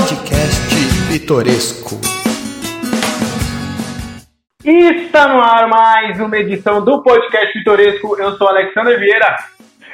Podcast 0.00 0.72
Pitoresco. 1.10 2.00
Está 4.64 5.28
no 5.28 5.42
ar 5.42 5.68
mais 5.68 6.18
uma 6.18 6.38
edição 6.38 6.82
do 6.82 7.02
Podcast 7.02 7.52
Pitoresco. 7.52 8.16
Eu 8.18 8.34
sou 8.38 8.48
Alexandre 8.48 8.96
Vieira. 8.96 9.36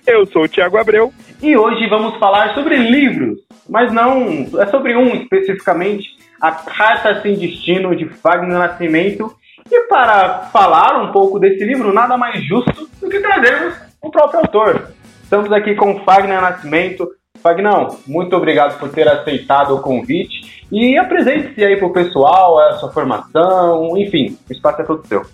Eu 0.07 0.25
sou 0.27 0.45
o 0.45 0.49
Thiago 0.49 0.79
Abreu. 0.79 1.13
E 1.43 1.57
hoje 1.57 1.89
vamos 1.89 2.17
falar 2.21 2.55
sobre 2.55 2.77
livros, 2.77 3.41
mas 3.69 3.93
não 3.93 4.47
é 4.61 4.67
sobre 4.67 4.97
um 4.97 5.09
especificamente, 5.09 6.07
a 6.41 6.53
Carta 6.53 7.21
Sem 7.21 7.35
Destino 7.35 7.97
de 7.97 8.05
Wagner 8.05 8.59
Nascimento. 8.59 9.35
E 9.69 9.89
para 9.89 10.51
falar 10.53 11.03
um 11.03 11.11
pouco 11.11 11.41
desse 11.41 11.65
livro, 11.65 11.93
nada 11.93 12.17
mais 12.17 12.45
justo 12.47 12.89
do 13.01 13.09
que 13.09 13.19
trazermos 13.19 13.75
o 14.01 14.09
próprio 14.09 14.39
autor. 14.39 14.89
Estamos 15.25 15.51
aqui 15.51 15.75
com 15.75 15.99
Wagner 16.05 16.41
Nascimento, 16.41 17.09
Fagnão, 17.47 17.97
muito 18.09 18.35
obrigado 18.35 18.77
por 18.77 18.89
ter 18.89 19.07
aceitado 19.07 19.73
o 19.73 19.81
convite 19.81 20.67
e 20.73 20.99
apresente-se 20.99 21.65
aí 21.65 21.77
para 21.77 21.87
o 21.87 21.93
pessoal, 21.93 22.59
a 22.59 22.73
sua 22.73 22.91
formação, 22.91 23.97
enfim, 23.97 24.37
o 24.51 24.53
espaço 24.53 24.83
é 24.83 24.85
todo 24.85 25.07
seu. 25.07 25.25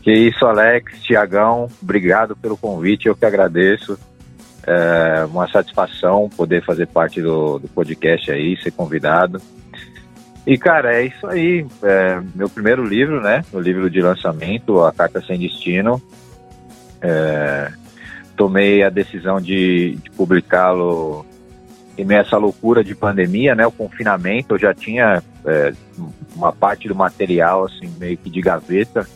Que 0.00 0.10
isso, 0.10 0.46
Alex, 0.46 1.02
Tiagão, 1.02 1.68
obrigado 1.82 2.34
pelo 2.34 2.56
convite, 2.56 3.06
eu 3.06 3.14
que 3.14 3.26
agradeço. 3.26 3.98
É 4.66 5.26
uma 5.26 5.46
satisfação 5.46 6.30
poder 6.34 6.64
fazer 6.64 6.86
parte 6.86 7.20
do, 7.20 7.58
do 7.58 7.68
podcast 7.68 8.30
aí, 8.30 8.56
ser 8.62 8.70
convidado. 8.70 9.42
E, 10.46 10.56
cara, 10.56 10.96
é 10.96 11.04
isso 11.04 11.26
aí. 11.26 11.66
É, 11.82 12.18
meu 12.34 12.48
primeiro 12.48 12.82
livro, 12.82 13.20
né? 13.20 13.44
O 13.52 13.60
livro 13.60 13.90
de 13.90 14.00
lançamento, 14.00 14.82
A 14.82 14.90
Carta 14.90 15.20
Sem 15.20 15.38
Destino. 15.38 16.00
É, 17.02 17.70
tomei 18.36 18.82
a 18.82 18.90
decisão 18.90 19.40
de, 19.40 19.96
de 19.96 20.10
publicá-lo 20.10 21.24
em 21.96 22.04
meio 22.04 22.20
a 22.20 22.22
essa 22.22 22.36
loucura 22.36 22.82
de 22.82 22.94
pandemia, 22.94 23.54
né? 23.54 23.66
O 23.66 23.72
confinamento, 23.72 24.54
eu 24.54 24.58
já 24.58 24.74
tinha 24.74 25.22
é, 25.44 25.72
uma 26.34 26.52
parte 26.52 26.88
do 26.88 26.94
material, 26.94 27.66
assim, 27.66 27.88
meio 27.98 28.16
que 28.16 28.28
de 28.28 28.40
gaveta. 28.40 29.06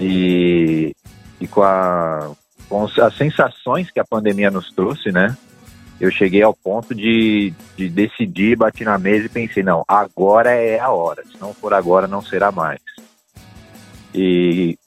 E, 0.00 0.94
e 1.40 1.46
com, 1.46 1.62
a, 1.62 2.30
com 2.68 2.84
as 2.84 3.16
sensações 3.16 3.90
que 3.90 4.00
a 4.00 4.04
pandemia 4.04 4.50
nos 4.50 4.70
trouxe, 4.72 5.12
né? 5.12 5.36
Eu 6.00 6.10
cheguei 6.10 6.42
ao 6.42 6.54
ponto 6.54 6.94
de, 6.94 7.52
de 7.76 7.88
decidir, 7.88 8.56
bati 8.56 8.84
na 8.84 8.98
mesa 8.98 9.26
e 9.26 9.28
pensei, 9.28 9.62
não, 9.62 9.84
agora 9.86 10.50
é 10.50 10.78
a 10.78 10.90
hora. 10.90 11.24
Se 11.24 11.38
não 11.40 11.52
for 11.52 11.74
agora, 11.74 12.06
não 12.06 12.22
será 12.22 12.52
mais. 12.52 12.80
E 14.14 14.78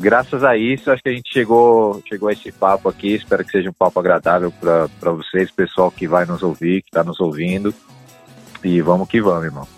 graças 0.00 0.42
a 0.42 0.56
isso, 0.56 0.90
acho 0.90 1.02
que 1.02 1.10
a 1.10 1.12
gente 1.12 1.30
chegou, 1.30 2.02
chegou 2.08 2.30
a 2.30 2.32
esse 2.32 2.50
papo 2.50 2.88
aqui. 2.88 3.14
Espero 3.14 3.44
que 3.44 3.52
seja 3.52 3.68
um 3.68 3.74
papo 3.74 4.00
agradável 4.00 4.50
para 4.50 5.12
vocês, 5.12 5.50
pessoal 5.50 5.90
que 5.90 6.08
vai 6.08 6.24
nos 6.24 6.42
ouvir, 6.42 6.82
que 6.82 6.88
está 6.88 7.04
nos 7.04 7.20
ouvindo. 7.20 7.72
E 8.64 8.80
vamos 8.80 9.08
que 9.08 9.20
vamos, 9.20 9.44
irmão. 9.44 9.68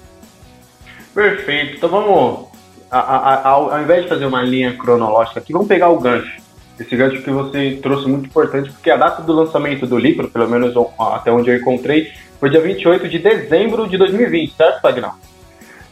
Perfeito. 1.12 1.76
Então 1.76 1.88
vamos, 1.88 2.48
a, 2.90 2.98
a, 2.98 3.48
ao, 3.48 3.72
ao 3.72 3.82
invés 3.82 4.04
de 4.04 4.08
fazer 4.08 4.24
uma 4.24 4.42
linha 4.42 4.76
cronológica 4.76 5.40
aqui, 5.40 5.52
vamos 5.52 5.68
pegar 5.68 5.88
o 5.88 5.98
gancho. 5.98 6.40
Esse 6.78 6.96
gancho 6.96 7.22
que 7.22 7.30
você 7.30 7.78
trouxe 7.82 8.08
muito 8.08 8.26
importante, 8.26 8.70
porque 8.70 8.90
a 8.90 8.96
data 8.96 9.22
do 9.22 9.32
lançamento 9.32 9.86
do 9.86 9.98
livro, 9.98 10.28
pelo 10.30 10.48
menos 10.48 10.74
até 10.98 11.30
onde 11.30 11.50
eu 11.50 11.56
encontrei, 11.56 12.12
foi 12.40 12.48
dia 12.48 12.60
28 12.60 13.08
de 13.08 13.18
dezembro 13.18 13.88
de 13.88 13.98
2020, 13.98 14.54
certo, 14.56 14.80
Pagnão? 14.80 15.14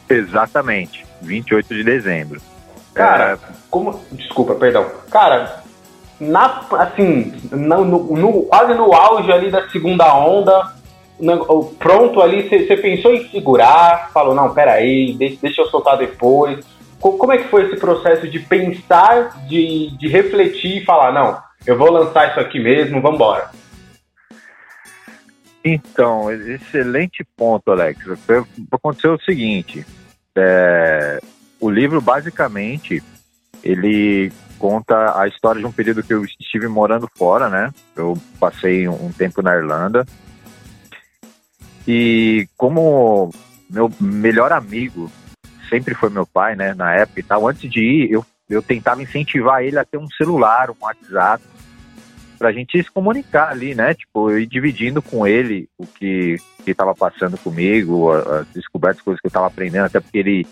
Exatamente, 0.09 1.05
28 1.21 1.75
de 1.75 1.85
dezembro. 1.85 2.41
Cara, 3.01 3.33
é... 3.33 3.39
como. 3.71 4.01
Desculpa, 4.13 4.55
perdão. 4.55 4.87
Cara, 5.11 5.63
na, 6.21 6.61
assim, 6.73 7.33
no, 7.51 7.85
no, 7.85 8.43
quase 8.43 8.75
no 8.75 8.93
auge 8.93 9.33
ali 9.33 9.51
da 9.51 9.69
segunda 9.71 10.15
onda, 10.15 10.75
pronto 11.79 12.21
ali, 12.21 12.49
você 12.49 12.77
pensou 12.77 13.15
em 13.15 13.29
segurar, 13.31 14.11
falou, 14.13 14.35
não, 14.35 14.53
peraí, 14.53 15.15
deixa, 15.15 15.39
deixa 15.41 15.63
eu 15.63 15.67
soltar 15.67 15.97
depois. 15.97 16.65
Como 17.01 17.33
é 17.33 17.39
que 17.39 17.49
foi 17.49 17.65
esse 17.65 17.77
processo 17.77 18.29
de 18.29 18.39
pensar, 18.41 19.47
de, 19.47 19.97
de 19.97 20.07
refletir 20.09 20.83
e 20.83 20.85
falar, 20.85 21.13
não, 21.13 21.39
eu 21.67 21.77
vou 21.79 21.91
lançar 21.91 22.31
isso 22.31 22.41
aqui 22.41 22.61
mesmo, 22.61 23.01
vamos 23.01 23.17
embora? 23.17 23.51
Então, 25.65 26.31
excelente 26.31 27.25
ponto, 27.37 27.71
Alex. 27.71 28.01
Aconteceu 28.71 29.15
o 29.15 29.23
seguinte, 29.23 29.87
é, 30.37 31.19
o 31.61 31.71
livro, 31.71 32.01
basicamente, 32.01 33.03
ele 33.63 34.33
conta 34.59 35.19
a 35.19 35.29
história 35.29 35.61
de 35.61 35.67
um 35.67 35.73
período 35.73 36.03
que 36.03 36.13
eu 36.13 36.25
estive 36.25 36.69
morando 36.69 37.09
fora, 37.17 37.49
né? 37.49 37.73
Eu 37.97 38.17
passei 38.39 38.89
um 38.89 39.13
tempo 39.13 39.43
na 39.43 39.55
Irlanda. 39.55 40.07
E 41.87 42.49
como 42.57 43.31
meu 43.69 43.91
melhor 44.01 44.53
amigo 44.53 45.11
sempre 45.69 45.95
foi 45.95 46.11
meu 46.11 46.27
pai, 46.27 46.57
né, 46.57 46.75
na 46.75 46.95
época 46.95 47.21
e 47.21 47.23
tal, 47.23 47.49
antes 47.49 47.71
de 47.71 47.81
ir, 47.81 48.11
eu, 48.11 48.27
eu 48.49 48.61
tentava 48.61 49.03
incentivar 49.03 49.63
ele 49.63 49.79
a 49.79 49.85
ter 49.85 49.99
um 49.99 50.09
celular, 50.09 50.69
um 50.71 50.75
WhatsApp, 50.81 51.43
pra 52.37 52.53
gente 52.53 52.83
se 52.83 52.91
comunicar 52.91 53.51
ali, 53.51 53.75
né? 53.75 53.95
Tipo, 53.95 54.31
eu 54.31 54.41
ir 54.41 54.47
dividindo 54.47 55.01
com 55.01 55.27
ele 55.27 55.69
o 55.79 55.87
que 55.87 56.37
estava 56.67 56.95
passando 56.95 57.39
comigo, 57.39 58.11
as 58.11 58.47
descobertas, 58.49 59.03
coisas 59.03 59.21
que 59.21 59.27
eu 59.27 59.31
estava 59.31 59.47
aprendendo, 59.47 59.85
até 59.85 60.01
porque 60.01 60.19
ele 60.19 60.47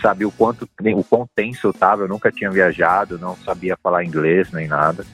sabia 0.00 0.26
o 0.26 0.32
quanto 0.32 0.68
o 0.94 1.04
quão 1.04 1.28
tenso 1.34 1.68
eu 1.68 1.72
tava, 1.72 2.02
eu 2.02 2.08
nunca 2.08 2.32
tinha 2.32 2.50
viajado, 2.50 3.18
não 3.18 3.36
sabia 3.36 3.76
falar 3.82 4.04
inglês 4.04 4.50
nem 4.52 4.66
nada. 4.66 5.04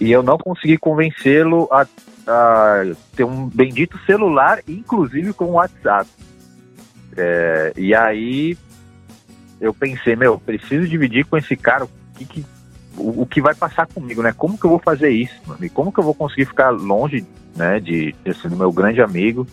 E 0.00 0.10
eu 0.10 0.22
não 0.22 0.38
consegui 0.38 0.78
convencê-lo 0.78 1.68
a, 1.70 1.86
a, 2.26 2.82
ter 3.14 3.24
um 3.24 3.48
bendito 3.48 3.98
celular, 4.06 4.60
inclusive 4.66 5.32
com 5.32 5.52
WhatsApp. 5.52 6.08
É, 7.16 7.72
e 7.76 7.94
aí 7.94 8.56
eu 9.60 9.74
pensei, 9.74 10.16
meu, 10.16 10.38
preciso 10.38 10.88
dividir 10.88 11.26
com 11.26 11.36
esse 11.36 11.54
cara 11.54 11.84
o 11.84 11.90
que, 12.14 12.24
que 12.24 12.46
o, 12.96 13.22
o, 13.22 13.26
que 13.26 13.42
vai 13.42 13.54
passar 13.54 13.86
comigo, 13.86 14.22
né? 14.22 14.32
Como 14.32 14.56
que 14.56 14.64
eu 14.64 14.70
vou 14.70 14.78
fazer 14.78 15.10
isso? 15.10 15.34
E 15.60 15.68
como 15.68 15.92
que 15.92 16.00
eu 16.00 16.04
vou 16.04 16.14
conseguir 16.14 16.46
ficar 16.46 16.70
longe, 16.70 17.26
né, 17.54 17.78
de, 17.78 18.14
de 18.24 18.34
ser 18.34 18.48
do 18.48 18.56
meu 18.56 18.72
grande 18.72 19.02
amigo? 19.02 19.46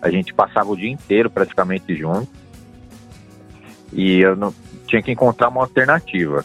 A 0.00 0.10
gente 0.10 0.32
passava 0.32 0.70
o 0.70 0.76
dia 0.76 0.90
inteiro 0.90 1.28
praticamente 1.28 1.96
junto 1.96 2.28
e 3.92 4.20
eu 4.20 4.36
não 4.36 4.54
tinha 4.86 5.02
que 5.02 5.12
encontrar 5.12 5.48
uma 5.48 5.60
alternativa. 5.60 6.44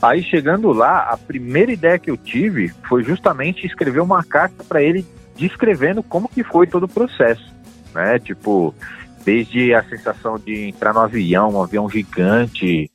Aí 0.00 0.22
chegando 0.22 0.72
lá, 0.72 1.10
a 1.10 1.16
primeira 1.16 1.72
ideia 1.72 1.98
que 1.98 2.10
eu 2.10 2.16
tive 2.16 2.68
foi 2.88 3.04
justamente 3.04 3.66
escrever 3.66 4.00
uma 4.00 4.24
carta 4.24 4.64
para 4.64 4.82
ele 4.82 5.06
descrevendo 5.36 6.02
como 6.02 6.28
que 6.28 6.42
foi 6.42 6.66
todo 6.66 6.84
o 6.84 6.88
processo, 6.88 7.54
né? 7.94 8.18
Tipo, 8.18 8.74
desde 9.24 9.72
a 9.72 9.82
sensação 9.84 10.38
de 10.38 10.68
entrar 10.68 10.92
no 10.92 11.00
avião, 11.00 11.50
um 11.50 11.62
avião 11.62 11.88
gigante 11.88 12.90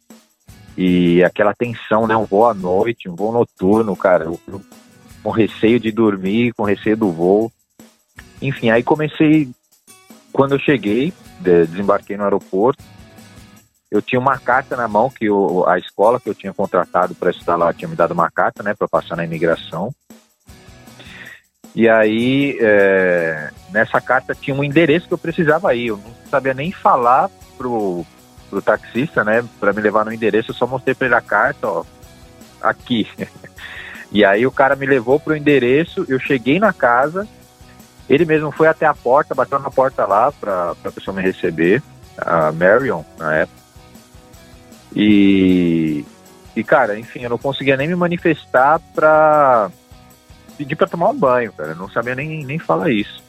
e 0.78 1.24
aquela 1.24 1.54
tensão, 1.54 2.06
né? 2.06 2.16
Um 2.16 2.26
voo 2.26 2.46
à 2.46 2.54
noite, 2.54 3.10
um 3.10 3.16
voo 3.16 3.32
noturno, 3.32 3.96
cara, 3.96 4.26
com 5.24 5.32
receio 5.32 5.80
de 5.80 5.92
dormir, 5.92 6.54
com 6.54 6.64
receio 6.64 6.98
do 6.98 7.12
voo. 7.12 7.52
Enfim, 8.42 8.70
aí 8.70 8.84
comecei 8.84 9.50
quando 10.32 10.56
eu 10.56 10.60
cheguei, 10.60 11.12
desembarquei 11.40 12.16
no 12.16 12.24
aeroporto, 12.24 12.84
eu 13.90 14.02
tinha 14.02 14.20
uma 14.20 14.38
carta 14.38 14.76
na 14.76 14.88
mão 14.88 15.10
que 15.10 15.26
eu, 15.26 15.68
a 15.68 15.78
escola 15.78 16.20
que 16.20 16.30
eu 16.30 16.36
tinha 16.36 16.54
contratado 16.54 17.16
para 17.16 17.32
estudar 17.32 17.56
lá 17.56 17.74
tinha 17.74 17.88
me 17.88 17.96
dado 17.96 18.12
uma 18.12 18.30
carta, 18.30 18.62
né, 18.62 18.74
para 18.74 18.88
passar 18.88 19.16
na 19.16 19.24
imigração. 19.24 19.94
E 21.74 21.88
aí, 21.88 22.58
é, 22.60 23.52
nessa 23.70 24.02
carta 24.02 24.34
tinha 24.34 24.56
um 24.56 24.64
endereço 24.64 25.08
que 25.08 25.14
eu 25.14 25.18
precisava 25.18 25.76
ir. 25.76 25.88
Eu 25.88 25.98
não 25.98 26.12
sabia 26.30 26.54
nem 26.54 26.72
falar 26.72 27.30
pro, 27.58 28.04
pro 28.50 28.62
taxista, 28.62 29.24
né, 29.24 29.46
para 29.60 29.72
me 29.72 29.82
levar 29.82 30.04
no 30.04 30.12
endereço. 30.12 30.52
Eu 30.52 30.56
só 30.56 30.66
mostrei 30.66 30.96
para 30.96 31.08
ele 31.08 31.16
a 31.16 31.22
carta, 31.22 31.68
ó, 31.68 31.86
aqui. 32.62 33.08
E 34.10 34.24
aí 34.24 34.48
o 34.48 34.52
cara 34.52 34.76
me 34.76 34.86
levou 34.86 35.20
pro 35.20 35.36
endereço. 35.36 36.06
Eu 36.08 36.18
cheguei 36.18 36.60
na 36.60 36.72
casa. 36.72 37.28
Ele 38.10 38.24
mesmo 38.24 38.52
foi 38.52 38.68
até 38.68 38.86
a 38.86 38.94
porta, 38.94 39.36
bateu 39.36 39.60
na 39.60 39.70
porta 39.70 40.06
lá 40.06 40.32
para 40.32 40.72
a 40.72 40.92
pessoa 40.92 41.14
me 41.14 41.22
receber, 41.22 41.84
a 42.18 42.54
Marion 42.54 43.04
na 43.18 43.36
época. 43.36 43.67
E, 44.96 46.06
e, 46.56 46.64
cara, 46.64 46.98
enfim, 46.98 47.22
eu 47.22 47.30
não 47.30 47.38
conseguia 47.38 47.78
nem 47.78 47.88
me 47.88 47.96
manifestar 47.96 48.80
pra 48.94 49.70
pedir 50.58 50.76
pra 50.76 50.88
tomar 50.88 51.10
um 51.10 51.18
banho, 51.18 51.54
cara. 51.54 51.72
Eu 51.72 51.76
não 51.76 51.90
sabia 51.90 52.16
nem, 52.16 52.44
nem 52.44 52.58
falar 52.58 52.90
isso. 52.90 53.24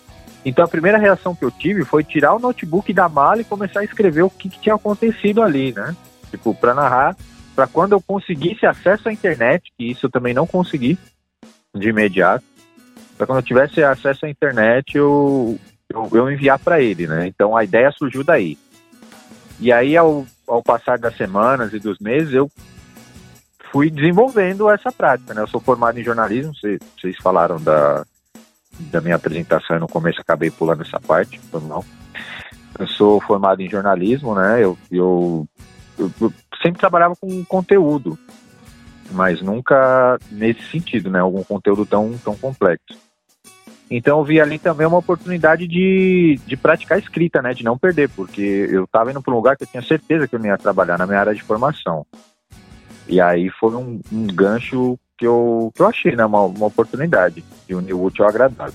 Então 0.44 0.64
a 0.64 0.68
primeira 0.68 0.98
reação 0.98 1.34
que 1.34 1.44
eu 1.44 1.50
tive 1.50 1.84
foi 1.84 2.02
tirar 2.02 2.34
o 2.34 2.38
notebook 2.38 2.92
da 2.92 3.08
mala 3.08 3.40
e 3.40 3.44
começar 3.44 3.80
a 3.80 3.84
escrever 3.84 4.22
o 4.22 4.30
que, 4.30 4.48
que 4.48 4.60
tinha 4.60 4.74
acontecido 4.74 5.42
ali, 5.42 5.72
né? 5.72 5.94
Tipo, 6.30 6.54
pra 6.54 6.74
narrar, 6.74 7.16
pra 7.54 7.66
quando 7.66 7.92
eu 7.92 8.00
conseguisse 8.00 8.64
acesso 8.64 9.08
à 9.08 9.12
internet, 9.12 9.72
que 9.76 9.90
isso 9.90 10.06
eu 10.06 10.10
também 10.10 10.32
não 10.32 10.46
consegui 10.46 10.98
de 11.74 11.88
imediato, 11.88 12.44
pra 13.16 13.26
quando 13.26 13.38
eu 13.38 13.42
tivesse 13.44 13.82
acesso 13.82 14.24
à 14.24 14.30
internet 14.30 14.96
eu, 14.96 15.58
eu, 15.90 16.08
eu 16.12 16.30
enviar 16.30 16.58
para 16.58 16.80
ele, 16.80 17.06
né? 17.06 17.26
Então 17.26 17.56
a 17.56 17.64
ideia 17.64 17.90
surgiu 17.90 18.24
daí. 18.24 18.56
E 19.60 19.72
aí, 19.72 19.96
ao 19.96 20.26
ao 20.48 20.62
passar 20.62 20.98
das 20.98 21.16
semanas 21.16 21.72
e 21.72 21.78
dos 21.78 21.98
meses, 21.98 22.32
eu 22.32 22.50
fui 23.70 23.90
desenvolvendo 23.90 24.68
essa 24.70 24.90
prática, 24.90 25.34
né? 25.34 25.42
Eu 25.42 25.46
sou 25.46 25.60
formado 25.60 26.00
em 26.00 26.04
jornalismo, 26.04 26.54
vocês, 26.54 27.16
falaram 27.22 27.60
da, 27.60 28.04
da 28.80 29.00
minha 29.00 29.16
apresentação 29.16 29.78
no 29.78 29.86
começo 29.86 30.20
acabei 30.20 30.50
pulando 30.50 30.82
essa 30.82 30.98
parte, 30.98 31.38
foi 31.38 31.60
mal. 31.60 31.84
Eu 32.78 32.86
sou 32.88 33.20
formado 33.20 33.60
em 33.60 33.68
jornalismo, 33.68 34.34
né? 34.34 34.64
Eu, 34.64 34.78
eu, 34.90 35.46
eu, 35.98 36.10
eu 36.20 36.32
sempre 36.62 36.80
trabalhava 36.80 37.14
com 37.14 37.44
conteúdo, 37.44 38.18
mas 39.12 39.42
nunca 39.42 40.18
nesse 40.30 40.62
sentido, 40.70 41.10
né? 41.10 41.20
Algum 41.20 41.44
conteúdo 41.44 41.84
tão, 41.84 42.16
tão 42.24 42.34
complexo. 42.36 42.96
Então 43.90 44.18
eu 44.18 44.24
vi 44.24 44.40
ali 44.40 44.58
também 44.58 44.86
uma 44.86 44.98
oportunidade 44.98 45.66
de, 45.66 46.38
de 46.46 46.56
praticar 46.56 46.98
escrita, 46.98 47.40
né? 47.40 47.54
De 47.54 47.64
não 47.64 47.78
perder, 47.78 48.08
porque 48.10 48.68
eu 48.70 48.84
estava 48.84 49.10
indo 49.10 49.22
para 49.22 49.32
um 49.32 49.36
lugar 49.36 49.56
que 49.56 49.64
eu 49.64 49.68
tinha 49.68 49.82
certeza 49.82 50.28
que 50.28 50.34
eu 50.34 50.38
não 50.38 50.46
ia 50.46 50.58
trabalhar 50.58 50.98
na 50.98 51.06
minha 51.06 51.20
área 51.20 51.34
de 51.34 51.42
formação. 51.42 52.06
E 53.08 53.20
aí 53.20 53.48
foi 53.48 53.74
um, 53.74 54.00
um 54.12 54.26
gancho 54.26 54.98
que 55.16 55.26
eu, 55.26 55.72
que 55.74 55.80
eu 55.80 55.86
achei, 55.86 56.14
né? 56.14 56.24
Uma, 56.24 56.42
uma 56.42 56.66
oportunidade 56.66 57.42
de 57.66 57.74
unir 57.74 57.94
o 57.94 58.02
útil 58.02 58.24
ao 58.24 58.30
agradável. 58.30 58.74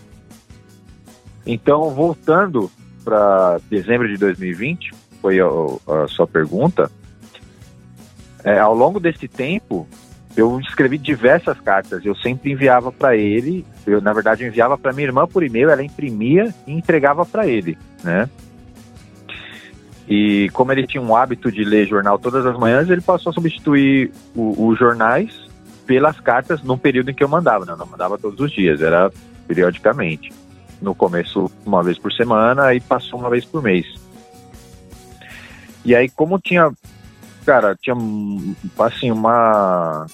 Então, 1.45 1.91
voltando 1.91 2.71
para 3.03 3.59
dezembro 3.69 4.07
de 4.07 4.17
2020, 4.17 4.91
foi 5.21 5.39
a, 5.39 5.45
a 5.45 6.07
sua 6.07 6.25
pergunta. 6.25 6.89
É, 8.43 8.59
ao 8.59 8.75
longo 8.75 8.99
desse 8.99 9.27
tempo, 9.27 9.87
eu 10.35 10.59
escrevi 10.59 10.97
diversas 10.97 11.59
cartas. 11.59 12.05
Eu 12.05 12.15
sempre 12.15 12.51
enviava 12.51 12.91
para 12.91 13.15
ele. 13.15 13.65
Eu, 13.85 14.01
na 14.01 14.13
verdade, 14.13 14.43
eu 14.43 14.47
enviava 14.47 14.77
para 14.77 14.93
minha 14.93 15.07
irmã 15.07 15.27
por 15.27 15.43
e-mail. 15.43 15.69
Ela 15.69 15.83
imprimia 15.83 16.53
e 16.65 16.73
entregava 16.73 17.25
para 17.25 17.47
ele, 17.47 17.77
né? 18.03 18.29
E 20.07 20.49
como 20.51 20.71
ele 20.71 20.85
tinha 20.85 21.01
um 21.01 21.15
hábito 21.15 21.51
de 21.51 21.63
ler 21.63 21.87
jornal 21.87 22.19
todas 22.19 22.45
as 22.45 22.57
manhãs, 22.57 22.89
ele 22.89 23.01
passou 23.01 23.29
a 23.29 23.33
substituir 23.33 24.11
os 24.35 24.77
jornais 24.77 25.49
pelas 25.85 26.19
cartas 26.19 26.61
no 26.61 26.77
período 26.77 27.11
em 27.11 27.13
que 27.13 27.23
eu 27.23 27.29
mandava. 27.29 27.65
Não, 27.65 27.77
não 27.77 27.85
mandava 27.85 28.17
todos 28.17 28.39
os 28.39 28.51
dias, 28.51 28.81
era 28.81 29.11
periodicamente. 29.47 30.31
No 30.81 30.93
começo, 30.93 31.49
uma 31.65 31.81
vez 31.81 31.97
por 31.97 32.11
semana, 32.11 32.73
e 32.73 32.81
passou 32.81 33.19
uma 33.19 33.29
vez 33.29 33.45
por 33.45 33.63
mês. 33.63 33.85
E 35.85 35.95
aí, 35.95 36.09
como 36.09 36.39
tinha, 36.39 36.71
cara, 37.45 37.77
tinha, 37.81 37.95
assim, 38.79 39.11
uma 39.11 40.05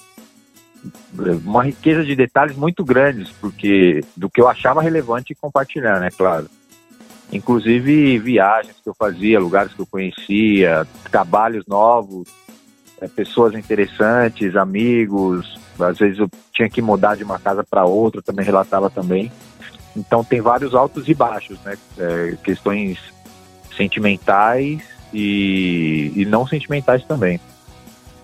uma 1.44 1.64
riqueza 1.64 2.04
de 2.04 2.16
detalhes 2.16 2.56
muito 2.56 2.84
grandes, 2.84 3.30
porque 3.40 4.02
do 4.16 4.30
que 4.30 4.40
eu 4.40 4.48
achava 4.48 4.82
relevante 4.82 5.34
compartilhar, 5.34 6.00
né, 6.00 6.08
claro. 6.10 6.48
Inclusive 7.32 8.18
viagens 8.18 8.76
que 8.82 8.88
eu 8.88 8.94
fazia, 8.94 9.38
lugares 9.38 9.72
que 9.72 9.80
eu 9.80 9.86
conhecia, 9.86 10.86
trabalhos 11.10 11.64
novos, 11.66 12.28
é, 13.00 13.06
pessoas 13.06 13.54
interessantes, 13.54 14.56
amigos. 14.56 15.58
Às 15.78 15.98
vezes 15.98 16.18
eu 16.18 16.28
tinha 16.52 16.68
que 16.68 16.82
mudar 16.82 17.16
de 17.16 17.22
uma 17.22 17.38
casa 17.38 17.62
para 17.62 17.84
outra, 17.84 18.20
também 18.20 18.44
relatava 18.44 18.90
também. 18.90 19.30
Então 19.96 20.24
tem 20.24 20.40
vários 20.40 20.74
altos 20.74 21.08
e 21.08 21.14
baixos, 21.14 21.58
né? 21.62 21.78
É, 21.98 22.36
questões 22.42 22.98
sentimentais 23.76 24.82
e, 25.12 26.12
e 26.16 26.24
não 26.24 26.46
sentimentais 26.46 27.04
também 27.04 27.40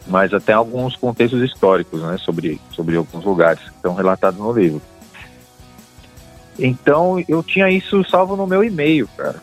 mas 0.07 0.33
até 0.33 0.53
alguns 0.53 0.97
contextos 0.97 1.43
históricos, 1.43 2.01
né, 2.03 2.17
sobre, 2.19 2.61
sobre 2.71 2.97
alguns 2.97 3.25
lugares 3.25 3.63
que 3.63 3.71
estão 3.71 3.95
relatados 3.95 4.39
no 4.39 4.53
livro. 4.53 4.81
Então 6.59 7.23
eu 7.29 7.43
tinha 7.43 7.69
isso 7.69 8.05
salvo 8.09 8.37
no 8.37 8.47
meu 8.47 8.65
e-mail, 8.65 9.09
cara. 9.17 9.43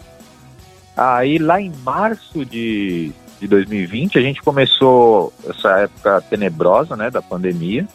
Aí 0.96 1.38
lá 1.38 1.60
em 1.60 1.72
março 1.84 2.46
de, 2.46 3.12
de 3.40 3.48
2020 3.48 4.18
a 4.18 4.22
gente 4.22 4.42
começou 4.42 5.34
essa 5.48 5.80
época 5.80 6.22
tenebrosa, 6.22 6.96
né, 6.96 7.10
da 7.12 7.22
pandemia. 7.22 7.88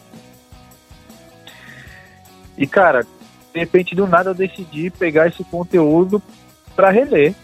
E 2.56 2.66
cara, 2.66 3.06
de 3.52 3.60
repente 3.60 3.94
do 3.94 4.06
nada 4.06 4.30
eu 4.30 4.34
decidi 4.34 4.90
pegar 4.90 5.26
esse 5.28 5.42
conteúdo 5.44 6.22
para 6.76 6.90
reler. 6.90 7.34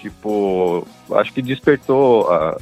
Tipo, 0.00 0.86
acho 1.12 1.32
que 1.32 1.42
despertou 1.42 2.30
a, 2.30 2.56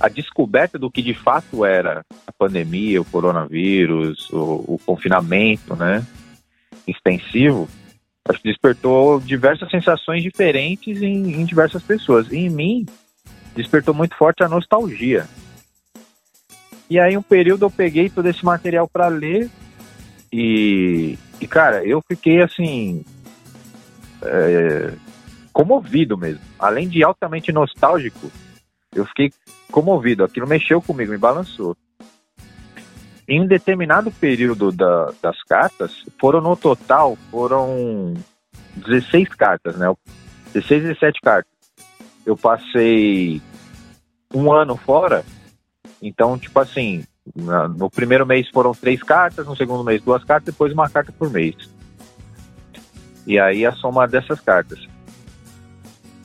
a 0.00 0.08
descoberta 0.08 0.78
do 0.78 0.90
que 0.90 1.02
de 1.02 1.14
fato 1.14 1.64
era 1.64 2.04
a 2.26 2.32
pandemia, 2.32 3.00
o 3.00 3.04
coronavírus, 3.04 4.30
o, 4.30 4.64
o 4.66 4.80
confinamento, 4.84 5.76
né, 5.76 6.04
extensivo, 6.86 7.68
acho 8.28 8.40
que 8.40 8.48
despertou 8.48 9.20
diversas 9.20 9.70
sensações 9.70 10.22
diferentes 10.22 11.02
em, 11.02 11.34
em 11.34 11.44
diversas 11.44 11.82
pessoas. 11.82 12.32
E 12.32 12.38
em 12.38 12.50
mim, 12.50 12.86
despertou 13.54 13.92
muito 13.92 14.16
forte 14.16 14.42
a 14.42 14.48
nostalgia. 14.48 15.28
E 16.88 16.98
aí, 16.98 17.16
um 17.16 17.22
período 17.22 17.66
eu 17.66 17.70
peguei 17.70 18.08
todo 18.08 18.26
esse 18.26 18.44
material 18.44 18.88
para 18.88 19.06
ler 19.08 19.48
e, 20.32 21.18
e, 21.40 21.46
cara, 21.46 21.84
eu 21.84 22.02
fiquei 22.08 22.42
assim. 22.42 23.04
É, 24.22 24.92
comovido 25.52 26.16
mesmo. 26.16 26.40
Além 26.58 26.88
de 26.88 27.02
altamente 27.02 27.52
nostálgico, 27.52 28.30
eu 28.94 29.04
fiquei 29.06 29.32
comovido, 29.70 30.24
aquilo 30.24 30.48
mexeu 30.48 30.82
comigo, 30.82 31.12
me 31.12 31.18
balançou. 31.18 31.76
Em 33.28 33.40
um 33.40 33.46
determinado 33.46 34.10
período 34.10 34.72
da, 34.72 35.12
das 35.22 35.40
cartas, 35.44 36.04
foram 36.18 36.40
no 36.40 36.56
total, 36.56 37.16
foram 37.30 38.14
16 38.74 39.28
cartas, 39.30 39.76
né? 39.76 39.86
16, 40.52 40.82
17 40.82 41.20
cartas. 41.20 41.52
Eu 42.26 42.36
passei 42.36 43.40
um 44.34 44.52
ano 44.52 44.76
fora, 44.76 45.24
então, 46.02 46.36
tipo 46.36 46.58
assim, 46.58 47.04
no 47.76 47.88
primeiro 47.88 48.26
mês 48.26 48.48
foram 48.48 48.72
três 48.72 49.02
cartas, 49.02 49.46
no 49.46 49.56
segundo 49.56 49.84
mês 49.84 50.02
duas 50.02 50.24
cartas, 50.24 50.52
depois 50.52 50.72
uma 50.72 50.90
carta 50.90 51.12
por 51.12 51.30
mês. 51.30 51.54
E 53.26 53.38
aí 53.38 53.64
a 53.64 53.72
soma 53.72 54.08
dessas 54.08 54.40
cartas. 54.40 54.88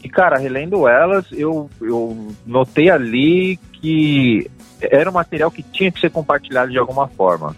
E, 0.05 0.09
cara, 0.09 0.37
relendo 0.37 0.87
elas, 0.87 1.25
eu, 1.31 1.67
eu 1.81 2.31
notei 2.45 2.91
ali 2.91 3.57
que 3.73 4.47
era 4.79 5.09
um 5.09 5.13
material 5.13 5.49
que 5.49 5.63
tinha 5.63 5.91
que 5.91 5.99
ser 5.99 6.11
compartilhado 6.11 6.71
de 6.71 6.77
alguma 6.77 7.07
forma. 7.07 7.55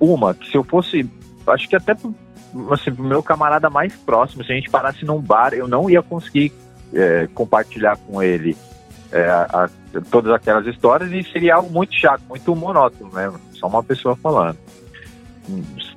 Uma, 0.00 0.32
que 0.32 0.50
se 0.50 0.56
eu 0.56 0.64
fosse, 0.64 1.06
acho 1.46 1.68
que 1.68 1.76
até 1.76 1.92
assim, 1.92 2.94
pro 2.94 3.04
meu 3.04 3.22
camarada 3.22 3.68
mais 3.68 3.94
próximo, 3.94 4.42
se 4.42 4.50
a 4.50 4.54
gente 4.54 4.70
parasse 4.70 5.04
num 5.04 5.20
bar, 5.20 5.52
eu 5.52 5.68
não 5.68 5.90
ia 5.90 6.00
conseguir 6.00 6.50
é, 6.94 7.28
compartilhar 7.34 7.98
com 7.98 8.22
ele 8.22 8.56
é, 9.12 9.28
a, 9.28 9.42
a, 9.52 10.00
todas 10.10 10.32
aquelas 10.32 10.66
histórias 10.66 11.12
e 11.12 11.30
seria 11.30 11.56
algo 11.56 11.70
muito 11.70 11.94
chato, 11.94 12.22
muito 12.26 12.56
monótono, 12.56 13.12
né? 13.12 13.30
Só 13.52 13.66
uma 13.66 13.82
pessoa 13.82 14.16
falando. 14.16 14.56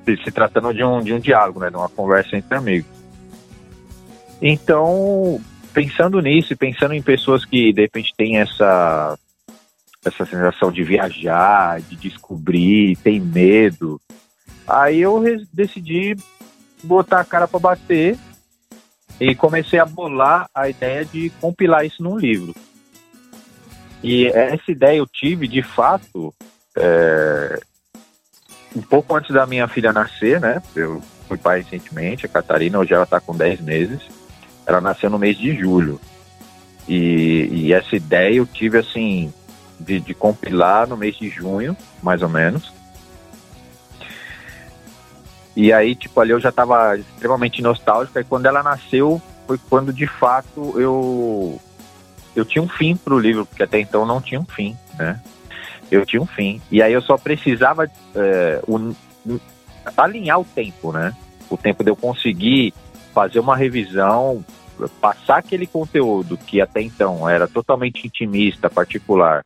Se, 0.04 0.14
se 0.24 0.30
tratando 0.30 0.74
de 0.74 0.84
um, 0.84 1.00
de 1.00 1.14
um 1.14 1.18
diálogo, 1.18 1.58
né? 1.58 1.70
De 1.70 1.76
uma 1.76 1.88
conversa 1.88 2.36
entre 2.36 2.54
amigos. 2.54 3.01
Então, 4.42 5.40
pensando 5.72 6.20
nisso 6.20 6.52
e 6.52 6.56
pensando 6.56 6.94
em 6.94 7.00
pessoas 7.00 7.44
que 7.44 7.72
de 7.72 7.82
repente 7.82 8.12
têm 8.16 8.38
essa 8.38 9.16
essa 10.04 10.26
sensação 10.26 10.72
de 10.72 10.82
viajar, 10.82 11.80
de 11.80 11.94
descobrir, 11.94 12.96
tem 12.96 13.20
medo, 13.20 14.00
aí 14.66 15.00
eu 15.00 15.22
decidi 15.52 16.16
botar 16.82 17.20
a 17.20 17.24
cara 17.24 17.46
para 17.46 17.60
bater 17.60 18.18
e 19.20 19.32
comecei 19.36 19.78
a 19.78 19.86
bolar 19.86 20.48
a 20.52 20.68
ideia 20.68 21.04
de 21.04 21.30
compilar 21.40 21.86
isso 21.86 22.02
num 22.02 22.18
livro. 22.18 22.52
E 24.02 24.26
essa 24.26 24.72
ideia 24.72 24.98
eu 24.98 25.06
tive, 25.06 25.46
de 25.46 25.62
fato, 25.62 26.34
é, 26.76 27.60
um 28.74 28.82
pouco 28.82 29.14
antes 29.14 29.32
da 29.32 29.46
minha 29.46 29.68
filha 29.68 29.92
nascer, 29.92 30.40
né? 30.40 30.60
Eu 30.74 31.00
fui 31.28 31.38
pai 31.38 31.60
recentemente, 31.60 32.26
a 32.26 32.28
Catarina, 32.28 32.80
hoje 32.80 32.92
ela 32.92 33.04
está 33.04 33.20
com 33.20 33.36
10 33.36 33.60
meses. 33.60 34.00
Ela 34.66 34.80
nasceu 34.80 35.10
no 35.10 35.18
mês 35.18 35.36
de 35.36 35.56
julho. 35.56 36.00
E, 36.88 37.48
e 37.50 37.72
essa 37.72 37.94
ideia 37.94 38.36
eu 38.36 38.46
tive 38.46 38.78
assim 38.78 39.32
de, 39.78 40.00
de, 40.00 40.14
compilar 40.14 40.88
no 40.88 40.96
mês 40.96 41.16
de 41.16 41.28
junho, 41.28 41.76
mais 42.02 42.22
ou 42.22 42.28
menos. 42.28 42.72
E 45.54 45.72
aí, 45.72 45.94
tipo, 45.94 46.18
ali 46.20 46.30
eu 46.30 46.40
já 46.40 46.48
estava 46.48 46.96
extremamente 46.96 47.60
nostálgico. 47.60 48.18
E 48.18 48.24
quando 48.24 48.46
ela 48.46 48.62
nasceu, 48.62 49.20
foi 49.46 49.58
quando 49.68 49.92
de 49.92 50.06
fato 50.06 50.78
eu 50.80 51.60
eu 52.34 52.44
tinha 52.44 52.62
um 52.62 52.68
fim 52.68 52.96
para 52.96 53.14
o 53.14 53.18
livro, 53.18 53.44
porque 53.44 53.62
até 53.62 53.78
então 53.78 54.06
não 54.06 54.20
tinha 54.20 54.40
um 54.40 54.46
fim, 54.46 54.76
né? 54.98 55.20
Eu 55.90 56.06
tinha 56.06 56.22
um 56.22 56.26
fim. 56.26 56.60
E 56.70 56.80
aí 56.80 56.92
eu 56.92 57.02
só 57.02 57.18
precisava 57.18 57.90
é, 58.14 58.62
un, 58.66 58.94
alinhar 59.96 60.40
o 60.40 60.44
tempo, 60.44 60.92
né? 60.92 61.14
O 61.50 61.56
tempo 61.56 61.84
de 61.84 61.90
eu 61.90 61.96
conseguir 61.96 62.72
fazer 63.12 63.40
uma 63.40 63.56
revisão, 63.56 64.44
passar 65.00 65.38
aquele 65.38 65.66
conteúdo 65.66 66.36
que 66.36 66.60
até 66.60 66.80
então 66.80 67.28
era 67.28 67.46
totalmente 67.46 68.06
intimista, 68.06 68.70
particular, 68.70 69.44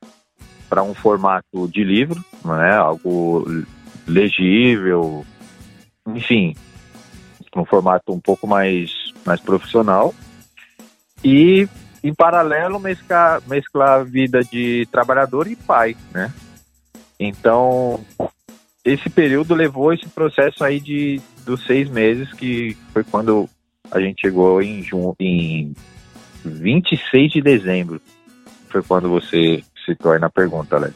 para 0.68 0.82
um 0.82 0.94
formato 0.94 1.68
de 1.68 1.84
livro, 1.84 2.24
né? 2.44 2.76
algo 2.76 3.44
legível, 4.06 5.24
enfim, 6.06 6.54
um 7.54 7.64
formato 7.64 8.12
um 8.12 8.20
pouco 8.20 8.46
mais, 8.46 8.90
mais 9.24 9.40
profissional. 9.40 10.14
E, 11.24 11.68
em 12.02 12.14
paralelo, 12.14 12.78
mesclar, 12.78 13.42
mesclar 13.46 14.00
a 14.00 14.04
vida 14.04 14.42
de 14.44 14.86
trabalhador 14.92 15.46
e 15.46 15.56
pai, 15.56 15.96
né? 16.12 16.32
Então, 17.18 18.04
esse 18.84 19.08
período 19.08 19.54
levou 19.54 19.92
esse 19.92 20.06
processo 20.08 20.62
aí 20.62 20.78
de 20.78 21.20
dos 21.44 21.64
seis 21.64 21.88
meses, 21.88 22.32
que 22.34 22.76
foi 22.92 23.04
quando 23.04 23.48
a 23.90 24.00
gente 24.00 24.20
chegou 24.20 24.60
em, 24.62 24.84
em 25.20 25.74
26 26.44 27.32
de 27.32 27.40
dezembro. 27.40 28.00
Foi 28.68 28.82
quando 28.82 29.08
você 29.08 29.62
se 29.84 29.94
torna 29.94 30.26
a 30.26 30.30
pergunta, 30.30 30.76
Alex. 30.76 30.94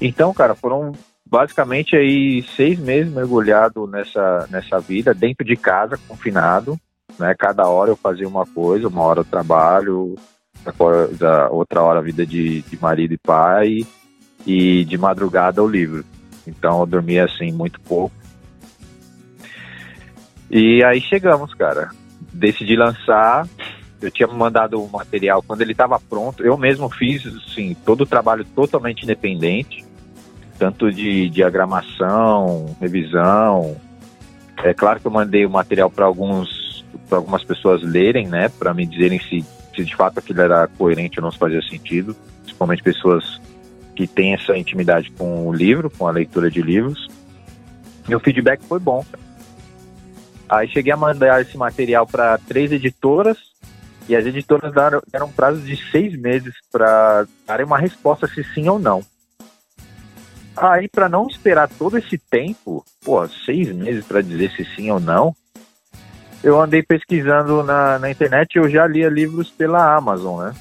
Então, 0.00 0.32
cara, 0.34 0.54
foram 0.54 0.92
basicamente 1.24 1.96
aí 1.96 2.42
seis 2.56 2.78
meses 2.78 3.12
mergulhado 3.12 3.86
nessa, 3.86 4.46
nessa 4.50 4.78
vida, 4.80 5.14
dentro 5.14 5.46
de 5.46 5.56
casa, 5.56 5.98
confinado. 6.08 6.78
Né? 7.18 7.34
Cada 7.38 7.66
hora 7.66 7.90
eu 7.90 7.96
fazia 7.96 8.28
uma 8.28 8.44
coisa, 8.44 8.88
uma 8.88 9.02
hora 9.02 9.20
eu 9.20 9.24
trabalho, 9.24 10.14
outra 11.50 11.82
hora 11.82 11.98
a 12.00 12.02
vida 12.02 12.26
de, 12.26 12.62
de 12.62 12.80
marido 12.80 13.14
e 13.14 13.18
pai, 13.18 13.86
e 14.46 14.84
de 14.84 14.98
madrugada 14.98 15.62
o 15.62 15.68
livro. 15.68 16.04
Então 16.46 16.80
eu 16.80 16.86
dormia 16.86 17.24
assim 17.24 17.50
muito 17.52 17.80
pouco. 17.80 18.14
E 20.52 20.84
aí 20.84 21.00
chegamos, 21.00 21.54
cara. 21.54 21.88
Decidi 22.30 22.76
lançar. 22.76 23.48
Eu 24.02 24.10
tinha 24.10 24.26
mandado 24.28 24.82
o 24.82 24.90
material 24.90 25.42
quando 25.42 25.62
ele 25.62 25.72
estava 25.72 25.98
pronto. 25.98 26.44
Eu 26.44 26.58
mesmo 26.58 26.90
fiz, 26.90 27.24
assim, 27.26 27.74
todo 27.86 28.02
o 28.02 28.06
trabalho 28.06 28.44
totalmente 28.44 29.04
independente, 29.04 29.82
tanto 30.58 30.92
de 30.92 31.30
diagramação, 31.30 32.76
revisão. 32.78 33.76
É 34.58 34.74
claro 34.74 35.00
que 35.00 35.06
eu 35.06 35.10
mandei 35.10 35.46
o 35.46 35.50
material 35.50 35.88
para 35.88 36.04
alguns, 36.04 36.84
para 37.08 37.16
algumas 37.16 37.42
pessoas 37.44 37.82
lerem, 37.82 38.28
né, 38.28 38.48
para 38.48 38.74
me 38.74 38.84
dizerem 38.84 39.20
se, 39.20 39.44
se 39.74 39.84
de 39.84 39.96
fato 39.96 40.18
aquilo 40.18 40.40
era 40.40 40.66
coerente 40.66 41.18
ou 41.18 41.24
não 41.24 41.32
se 41.32 41.38
fazia 41.38 41.62
sentido, 41.62 42.14
principalmente 42.42 42.82
pessoas 42.82 43.40
que 43.94 44.06
têm 44.06 44.34
essa 44.34 44.56
intimidade 44.56 45.10
com 45.12 45.48
o 45.48 45.52
livro, 45.52 45.90
com 45.90 46.06
a 46.06 46.10
leitura 46.10 46.50
de 46.50 46.60
livros. 46.60 47.08
O 48.08 48.18
feedback 48.18 48.62
foi 48.64 48.80
bom. 48.80 49.04
Aí 50.52 50.68
cheguei 50.68 50.92
a 50.92 50.98
mandar 50.98 51.40
esse 51.40 51.56
material 51.56 52.06
para 52.06 52.36
três 52.36 52.70
editoras 52.70 53.38
e 54.06 54.14
as 54.14 54.26
editoras 54.26 54.70
deram, 54.74 55.00
deram 55.10 55.26
um 55.28 55.32
prazo 55.32 55.62
de 55.62 55.74
seis 55.90 56.14
meses 56.14 56.52
para 56.70 57.26
darem 57.46 57.64
uma 57.64 57.78
resposta 57.78 58.26
se 58.26 58.44
sim 58.52 58.68
ou 58.68 58.78
não. 58.78 59.02
Aí, 60.54 60.88
para 60.88 61.08
não 61.08 61.26
esperar 61.26 61.70
todo 61.70 61.96
esse 61.96 62.18
tempo, 62.18 62.84
pô, 63.02 63.26
seis 63.26 63.74
meses 63.74 64.04
para 64.04 64.20
dizer 64.20 64.50
se 64.50 64.62
sim 64.76 64.90
ou 64.90 65.00
não, 65.00 65.34
eu 66.44 66.60
andei 66.60 66.82
pesquisando 66.82 67.62
na, 67.62 67.98
na 67.98 68.10
internet 68.10 68.54
e 68.54 68.58
eu 68.58 68.68
já 68.68 68.86
lia 68.86 69.08
livros 69.08 69.48
pela 69.48 69.96
Amazon, 69.96 70.44
né? 70.44 70.54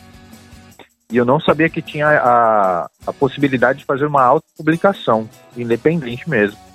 E 1.12 1.18
eu 1.18 1.26
não 1.26 1.42
sabia 1.42 1.70
que 1.70 1.82
tinha 1.82 2.08
a, 2.08 2.90
a 3.06 3.12
possibilidade 3.12 3.80
de 3.80 3.86
fazer 3.86 4.06
uma 4.06 4.24
autopublicação, 4.24 5.30
independente 5.58 6.30
mesmo. 6.30 6.71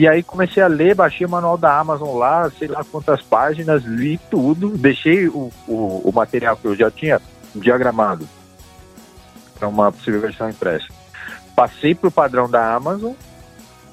E 0.00 0.08
aí 0.08 0.22
comecei 0.22 0.62
a 0.62 0.66
ler, 0.66 0.94
baixei 0.94 1.26
o 1.26 1.28
manual 1.28 1.58
da 1.58 1.78
Amazon 1.78 2.16
lá, 2.16 2.50
sei 2.58 2.68
lá 2.68 2.82
quantas 2.82 3.20
páginas, 3.20 3.84
li 3.84 4.18
tudo, 4.30 4.70
deixei 4.70 5.28
o, 5.28 5.52
o, 5.68 6.00
o 6.08 6.10
material 6.10 6.56
que 6.56 6.64
eu 6.64 6.74
já 6.74 6.90
tinha 6.90 7.20
diagramado 7.54 8.26
para 9.58 9.68
uma 9.68 9.92
possível 9.92 10.22
versão 10.22 10.48
impressa. 10.48 10.86
Passei 11.54 11.94
para 11.94 12.08
o 12.08 12.10
padrão 12.10 12.48
da 12.48 12.74
Amazon 12.74 13.12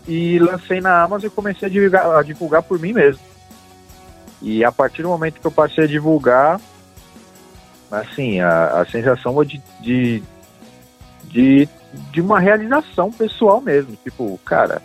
e 0.07 0.39
lancei 0.39 0.79
na 0.79 1.03
Amazon 1.03 1.27
e 1.27 1.29
comecei 1.29 1.67
a 1.67 1.69
divulgar, 1.69 2.09
a 2.15 2.23
divulgar 2.23 2.63
por 2.63 2.79
mim 2.79 2.93
mesmo. 2.93 3.21
E 4.41 4.63
a 4.63 4.71
partir 4.71 5.01
do 5.01 5.09
momento 5.09 5.41
que 5.41 5.47
eu 5.47 5.51
passei 5.51 5.83
a 5.83 5.87
divulgar, 5.87 6.57
assim, 7.91 8.39
a, 8.39 8.79
a 8.79 8.85
sensação 8.85 9.43
de, 9.43 9.61
de, 9.81 10.23
de, 11.25 11.67
de 12.13 12.21
uma 12.21 12.39
realização 12.39 13.11
pessoal 13.11 13.59
mesmo. 13.59 13.97
Tipo, 14.05 14.39
cara, 14.45 14.81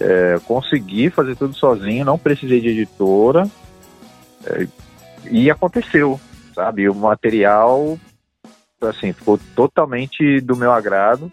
é, 0.00 0.38
consegui 0.46 1.10
fazer 1.10 1.36
tudo 1.36 1.54
sozinho, 1.54 2.04
não 2.04 2.18
precisei 2.18 2.60
de 2.60 2.68
editora. 2.68 3.48
É, 4.46 4.66
e 5.30 5.50
aconteceu, 5.50 6.20
sabe? 6.54 6.88
O 6.88 6.94
material, 6.94 7.98
assim, 8.82 9.12
ficou 9.12 9.38
totalmente 9.54 10.40
do 10.40 10.56
meu 10.56 10.72
agrado. 10.72 11.30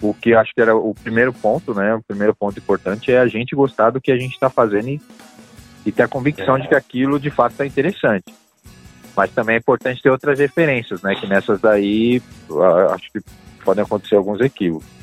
O 0.00 0.12
que 0.12 0.34
acho 0.34 0.52
que 0.54 0.60
era 0.60 0.76
o 0.76 0.94
primeiro 0.94 1.32
ponto, 1.32 1.72
né? 1.72 1.94
O 1.94 2.02
primeiro 2.02 2.34
ponto 2.34 2.58
importante 2.58 3.10
é 3.10 3.18
a 3.18 3.26
gente 3.26 3.56
gostar 3.56 3.90
do 3.90 4.00
que 4.00 4.12
a 4.12 4.18
gente 4.18 4.34
está 4.34 4.50
fazendo 4.50 4.88
e, 4.88 5.00
e, 5.86 5.92
ter 5.92 6.02
a 6.02 6.08
convicção 6.08 6.58
de 6.58 6.68
que 6.68 6.74
aquilo 6.74 7.18
de 7.18 7.30
fato 7.30 7.52
está 7.52 7.64
interessante. 7.64 8.34
Mas 9.16 9.30
também 9.30 9.56
é 9.56 9.58
importante 9.58 10.02
ter 10.02 10.10
outras 10.10 10.38
referências, 10.38 11.00
né? 11.00 11.14
Que 11.14 11.26
nessas 11.26 11.60
daí 11.60 12.20
acho 12.90 13.10
que 13.10 13.20
podem 13.64 13.82
acontecer 13.82 14.16
alguns 14.16 14.40
equívocos. 14.40 14.95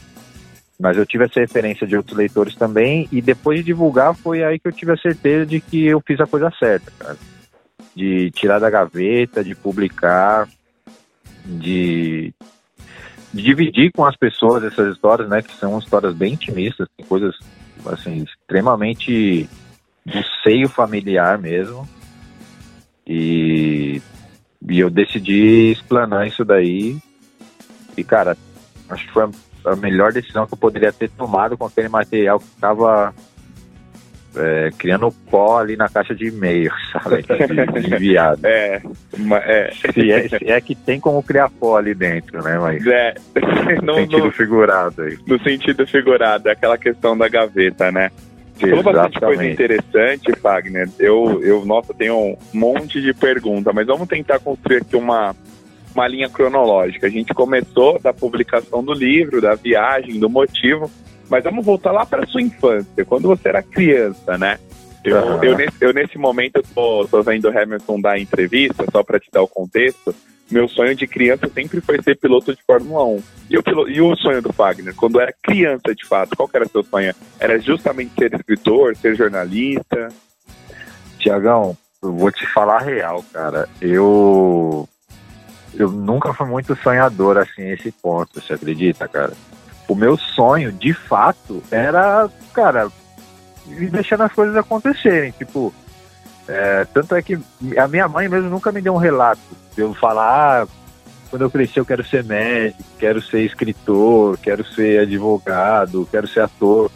Mas 0.79 0.97
eu 0.97 1.05
tive 1.05 1.25
essa 1.25 1.39
referência 1.39 1.85
de 1.85 1.95
outros 1.95 2.17
leitores 2.17 2.55
também, 2.55 3.07
e 3.11 3.21
depois 3.21 3.59
de 3.59 3.65
divulgar 3.65 4.15
foi 4.15 4.43
aí 4.43 4.59
que 4.59 4.67
eu 4.67 4.71
tive 4.71 4.91
a 4.91 4.97
certeza 4.97 5.45
de 5.45 5.59
que 5.61 5.85
eu 5.85 6.01
fiz 6.05 6.19
a 6.19 6.27
coisa 6.27 6.51
certa, 6.59 6.91
cara. 6.97 7.17
De 7.95 8.31
tirar 8.31 8.59
da 8.59 8.69
gaveta, 8.69 9.43
de 9.43 9.53
publicar, 9.53 10.47
de, 11.45 12.33
de 13.31 13.41
dividir 13.43 13.91
com 13.91 14.03
as 14.03 14.15
pessoas 14.15 14.63
essas 14.63 14.93
histórias, 14.93 15.29
né? 15.29 15.41
Que 15.41 15.53
são 15.53 15.77
histórias 15.77 16.15
bem 16.15 16.33
intimistas, 16.33 16.87
coisas 17.07 17.35
assim, 17.85 18.23
extremamente 18.23 19.47
do 20.05 20.23
seio 20.43 20.67
familiar 20.67 21.37
mesmo. 21.37 21.87
E, 23.05 24.01
e 24.69 24.79
eu 24.79 24.89
decidi 24.89 25.71
explanar 25.71 26.27
isso 26.27 26.43
daí. 26.43 26.97
E, 27.95 28.03
cara, 28.03 28.37
acho 28.89 29.05
que 29.05 29.13
foi 29.13 29.29
a 29.65 29.75
melhor 29.75 30.11
decisão 30.11 30.45
que 30.45 30.53
eu 30.53 30.57
poderia 30.57 30.91
ter 30.91 31.09
tomado 31.09 31.57
com 31.57 31.65
aquele 31.65 31.89
material 31.89 32.39
que 32.39 32.45
estava 32.45 33.13
é, 34.35 34.71
criando 34.77 35.11
pó 35.29 35.59
ali 35.59 35.75
na 35.75 35.87
caixa 35.87 36.15
de 36.15 36.27
e-mail, 36.27 36.71
sabe? 36.91 37.23
De 37.23 37.95
enviado. 37.95 38.45
É, 38.45 38.81
é. 39.45 39.71
Se, 39.93 40.11
é, 40.11 40.27
se 40.27 40.51
é 40.51 40.61
que 40.61 40.75
tem 40.75 40.99
como 40.99 41.21
criar 41.23 41.49
pó 41.49 41.77
ali 41.77 41.93
dentro, 41.93 42.41
né? 42.43 42.57
Mas 42.59 42.85
é. 42.87 43.13
no 43.83 43.95
sentido 43.95 44.25
no, 44.25 44.31
figurado 44.31 45.01
aí. 45.03 45.17
No 45.27 45.41
sentido 45.43 45.87
figurado, 45.87 46.49
aquela 46.49 46.77
questão 46.77 47.17
da 47.17 47.27
gaveta, 47.27 47.91
né? 47.91 48.11
Você 48.55 48.69
falou 48.69 48.83
bastante 48.83 49.19
coisa 49.19 49.45
interessante, 49.45 50.31
Wagner. 50.41 50.87
Eu, 50.99 51.41
eu, 51.43 51.65
nossa, 51.65 51.93
tenho 51.93 52.15
um 52.15 52.37
monte 52.53 53.01
de 53.01 53.11
perguntas, 53.13 53.73
mas 53.73 53.87
vamos 53.87 54.07
tentar 54.07 54.39
construir 54.39 54.77
aqui 54.77 54.95
uma, 54.95 55.35
uma 55.93 56.07
linha 56.07 56.29
cronológica. 56.29 57.07
A 57.07 57.09
gente 57.09 57.33
começou 57.33 57.99
da 57.99 58.13
publicação 58.13 58.83
do 58.83 58.93
livro, 58.93 59.41
da 59.41 59.55
viagem, 59.55 60.19
do 60.19 60.29
motivo, 60.29 60.89
mas 61.29 61.43
vamos 61.43 61.65
voltar 61.65 61.91
lá 61.91 62.05
para 62.05 62.27
sua 62.27 62.41
infância, 62.41 63.05
quando 63.05 63.27
você 63.27 63.49
era 63.49 63.63
criança, 63.63 64.37
né? 64.37 64.59
Eu, 65.03 65.17
uhum. 65.17 65.43
eu, 65.43 65.57
nesse, 65.57 65.75
eu 65.81 65.93
nesse 65.93 66.17
momento 66.17 66.57
eu 66.57 66.63
tô, 66.73 67.07
tô 67.07 67.21
vendo 67.21 67.49
o 67.49 67.57
Hamilton 67.57 67.99
dar 67.99 68.19
entrevista, 68.19 68.85
só 68.91 69.03
para 69.03 69.19
te 69.19 69.29
dar 69.31 69.41
o 69.41 69.47
contexto. 69.47 70.15
Meu 70.49 70.67
sonho 70.67 70.95
de 70.95 71.07
criança 71.07 71.49
sempre 71.49 71.81
foi 71.81 72.01
ser 72.01 72.17
piloto 72.17 72.53
de 72.55 72.61
Fórmula 72.63 73.03
1. 73.05 73.23
E 73.49 73.57
o, 73.57 73.63
e 73.89 74.01
o 74.01 74.15
sonho 74.15 74.41
do 74.41 74.51
Wagner, 74.51 74.95
quando 74.95 75.19
era 75.19 75.33
criança 75.41 75.93
de 75.95 76.05
fato, 76.05 76.35
qual 76.35 76.49
era 76.53 76.65
seu 76.67 76.83
sonho? 76.83 77.13
Era 77.39 77.59
justamente 77.59 78.13
ser 78.17 78.33
escritor, 78.33 78.95
ser 78.95 79.15
jornalista? 79.15 80.09
Tiagão, 81.17 81.75
eu 82.01 82.13
vou 82.13 82.31
te 82.31 82.45
falar 82.47 82.77
a 82.77 82.83
real, 82.83 83.23
cara. 83.33 83.67
Eu 83.81 84.87
eu 85.75 85.89
nunca 85.89 86.33
fui 86.33 86.47
muito 86.47 86.75
sonhador 86.75 87.37
assim 87.37 87.69
esse 87.69 87.91
ponto, 87.91 88.39
você 88.39 88.53
acredita, 88.53 89.07
cara? 89.07 89.33
O 89.87 89.95
meu 89.95 90.17
sonho, 90.17 90.71
de 90.71 90.93
fato, 90.93 91.61
era, 91.69 92.29
cara, 92.53 92.89
deixando 93.65 94.23
as 94.23 94.31
coisas 94.31 94.55
acontecerem. 94.55 95.31
Tipo, 95.31 95.73
é, 96.47 96.85
tanto 96.85 97.15
é 97.15 97.21
que 97.21 97.37
a 97.77 97.87
minha 97.87 98.07
mãe 98.07 98.27
mesmo 98.29 98.49
nunca 98.49 98.71
me 98.71 98.81
deu 98.81 98.93
um 98.93 98.97
relato 98.97 99.39
eu 99.77 99.93
falar, 99.93 100.63
ah, 100.63 100.67
quando 101.29 101.41
eu 101.43 101.49
crescer 101.49 101.79
eu 101.79 101.85
quero 101.85 102.05
ser 102.05 102.23
médico, 102.23 102.83
quero 102.99 103.21
ser 103.21 103.41
escritor, 103.41 104.37
quero 104.37 104.63
ser 104.65 105.01
advogado, 105.01 106.07
quero 106.11 106.27
ser 106.27 106.41
ator. 106.41 106.91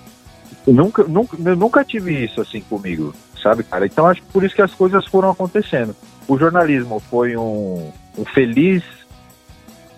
Nunca, 0.66 1.04
nunca, 1.04 1.38
eu 1.44 1.56
nunca 1.56 1.84
tive 1.84 2.24
isso 2.24 2.42
assim 2.42 2.62
comigo, 2.62 3.14
sabe, 3.42 3.64
cara? 3.64 3.86
Então 3.86 4.06
acho 4.06 4.22
que 4.22 4.32
por 4.32 4.44
isso 4.44 4.56
que 4.56 4.62
as 4.62 4.74
coisas 4.74 5.06
foram 5.08 5.32
acontecendo. 5.32 5.96
O 6.28 6.38
jornalismo 6.38 7.00
foi 7.10 7.36
um, 7.38 7.92
um 8.18 8.26
feliz 8.26 8.84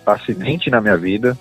acidente 0.06 0.70
na 0.70 0.80
minha 0.80 0.96
vida. 0.96 1.36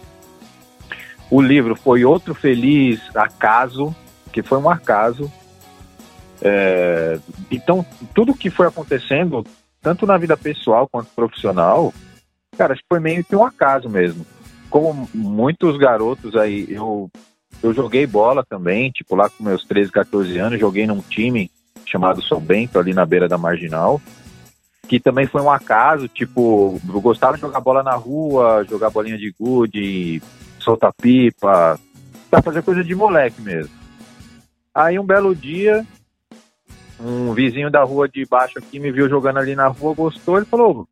O 1.30 1.42
livro 1.42 1.76
foi 1.76 2.06
outro 2.06 2.34
feliz 2.34 3.00
acaso, 3.16 3.96
que 4.32 4.42
foi 4.42 4.58
um 4.58 4.70
acaso. 4.70 5.32
É, 6.42 7.20
então, 7.52 7.86
tudo 8.16 8.34
que 8.34 8.50
foi 8.50 8.68
acontecendo, 8.68 9.46
tanto 9.82 10.06
na 10.06 10.18
vida 10.18 10.36
pessoal 10.38 10.88
quanto 10.88 11.14
profissional, 11.14 11.94
cara, 12.58 12.76
foi 12.88 13.00
meio 13.00 13.24
que 13.24 13.36
um 13.36 13.44
acaso 13.44 13.90
mesmo. 13.90 14.26
Como 14.70 15.10
muitos 15.14 15.78
garotos 15.78 16.36
aí, 16.36 16.68
eu, 16.70 17.10
eu 17.62 17.74
joguei 17.74 18.08
bola 18.08 18.44
também, 18.44 18.90
tipo, 18.92 19.16
lá 19.16 19.30
com 19.30 19.44
meus 19.44 19.64
13, 19.66 19.92
14 19.92 20.38
anos, 20.38 20.60
joguei 20.60 20.88
num 20.88 21.02
time 21.02 21.52
chamado 21.86 22.24
São 22.24 22.40
Bento, 22.40 22.78
ali 22.78 22.94
na 22.94 23.06
beira 23.06 23.28
da 23.28 23.38
Marginal 23.38 24.00
que 24.89 25.00
também 25.00 25.27
foi 25.27 25.39
um 25.39 25.51
acaso, 25.51 26.08
tipo, 26.08 26.81
eu 26.89 27.00
gostava 27.00 27.36
de 27.36 27.41
jogar 27.41 27.60
bola 27.60 27.84
na 27.84 27.93
rua, 27.93 28.65
jogar 28.67 28.89
bolinha 28.89 29.19
de 29.19 29.31
gude, 29.39 30.19
soltar 30.58 30.91
pipa, 31.00 31.79
pra 32.31 32.41
fazer 32.41 32.63
coisa 32.63 32.84
de 32.84 32.96
moleque 32.96 33.39
mesmo. 33.39 33.72
Aí 34.74 34.98
um 34.98 35.05
belo 35.05 35.36
dia, 35.36 35.86
um 37.00 37.34
vizinho 37.36 37.69
da 37.69 37.84
rua 37.84 38.10
de 38.10 38.25
baixo 38.25 38.58
aqui 38.58 38.79
me 38.79 38.91
viu 38.91 39.08
jogando 39.08 39.38
ali 39.38 39.55
na 39.55 39.67
rua, 39.67 39.93
gostou, 39.93 40.38
ele 40.38 40.48
falou, 40.48 40.88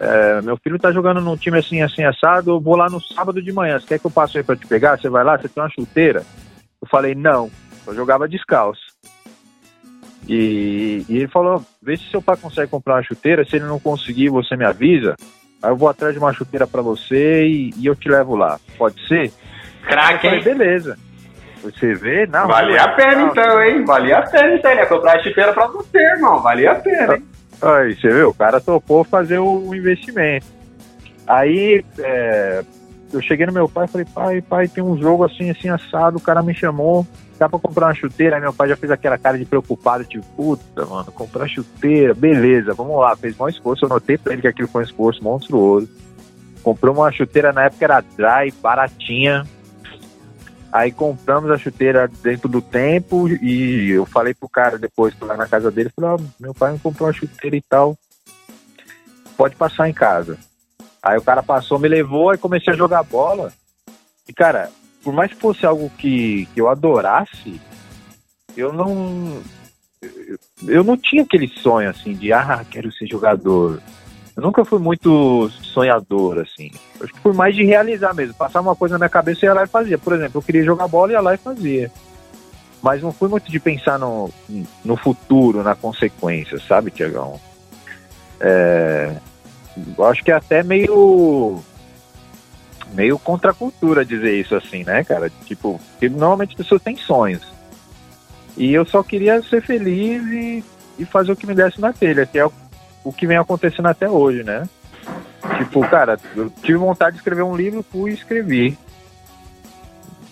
é, 0.00 0.42
meu 0.42 0.56
filho 0.56 0.76
tá 0.76 0.90
jogando 0.90 1.20
num 1.20 1.36
time 1.36 1.58
assim, 1.58 1.80
assim, 1.80 2.02
assado, 2.02 2.50
eu 2.50 2.60
vou 2.60 2.74
lá 2.74 2.90
no 2.90 3.00
sábado 3.00 3.40
de 3.40 3.52
manhã, 3.52 3.78
você 3.78 3.86
quer 3.86 3.98
que 4.00 4.06
eu 4.06 4.10
passe 4.10 4.38
aí 4.38 4.42
pra 4.42 4.56
te 4.56 4.66
pegar? 4.66 4.98
Você 4.98 5.08
vai 5.08 5.22
lá, 5.22 5.38
você 5.38 5.48
tem 5.48 5.62
uma 5.62 5.70
chuteira? 5.70 6.26
Eu 6.82 6.88
falei, 6.88 7.14
não, 7.14 7.48
eu 7.86 7.94
jogava 7.94 8.28
descalço. 8.28 8.91
E, 10.28 11.04
e 11.08 11.16
ele 11.16 11.28
falou, 11.28 11.64
vê 11.82 11.96
se 11.96 12.04
seu 12.04 12.22
pai 12.22 12.36
consegue 12.36 12.70
comprar 12.70 12.94
uma 12.94 13.02
chuteira, 13.02 13.44
se 13.44 13.56
ele 13.56 13.64
não 13.64 13.80
conseguir, 13.80 14.28
você 14.28 14.56
me 14.56 14.64
avisa, 14.64 15.16
aí 15.62 15.70
eu 15.70 15.76
vou 15.76 15.88
atrás 15.88 16.12
de 16.12 16.18
uma 16.18 16.32
chuteira 16.32 16.66
para 16.66 16.80
você 16.80 17.44
e, 17.44 17.70
e, 17.76 17.86
eu 17.86 17.96
te 17.96 18.08
levo 18.08 18.36
lá. 18.36 18.58
Pode 18.78 19.06
ser? 19.08 19.32
Craque, 19.82 20.28
hein? 20.28 20.42
Beleza. 20.42 20.96
Você 21.62 21.94
vê? 21.94 22.26
Não. 22.26 22.48
Valia 22.48 22.82
a 22.82 22.88
pena 22.88 23.22
então, 23.22 23.62
hein? 23.62 23.84
Valia 23.84 24.18
a 24.18 24.22
pena 24.22 24.54
então. 24.54 24.70
Ele 24.70 24.80
ia 24.80 24.86
comprar 24.86 25.16
a 25.16 25.22
chuteira 25.22 25.52
pra 25.52 25.66
você, 25.68 25.98
irmão. 25.98 26.40
Valia 26.40 26.72
a 26.72 26.74
pena, 26.76 27.16
hein? 27.16 27.24
Aí, 27.60 27.94
você 27.94 28.08
viu? 28.08 28.30
O 28.30 28.34
cara 28.34 28.60
topou 28.60 29.04
fazer 29.04 29.38
o 29.38 29.72
investimento. 29.72 30.46
Aí, 31.26 31.84
é, 32.00 32.64
eu 33.12 33.20
cheguei 33.20 33.46
no 33.46 33.52
meu 33.52 33.68
pai 33.68 33.84
e 33.84 33.88
falei, 33.88 34.06
pai, 34.12 34.42
pai, 34.42 34.68
tem 34.68 34.82
um 34.82 34.98
jogo 34.98 35.24
assim, 35.24 35.50
assim, 35.50 35.68
assado. 35.68 36.16
O 36.16 36.20
cara 36.20 36.42
me 36.42 36.54
chamou, 36.54 37.06
dá 37.42 37.48
pra 37.48 37.58
comprar 37.58 37.86
uma 37.86 37.94
chuteira. 37.94 38.36
Aí 38.36 38.42
meu 38.42 38.52
pai 38.52 38.68
já 38.68 38.76
fez 38.76 38.90
aquela 38.90 39.18
cara 39.18 39.36
de 39.36 39.44
preocupado, 39.44 40.04
tipo, 40.04 40.24
puta, 40.36 40.86
mano, 40.86 41.10
comprar 41.10 41.48
chuteira, 41.48 42.14
beleza, 42.14 42.72
vamos 42.74 42.98
lá. 42.98 43.16
Fez 43.16 43.38
um 43.38 43.48
esforço, 43.48 43.84
eu 43.84 43.88
notei 43.88 44.16
pra 44.16 44.32
ele 44.32 44.42
que 44.42 44.48
aquilo 44.48 44.68
foi 44.68 44.82
um 44.82 44.86
esforço 44.86 45.22
monstruoso. 45.22 45.88
Comprou 46.62 46.94
uma 46.94 47.10
chuteira, 47.10 47.52
na 47.52 47.64
época 47.64 47.84
era 47.84 48.00
dry, 48.00 48.52
baratinha, 48.62 49.44
Aí 50.72 50.90
compramos 50.90 51.50
a 51.50 51.58
chuteira 51.58 52.08
dentro 52.22 52.48
do 52.48 52.62
tempo 52.62 53.28
e 53.28 53.90
eu 53.90 54.06
falei 54.06 54.32
pro 54.32 54.48
cara 54.48 54.78
depois, 54.78 55.14
lá 55.20 55.36
na 55.36 55.46
casa 55.46 55.70
dele, 55.70 55.92
falei, 55.94 56.16
oh, 56.18 56.42
meu 56.42 56.54
pai 56.54 56.72
me 56.72 56.78
comprou 56.78 57.06
uma 57.06 57.12
chuteira 57.12 57.54
e 57.54 57.60
tal, 57.60 57.94
pode 59.36 59.54
passar 59.54 59.86
em 59.86 59.92
casa. 59.92 60.38
Aí 61.02 61.18
o 61.18 61.22
cara 61.22 61.42
passou, 61.42 61.78
me 61.78 61.88
levou 61.88 62.32
e 62.32 62.38
comecei 62.38 62.72
a 62.72 62.76
jogar 62.76 63.02
bola. 63.02 63.52
E 64.26 64.32
cara, 64.32 64.70
por 65.02 65.12
mais 65.12 65.32
que 65.32 65.40
fosse 65.40 65.66
algo 65.66 65.90
que, 65.98 66.46
que 66.54 66.60
eu 66.60 66.68
adorasse, 66.68 67.60
eu 68.56 68.72
não. 68.72 69.42
Eu 70.66 70.84
não 70.84 70.96
tinha 70.96 71.22
aquele 71.22 71.48
sonho 71.48 71.90
assim 71.90 72.14
de, 72.14 72.32
ah, 72.32 72.64
quero 72.70 72.92
ser 72.92 73.06
jogador. 73.06 73.80
Eu 74.36 74.42
nunca 74.42 74.64
fui 74.64 74.78
muito 74.78 75.48
sonhador, 75.50 76.38
assim. 76.38 76.70
Acho 77.00 77.12
que 77.12 77.20
fui 77.20 77.32
mais 77.32 77.54
de 77.54 77.64
realizar 77.64 78.14
mesmo. 78.14 78.34
Passar 78.34 78.60
uma 78.60 78.74
coisa 78.74 78.94
na 78.94 79.00
minha 79.00 79.08
cabeça 79.08 79.44
e 79.44 79.46
ia 79.46 79.54
lá 79.54 79.64
e 79.64 79.68
fazia. 79.68 79.98
Por 79.98 80.14
exemplo, 80.14 80.38
eu 80.38 80.42
queria 80.42 80.64
jogar 80.64 80.88
bola 80.88 81.12
e 81.12 81.14
ia 81.14 81.20
lá 81.20 81.34
e 81.34 81.38
fazia. 81.38 81.90
Mas 82.82 83.02
não 83.02 83.12
fui 83.12 83.28
muito 83.28 83.50
de 83.50 83.60
pensar 83.60 83.98
no, 83.98 84.30
no 84.84 84.96
futuro, 84.96 85.62
na 85.62 85.74
consequência, 85.74 86.58
sabe, 86.58 86.90
Tiagão? 86.90 87.40
É, 88.40 89.14
eu 89.96 90.04
acho 90.04 90.24
que 90.24 90.32
é 90.32 90.34
até 90.34 90.62
meio 90.62 91.62
meio 92.92 93.18
contra 93.18 93.50
a 93.50 93.54
cultura 93.54 94.04
dizer 94.04 94.38
isso 94.38 94.54
assim, 94.54 94.84
né, 94.84 95.02
cara? 95.04 95.30
Tipo, 95.44 95.80
normalmente 96.00 96.50
as 96.50 96.56
pessoas 96.56 96.82
têm 96.82 96.96
sonhos. 96.96 97.42
E 98.56 98.72
eu 98.72 98.84
só 98.84 99.02
queria 99.02 99.42
ser 99.42 99.62
feliz 99.62 100.22
e, 100.26 100.64
e 100.98 101.04
fazer 101.04 101.32
o 101.32 101.36
que 101.36 101.46
me 101.46 101.54
desse 101.54 101.80
na 101.80 101.92
telha, 101.92 102.26
que 102.26 102.38
é 102.38 102.44
o 102.44 102.52
o 103.04 103.12
que 103.12 103.26
vem 103.26 103.36
acontecendo 103.36 103.86
até 103.86 104.08
hoje, 104.08 104.42
né? 104.42 104.68
Tipo, 105.58 105.80
cara, 105.88 106.18
eu 106.36 106.50
tive 106.62 106.78
vontade 106.78 107.12
de 107.12 107.18
escrever 107.18 107.42
um 107.42 107.56
livro, 107.56 107.84
fui 107.90 108.10
e 108.10 108.14
escrevi. 108.14 108.78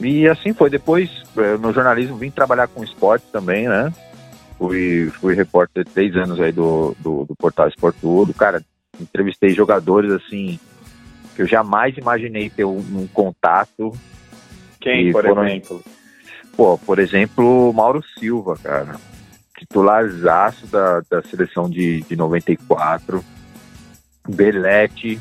E 0.00 0.28
assim 0.28 0.52
foi. 0.52 0.70
Depois, 0.70 1.10
eh, 1.36 1.56
no 1.58 1.72
jornalismo, 1.72 2.16
vim 2.16 2.30
trabalhar 2.30 2.68
com 2.68 2.84
esporte 2.84 3.26
também, 3.32 3.68
né? 3.68 3.92
Fui, 4.56 5.10
fui 5.20 5.34
repórter 5.34 5.84
três 5.84 6.14
anos 6.16 6.40
aí 6.40 6.52
do, 6.52 6.94
do, 7.00 7.24
do 7.24 7.34
portal 7.34 7.68
Esporte 7.68 7.98
Tudo. 8.00 8.32
Cara, 8.32 8.62
entrevistei 9.00 9.50
jogadores 9.50 10.12
assim 10.12 10.58
eu 11.42 11.46
jamais 11.46 11.96
imaginei 11.96 12.50
ter 12.50 12.64
um, 12.64 12.78
um 12.78 13.06
contato. 13.12 13.92
Quem, 14.80 15.12
por 15.12 15.24
foram, 15.24 15.46
exemplo? 15.46 15.82
Pô, 16.56 16.78
por 16.78 16.98
exemplo, 16.98 17.72
Mauro 17.72 18.02
Silva, 18.18 18.56
cara 18.62 18.96
titularzaço 19.60 20.66
da, 20.66 21.02
da 21.08 21.22
seleção 21.22 21.68
de, 21.68 22.00
de 22.02 22.16
94. 22.16 23.22
Belete, 24.28 25.20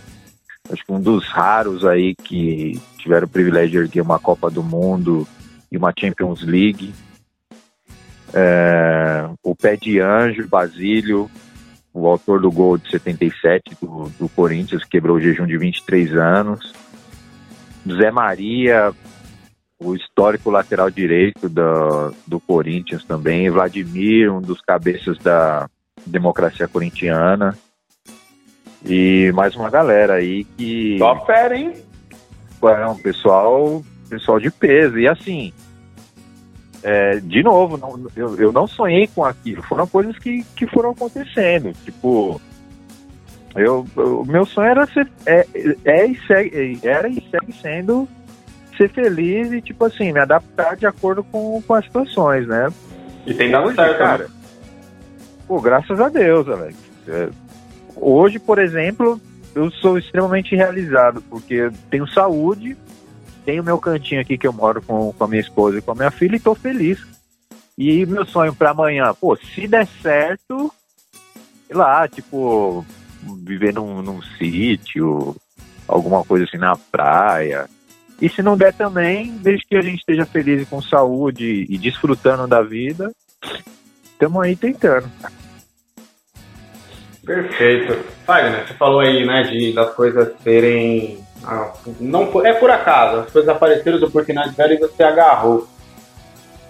acho 0.71 0.85
que 0.85 0.91
um 0.91 1.01
dos 1.01 1.27
raros 1.27 1.85
aí 1.85 2.15
que 2.15 2.79
tiveram 2.97 3.27
o 3.27 3.29
privilégio 3.29 3.71
de 3.71 3.77
erguer 3.77 4.01
uma 4.01 4.19
Copa 4.19 4.49
do 4.49 4.63
Mundo 4.63 5.27
e 5.71 5.77
uma 5.77 5.93
Champions 5.97 6.41
League. 6.41 6.93
É, 8.33 9.27
o 9.43 9.55
Pé 9.55 9.75
de 9.75 9.99
Anjo, 9.99 10.47
Basílio, 10.47 11.29
o 11.99 12.07
autor 12.07 12.41
do 12.41 12.51
gol 12.51 12.77
de 12.77 12.89
77 12.89 13.75
do, 13.81 14.09
do 14.17 14.29
Corinthians, 14.29 14.83
quebrou 14.83 15.17
o 15.17 15.21
jejum 15.21 15.45
de 15.45 15.57
23 15.57 16.15
anos. 16.15 16.73
Zé 17.87 18.11
Maria, 18.11 18.91
o 19.79 19.95
histórico 19.95 20.49
lateral 20.49 20.89
direito 20.89 21.49
do, 21.49 22.13
do 22.25 22.39
Corinthians 22.39 23.03
também, 23.03 23.49
Vladimir, 23.49 24.31
um 24.31 24.41
dos 24.41 24.61
cabeças 24.61 25.17
da 25.17 25.69
democracia 26.05 26.67
corintiana. 26.67 27.57
E 28.85 29.31
mais 29.33 29.55
uma 29.55 29.69
galera 29.69 30.15
aí 30.15 30.43
que. 30.43 30.97
Só 30.97 31.25
fera, 31.25 31.57
hein? 31.57 31.73
É, 32.63 32.87
um 32.87 32.97
pessoal, 32.97 33.83
pessoal 34.09 34.39
de 34.39 34.49
peso. 34.51 34.97
E 34.97 35.07
assim, 35.07 35.53
é, 36.83 37.19
de 37.19 37.43
novo, 37.43 37.77
não, 37.77 38.07
eu, 38.15 38.35
eu 38.37 38.51
não 38.51 38.67
sonhei 38.67 39.07
com 39.07 39.23
aquilo. 39.23 39.61
Foram 39.63 39.85
coisas 39.85 40.17
que, 40.17 40.43
que 40.55 40.65
foram 40.67 40.91
acontecendo. 40.91 41.73
Tipo, 41.83 42.39
eu, 43.55 43.85
o 43.95 44.25
meu 44.25 44.45
sonho 44.45 44.69
era 44.69 44.85
ser. 44.87 45.09
É, 45.25 45.45
é 45.85 46.05
e 46.05 46.19
segue, 46.25 46.79
era 46.83 47.07
e 47.09 47.23
segue 47.29 47.53
sendo 47.61 48.07
ser 48.77 48.89
feliz 48.89 49.51
e, 49.51 49.61
tipo 49.61 49.83
assim, 49.83 50.13
me 50.13 50.19
adaptar 50.19 50.77
de 50.77 50.85
acordo 50.85 51.21
com, 51.23 51.61
com 51.61 51.73
as 51.73 51.83
situações, 51.83 52.47
né? 52.47 52.69
E 53.25 53.33
tem 53.33 53.51
dado 53.51 53.73
certo, 53.75 53.97
cara. 53.97 54.23
Né? 54.23 54.29
Pô, 55.45 55.59
graças 55.59 55.99
a 55.99 56.07
Deus, 56.07 56.47
Alex. 56.47 56.77
É, 57.07 57.29
hoje, 57.95 58.39
por 58.39 58.57
exemplo, 58.57 59.19
eu 59.53 59.69
sou 59.71 59.97
extremamente 59.97 60.55
realizado, 60.55 61.21
porque 61.29 61.69
tenho 61.89 62.07
saúde, 62.07 62.77
tenho 63.45 63.63
meu 63.63 63.77
cantinho 63.77 64.21
aqui 64.21 64.37
que 64.37 64.47
eu 64.47 64.53
moro 64.53 64.81
com, 64.81 65.13
com 65.13 65.23
a 65.23 65.27
minha 65.27 65.41
esposa 65.41 65.77
e 65.77 65.81
com 65.81 65.91
a 65.91 65.95
minha 65.95 66.11
filha 66.11 66.35
e 66.35 66.39
tô 66.39 66.53
feliz. 66.53 66.99
E 67.77 68.05
meu 68.05 68.25
sonho 68.25 68.53
para 68.53 68.71
amanhã, 68.71 69.13
pô, 69.13 69.35
se 69.35 69.67
der 69.67 69.87
certo, 70.01 70.71
sei 71.65 71.75
lá, 71.75 72.07
tipo, 72.07 72.85
viver 73.43 73.73
num, 73.73 74.01
num 74.01 74.21
sítio, 74.21 75.35
alguma 75.87 76.23
coisa 76.23 76.45
assim 76.45 76.57
na 76.57 76.75
praia, 76.75 77.69
e 78.21 78.27
se 78.27 78.41
não 78.41 78.57
der 78.57 78.73
também, 78.73 79.31
desde 79.37 79.65
que 79.65 79.77
a 79.77 79.81
gente 79.81 79.99
esteja 79.99 80.25
feliz 80.25 80.61
e 80.61 80.65
com 80.65 80.81
saúde 80.81 81.65
e 81.69 81.77
desfrutando 81.77 82.47
da 82.47 82.61
vida, 82.61 83.11
estamos 84.03 84.43
aí 84.43 84.55
tentando. 84.55 85.09
Perfeito. 87.25 87.97
Wagner, 88.27 88.67
você 88.67 88.73
falou 88.73 88.99
aí, 88.99 89.25
né, 89.25 89.43
de 89.43 89.71
das 89.71 89.93
coisas 89.93 90.33
serem. 90.43 91.23
Ah, 91.43 91.71
não, 91.99 92.29
é 92.45 92.53
por 92.53 92.69
acaso, 92.69 93.21
as 93.21 93.31
coisas 93.31 93.49
apareceram, 93.49 93.97
as 93.97 94.03
oportunidades 94.03 94.55
velhas 94.55 94.77
e 94.77 94.81
você 94.81 95.03
agarrou. 95.03 95.67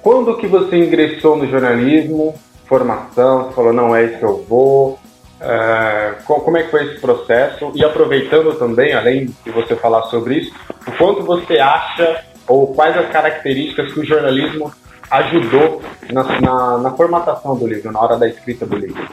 Quando 0.01 0.37
que 0.37 0.47
você 0.47 0.77
ingressou 0.77 1.35
no 1.35 1.47
jornalismo, 1.47 2.35
formação, 2.65 3.45
você 3.45 3.53
falou, 3.53 3.73
não 3.73 3.95
é 3.95 4.05
isso 4.05 4.19
que 4.19 4.25
eu 4.25 4.45
vou, 4.47 4.99
é, 5.41 6.15
como 6.25 6.57
é 6.57 6.63
que 6.63 6.71
foi 6.71 6.85
esse 6.85 6.99
processo? 6.99 7.71
E 7.73 7.83
aproveitando 7.83 8.53
também, 8.57 8.93
além 8.93 9.33
de 9.43 9.51
você 9.51 9.75
falar 9.75 10.03
sobre 10.03 10.39
isso, 10.39 10.53
o 10.85 10.91
quanto 10.93 11.23
você 11.23 11.59
acha 11.59 12.23
ou 12.47 12.73
quais 12.73 12.97
as 12.97 13.09
características 13.09 13.93
que 13.93 13.99
o 13.99 14.05
jornalismo 14.05 14.71
ajudou 15.09 15.81
na, 16.11 16.41
na, 16.41 16.77
na 16.77 16.91
formatação 16.91 17.55
do 17.55 17.65
livro, 17.65 17.91
na 17.91 17.99
hora 17.99 18.17
da 18.17 18.27
escrita 18.27 18.65
do 18.65 18.75
livro? 18.75 19.07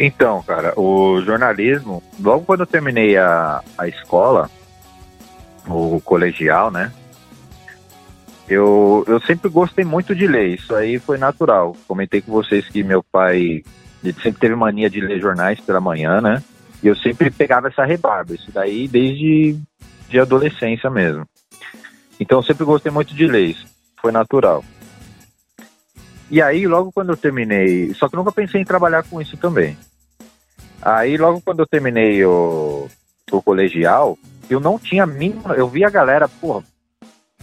Então, 0.00 0.40
cara, 0.44 0.72
o 0.78 1.20
jornalismo, 1.22 2.00
logo 2.20 2.44
quando 2.44 2.60
eu 2.60 2.66
terminei 2.66 3.16
a, 3.16 3.60
a 3.76 3.88
escola, 3.88 4.48
o 5.66 6.00
colegial, 6.00 6.70
né? 6.70 6.92
Eu, 8.48 9.04
eu 9.08 9.20
sempre 9.20 9.50
gostei 9.50 9.84
muito 9.84 10.14
de 10.14 10.28
ler, 10.28 10.54
isso 10.54 10.72
aí 10.72 11.00
foi 11.00 11.18
natural. 11.18 11.76
Comentei 11.88 12.22
com 12.22 12.30
vocês 12.30 12.68
que 12.68 12.84
meu 12.84 13.02
pai 13.02 13.64
ele 14.04 14.12
sempre 14.22 14.40
teve 14.40 14.54
mania 14.54 14.88
de 14.88 15.00
ler 15.00 15.20
jornais 15.20 15.58
pela 15.58 15.80
manhã, 15.80 16.20
né? 16.20 16.44
E 16.80 16.86
eu 16.86 16.94
sempre 16.94 17.28
pegava 17.28 17.66
essa 17.66 17.84
rebarba, 17.84 18.34
isso 18.34 18.52
daí 18.52 18.86
desde 18.86 19.58
de 20.08 20.20
adolescência 20.20 20.88
mesmo. 20.88 21.26
Então 22.20 22.38
eu 22.38 22.42
sempre 22.44 22.64
gostei 22.64 22.92
muito 22.92 23.12
de 23.16 23.26
ler, 23.26 23.46
isso 23.46 23.66
foi 24.00 24.12
natural. 24.12 24.64
E 26.30 26.40
aí, 26.40 26.66
logo 26.68 26.92
quando 26.92 27.10
eu 27.10 27.16
terminei, 27.16 27.92
só 27.94 28.08
que 28.08 28.14
eu 28.14 28.18
nunca 28.18 28.30
pensei 28.30 28.60
em 28.60 28.64
trabalhar 28.64 29.02
com 29.02 29.20
isso 29.20 29.36
também. 29.36 29.76
Aí, 30.80 31.16
logo 31.16 31.40
quando 31.40 31.60
eu 31.60 31.66
terminei 31.66 32.24
o, 32.24 32.88
o 33.30 33.42
colegial, 33.42 34.18
eu 34.48 34.60
não 34.60 34.78
tinha 34.78 35.06
mínima. 35.06 35.54
Eu 35.54 35.68
vi 35.68 35.84
a 35.84 35.90
galera, 35.90 36.28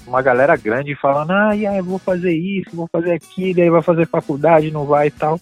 uma 0.08 0.21
galera 0.21 0.56
grande 0.56 0.95
falando, 0.95 1.32
ah, 1.32 1.50
aí, 1.50 1.65
eu 1.65 1.84
vou 1.84 2.00
fazer 2.00 2.34
isso, 2.34 2.76
vou 2.76 2.88
fazer 2.91 3.13
aquilo, 3.13 3.62
aí 3.62 3.69
vai 3.69 3.82
fazer 3.82 4.08
faculdade, 4.08 4.71
não 4.71 4.86
vai 4.86 5.08
e 5.08 5.12
tal. 5.12 5.39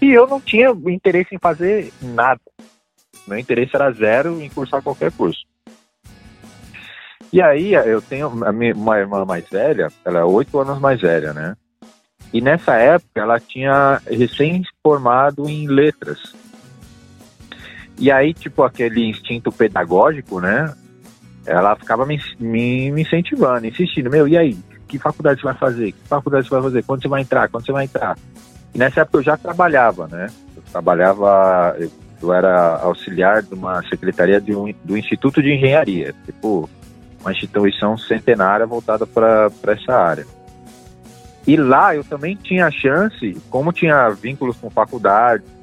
E 0.00 0.10
eu 0.10 0.26
não 0.26 0.40
tinha 0.40 0.70
interesse 0.88 1.34
em 1.34 1.38
fazer 1.38 1.92
nada. 2.00 2.40
Meu 3.26 3.38
interesse 3.38 3.76
era 3.76 3.92
zero 3.92 4.40
em 4.40 4.48
cursar 4.48 4.82
qualquer 4.82 5.12
curso. 5.12 5.40
E 7.32 7.40
aí 7.40 7.72
eu 7.72 8.02
tenho 8.02 8.28
uma 8.28 8.98
irmã 8.98 9.24
mais 9.24 9.48
velha, 9.48 9.88
ela 10.04 10.18
é 10.18 10.24
oito 10.24 10.58
anos 10.58 10.78
mais 10.80 11.00
velha, 11.00 11.32
né? 11.32 11.56
E 12.32 12.40
nessa 12.40 12.74
época 12.76 13.20
ela 13.20 13.40
tinha 13.40 14.02
recém-formado 14.06 15.48
em 15.48 15.66
letras. 15.66 16.34
E 18.02 18.10
aí, 18.10 18.34
tipo, 18.34 18.64
aquele 18.64 19.08
instinto 19.08 19.52
pedagógico, 19.52 20.40
né? 20.40 20.74
Ela 21.46 21.76
ficava 21.76 22.04
me, 22.04 22.20
me, 22.40 22.90
me 22.90 23.02
incentivando, 23.02 23.64
insistindo, 23.64 24.10
meu, 24.10 24.26
e 24.26 24.36
aí? 24.36 24.58
Que 24.88 24.98
faculdade 24.98 25.40
você 25.40 25.44
vai 25.44 25.54
fazer? 25.54 25.92
Que 25.92 26.08
faculdade 26.08 26.48
você 26.48 26.50
vai 26.52 26.62
fazer? 26.62 26.82
Quando 26.82 27.00
você 27.00 27.06
vai 27.06 27.22
entrar? 27.22 27.48
Quando 27.48 27.64
você 27.64 27.70
vai 27.70 27.84
entrar? 27.84 28.18
E 28.74 28.78
nessa 28.78 29.02
época 29.02 29.18
eu 29.18 29.22
já 29.22 29.36
trabalhava, 29.36 30.08
né? 30.08 30.26
Eu 30.56 30.62
trabalhava, 30.72 31.76
eu, 31.78 31.92
eu 32.20 32.32
era 32.32 32.78
auxiliar 32.78 33.40
de 33.40 33.54
uma 33.54 33.80
secretaria 33.84 34.40
de 34.40 34.52
um, 34.52 34.74
do 34.82 34.98
Instituto 34.98 35.40
de 35.40 35.52
Engenharia, 35.52 36.12
tipo, 36.26 36.68
uma 37.20 37.30
instituição 37.30 37.96
centenária 37.96 38.66
voltada 38.66 39.06
para 39.06 39.48
essa 39.68 39.94
área. 39.94 40.26
E 41.46 41.56
lá 41.56 41.94
eu 41.94 42.02
também 42.02 42.34
tinha 42.34 42.68
chance, 42.68 43.40
como 43.48 43.72
tinha 43.72 44.10
vínculos 44.10 44.56
com 44.56 44.68
faculdades, 44.68 45.46
uh, 45.46 45.61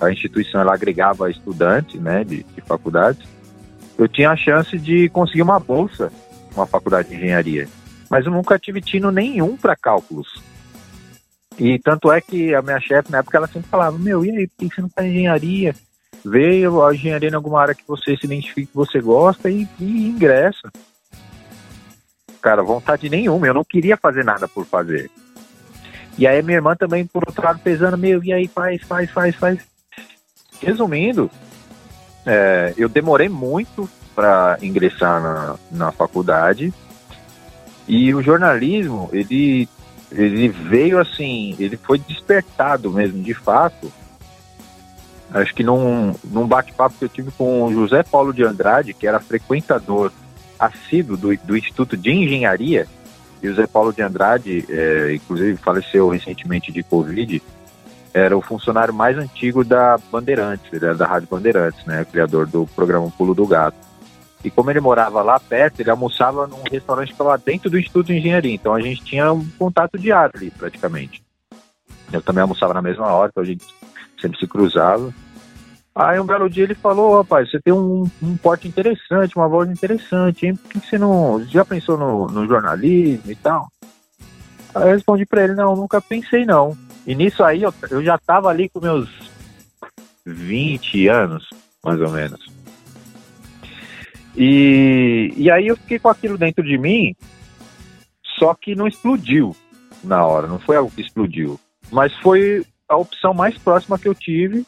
a 0.00 0.10
instituição 0.10 0.60
ela 0.60 0.74
agregava 0.74 1.30
estudantes 1.30 2.00
né, 2.00 2.24
de, 2.24 2.42
de 2.42 2.60
faculdades, 2.62 3.26
eu 3.98 4.08
tinha 4.08 4.30
a 4.30 4.36
chance 4.36 4.78
de 4.78 5.08
conseguir 5.08 5.42
uma 5.42 5.58
bolsa 5.58 6.12
uma 6.54 6.66
faculdade 6.66 7.08
de 7.08 7.16
engenharia. 7.16 7.68
Mas 8.08 8.24
eu 8.24 8.32
nunca 8.32 8.58
tive 8.58 8.80
tino 8.80 9.10
nenhum 9.10 9.56
para 9.56 9.76
cálculos. 9.76 10.42
E 11.58 11.78
tanto 11.78 12.10
é 12.10 12.20
que 12.20 12.54
a 12.54 12.62
minha 12.62 12.80
chefe, 12.80 13.12
na 13.12 13.18
época, 13.18 13.36
ela 13.36 13.46
sempre 13.46 13.68
falava: 13.68 13.98
Meu, 13.98 14.24
e 14.24 14.30
aí, 14.30 14.46
por 14.46 14.56
que 14.68 14.74
você 14.74 14.80
não 14.80 14.88
faz 14.88 15.06
engenharia? 15.06 15.74
Veio 16.24 16.82
a 16.82 16.94
engenharia 16.94 17.28
em 17.28 17.34
alguma 17.34 17.60
área 17.60 17.74
que 17.74 17.86
você 17.86 18.16
se 18.16 18.24
identifica, 18.24 18.70
que 18.70 18.76
você 18.76 19.00
gosta 19.00 19.50
e, 19.50 19.68
e 19.78 20.08
ingressa 20.08 20.70
cara, 22.46 22.62
vontade 22.62 23.10
nenhuma, 23.10 23.44
eu 23.48 23.54
não 23.54 23.64
queria 23.64 23.96
fazer 23.96 24.24
nada 24.24 24.46
por 24.46 24.64
fazer. 24.64 25.10
E 26.18 26.26
aí 26.26 26.42
minha 26.42 26.56
irmã 26.56 26.74
também, 26.74 27.06
por 27.06 27.22
outro 27.26 27.44
lado, 27.44 27.60
pesando, 27.62 27.98
meu, 27.98 28.22
e 28.24 28.32
aí 28.32 28.48
faz, 28.48 28.82
faz, 28.82 29.10
faz, 29.10 29.34
faz. 29.34 29.58
Resumindo, 30.62 31.30
é, 32.24 32.72
eu 32.76 32.88
demorei 32.88 33.28
muito 33.28 33.88
para 34.14 34.58
ingressar 34.62 35.22
na, 35.22 35.56
na 35.70 35.92
faculdade 35.92 36.72
e 37.88 38.12
o 38.12 38.22
jornalismo, 38.22 39.08
ele, 39.12 39.68
ele 40.10 40.48
veio 40.48 40.98
assim, 40.98 41.54
ele 41.58 41.76
foi 41.76 41.98
despertado 41.98 42.90
mesmo, 42.90 43.22
de 43.22 43.32
fato. 43.32 43.92
Acho 45.30 45.54
que 45.54 45.62
num, 45.62 46.14
num 46.24 46.46
bate-papo 46.46 46.96
que 46.98 47.04
eu 47.04 47.08
tive 47.08 47.30
com 47.32 47.64
o 47.64 47.72
José 47.72 48.02
Paulo 48.02 48.32
de 48.32 48.42
Andrade, 48.42 48.94
que 48.94 49.06
era 49.06 49.20
frequentador 49.20 50.12
assíduo 50.58 51.16
do, 51.16 51.36
do 51.36 51.56
Instituto 51.56 51.96
de 51.96 52.10
Engenharia, 52.10 52.88
e 53.46 53.50
o 53.50 53.54
Zé 53.54 53.66
Paulo 53.66 53.92
de 53.92 54.02
Andrade, 54.02 54.64
é, 54.68 55.14
inclusive 55.14 55.56
faleceu 55.56 56.08
recentemente 56.08 56.72
de 56.72 56.82
Covid, 56.82 57.42
era 58.12 58.36
o 58.36 58.42
funcionário 58.42 58.92
mais 58.92 59.16
antigo 59.16 59.62
da 59.62 59.98
Bandeirantes, 60.10 60.66
ele 60.72 60.84
era 60.84 60.94
da 60.94 61.06
Rádio 61.06 61.28
Bandeirantes, 61.30 61.84
né, 61.84 62.04
criador 62.04 62.46
do 62.46 62.66
programa 62.74 63.10
Pulo 63.10 63.34
do 63.34 63.46
Gato. 63.46 63.76
E 64.44 64.50
como 64.50 64.70
ele 64.70 64.80
morava 64.80 65.22
lá 65.22 65.38
perto, 65.38 65.80
ele 65.80 65.90
almoçava 65.90 66.46
num 66.46 66.62
restaurante 66.70 67.08
que 67.08 67.14
estava 67.14 67.36
dentro 67.38 67.68
do 67.70 67.78
Instituto 67.78 68.06
de 68.06 68.14
Engenharia, 68.18 68.54
então 68.54 68.74
a 68.74 68.80
gente 68.80 69.04
tinha 69.04 69.32
um 69.32 69.46
contato 69.58 69.98
diário 69.98 70.32
ali, 70.34 70.50
praticamente. 70.50 71.22
Eu 72.12 72.22
também 72.22 72.42
almoçava 72.42 72.74
na 72.74 72.82
mesma 72.82 73.06
hora, 73.06 73.30
então 73.30 73.42
a 73.42 73.46
gente 73.46 73.64
sempre 74.20 74.38
se 74.38 74.46
cruzava. 74.46 75.12
Aí 75.96 76.20
um 76.20 76.26
belo 76.26 76.50
dia 76.50 76.64
ele 76.64 76.74
falou, 76.74 77.16
rapaz, 77.16 77.50
você 77.50 77.58
tem 77.58 77.72
um, 77.72 78.04
um 78.22 78.36
porte 78.36 78.68
interessante, 78.68 79.34
uma 79.34 79.48
voz 79.48 79.70
interessante, 79.70 80.44
hein? 80.44 80.54
Por 80.54 80.68
que 80.68 80.78
você 80.78 80.98
não. 80.98 81.42
Já 81.46 81.64
pensou 81.64 81.96
no, 81.96 82.26
no 82.26 82.46
jornalismo 82.46 83.32
e 83.32 83.34
tal? 83.34 83.66
Aí 84.74 84.82
eu 84.82 84.94
respondi 84.94 85.24
pra 85.24 85.44
ele, 85.44 85.54
não, 85.54 85.74
nunca 85.74 85.98
pensei 86.02 86.44
não. 86.44 86.76
E 87.06 87.14
nisso 87.14 87.42
aí 87.42 87.62
eu, 87.62 87.72
eu 87.90 88.04
já 88.04 88.18
tava 88.18 88.50
ali 88.50 88.68
com 88.68 88.78
meus 88.78 89.08
20 90.26 91.08
anos, 91.08 91.48
mais 91.82 91.98
ou 91.98 92.10
menos. 92.10 92.46
E, 94.36 95.32
e 95.34 95.50
aí 95.50 95.66
eu 95.66 95.78
fiquei 95.78 95.98
com 95.98 96.10
aquilo 96.10 96.36
dentro 96.36 96.62
de 96.62 96.76
mim, 96.76 97.16
só 98.38 98.52
que 98.52 98.74
não 98.74 98.86
explodiu 98.86 99.56
na 100.04 100.26
hora, 100.26 100.46
não 100.46 100.58
foi 100.58 100.76
algo 100.76 100.90
que 100.90 101.00
explodiu. 101.00 101.58
Mas 101.90 102.12
foi 102.18 102.66
a 102.86 102.98
opção 102.98 103.32
mais 103.32 103.56
próxima 103.56 103.98
que 103.98 104.06
eu 104.06 104.14
tive 104.14 104.66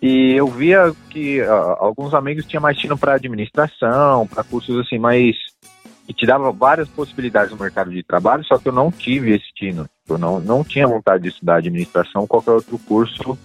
e 0.00 0.32
eu 0.32 0.46
via 0.46 0.94
que 1.10 1.40
alguns 1.78 2.12
amigos 2.12 2.44
tinham 2.44 2.60
mais 2.60 2.76
tino 2.76 2.98
para 2.98 3.14
administração, 3.14 4.26
para 4.26 4.44
cursos 4.44 4.78
assim, 4.78 4.98
mais 4.98 5.36
que 6.06 6.12
te 6.12 6.24
dava 6.24 6.52
várias 6.52 6.88
possibilidades 6.88 7.50
no 7.50 7.58
mercado 7.58 7.90
de 7.90 8.02
trabalho, 8.02 8.44
só 8.44 8.58
que 8.58 8.68
eu 8.68 8.72
não 8.72 8.92
tive 8.92 9.34
esse 9.34 9.52
tino. 9.54 9.88
Eu 10.08 10.16
não, 10.16 10.38
não 10.38 10.62
tinha 10.62 10.86
vontade 10.86 11.24
de 11.24 11.30
estudar 11.30 11.56
administração 11.56 12.22
ou 12.22 12.28
qualquer 12.28 12.52
outro 12.52 12.78
curso 12.78 13.36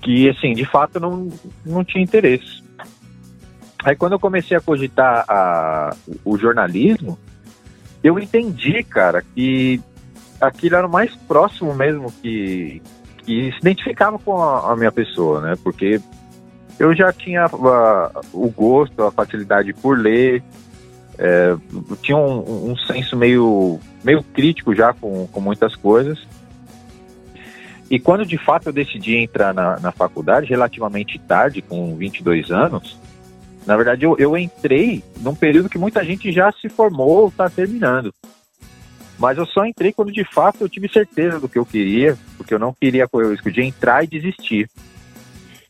que, 0.00 0.30
assim, 0.30 0.54
de 0.54 0.64
fato 0.64 0.98
não, 0.98 1.28
não 1.64 1.84
tinha 1.84 2.02
interesse. 2.02 2.62
Aí 3.84 3.94
quando 3.94 4.12
eu 4.12 4.20
comecei 4.20 4.56
a 4.56 4.60
cogitar 4.60 5.24
a, 5.28 5.94
o 6.24 6.38
jornalismo, 6.38 7.18
eu 8.02 8.18
entendi, 8.18 8.82
cara, 8.82 9.22
que 9.34 9.80
aquilo 10.40 10.76
era 10.76 10.86
o 10.86 10.90
mais 10.90 11.14
próximo 11.14 11.74
mesmo 11.74 12.10
que, 12.10 12.80
que 13.24 13.52
se 13.52 13.58
identificava 13.58 14.18
com 14.18 14.40
a, 14.40 14.72
a 14.72 14.76
minha 14.76 14.92
pessoa, 14.92 15.40
né? 15.40 15.54
Porque 15.62 16.00
eu 16.78 16.94
já 16.94 17.12
tinha 17.12 17.46
uh, 17.46 18.20
o 18.32 18.50
gosto, 18.50 19.02
a 19.02 19.10
facilidade 19.10 19.72
por 19.72 19.98
ler, 19.98 20.42
é, 21.18 21.54
tinha 22.02 22.16
um, 22.16 22.72
um, 22.72 22.76
senso 22.76 23.16
meio, 23.16 23.78
meio 24.02 24.22
crítico 24.22 24.74
já 24.74 24.92
com, 24.92 25.26
com 25.28 25.40
muitas 25.40 25.76
coisas. 25.76 26.26
E 27.90 28.00
quando 28.00 28.24
de 28.24 28.38
fato 28.38 28.68
eu 28.68 28.72
decidi 28.72 29.16
entrar 29.16 29.52
na, 29.52 29.78
na 29.78 29.92
faculdade, 29.92 30.48
relativamente 30.48 31.18
tarde, 31.20 31.60
com 31.60 31.94
22 31.94 32.50
anos, 32.50 32.98
na 33.66 33.76
verdade 33.76 34.04
eu, 34.04 34.16
eu 34.18 34.36
entrei 34.36 35.04
num 35.20 35.34
período 35.34 35.68
que 35.68 35.78
muita 35.78 36.04
gente 36.04 36.32
já 36.32 36.50
se 36.52 36.68
formou 36.68 37.22
ou 37.22 37.28
está 37.28 37.48
terminando. 37.50 38.12
Mas 39.22 39.38
eu 39.38 39.46
só 39.46 39.64
entrei 39.64 39.92
quando 39.92 40.10
de 40.10 40.24
fato 40.24 40.62
eu 40.62 40.68
tive 40.68 40.88
certeza 40.88 41.38
do 41.38 41.48
que 41.48 41.56
eu 41.56 41.64
queria, 41.64 42.18
porque 42.36 42.52
eu 42.52 42.58
não 42.58 42.74
queria 42.74 43.06
correr 43.06 43.26
o 43.26 43.30
risco 43.30 43.52
de 43.52 43.62
entrar 43.62 44.02
e 44.02 44.08
desistir. 44.08 44.68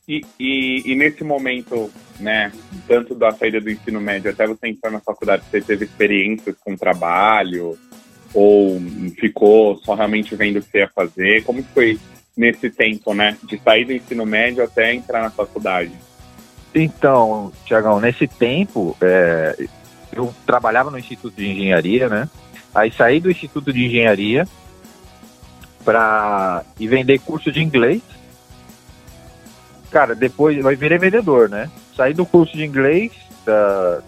E, 0.08 0.22
e, 0.40 0.90
e, 0.90 0.94
nesse 0.96 1.22
momento, 1.22 1.90
né, 2.18 2.50
tanto 2.88 3.14
da 3.14 3.30
saída 3.30 3.60
do 3.60 3.70
ensino 3.70 4.00
médio 4.00 4.30
até 4.30 4.46
você 4.46 4.68
entrar 4.68 4.90
na 4.90 5.00
faculdade, 5.00 5.44
você 5.50 5.60
teve 5.60 5.84
experiências 5.84 6.56
com 6.64 6.74
trabalho 6.78 7.78
ou 8.32 8.80
ficou 9.20 9.76
só 9.76 9.94
realmente 9.94 10.34
vendo 10.34 10.58
o 10.58 10.62
que 10.62 10.70
você 10.70 10.78
ia 10.78 10.88
fazer? 10.88 11.44
Como 11.44 11.62
foi 11.62 12.00
nesse 12.34 12.70
tempo, 12.70 13.12
né, 13.12 13.36
de 13.44 13.58
sair 13.58 13.84
do 13.84 13.92
ensino 13.92 14.24
médio 14.24 14.64
até 14.64 14.94
entrar 14.94 15.20
na 15.20 15.30
faculdade? 15.30 15.92
Então, 16.74 17.52
Tiagão, 17.66 18.00
nesse 18.00 18.26
tempo, 18.26 18.96
é, 18.98 19.68
eu 20.10 20.34
trabalhava 20.46 20.90
no 20.90 20.98
Instituto 20.98 21.36
de 21.36 21.50
Engenharia, 21.50 22.08
né, 22.08 22.30
Aí 22.74 22.90
saí 22.92 23.20
do 23.20 23.30
Instituto 23.30 23.72
de 23.72 23.84
Engenharia 23.86 24.46
para 25.84 26.64
ir 26.78 26.88
vender 26.88 27.18
curso 27.20 27.52
de 27.52 27.62
inglês. 27.62 28.02
Cara, 29.90 30.14
depois 30.14 30.62
vai 30.62 30.74
virar 30.74 30.98
vendedor, 30.98 31.48
né? 31.48 31.70
Saí 31.94 32.14
do 32.14 32.24
curso 32.24 32.56
de 32.56 32.64
inglês, 32.64 33.12
uh, 33.46 34.02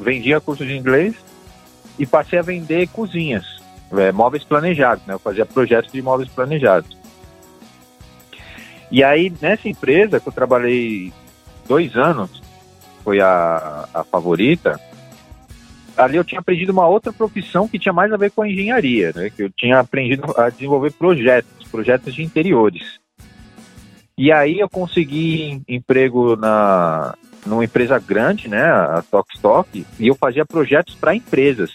vendia 0.00 0.40
curso 0.40 0.64
de 0.64 0.76
inglês 0.76 1.14
e 1.98 2.04
passei 2.04 2.38
a 2.38 2.42
vender 2.42 2.88
cozinhas, 2.88 3.62
é, 3.92 4.12
móveis 4.12 4.44
planejados, 4.44 5.06
né? 5.06 5.14
Eu 5.14 5.18
fazia 5.18 5.46
projetos 5.46 5.90
de 5.90 6.02
móveis 6.02 6.28
planejados. 6.28 6.96
E 8.90 9.02
aí, 9.02 9.32
nessa 9.40 9.68
empresa 9.68 10.20
que 10.20 10.28
eu 10.28 10.32
trabalhei 10.32 11.12
dois 11.66 11.96
anos, 11.96 12.42
foi 13.02 13.20
a, 13.20 13.88
a 13.92 14.04
favorita, 14.04 14.78
ali 15.96 16.16
eu 16.16 16.24
tinha 16.24 16.40
aprendido 16.40 16.72
uma 16.72 16.86
outra 16.86 17.12
profissão 17.12 17.68
que 17.68 17.78
tinha 17.78 17.92
mais 17.92 18.12
a 18.12 18.16
ver 18.16 18.30
com 18.30 18.42
a 18.42 18.48
engenharia, 18.48 19.12
né? 19.14 19.30
Que 19.30 19.44
eu 19.44 19.50
tinha 19.50 19.78
aprendido 19.78 20.24
a 20.36 20.50
desenvolver 20.50 20.92
projetos, 20.92 21.68
projetos 21.68 22.14
de 22.14 22.22
interiores. 22.22 22.98
E 24.16 24.30
aí 24.30 24.60
eu 24.60 24.68
consegui 24.68 25.62
emprego 25.68 26.36
na 26.36 27.14
numa 27.46 27.64
empresa 27.64 27.98
grande, 27.98 28.48
né, 28.48 28.62
a 28.62 29.04
Stock 29.34 29.86
e 29.98 30.08
eu 30.08 30.14
fazia 30.14 30.46
projetos 30.46 30.94
para 30.94 31.14
empresas. 31.14 31.70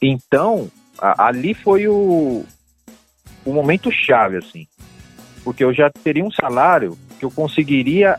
Então, 0.00 0.70
a, 0.98 1.26
ali 1.26 1.52
foi 1.52 1.86
o, 1.88 2.42
o 3.44 3.52
momento 3.52 3.92
chave, 3.92 4.38
assim, 4.38 4.66
porque 5.44 5.62
eu 5.62 5.74
já 5.74 5.90
teria 5.90 6.24
um 6.24 6.30
salário 6.30 6.96
que 7.18 7.24
eu 7.26 7.30
conseguiria 7.30 8.18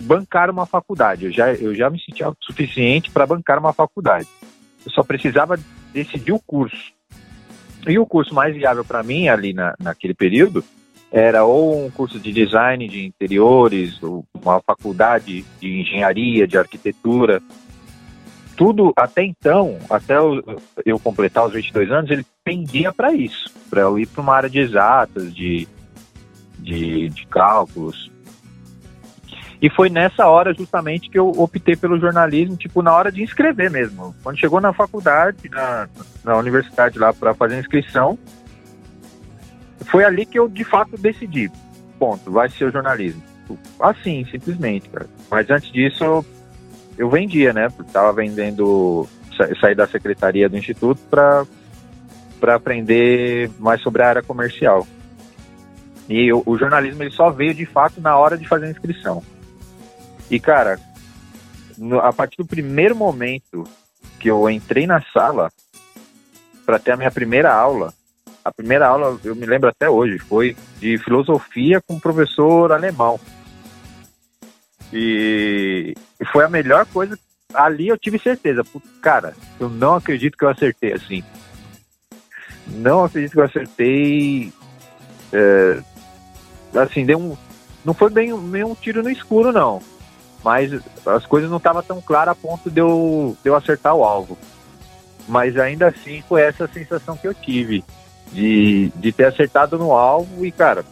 bancar 0.00 0.50
uma 0.50 0.66
faculdade. 0.66 1.26
Eu 1.26 1.32
já, 1.32 1.52
eu 1.52 1.74
já 1.74 1.88
me 1.90 2.00
sentia 2.00 2.32
suficiente 2.40 3.10
para 3.10 3.26
bancar 3.26 3.58
uma 3.58 3.72
faculdade. 3.72 4.28
Eu 4.84 4.92
só 4.92 5.02
precisava 5.02 5.58
decidir 5.92 6.32
o 6.32 6.40
curso. 6.40 6.92
E 7.86 7.98
o 7.98 8.06
curso 8.06 8.34
mais 8.34 8.54
viável 8.54 8.84
para 8.84 9.02
mim 9.02 9.28
ali 9.28 9.52
na, 9.52 9.74
naquele 9.78 10.14
período 10.14 10.64
era 11.10 11.44
ou 11.44 11.86
um 11.86 11.90
curso 11.90 12.18
de 12.18 12.32
design 12.32 12.88
de 12.88 13.06
interiores, 13.06 14.02
ou 14.02 14.26
uma 14.34 14.60
faculdade 14.60 15.44
de 15.60 15.80
engenharia, 15.80 16.44
de 16.44 16.58
arquitetura. 16.58 17.40
Tudo 18.56 18.92
até 18.96 19.22
então, 19.22 19.78
até 19.88 20.16
eu, 20.84 20.98
completar 20.98 21.46
os 21.46 21.52
22 21.52 21.92
anos, 21.92 22.10
ele 22.10 22.26
pendia 22.42 22.92
para 22.92 23.12
isso, 23.12 23.48
para 23.70 23.82
eu 23.82 23.96
ir 23.96 24.06
para 24.06 24.22
uma 24.22 24.34
área 24.34 24.50
de 24.50 24.58
exatas, 24.58 25.32
de, 25.32 25.68
de, 26.58 27.08
de 27.10 27.26
cálculos. 27.28 28.10
E 29.60 29.70
foi 29.70 29.88
nessa 29.88 30.26
hora 30.26 30.52
justamente 30.52 31.08
que 31.08 31.18
eu 31.18 31.28
optei 31.28 31.76
pelo 31.76 31.98
jornalismo, 31.98 32.56
tipo, 32.56 32.82
na 32.82 32.92
hora 32.94 33.10
de 33.10 33.22
inscrever 33.22 33.70
mesmo. 33.70 34.14
Quando 34.22 34.38
chegou 34.38 34.60
na 34.60 34.72
faculdade, 34.72 35.48
na, 35.48 35.88
na 36.24 36.36
universidade 36.36 36.98
lá 36.98 37.12
para 37.12 37.34
fazer 37.34 37.56
a 37.56 37.60
inscrição, 37.60 38.18
foi 39.86 40.04
ali 40.04 40.26
que 40.26 40.38
eu 40.38 40.48
de 40.48 40.64
fato 40.64 40.96
decidi. 40.98 41.50
Ponto, 41.98 42.30
vai 42.30 42.48
ser 42.48 42.66
o 42.66 42.70
jornalismo. 42.70 43.22
Assim, 43.78 44.24
simplesmente, 44.30 44.88
cara. 44.88 45.06
Mas 45.30 45.48
antes 45.50 45.70
disso, 45.70 46.24
eu, 46.96 47.08
vendia, 47.08 47.52
né? 47.52 47.68
Tava 47.92 48.12
vendendo, 48.12 49.06
sair 49.60 49.74
da 49.74 49.86
secretaria 49.86 50.48
do 50.48 50.56
instituto 50.56 51.00
para 51.10 51.44
para 52.40 52.56
aprender 52.56 53.50
mais 53.58 53.80
sobre 53.80 54.02
a 54.02 54.08
área 54.08 54.22
comercial. 54.22 54.86
E 56.10 56.30
o, 56.30 56.42
o, 56.44 56.58
jornalismo 56.58 57.02
ele 57.02 57.10
só 57.10 57.30
veio 57.30 57.54
de 57.54 57.64
fato 57.64 58.02
na 58.02 58.18
hora 58.18 58.36
de 58.36 58.46
fazer 58.46 58.66
a 58.66 58.70
inscrição. 58.70 59.22
E 60.30 60.40
cara, 60.40 60.78
no, 61.76 61.98
a 61.98 62.12
partir 62.12 62.36
do 62.38 62.46
primeiro 62.46 62.94
momento 62.94 63.64
que 64.18 64.30
eu 64.30 64.48
entrei 64.48 64.86
na 64.86 65.02
sala 65.12 65.50
para 66.64 66.78
ter 66.78 66.92
a 66.92 66.96
minha 66.96 67.10
primeira 67.10 67.52
aula, 67.52 67.92
a 68.44 68.52
primeira 68.52 68.86
aula, 68.86 69.18
eu 69.24 69.34
me 69.34 69.46
lembro 69.46 69.68
até 69.68 69.88
hoje, 69.88 70.18
foi 70.18 70.56
de 70.78 70.98
filosofia 70.98 71.80
com 71.80 71.94
um 71.94 72.00
professor 72.00 72.72
alemão. 72.72 73.18
E, 74.92 75.94
e 76.20 76.24
foi 76.26 76.44
a 76.44 76.48
melhor 76.48 76.86
coisa. 76.86 77.18
Ali 77.52 77.88
eu 77.88 77.98
tive 77.98 78.18
certeza. 78.18 78.62
Cara, 79.00 79.34
eu 79.58 79.68
não 79.68 79.94
acredito 79.94 80.36
que 80.36 80.44
eu 80.44 80.48
acertei 80.48 80.92
assim. 80.92 81.24
Não 82.66 83.04
acredito 83.04 83.32
que 83.32 83.40
eu 83.40 83.44
acertei. 83.44 84.52
É, 85.32 85.82
assim, 86.78 87.04
deu 87.04 87.18
um. 87.18 87.36
Não 87.84 87.94
foi 87.94 88.10
bem, 88.10 88.36
bem 88.50 88.64
um 88.64 88.74
tiro 88.74 89.02
no 89.02 89.10
escuro, 89.10 89.52
não. 89.52 89.82
Mas 90.44 90.70
as 91.06 91.24
coisas 91.24 91.48
não 91.48 91.56
estavam 91.56 91.82
tão 91.82 92.02
claras 92.02 92.32
a 92.32 92.34
ponto 92.34 92.70
de 92.70 92.80
eu, 92.80 93.34
de 93.42 93.48
eu 93.48 93.56
acertar 93.56 93.94
o 93.94 94.04
alvo. 94.04 94.36
Mas 95.26 95.58
ainda 95.58 95.88
assim 95.88 96.22
foi 96.28 96.42
essa 96.42 96.68
sensação 96.68 97.16
que 97.16 97.26
eu 97.26 97.32
tive 97.32 97.82
de, 98.30 98.92
de 98.96 99.10
ter 99.10 99.24
acertado 99.24 99.78
no 99.78 99.92
alvo 99.92 100.44
e, 100.44 100.52
cara, 100.52 100.84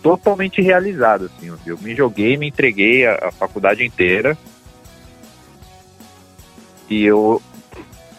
totalmente 0.00 0.62
realizado, 0.62 1.24
assim. 1.24 1.52
Eu 1.66 1.78
me 1.78 1.96
joguei, 1.96 2.36
me 2.36 2.48
entreguei 2.48 3.04
a, 3.04 3.28
a 3.28 3.32
faculdade 3.32 3.84
inteira. 3.84 4.38
E 6.88 7.02
eu 7.04 7.42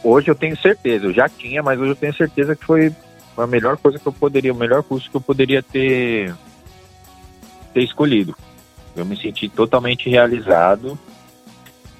hoje 0.04 0.30
eu 0.30 0.36
tenho 0.36 0.58
certeza, 0.58 1.06
eu 1.06 1.14
já 1.14 1.30
tinha, 1.30 1.64
mas 1.64 1.80
hoje 1.80 1.92
eu 1.92 1.96
tenho 1.96 2.14
certeza 2.14 2.56
que 2.56 2.66
foi 2.66 2.94
a 3.38 3.48
melhor 3.48 3.78
coisa 3.78 3.98
que 3.98 4.06
eu 4.06 4.12
poderia, 4.12 4.52
o 4.52 4.56
melhor 4.56 4.84
curso 4.84 5.10
que 5.10 5.16
eu 5.16 5.22
poderia 5.22 5.64
ter 5.64 6.36
ter 7.74 7.84
escolhido. 7.84 8.36
Eu 8.96 9.06
me 9.06 9.18
senti 9.18 9.50
totalmente 9.50 10.10
realizado 10.10 10.98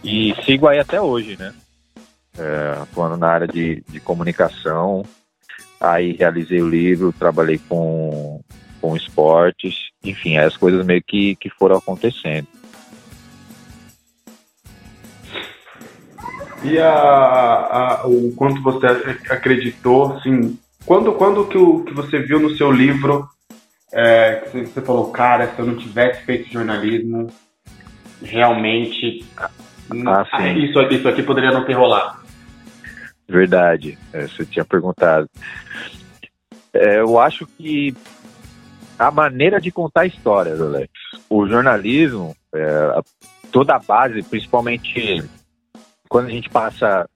e 0.04 0.34
sigo 0.46 0.68
aí 0.68 0.80
até 0.80 1.02
hoje, 1.02 1.36
né? 1.38 1.54
É, 2.38 2.82
atuando 2.82 3.18
na 3.18 3.28
área 3.28 3.48
de, 3.48 3.84
de 3.88 4.00
comunicação, 4.00 5.04
Aí 5.80 6.14
realizei 6.14 6.62
o 6.62 6.70
livro, 6.70 7.14
trabalhei 7.14 7.60
com, 7.70 8.42
com 8.82 8.96
esportes, 8.96 9.92
enfim, 10.04 10.38
as 10.38 10.56
coisas 10.56 10.86
meio 10.86 11.04
que, 11.04 11.36
que 11.36 11.50
foram 11.50 11.78
acontecendo. 11.78 12.48
E 16.64 16.80
a, 16.80 16.90
a, 16.90 18.08
o 18.08 18.34
quanto 18.36 18.62
você 18.64 18.88
acreditou, 19.30 20.14
assim, 20.14 20.58
quando, 20.86 21.12
quando 21.14 21.46
que, 21.46 21.58
o, 21.58 21.84
que 21.84 21.94
você 21.94 22.20
viu 22.20 22.40
no 22.40 22.56
seu 22.56 22.72
livro 22.72 23.30
é, 23.92 24.36
que 24.52 24.66
você 24.66 24.82
falou, 24.82 25.12
cara, 25.12 25.48
se 25.54 25.60
eu 25.60 25.66
não 25.66 25.78
tivesse 25.78 26.24
feito 26.24 26.52
jornalismo, 26.52 27.28
realmente 28.22 29.26
ah, 29.38 29.50
isso, 30.58 30.80
isso 30.82 31.08
aqui 31.08 31.24
poderia 31.24 31.52
não 31.52 31.66
ter 31.66 31.74
rolado? 31.74 32.20
Verdade, 33.28 33.98
é, 34.14 34.28
você 34.28 34.46
tinha 34.46 34.66
perguntado. 34.66 35.30
É, 36.74 37.00
eu 37.00 37.20
acho 37.20 37.46
que 37.46 37.96
a 38.98 39.12
maneira 39.12 39.60
de 39.60 39.72
contar 39.72 40.06
histórias, 40.06 40.60
Alex, 40.62 40.92
o 41.30 41.48
jornalismo, 41.48 42.36
é, 42.54 43.00
toda 43.52 43.76
a 43.76 43.80
base, 43.80 44.22
principalmente 44.24 45.24
quando 46.08 46.28
a 46.28 46.32
gente 46.32 46.50
passa 46.50 47.10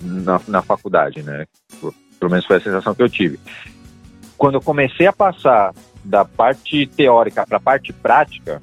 na, 0.00 0.40
na 0.46 0.62
faculdade, 0.62 1.22
né? 1.22 1.46
Pelo 2.18 2.30
menos 2.30 2.46
foi 2.46 2.56
a 2.56 2.60
sensação 2.60 2.94
que 2.94 3.02
eu 3.02 3.08
tive. 3.08 3.38
Quando 4.36 4.54
eu 4.54 4.60
comecei 4.60 5.06
a 5.06 5.12
passar 5.12 5.72
da 6.04 6.24
parte 6.24 6.86
teórica 6.86 7.46
para 7.46 7.58
a 7.58 7.60
parte 7.60 7.92
prática, 7.92 8.62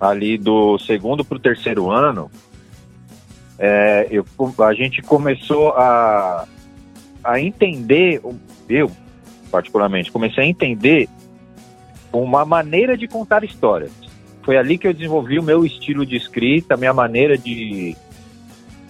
ali 0.00 0.38
do 0.38 0.78
segundo 0.78 1.24
para 1.24 1.36
o 1.36 1.40
terceiro 1.40 1.90
ano, 1.90 2.30
é, 3.58 4.08
eu, 4.10 4.24
a 4.64 4.72
gente 4.72 5.02
começou 5.02 5.70
a, 5.70 6.46
a 7.22 7.40
entender, 7.40 8.22
eu 8.68 8.90
particularmente, 9.50 10.10
comecei 10.10 10.44
a 10.44 10.46
entender 10.46 11.08
uma 12.12 12.44
maneira 12.44 12.96
de 12.96 13.06
contar 13.06 13.44
histórias. 13.44 13.92
Foi 14.42 14.56
ali 14.56 14.78
que 14.78 14.86
eu 14.86 14.94
desenvolvi 14.94 15.38
o 15.38 15.42
meu 15.42 15.66
estilo 15.66 16.06
de 16.06 16.16
escrita, 16.16 16.76
minha 16.76 16.94
maneira 16.94 17.36
de, 17.36 17.94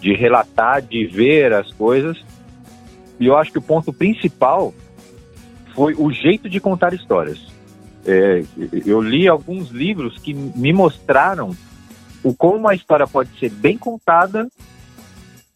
de 0.00 0.14
relatar, 0.14 0.80
de 0.80 1.06
ver 1.06 1.52
as 1.52 1.72
coisas. 1.72 2.16
E 3.18 3.26
eu 3.26 3.36
acho 3.36 3.50
que 3.50 3.58
o 3.58 3.62
ponto 3.62 3.92
principal 3.92 4.72
foi 5.74 5.94
o 5.94 6.10
jeito 6.12 6.48
de 6.48 6.60
contar 6.60 6.92
histórias. 6.94 7.38
É, 8.06 8.42
eu 8.86 9.00
li 9.00 9.28
alguns 9.28 9.70
livros 9.70 10.18
que 10.18 10.32
me 10.32 10.72
mostraram 10.72 11.54
o 12.22 12.34
como 12.34 12.56
uma 12.56 12.74
história 12.74 13.06
pode 13.06 13.30
ser 13.38 13.50
bem 13.50 13.76
contada 13.76 14.48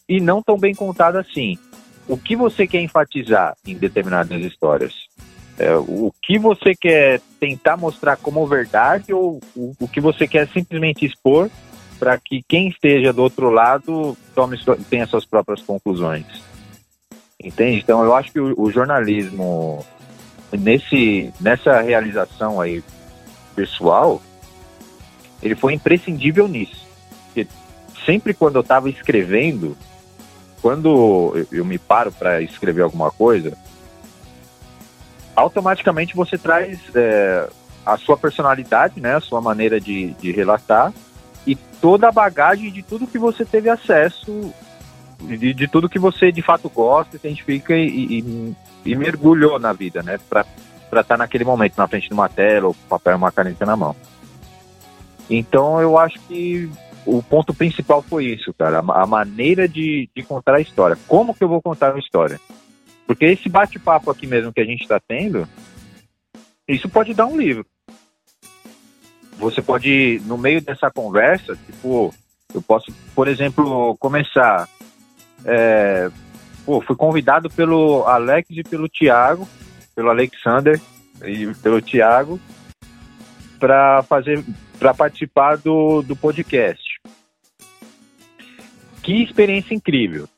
e 0.08 0.20
não 0.20 0.42
tão 0.42 0.58
bem 0.58 0.74
contada 0.74 1.20
assim. 1.20 1.58
O 2.06 2.18
que 2.18 2.36
você 2.36 2.66
quer 2.66 2.82
enfatizar 2.82 3.56
em 3.66 3.74
determinadas 3.74 4.42
histórias? 4.42 4.92
É, 5.58 5.74
o 5.76 6.12
que 6.22 6.38
você 6.38 6.74
quer 6.74 7.20
tentar 7.38 7.76
mostrar 7.76 8.16
como 8.16 8.46
verdade 8.46 9.12
ou 9.12 9.40
o, 9.54 9.72
o 9.78 9.88
que 9.88 10.00
você 10.00 10.26
quer 10.26 10.48
simplesmente 10.48 11.06
expor 11.06 11.48
para 11.98 12.18
que 12.18 12.42
quem 12.48 12.68
esteja 12.68 13.12
do 13.12 13.22
outro 13.22 13.50
lado 13.50 14.16
tome 14.34 14.58
tenha 14.90 15.06
suas 15.06 15.24
próprias 15.24 15.62
conclusões. 15.62 16.26
Entende? 17.42 17.78
Então 17.78 18.02
eu 18.02 18.14
acho 18.14 18.32
que 18.32 18.40
o, 18.40 18.54
o 18.60 18.70
jornalismo 18.70 19.84
nesse 20.58 21.32
nessa 21.40 21.80
realização 21.80 22.60
aí 22.60 22.82
pessoal 23.54 24.20
ele 25.42 25.54
foi 25.54 25.74
imprescindível 25.74 26.48
nisso. 26.48 26.86
Porque 27.26 27.46
sempre 28.04 28.32
quando 28.32 28.56
eu 28.56 28.62
estava 28.62 28.88
escrevendo, 28.88 29.76
quando 30.62 31.46
eu 31.52 31.64
me 31.64 31.78
paro 31.78 32.10
para 32.10 32.40
escrever 32.40 32.82
alguma 32.82 33.10
coisa, 33.10 33.56
automaticamente 35.36 36.16
você 36.16 36.38
traz 36.38 36.78
é, 36.94 37.48
a 37.84 37.98
sua 37.98 38.16
personalidade, 38.16 39.00
né, 39.00 39.16
a 39.16 39.20
sua 39.20 39.40
maneira 39.40 39.78
de, 39.78 40.14
de 40.14 40.32
relatar 40.32 40.92
e 41.46 41.54
toda 41.54 42.08
a 42.08 42.12
bagagem 42.12 42.72
de 42.72 42.82
tudo 42.82 43.06
que 43.06 43.18
você 43.18 43.44
teve 43.44 43.68
acesso, 43.68 44.54
de, 45.20 45.52
de 45.52 45.68
tudo 45.68 45.88
que 45.88 45.98
você 45.98 46.32
de 46.32 46.40
fato 46.40 46.70
gosta, 46.70 47.16
identifica 47.16 47.76
e, 47.76 47.86
e, 47.86 48.56
e 48.84 48.94
mergulhou 48.94 49.58
na 49.58 49.72
vida, 49.72 50.02
né, 50.02 50.18
para 50.28 50.44
estar 50.86 51.04
tá 51.04 51.16
naquele 51.16 51.44
momento 51.44 51.76
na 51.76 51.88
frente 51.88 52.08
de 52.08 52.14
uma 52.14 52.28
tela 52.28 52.68
ou 52.68 52.76
papel 52.88 53.14
e 53.14 53.16
uma 53.16 53.32
caneta 53.32 53.64
na 53.64 53.76
mão. 53.76 53.96
Então 55.28 55.80
eu 55.80 55.98
acho 55.98 56.18
que 56.20 56.70
o 57.06 57.22
ponto 57.22 57.52
principal 57.52 58.02
foi 58.02 58.26
isso, 58.26 58.52
cara. 58.54 58.78
A, 58.78 59.06
maneira 59.06 59.68
de, 59.68 60.08
de 60.14 60.22
contar 60.22 60.54
a 60.56 60.60
história. 60.60 60.98
Como 61.06 61.34
que 61.34 61.44
eu 61.44 61.48
vou 61.48 61.60
contar 61.60 61.92
uma 61.92 61.98
história? 61.98 62.40
Porque 63.06 63.26
esse 63.26 63.48
bate-papo 63.48 64.10
aqui 64.10 64.26
mesmo 64.26 64.52
que 64.52 64.60
a 64.60 64.64
gente 64.64 64.82
está 64.82 64.98
tendo, 64.98 65.46
isso 66.66 66.88
pode 66.88 67.12
dar 67.12 67.26
um 67.26 67.36
livro. 67.36 67.66
Você 69.38 69.60
pode, 69.60 70.22
no 70.26 70.38
meio 70.38 70.60
dessa 70.62 70.90
conversa, 70.90 71.56
tipo, 71.66 72.14
eu 72.54 72.62
posso, 72.62 72.92
por 73.14 73.28
exemplo, 73.28 73.96
começar. 73.98 74.68
É, 75.44 76.10
pô, 76.64 76.80
fui 76.80 76.96
convidado 76.96 77.50
pelo 77.50 78.04
Alex 78.04 78.48
e 78.50 78.62
pelo 78.62 78.88
Thiago, 78.88 79.48
pelo 79.94 80.10
Alexander 80.10 80.80
e 81.24 81.46
pelo 81.56 81.80
Thiago, 81.80 82.40
para 83.58 84.02
fazer 84.02 84.44
para 84.78 84.92
participar 84.92 85.56
do, 85.56 86.02
do 86.02 86.16
podcast. 86.16 87.00
Que 89.02 89.22
experiência 89.22 89.74
incrível. 89.74 90.28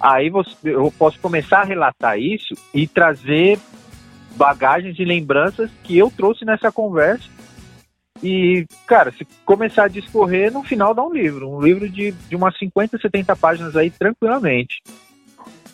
Aí 0.00 0.28
você, 0.28 0.54
eu 0.64 0.92
posso 0.98 1.18
começar 1.20 1.60
a 1.60 1.64
relatar 1.64 2.18
isso 2.18 2.54
e 2.74 2.86
trazer 2.86 3.58
bagagens 4.36 4.98
e 4.98 5.04
lembranças 5.04 5.70
que 5.82 5.96
eu 5.96 6.10
trouxe 6.10 6.44
nessa 6.44 6.70
conversa. 6.72 7.28
E, 8.22 8.66
cara, 8.86 9.12
se 9.12 9.26
começar 9.44 9.84
a 9.84 9.88
discorrer, 9.88 10.52
no 10.52 10.62
final 10.62 10.94
dá 10.94 11.02
um 11.02 11.12
livro. 11.12 11.48
Um 11.48 11.60
livro 11.60 11.88
de, 11.88 12.12
de 12.12 12.36
umas 12.36 12.56
50, 12.58 12.98
70 12.98 13.36
páginas 13.36 13.76
aí, 13.76 13.90
tranquilamente. 13.90 14.82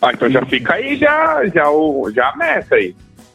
Ah, 0.03 0.13
então 0.13 0.31
já 0.31 0.45
fica 0.47 0.75
aí, 0.75 0.97
já, 0.97 1.47
já, 1.47 1.71
o, 1.71 2.11
já 2.11 2.31
a 2.31 2.37
meta 2.37 2.75
aí. 2.75 2.95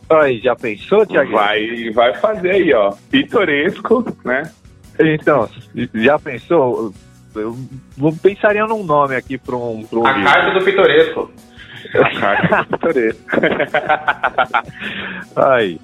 Aí, 0.09 0.39
já 0.39 0.55
pensou, 0.55 1.05
Tiago? 1.05 1.31
Vai, 1.31 1.89
vai 1.91 2.13
fazer 2.15 2.51
aí, 2.51 2.73
ó. 2.73 2.93
Pitoresco, 3.09 4.05
né? 4.23 4.51
Então, 4.99 5.49
já 5.93 6.17
pensou? 6.17 6.93
Eu 7.35 7.57
pensaria 8.21 8.65
num 8.65 8.83
nome 8.83 9.15
aqui 9.15 9.37
para 9.37 9.55
um, 9.55 9.83
pra 9.83 9.99
um. 9.99 10.05
A 10.05 10.13
livro. 10.13 10.31
carta 10.31 10.59
do 10.59 10.65
pitoresco. 10.65 11.31
A 11.93 12.19
carta 12.19 12.57
do 12.63 12.77
pitoresco. 12.77 13.21
aí. 15.35 15.79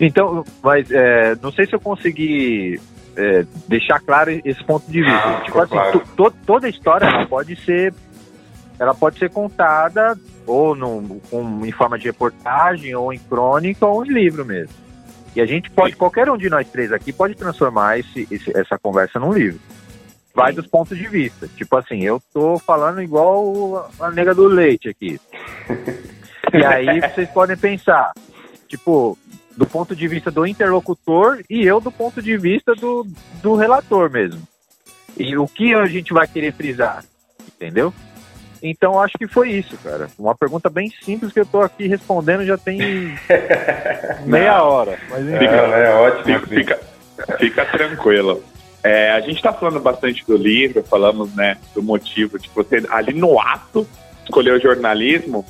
Então, 0.00 0.44
mas 0.62 0.90
é, 0.90 1.36
não 1.40 1.52
sei 1.52 1.66
se 1.66 1.74
eu 1.74 1.80
consegui 1.80 2.80
é, 3.16 3.44
deixar 3.68 4.00
claro 4.00 4.30
esse 4.44 4.64
ponto 4.64 4.90
de 4.90 5.02
vista. 5.02 5.28
Ah, 5.28 5.40
tipo 5.44 5.58
assim, 5.60 5.74
claro. 5.74 6.04
toda 6.44 6.68
história 6.68 7.06
ela 7.06 7.26
pode 7.26 7.54
ser 7.56 7.94
ela 8.78 8.94
pode 8.94 9.18
ser 9.18 9.30
contada 9.30 10.18
ou 10.46 10.74
no, 10.74 11.20
com, 11.30 11.66
em 11.66 11.72
forma 11.72 11.98
de 11.98 12.06
reportagem, 12.06 12.94
ou 12.94 13.12
em 13.12 13.18
crônica, 13.18 13.84
ou 13.84 14.04
em 14.04 14.10
livro 14.10 14.44
mesmo. 14.44 14.74
E 15.34 15.40
a 15.40 15.46
gente 15.46 15.70
pode, 15.70 15.92
Sim. 15.92 15.98
qualquer 15.98 16.30
um 16.30 16.36
de 16.36 16.48
nós 16.48 16.68
três 16.68 16.92
aqui 16.92 17.12
pode 17.12 17.34
transformar 17.34 17.98
esse, 17.98 18.26
esse, 18.30 18.56
essa 18.56 18.78
conversa 18.78 19.18
num 19.18 19.32
livro. 19.32 19.60
Vai 20.34 20.52
Sim. 20.52 20.56
dos 20.56 20.66
pontos 20.66 20.96
de 20.96 21.06
vista. 21.06 21.48
Tipo 21.48 21.76
assim, 21.76 22.02
eu 22.02 22.22
tô 22.32 22.58
falando 22.58 23.02
igual 23.02 23.90
a 24.00 24.10
nega 24.10 24.34
do 24.34 24.46
leite 24.46 24.88
aqui. 24.88 25.20
e 26.52 26.64
aí 26.64 27.00
vocês 27.12 27.28
podem 27.30 27.56
pensar, 27.56 28.12
tipo, 28.68 29.18
do 29.56 29.66
ponto 29.66 29.96
de 29.96 30.06
vista 30.06 30.30
do 30.30 30.46
interlocutor 30.46 31.42
e 31.50 31.64
eu 31.66 31.80
do 31.80 31.90
ponto 31.90 32.22
de 32.22 32.36
vista 32.36 32.74
do, 32.74 33.06
do 33.42 33.56
relator 33.56 34.10
mesmo. 34.10 34.40
E 35.18 35.36
o 35.36 35.46
que 35.46 35.74
a 35.74 35.86
gente 35.86 36.12
vai 36.12 36.26
querer 36.26 36.52
frisar, 36.52 37.04
entendeu? 37.46 37.92
Então 38.62 39.00
acho 39.00 39.16
que 39.18 39.26
foi 39.26 39.50
isso, 39.50 39.76
cara. 39.78 40.08
Uma 40.18 40.34
pergunta 40.34 40.68
bem 40.68 40.92
simples 41.02 41.32
que 41.32 41.40
eu 41.40 41.46
tô 41.46 41.60
aqui 41.60 41.86
respondendo 41.86 42.44
já 42.44 42.56
tem 42.56 42.78
meia 44.26 44.62
hora. 44.62 44.98
Mas 45.10 45.24
fica, 45.24 45.56
é, 45.56 45.84
é 45.84 45.94
ótimo. 45.94 46.24
Fica, 46.24 46.36
assim. 46.36 46.54
fica, 46.54 47.36
fica 47.38 47.64
tranquilo. 47.66 48.42
É, 48.82 49.10
a 49.10 49.20
gente 49.20 49.36
está 49.36 49.52
falando 49.52 49.80
bastante 49.80 50.24
do 50.24 50.36
livro, 50.36 50.82
falamos 50.84 51.34
né, 51.34 51.56
do 51.74 51.82
motivo 51.82 52.38
de 52.38 52.48
você 52.54 52.84
ali 52.88 53.12
no 53.12 53.40
ato 53.40 53.86
escolher 54.22 54.52
o 54.52 54.60
jornalismo, 54.60 55.44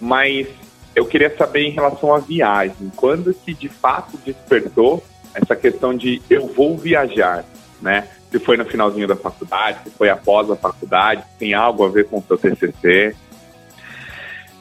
mas 0.00 0.46
eu 0.94 1.04
queria 1.04 1.34
saber 1.36 1.62
em 1.62 1.70
relação 1.70 2.14
à 2.14 2.18
viagem, 2.18 2.90
quando 2.96 3.34
que 3.34 3.52
de 3.54 3.68
fato 3.68 4.16
despertou 4.24 5.04
essa 5.34 5.54
questão 5.54 5.94
de 5.94 6.22
eu 6.30 6.46
vou 6.46 6.76
viajar, 6.76 7.44
né? 7.80 8.08
Se 8.30 8.38
foi 8.38 8.56
no 8.56 8.64
finalzinho 8.64 9.06
da 9.06 9.16
faculdade, 9.16 9.78
se 9.84 9.90
foi 9.90 10.08
após 10.08 10.50
a 10.50 10.56
faculdade, 10.56 11.22
tem 11.38 11.54
algo 11.54 11.84
a 11.84 11.88
ver 11.88 12.06
com 12.06 12.18
o 12.18 12.22
seu 12.22 12.36
TCC? 12.36 13.14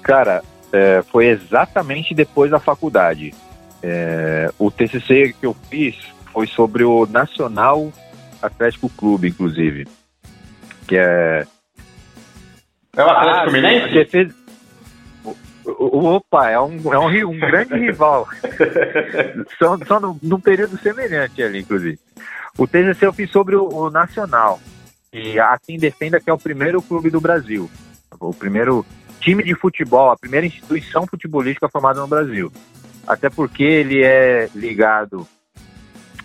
Cara, 0.02 0.44
é, 0.72 1.02
foi 1.12 1.28
exatamente 1.28 2.14
depois 2.14 2.52
da 2.52 2.60
faculdade. 2.60 3.34
É, 3.82 4.52
o 4.60 4.70
TCC 4.70 5.36
que 5.40 5.46
eu 5.46 5.56
fiz 5.70 5.96
foi 6.32 6.48
sobre 6.48 6.84
o 6.84 7.06
Nacional 7.06 7.92
Atlético 8.42 8.90
Clube, 8.90 9.30
inclusive, 9.30 9.88
que 10.88 10.98
é 10.98 11.46
é 12.96 13.04
o 13.04 13.10
Atlético 13.10 13.50
ah, 13.50 13.52
Mineiro? 13.52 14.36
Opa, 15.66 16.50
é 16.50 16.60
um, 16.60 16.94
é 16.94 17.00
um, 17.00 17.30
um 17.30 17.40
grande 17.40 17.74
rival. 17.76 18.28
são 19.60 19.78
são 19.86 20.00
num, 20.00 20.20
num 20.22 20.40
período 20.40 20.78
semelhante 20.78 21.44
ali, 21.44 21.60
inclusive. 21.60 22.00
O 22.58 22.68
TCC 22.68 23.06
eu 23.06 23.14
fiz 23.14 23.30
sobre 23.32 23.56
o, 23.56 23.68
o 23.68 23.90
Nacional. 23.90 24.60
E 25.12 25.40
assim 25.40 25.78
defenda 25.78 26.20
que 26.20 26.30
é 26.30 26.34
o 26.34 26.38
primeiro 26.38 26.82
clube 26.82 27.10
do 27.10 27.22
Brasil. 27.22 27.70
O 28.20 28.34
primeiro 28.34 28.86
time 29.20 29.44
de 29.44 29.56
futebol, 29.56 30.12
a 30.12 30.18
primeira 30.18 30.46
instituição 30.46 31.06
futebolística 31.08 31.70
formada 31.70 32.00
no 32.00 32.08
Brasil. 32.08 32.52
Até 33.08 33.30
porque 33.30 33.64
ele 33.64 34.04
é 34.04 34.50
ligado 34.54 35.28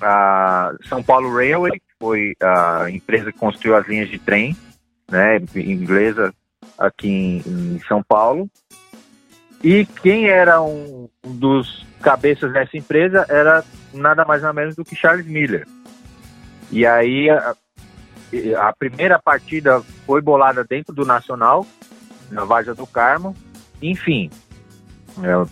a 0.00 0.72
São 0.88 1.02
Paulo 1.02 1.34
Railway, 1.34 1.72
que 1.72 1.94
foi 1.98 2.34
a 2.42 2.90
empresa 2.90 3.32
que 3.32 3.38
construiu 3.38 3.76
as 3.76 3.86
linhas 3.86 4.08
de 4.08 4.18
trem, 4.18 4.56
né, 5.10 5.38
inglesa 5.54 6.32
aqui 6.78 7.08
em, 7.08 7.42
em 7.46 7.80
São 7.86 8.02
Paulo. 8.02 8.48
E 9.62 9.84
quem 10.02 10.28
era 10.28 10.62
um, 10.62 11.08
um 11.24 11.36
dos 11.36 11.86
cabeças 12.00 12.52
dessa 12.52 12.76
empresa 12.76 13.26
era 13.28 13.62
nada 13.92 14.24
mais 14.24 14.40
nada 14.40 14.54
menos 14.54 14.74
do 14.74 14.84
que 14.84 14.96
Charles 14.96 15.26
Miller. 15.26 15.66
E 16.70 16.86
aí 16.86 17.28
a, 17.28 17.54
a 18.58 18.72
primeira 18.72 19.18
partida 19.18 19.82
foi 20.06 20.20
bolada 20.20 20.64
dentro 20.64 20.94
do 20.94 21.04
Nacional, 21.04 21.66
na 22.30 22.44
Varja 22.44 22.74
do 22.74 22.86
Carmo. 22.86 23.34
Enfim, 23.82 24.30
eu, 25.22 25.48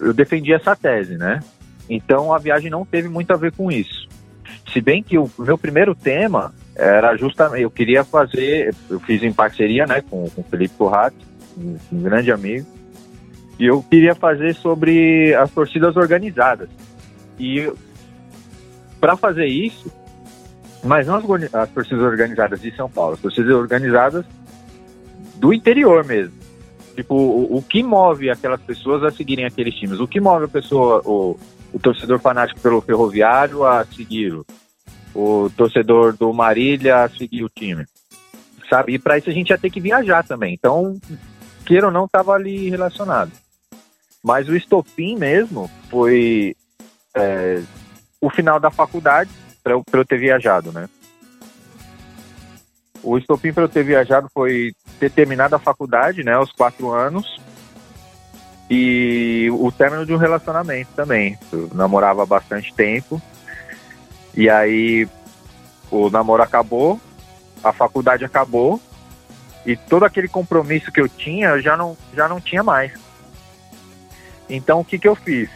eu 0.00 0.14
defendi 0.14 0.52
essa 0.52 0.74
tese, 0.74 1.16
né? 1.16 1.40
Então 1.88 2.32
a 2.32 2.38
viagem 2.38 2.70
não 2.70 2.84
teve 2.84 3.08
muito 3.08 3.32
a 3.32 3.36
ver 3.36 3.52
com 3.52 3.70
isso. 3.70 4.08
Se 4.72 4.80
bem 4.80 5.02
que 5.02 5.18
o 5.18 5.30
meu 5.38 5.58
primeiro 5.58 5.94
tema 5.94 6.54
era 6.74 7.14
justamente, 7.16 7.62
eu 7.62 7.70
queria 7.70 8.02
fazer, 8.04 8.74
eu 8.88 8.98
fiz 9.00 9.22
em 9.22 9.32
parceria 9.32 9.86
né, 9.86 10.02
com, 10.08 10.24
o 10.24 10.44
Felipe 10.48 10.74
Corrato, 10.76 11.16
um 11.58 12.02
grande 12.02 12.32
amigo, 12.32 12.66
e 13.58 13.66
eu 13.66 13.82
queria 13.82 14.14
fazer 14.14 14.54
sobre 14.54 15.34
as 15.34 15.50
torcidas 15.50 15.96
organizadas. 15.96 16.70
E 17.38 17.70
para 18.98 19.16
fazer 19.16 19.46
isso, 19.46 19.92
mas 20.82 21.06
não 21.06 21.16
as, 21.16 21.54
as 21.54 21.70
torcidas 21.70 22.02
organizadas 22.02 22.60
de 22.60 22.74
São 22.74 22.88
Paulo, 22.90 23.14
as 23.14 23.20
torcidas 23.20 23.54
organizadas 23.54 24.24
do 25.36 25.52
interior 25.52 26.04
mesmo. 26.04 26.42
Tipo, 26.94 27.14
o, 27.14 27.56
o, 27.56 27.62
que 27.62 27.82
move 27.82 28.28
aquelas 28.28 28.60
pessoas 28.60 29.02
a 29.02 29.10
seguirem 29.10 29.44
aqueles 29.44 29.74
times? 29.74 29.98
O 29.98 30.06
que 30.06 30.20
move 30.20 30.44
a 30.44 30.48
pessoa, 30.48 31.00
o, 31.04 31.38
o 31.72 31.78
torcedor 31.78 32.18
fanático 32.18 32.60
pelo 32.60 32.82
ferroviário 32.82 33.64
a 33.64 33.84
segui-lo? 33.84 34.44
O 35.14 35.50
torcedor 35.56 36.14
do 36.14 36.32
Marília 36.32 37.04
a 37.04 37.08
seguir 37.08 37.44
o 37.44 37.48
time? 37.48 37.86
Sabe? 38.68 38.94
E 38.94 38.98
para 38.98 39.18
isso 39.18 39.30
a 39.30 39.32
gente 39.32 39.50
ia 39.50 39.58
ter 39.58 39.70
que 39.70 39.80
viajar 39.80 40.22
também. 40.24 40.52
Então, 40.52 40.98
queira 41.64 41.86
ou 41.86 41.92
não, 41.92 42.04
estava 42.04 42.32
ali 42.32 42.68
relacionado. 42.68 43.32
Mas 44.22 44.48
o 44.48 44.56
estopim 44.56 45.16
mesmo 45.16 45.70
foi 45.88 46.54
é, 47.16 47.62
o 48.20 48.30
final 48.30 48.60
da 48.60 48.70
faculdade 48.70 49.30
para 49.62 49.72
eu, 49.72 49.84
eu 49.92 50.04
ter 50.04 50.18
viajado, 50.18 50.72
né? 50.72 50.88
O 53.02 53.18
estopim 53.18 53.52
para 53.52 53.64
eu 53.64 53.68
ter 53.68 53.84
viajado 53.84 54.28
foi 54.32 54.72
ter 55.00 55.10
terminado 55.10 55.56
a 55.56 55.58
faculdade, 55.58 56.22
né, 56.22 56.34
aos 56.34 56.52
quatro 56.52 56.92
anos, 56.92 57.40
e 58.70 59.48
o 59.52 59.72
término 59.72 60.06
de 60.06 60.14
um 60.14 60.18
relacionamento 60.18 60.90
também. 60.94 61.36
Eu 61.52 61.68
namorava 61.74 62.22
há 62.22 62.26
bastante 62.26 62.72
tempo, 62.72 63.20
e 64.36 64.48
aí 64.48 65.08
o 65.90 66.08
namoro 66.10 66.42
acabou, 66.42 67.00
a 67.62 67.72
faculdade 67.72 68.24
acabou, 68.24 68.80
e 69.66 69.76
todo 69.76 70.04
aquele 70.04 70.28
compromisso 70.28 70.92
que 70.92 71.00
eu 71.00 71.08
tinha, 71.08 71.48
eu 71.48 71.60
já 71.60 71.76
não, 71.76 71.96
já 72.14 72.28
não 72.28 72.40
tinha 72.40 72.62
mais. 72.62 72.92
Então 74.48 74.80
o 74.80 74.84
que, 74.84 74.98
que 74.98 75.08
eu 75.08 75.16
fiz? 75.16 75.50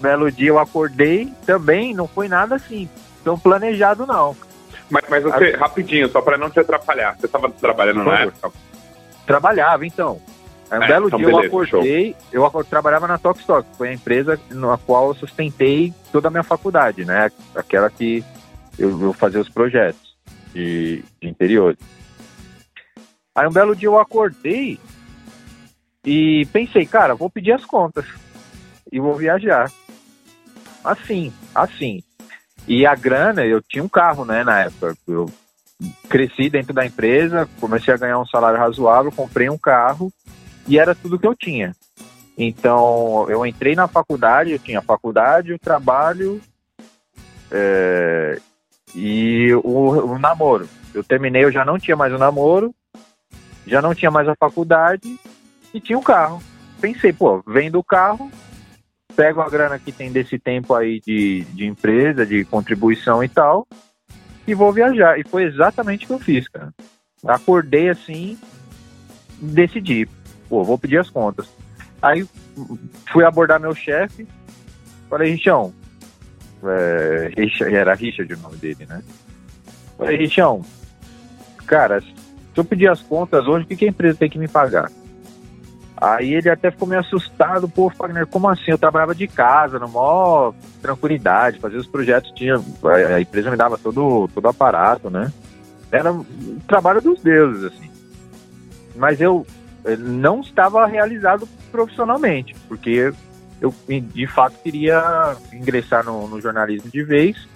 Belo 0.00 0.32
dia 0.32 0.48
eu 0.48 0.58
acordei 0.58 1.32
também, 1.44 1.92
não 1.92 2.08
foi 2.08 2.28
nada 2.28 2.54
assim 2.54 2.88
tão 3.28 3.38
planejado, 3.38 4.06
não. 4.06 4.34
Mas, 4.88 5.04
mas 5.10 5.22
você, 5.22 5.50
rapidinho, 5.54 6.08
só 6.08 6.22
para 6.22 6.38
não 6.38 6.48
te 6.48 6.58
atrapalhar, 6.58 7.14
você 7.18 7.26
estava 7.26 7.50
trabalhando 7.50 8.02
na 8.02 8.20
época? 8.20 8.50
Trabalhava, 9.26 9.86
então. 9.86 10.18
Um 10.72 10.82
é, 10.82 10.88
belo 10.88 11.08
então 11.08 11.18
dia 11.18 11.26
beleza, 11.26 11.44
eu 11.44 11.48
acordei, 11.48 12.16
show. 12.32 12.52
eu 12.54 12.64
trabalhava 12.64 13.06
na 13.06 13.18
Tok 13.18 13.40
Stock, 13.40 13.68
foi 13.76 13.90
a 13.90 13.92
empresa 13.92 14.40
na 14.50 14.78
qual 14.78 15.08
eu 15.08 15.14
sustentei 15.14 15.92
toda 16.10 16.28
a 16.28 16.30
minha 16.30 16.42
faculdade, 16.42 17.04
né? 17.04 17.30
Aquela 17.54 17.90
que 17.90 18.24
eu 18.78 18.96
vou 18.96 19.12
fazer 19.12 19.38
os 19.38 19.48
projetos 19.48 20.16
de, 20.54 21.04
de 21.20 21.28
interiores. 21.28 21.78
Aí 23.34 23.46
um 23.46 23.52
belo 23.52 23.76
dia 23.76 23.88
eu 23.88 23.98
acordei 23.98 24.78
e 26.04 26.46
pensei, 26.50 26.86
cara, 26.86 27.14
vou 27.14 27.28
pedir 27.28 27.52
as 27.52 27.64
contas 27.64 28.06
e 28.90 28.98
vou 28.98 29.14
viajar. 29.14 29.70
Assim, 30.82 31.32
assim. 31.54 32.02
E 32.68 32.84
a 32.84 32.94
grana, 32.94 33.46
eu 33.46 33.62
tinha 33.62 33.82
um 33.82 33.88
carro, 33.88 34.26
né, 34.26 34.44
na 34.44 34.60
época. 34.60 34.94
Eu 35.08 35.30
cresci 36.08 36.50
dentro 36.50 36.74
da 36.74 36.84
empresa, 36.84 37.48
comecei 37.58 37.94
a 37.94 37.96
ganhar 37.96 38.18
um 38.18 38.26
salário 38.26 38.58
razoável, 38.58 39.10
comprei 39.10 39.48
um 39.48 39.56
carro 39.56 40.12
e 40.66 40.78
era 40.78 40.94
tudo 40.94 41.18
que 41.18 41.26
eu 41.26 41.34
tinha. 41.34 41.74
Então, 42.36 43.26
eu 43.28 43.44
entrei 43.46 43.74
na 43.74 43.88
faculdade, 43.88 44.52
eu 44.52 44.58
tinha 44.58 44.80
a 44.80 44.82
faculdade, 44.82 45.52
o 45.52 45.58
trabalho, 45.58 46.40
é, 47.50 48.38
E 48.94 49.52
o, 49.54 50.12
o 50.12 50.18
namoro. 50.18 50.68
Eu 50.94 51.02
terminei, 51.02 51.44
eu 51.44 51.52
já 51.52 51.64
não 51.64 51.78
tinha 51.78 51.96
mais 51.96 52.12
o 52.12 52.18
namoro, 52.18 52.74
já 53.66 53.80
não 53.80 53.94
tinha 53.94 54.10
mais 54.10 54.28
a 54.28 54.34
faculdade 54.34 55.18
e 55.72 55.80
tinha 55.80 55.98
um 55.98 56.02
carro. 56.02 56.42
Pensei, 56.80 57.12
pô, 57.12 57.42
vendo 57.46 57.78
o 57.78 57.84
carro, 57.84 58.30
pego 59.18 59.40
a 59.40 59.50
grana 59.50 59.80
que 59.80 59.90
tem 59.90 60.12
desse 60.12 60.38
tempo 60.38 60.72
aí 60.72 61.00
de, 61.00 61.40
de 61.52 61.66
empresa, 61.66 62.24
de 62.24 62.44
contribuição 62.44 63.24
e 63.24 63.28
tal, 63.28 63.66
e 64.46 64.54
vou 64.54 64.72
viajar. 64.72 65.18
E 65.18 65.24
foi 65.24 65.42
exatamente 65.42 66.04
o 66.04 66.06
que 66.06 66.14
eu 66.14 66.18
fiz, 66.20 66.46
cara. 66.46 66.72
Acordei 67.26 67.88
assim, 67.88 68.38
decidi, 69.40 70.08
pô, 70.48 70.62
vou 70.62 70.78
pedir 70.78 70.98
as 70.98 71.10
contas. 71.10 71.48
Aí 72.00 72.24
fui 73.12 73.24
abordar 73.24 73.58
meu 73.58 73.74
chefe, 73.74 74.24
falei, 75.10 75.32
Richão, 75.32 75.74
é, 76.62 77.32
era 77.72 77.94
Richard 77.94 78.32
o 78.32 78.38
nome 78.38 78.56
dele, 78.56 78.86
né? 78.86 79.02
Falei, 79.96 80.16
Richão, 80.16 80.64
cara, 81.66 82.00
se 82.00 82.14
eu 82.54 82.64
pedir 82.64 82.88
as 82.88 83.02
contas 83.02 83.48
hoje, 83.48 83.64
o 83.64 83.66
que, 83.66 83.74
que 83.74 83.84
a 83.84 83.88
empresa 83.88 84.16
tem 84.16 84.30
que 84.30 84.38
me 84.38 84.46
pagar? 84.46 84.92
Aí 86.00 86.34
ele 86.34 86.48
até 86.48 86.70
ficou 86.70 86.86
meio 86.86 87.00
assustado, 87.00 87.68
pô, 87.68 87.90
Fagner, 87.90 88.26
como 88.26 88.48
assim? 88.48 88.70
Eu 88.70 88.78
trabalhava 88.78 89.14
de 89.14 89.26
casa, 89.26 89.78
na 89.78 89.86
maior 89.86 90.54
tranquilidade, 90.80 91.58
fazia 91.58 91.78
os 91.78 91.86
projetos, 91.86 92.30
tinha, 92.32 92.54
a 93.14 93.20
empresa 93.20 93.50
me 93.50 93.56
dava 93.56 93.76
todo, 93.76 94.28
todo 94.32 94.48
aparato, 94.48 95.10
né? 95.10 95.32
Era 95.90 96.12
o 96.12 96.24
trabalho 96.68 97.00
dos 97.00 97.20
deuses, 97.20 97.64
assim. 97.64 97.90
Mas 98.94 99.20
eu 99.20 99.44
não 99.98 100.40
estava 100.40 100.86
realizado 100.86 101.48
profissionalmente, 101.72 102.54
porque 102.68 103.12
eu 103.60 103.74
de 103.88 104.26
fato 104.26 104.58
queria 104.62 105.36
ingressar 105.52 106.04
no, 106.04 106.28
no 106.28 106.40
jornalismo 106.40 106.90
de 106.90 107.02
vez. 107.02 107.48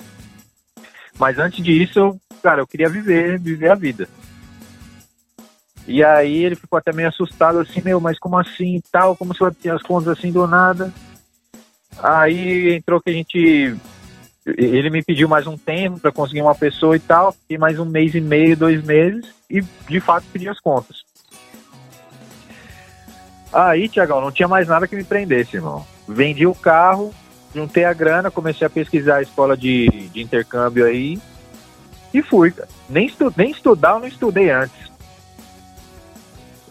Mas 1.16 1.38
antes 1.38 1.62
disso, 1.62 2.18
cara, 2.42 2.62
eu 2.62 2.66
queria 2.66 2.88
viver, 2.88 3.38
viver 3.38 3.70
a 3.70 3.74
vida. 3.76 4.08
E 5.86 6.04
aí 6.04 6.44
ele 6.44 6.54
ficou 6.54 6.78
até 6.78 6.92
meio 6.92 7.08
assustado, 7.08 7.58
assim, 7.58 7.80
meu, 7.82 8.00
mas 8.00 8.18
como 8.18 8.38
assim 8.38 8.76
e 8.76 8.82
tal? 8.90 9.16
Como 9.16 9.34
você 9.34 9.44
vai 9.44 9.52
ter 9.52 9.70
as 9.70 9.82
contas 9.82 10.16
assim 10.16 10.30
do 10.30 10.46
nada? 10.46 10.92
Aí 11.98 12.74
entrou 12.74 13.00
que 13.00 13.10
a 13.10 13.12
gente. 13.12 13.76
Ele 14.44 14.90
me 14.90 15.02
pediu 15.02 15.28
mais 15.28 15.46
um 15.46 15.56
tempo 15.56 16.00
para 16.00 16.10
conseguir 16.10 16.42
uma 16.42 16.54
pessoa 16.54 16.96
e 16.96 17.00
tal, 17.00 17.34
e 17.48 17.56
mais 17.56 17.78
um 17.78 17.84
mês 17.84 18.14
e 18.14 18.20
meio, 18.20 18.56
dois 18.56 18.82
meses, 18.82 19.24
e 19.48 19.60
de 19.60 20.00
fato 20.00 20.26
pedi 20.32 20.48
as 20.48 20.58
contas. 20.58 21.04
Aí, 23.52 23.88
Tiagão, 23.88 24.20
não 24.20 24.32
tinha 24.32 24.48
mais 24.48 24.66
nada 24.66 24.88
que 24.88 24.96
me 24.96 25.04
prendesse, 25.04 25.56
irmão. 25.56 25.86
Vendi 26.08 26.44
o 26.46 26.54
carro, 26.54 27.14
juntei 27.54 27.84
a 27.84 27.92
grana, 27.92 28.30
comecei 28.30 28.66
a 28.66 28.70
pesquisar 28.70 29.16
a 29.16 29.22
escola 29.22 29.56
de, 29.56 29.88
de 30.12 30.20
intercâmbio 30.20 30.86
aí 30.86 31.20
e 32.12 32.22
fui, 32.22 32.50
cara. 32.50 32.68
Nem, 32.88 33.06
estu, 33.06 33.32
nem 33.36 33.50
estudar 33.50 33.92
eu 33.92 34.00
não 34.00 34.06
estudei 34.06 34.50
antes. 34.50 34.91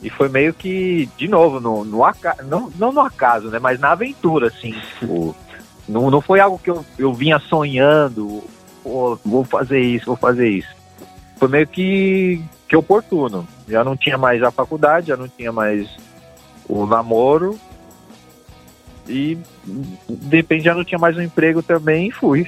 E 0.02 0.10
foi 0.10 0.30
meio 0.30 0.54
que, 0.54 1.08
de 1.16 1.28
novo, 1.28 1.60
no, 1.60 1.86
no 1.86 2.04
acaso, 2.04 2.43
não, 2.43 2.72
não 2.76 2.91
no 2.91 3.02
acaso, 3.02 3.49
né? 3.49 3.60
Mas 3.60 3.80
na 3.80 3.91
aventura, 3.91 4.47
assim. 4.47 4.74
Tipo, 4.99 5.36
não, 5.88 6.10
não 6.10 6.22
foi 6.22 6.39
algo 6.39 6.58
que 6.58 6.72
eu, 6.72 6.84
eu 6.97 7.14
vinha 7.14 7.38
sonhando, 7.38 8.43
pô, 8.84 9.18
vou 9.24 9.43
fazer 9.43 9.80
isso, 9.80 10.08
vou 10.08 10.16
fazer 10.16 10.49
isso. 10.49 10.76
Foi 11.38 11.47
meio 11.47 11.68
que, 11.68 12.43
que 12.68 12.76
oportuno. 12.76 13.47
Já 13.68 13.84
não 13.84 13.95
tinha 13.95 14.18
mais 14.18 14.41
a 14.41 14.52
faculdade, 14.52 15.08
já 15.08 15.18
não 15.18 15.28
tinha 15.28 15.52
mais 15.52 15.88
o 16.68 16.86
namoro. 16.86 17.60
E 19.08 19.38
de 20.08 20.38
repente 20.38 20.66
já 20.66 20.74
não 20.74 20.84
tinha 20.84 20.99
mais 20.99 21.18
um 21.18 21.22
emprego 21.22 21.62
também 21.62 22.08
e 22.08 22.12
fui. 22.12 22.47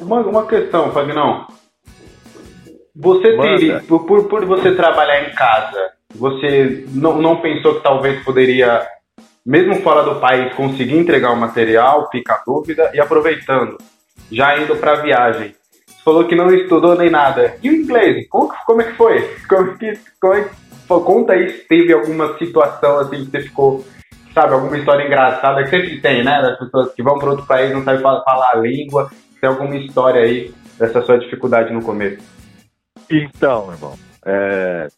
Uma, 0.00 0.20
uma 0.20 0.46
questão, 0.46 0.92
Fagnão. 0.92 1.46
Você 2.94 3.36
teria, 3.36 3.82
por, 3.86 4.28
por 4.28 4.44
você 4.44 4.74
trabalhar 4.74 5.28
em 5.28 5.34
casa, 5.34 5.92
você 6.14 6.84
não, 6.88 7.20
não 7.20 7.36
pensou 7.40 7.76
que 7.76 7.82
talvez 7.82 8.22
poderia, 8.24 8.86
mesmo 9.46 9.76
fora 9.76 10.02
do 10.02 10.20
país, 10.20 10.52
conseguir 10.54 10.96
entregar 10.96 11.32
o 11.32 11.36
material, 11.36 12.08
fica 12.10 12.34
a 12.34 12.42
dúvida, 12.44 12.90
e 12.92 13.00
aproveitando, 13.00 13.78
já 14.30 14.58
indo 14.58 14.76
para 14.76 14.92
a 14.92 15.02
viagem. 15.02 15.54
Você 15.86 16.02
falou 16.04 16.24
que 16.24 16.34
não 16.34 16.52
estudou 16.52 16.96
nem 16.96 17.10
nada. 17.10 17.56
E 17.62 17.70
o 17.70 17.74
inglês? 17.74 18.26
Como, 18.28 18.52
como 18.66 18.82
é 18.82 18.84
que 18.84 18.96
foi? 18.96 19.22
Como 19.48 19.78
que, 19.78 19.98
como 20.20 20.34
é, 20.34 20.48
conta 20.88 21.32
aí 21.34 21.50
se 21.50 21.68
teve 21.68 21.92
alguma 21.92 22.36
situação 22.38 22.98
assim 22.98 23.24
que 23.24 23.30
você 23.30 23.42
ficou, 23.42 23.84
sabe, 24.34 24.54
alguma 24.54 24.76
história 24.76 25.06
engraçada 25.06 25.62
que 25.62 25.70
sempre 25.70 26.00
tem, 26.00 26.24
né? 26.24 26.42
Das 26.42 26.58
pessoas 26.58 26.92
que 26.94 27.02
vão 27.02 27.18
para 27.18 27.30
outro 27.30 27.46
país 27.46 27.72
não 27.72 27.84
sabem 27.84 28.00
falar, 28.00 28.22
falar 28.24 28.50
a 28.54 28.56
língua. 28.56 29.10
Tem 29.40 29.48
alguma 29.48 29.76
história 29.76 30.22
aí 30.22 30.52
dessa 30.78 31.02
sua 31.02 31.18
dificuldade 31.18 31.72
no 31.72 31.82
começo? 31.82 32.39
Então, 33.10 33.72
irmão, 33.72 33.98
é, 34.24 34.88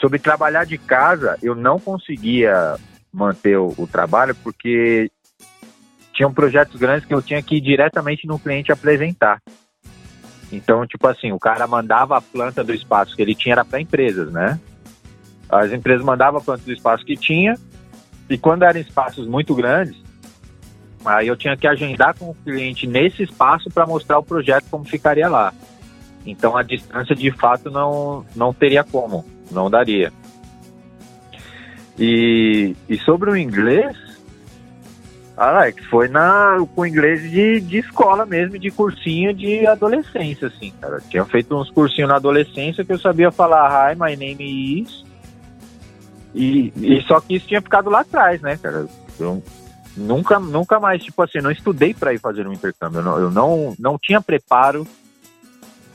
sobre 0.00 0.18
trabalhar 0.18 0.64
de 0.64 0.76
casa, 0.76 1.38
eu 1.42 1.54
não 1.54 1.78
conseguia 1.78 2.76
manter 3.12 3.56
o, 3.56 3.72
o, 3.76 3.86
trabalho 3.86 4.34
porque 4.34 5.10
tinham 6.12 6.32
projetos 6.32 6.78
grandes 6.78 7.06
que 7.06 7.14
eu 7.14 7.22
tinha 7.22 7.42
que 7.42 7.56
ir 7.56 7.60
diretamente 7.60 8.26
no 8.26 8.38
cliente 8.38 8.72
apresentar. 8.72 9.40
Então, 10.50 10.86
tipo 10.86 11.06
assim, 11.06 11.30
o 11.30 11.38
cara 11.38 11.66
mandava 11.66 12.16
a 12.16 12.20
planta 12.20 12.64
do 12.64 12.74
espaço 12.74 13.14
que 13.14 13.22
ele 13.22 13.34
tinha 13.34 13.54
era 13.54 13.64
para 13.64 13.80
empresas, 13.80 14.32
né? 14.32 14.58
As 15.48 15.72
empresas 15.72 16.04
mandavam 16.04 16.40
a 16.40 16.44
planta 16.44 16.64
do 16.64 16.72
espaço 16.72 17.04
que 17.04 17.16
tinha 17.16 17.54
e 18.28 18.38
quando 18.38 18.64
eram 18.64 18.80
espaços 18.80 19.26
muito 19.26 19.54
grandes, 19.54 19.96
aí 21.04 21.28
eu 21.28 21.36
tinha 21.36 21.56
que 21.56 21.66
agendar 21.66 22.16
com 22.16 22.30
o 22.30 22.34
cliente 22.34 22.86
nesse 22.86 23.22
espaço 23.22 23.70
para 23.70 23.86
mostrar 23.86 24.18
o 24.18 24.22
projeto 24.22 24.66
como 24.70 24.84
ficaria 24.84 25.28
lá. 25.28 25.52
Então 26.24 26.56
a 26.56 26.62
distância 26.62 27.14
de 27.14 27.30
fato 27.30 27.70
não, 27.70 28.24
não 28.36 28.52
teria 28.52 28.84
como, 28.84 29.24
não 29.50 29.70
daria. 29.70 30.12
E, 31.98 32.74
e 32.88 32.98
sobre 32.98 33.30
o 33.30 33.36
inglês, 33.36 33.96
Alex, 35.36 35.84
foi 35.86 36.08
na, 36.08 36.56
com 36.74 36.84
inglês 36.84 37.22
de, 37.30 37.60
de 37.60 37.78
escola 37.78 38.26
mesmo, 38.26 38.58
de 38.58 38.70
cursinho 38.70 39.32
de 39.32 39.66
adolescência, 39.66 40.48
assim, 40.48 40.72
cara. 40.80 41.00
Tinha 41.08 41.24
feito 41.24 41.56
uns 41.56 41.70
cursinhos 41.70 42.08
na 42.08 42.16
adolescência 42.16 42.84
que 42.84 42.92
eu 42.92 42.98
sabia 42.98 43.30
falar 43.30 43.92
Hi, 43.92 43.96
my 43.96 44.16
name 44.16 44.82
is. 44.82 45.04
E, 46.34 46.72
e 46.76 47.02
só 47.02 47.20
que 47.20 47.36
isso 47.36 47.48
tinha 47.48 47.60
ficado 47.60 47.90
lá 47.90 48.00
atrás, 48.00 48.40
né, 48.40 48.56
cara? 48.56 48.86
Eu 49.18 49.42
nunca, 49.96 50.38
nunca 50.38 50.78
mais, 50.78 51.02
tipo 51.02 51.22
assim, 51.22 51.38
não 51.38 51.50
estudei 51.50 51.92
para 51.92 52.12
ir 52.14 52.18
fazer 52.18 52.46
um 52.46 52.52
intercâmbio. 52.52 53.00
Eu 53.00 53.04
não, 53.04 53.18
eu 53.18 53.30
não, 53.30 53.74
não 53.78 53.98
tinha 53.98 54.20
preparo 54.20 54.86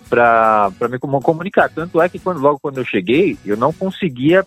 para 0.10 0.72
me 0.90 1.00
comunicar. 1.00 1.70
Tanto 1.70 2.02
é 2.02 2.08
que 2.08 2.20
quando, 2.20 2.40
logo 2.40 2.60
quando 2.60 2.78
eu 2.78 2.86
cheguei, 2.86 3.38
eu 3.46 3.58
não 3.58 3.74
conseguia 3.74 4.46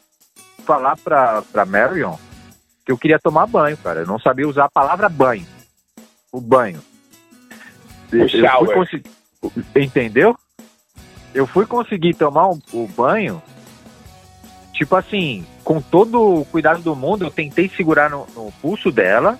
falar 0.64 0.96
para 0.96 1.66
Marion 1.66 2.16
que 2.84 2.92
eu 2.92 2.98
queria 2.98 3.18
tomar 3.18 3.46
banho, 3.46 3.76
cara. 3.76 4.00
Eu 4.00 4.06
não 4.06 4.18
sabia 4.18 4.48
usar 4.48 4.64
a 4.64 4.70
palavra 4.70 5.08
banho. 5.08 5.46
O 6.32 6.40
banho. 6.40 6.80
O 8.12 8.28
shower. 8.28 8.74
Consegui... 8.74 9.10
Entendeu? 9.76 10.36
Eu 11.34 11.46
fui 11.46 11.66
conseguir 11.66 12.14
tomar 12.14 12.48
um, 12.48 12.58
o 12.72 12.88
banho, 12.88 13.42
tipo 14.72 14.96
assim, 14.96 15.46
com 15.62 15.82
todo 15.82 16.40
o 16.40 16.44
cuidado 16.46 16.80
do 16.80 16.96
mundo, 16.96 17.26
eu 17.26 17.30
tentei 17.30 17.68
segurar 17.68 18.08
no, 18.08 18.26
no 18.34 18.50
pulso 18.62 18.90
dela 18.90 19.38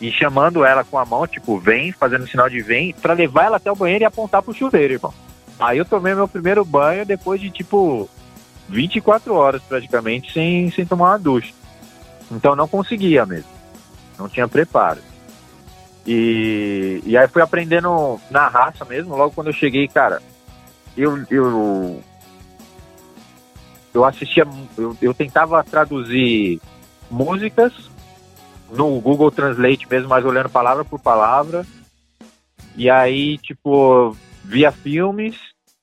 e 0.00 0.10
chamando 0.10 0.64
ela 0.64 0.82
com 0.82 0.98
a 0.98 1.04
mão, 1.04 1.26
tipo, 1.26 1.58
vem, 1.58 1.92
fazendo 1.92 2.26
sinal 2.26 2.48
de 2.48 2.62
vem, 2.62 2.94
para 2.94 3.12
levar 3.12 3.44
ela 3.44 3.56
até 3.58 3.70
o 3.70 3.76
banheiro 3.76 4.04
e 4.04 4.06
apontar 4.06 4.42
pro 4.42 4.54
chuveiro, 4.54 4.94
irmão. 4.94 5.12
Aí 5.58 5.78
eu 5.78 5.84
tomei 5.84 6.14
meu 6.14 6.28
primeiro 6.28 6.64
banho 6.64 7.06
depois 7.06 7.40
de 7.40 7.50
tipo 7.50 8.08
24 8.68 9.34
horas 9.34 9.62
praticamente 9.62 10.32
sem, 10.32 10.70
sem 10.70 10.84
tomar 10.84 11.10
uma 11.10 11.18
ducha. 11.18 11.52
Então 12.30 12.56
não 12.56 12.68
conseguia 12.68 13.24
mesmo. 13.24 13.50
Não 14.18 14.28
tinha 14.28 14.48
preparo. 14.48 15.00
E, 16.06 17.02
e 17.04 17.16
aí 17.16 17.26
fui 17.28 17.42
aprendendo 17.42 18.20
na 18.30 18.48
raça 18.48 18.84
mesmo. 18.84 19.16
Logo 19.16 19.34
quando 19.34 19.48
eu 19.48 19.52
cheguei, 19.52 19.88
cara, 19.88 20.22
eu, 20.96 21.24
eu, 21.30 22.02
eu 23.92 24.04
assistia, 24.04 24.46
eu, 24.76 24.96
eu 25.00 25.14
tentava 25.14 25.62
traduzir 25.64 26.60
músicas 27.10 27.72
no 28.70 29.00
Google 29.00 29.30
Translate 29.30 29.86
mesmo, 29.88 30.08
mas 30.08 30.24
olhando 30.24 30.48
palavra 30.48 30.84
por 30.84 31.00
palavra. 31.00 31.66
E 32.76 32.90
aí, 32.90 33.38
tipo, 33.38 34.16
via 34.46 34.70
filmes 34.70 35.36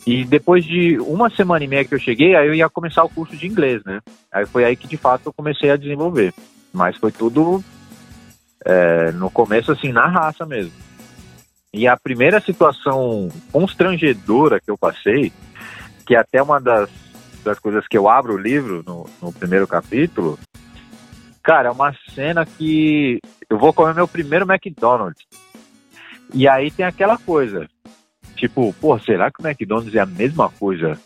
e 0.05 0.25
depois 0.25 0.65
de 0.65 0.97
uma 0.99 1.29
semana 1.29 1.63
e 1.63 1.67
meia 1.67 1.85
que 1.85 1.93
eu 1.93 1.99
cheguei, 1.99 2.35
aí 2.35 2.47
eu 2.47 2.53
ia 2.53 2.69
começar 2.69 3.03
o 3.03 3.09
curso 3.09 3.35
de 3.37 3.47
inglês, 3.47 3.81
né? 3.85 4.01
Aí 4.31 4.45
foi 4.45 4.65
aí 4.65 4.75
que 4.75 4.87
de 4.87 4.97
fato 4.97 5.27
eu 5.27 5.33
comecei 5.33 5.69
a 5.69 5.77
desenvolver. 5.77 6.33
Mas 6.73 6.97
foi 6.97 7.11
tudo 7.11 7.63
é, 8.65 9.11
no 9.13 9.29
começo 9.29 9.71
assim, 9.71 9.91
na 9.91 10.07
raça 10.07 10.45
mesmo. 10.45 10.73
E 11.73 11.87
a 11.87 11.97
primeira 11.97 12.39
situação 12.41 13.29
constrangedora 13.51 14.59
que 14.59 14.69
eu 14.69 14.77
passei, 14.77 15.31
que 16.05 16.15
é 16.15 16.19
até 16.19 16.41
uma 16.41 16.59
das, 16.59 16.89
das 17.43 17.57
coisas 17.57 17.87
que 17.87 17.97
eu 17.97 18.09
abro 18.09 18.33
o 18.33 18.37
livro 18.37 18.83
no, 18.85 19.09
no 19.21 19.31
primeiro 19.31 19.65
capítulo, 19.65 20.37
cara, 21.41 21.69
é 21.69 21.71
uma 21.71 21.95
cena 22.13 22.45
que 22.45 23.19
eu 23.49 23.57
vou 23.57 23.73
comer 23.73 23.95
meu 23.95 24.07
primeiro 24.07 24.45
McDonald's. 24.51 25.25
E 26.33 26.47
aí 26.47 26.69
tem 26.69 26.85
aquela 26.85 27.17
coisa, 27.17 27.67
Tipo, 28.35 28.73
pô, 28.73 28.97
será 28.99 29.31
que 29.31 29.41
o 29.41 29.47
McDonald's 29.47 29.95
é 29.95 29.99
a 29.99 30.05
mesma 30.05 30.49
coisa 30.49 30.99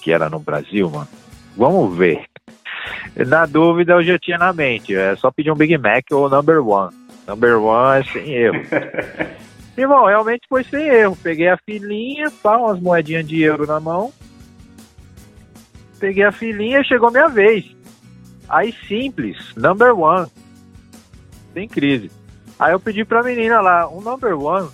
que 0.00 0.12
era 0.12 0.28
no 0.28 0.38
Brasil, 0.38 0.90
mano? 0.90 1.08
Vamos 1.56 1.96
ver. 1.96 2.24
Na 3.16 3.46
dúvida, 3.46 3.94
eu 3.94 4.02
já 4.02 4.18
tinha 4.18 4.38
na 4.38 4.52
mente. 4.52 4.94
É 4.94 5.14
só 5.16 5.30
pedir 5.30 5.50
um 5.50 5.56
Big 5.56 5.76
Mac 5.76 6.04
ou 6.10 6.28
Number 6.28 6.66
One. 6.66 6.94
Number 7.26 7.60
One 7.60 8.00
é 8.00 8.04
sem 8.04 8.32
erro. 8.32 8.62
Irmão, 9.76 10.06
realmente 10.06 10.46
foi 10.48 10.64
sem 10.64 10.86
erro. 10.86 11.16
Peguei 11.22 11.48
a 11.48 11.56
filinha, 11.56 12.30
pá, 12.42 12.56
umas 12.56 12.80
moedinhas 12.80 13.26
de 13.26 13.42
euro 13.42 13.66
na 13.66 13.80
mão. 13.80 14.12
Peguei 15.98 16.24
a 16.24 16.32
filinha, 16.32 16.82
chegou 16.82 17.10
minha 17.10 17.28
vez. 17.28 17.64
Aí 18.48 18.74
simples, 18.88 19.54
number 19.56 19.96
one. 19.96 20.26
Sem 21.52 21.68
crise. 21.68 22.10
Aí 22.58 22.72
eu 22.72 22.80
pedi 22.80 23.04
pra 23.04 23.22
menina 23.22 23.60
lá, 23.60 23.88
um 23.88 24.00
number 24.00 24.38
one. 24.38 24.68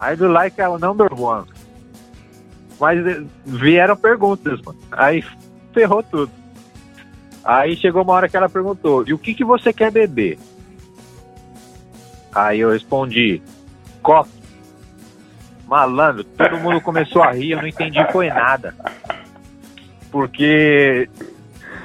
I 0.00 0.14
do 0.14 0.28
like 0.28 0.60
a 0.60 0.78
number 0.78 1.08
one. 1.12 1.46
Mas 2.80 3.04
eh, 3.04 3.24
vieram 3.44 3.96
perguntas, 3.96 4.60
mano. 4.62 4.78
Aí 4.92 5.24
ferrou 5.74 6.02
tudo. 6.02 6.30
Aí 7.44 7.76
chegou 7.76 8.02
uma 8.02 8.12
hora 8.12 8.28
que 8.28 8.36
ela 8.36 8.48
perguntou: 8.48 9.04
E 9.06 9.12
o 9.12 9.18
que, 9.18 9.34
que 9.34 9.44
você 9.44 9.72
quer 9.72 9.90
beber? 9.90 10.38
Aí 12.34 12.60
eu 12.60 12.70
respondi: 12.70 13.42
Coque. 14.02 14.38
Malandro, 15.66 16.24
todo 16.24 16.56
mundo 16.56 16.80
começou 16.80 17.22
a 17.22 17.32
rir, 17.32 17.50
eu 17.50 17.58
não 17.58 17.66
entendi 17.66 17.98
foi 18.10 18.28
nada. 18.28 18.74
Porque 20.10 21.10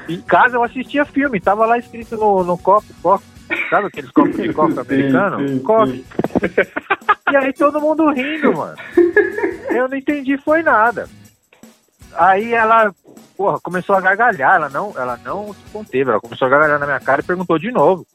em 0.08 0.22
casa 0.22 0.56
eu 0.56 0.64
assistia 0.64 1.04
filme, 1.04 1.42
tava 1.42 1.66
lá 1.66 1.78
escrito 1.78 2.16
no, 2.16 2.46
no 2.46 2.58
copo, 2.58 2.88
copo. 3.02 3.26
Sabe 3.70 3.88
aqueles 3.88 4.10
copos 4.12 4.38
de 4.38 4.54
copo 4.54 4.80
americano? 4.80 5.60
Coque. 5.60 6.06
E 7.34 7.36
aí 7.36 7.52
todo 7.52 7.82
mundo 7.82 8.12
rindo, 8.12 8.56
mano. 8.56 8.78
Eu 9.76 9.88
não 9.88 9.98
entendi 9.98 10.38
foi 10.38 10.62
nada. 10.62 11.10
Aí 12.14 12.54
ela, 12.54 12.94
porra, 13.36 13.60
começou 13.60 13.96
a 13.96 14.02
gargalhar, 14.02 14.58
ela 14.58 14.70
não, 14.70 14.94
ela 14.96 15.20
não 15.26 15.52
se 15.52 15.72
conteve, 15.72 16.12
ela 16.12 16.22
começou 16.22 16.46
a 16.46 16.50
gargalhar 16.52 16.80
na 16.80 16.86
minha 16.86 17.00
cara 17.00 17.22
e 17.22 17.26
perguntou 17.26 17.58
de 17.58 17.72
novo. 17.72 18.06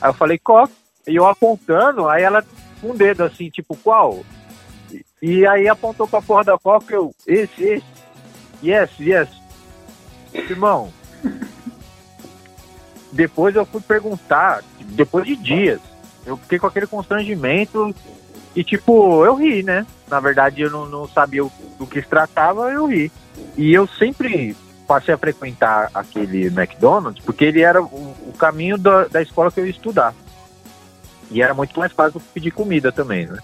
Aí 0.00 0.10
eu 0.10 0.14
falei, 0.14 0.36
qual? 0.36 0.68
E 1.06 1.14
eu 1.14 1.28
apontando, 1.28 2.08
aí 2.08 2.24
ela 2.24 2.44
com 2.80 2.90
um 2.90 2.96
dedo 2.96 3.22
assim, 3.22 3.48
tipo, 3.50 3.76
qual? 3.76 4.24
E, 4.90 5.04
e 5.22 5.46
aí 5.46 5.68
apontou 5.68 6.08
pra 6.08 6.20
porra 6.20 6.42
da 6.42 6.58
coca, 6.58 6.92
eu, 6.92 7.14
esse, 7.24 7.62
esse. 7.62 7.86
Yes, 8.64 8.90
yes. 8.98 9.28
Irmão, 10.34 10.92
depois 13.12 13.54
eu 13.54 13.64
fui 13.64 13.80
perguntar, 13.80 14.64
depois 14.86 15.24
de 15.24 15.36
dias, 15.36 15.80
eu 16.26 16.36
fiquei 16.36 16.58
com 16.58 16.66
aquele 16.66 16.88
constrangimento 16.88 17.94
e, 18.56 18.64
tipo, 18.64 19.22
eu 19.22 19.34
ri, 19.34 19.62
né? 19.62 19.86
Na 20.08 20.18
verdade, 20.18 20.62
eu 20.62 20.70
não, 20.70 20.86
não 20.86 21.06
sabia 21.06 21.44
o, 21.44 21.52
do 21.78 21.86
que 21.86 22.00
se 22.00 22.08
tratava, 22.08 22.72
eu 22.72 22.86
ri. 22.86 23.12
E 23.54 23.74
eu 23.74 23.86
sempre 23.86 24.56
passei 24.88 25.12
a 25.12 25.18
frequentar 25.18 25.90
aquele 25.92 26.46
McDonald's 26.46 27.22
porque 27.22 27.44
ele 27.44 27.60
era 27.60 27.82
o, 27.82 28.16
o 28.26 28.32
caminho 28.38 28.78
da, 28.78 29.04
da 29.04 29.20
escola 29.20 29.50
que 29.50 29.60
eu 29.60 29.66
ia 29.66 29.70
estudar. 29.70 30.14
E 31.30 31.42
era 31.42 31.52
muito 31.52 31.78
mais 31.78 31.92
fácil 31.92 32.22
pedir 32.32 32.50
comida 32.50 32.90
também, 32.90 33.26
né? 33.26 33.38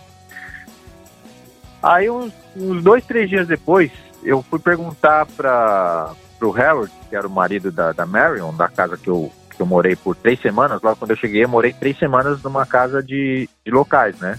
Aí, 1.82 2.08
uns, 2.08 2.32
uns 2.56 2.82
dois, 2.82 3.04
três 3.04 3.28
dias 3.28 3.46
depois, 3.46 3.90
eu 4.22 4.40
fui 4.42 4.60
perguntar 4.60 5.26
para 5.26 6.14
o 6.40 6.46
Howard, 6.46 6.92
que 7.10 7.16
era 7.16 7.26
o 7.26 7.30
marido 7.30 7.70
da, 7.70 7.92
da 7.92 8.06
Marion, 8.06 8.54
da 8.54 8.68
casa 8.68 8.96
que 8.96 9.10
eu, 9.10 9.30
que 9.50 9.60
eu 9.60 9.66
morei 9.66 9.94
por 9.94 10.16
três 10.16 10.40
semanas. 10.40 10.80
Logo 10.80 10.96
quando 10.96 11.10
eu 11.10 11.16
cheguei, 11.16 11.44
eu 11.44 11.48
morei 11.48 11.72
três 11.74 11.98
semanas 11.98 12.40
numa 12.42 12.64
casa 12.64 13.02
de, 13.02 13.46
de 13.66 13.70
locais, 13.70 14.18
né? 14.20 14.38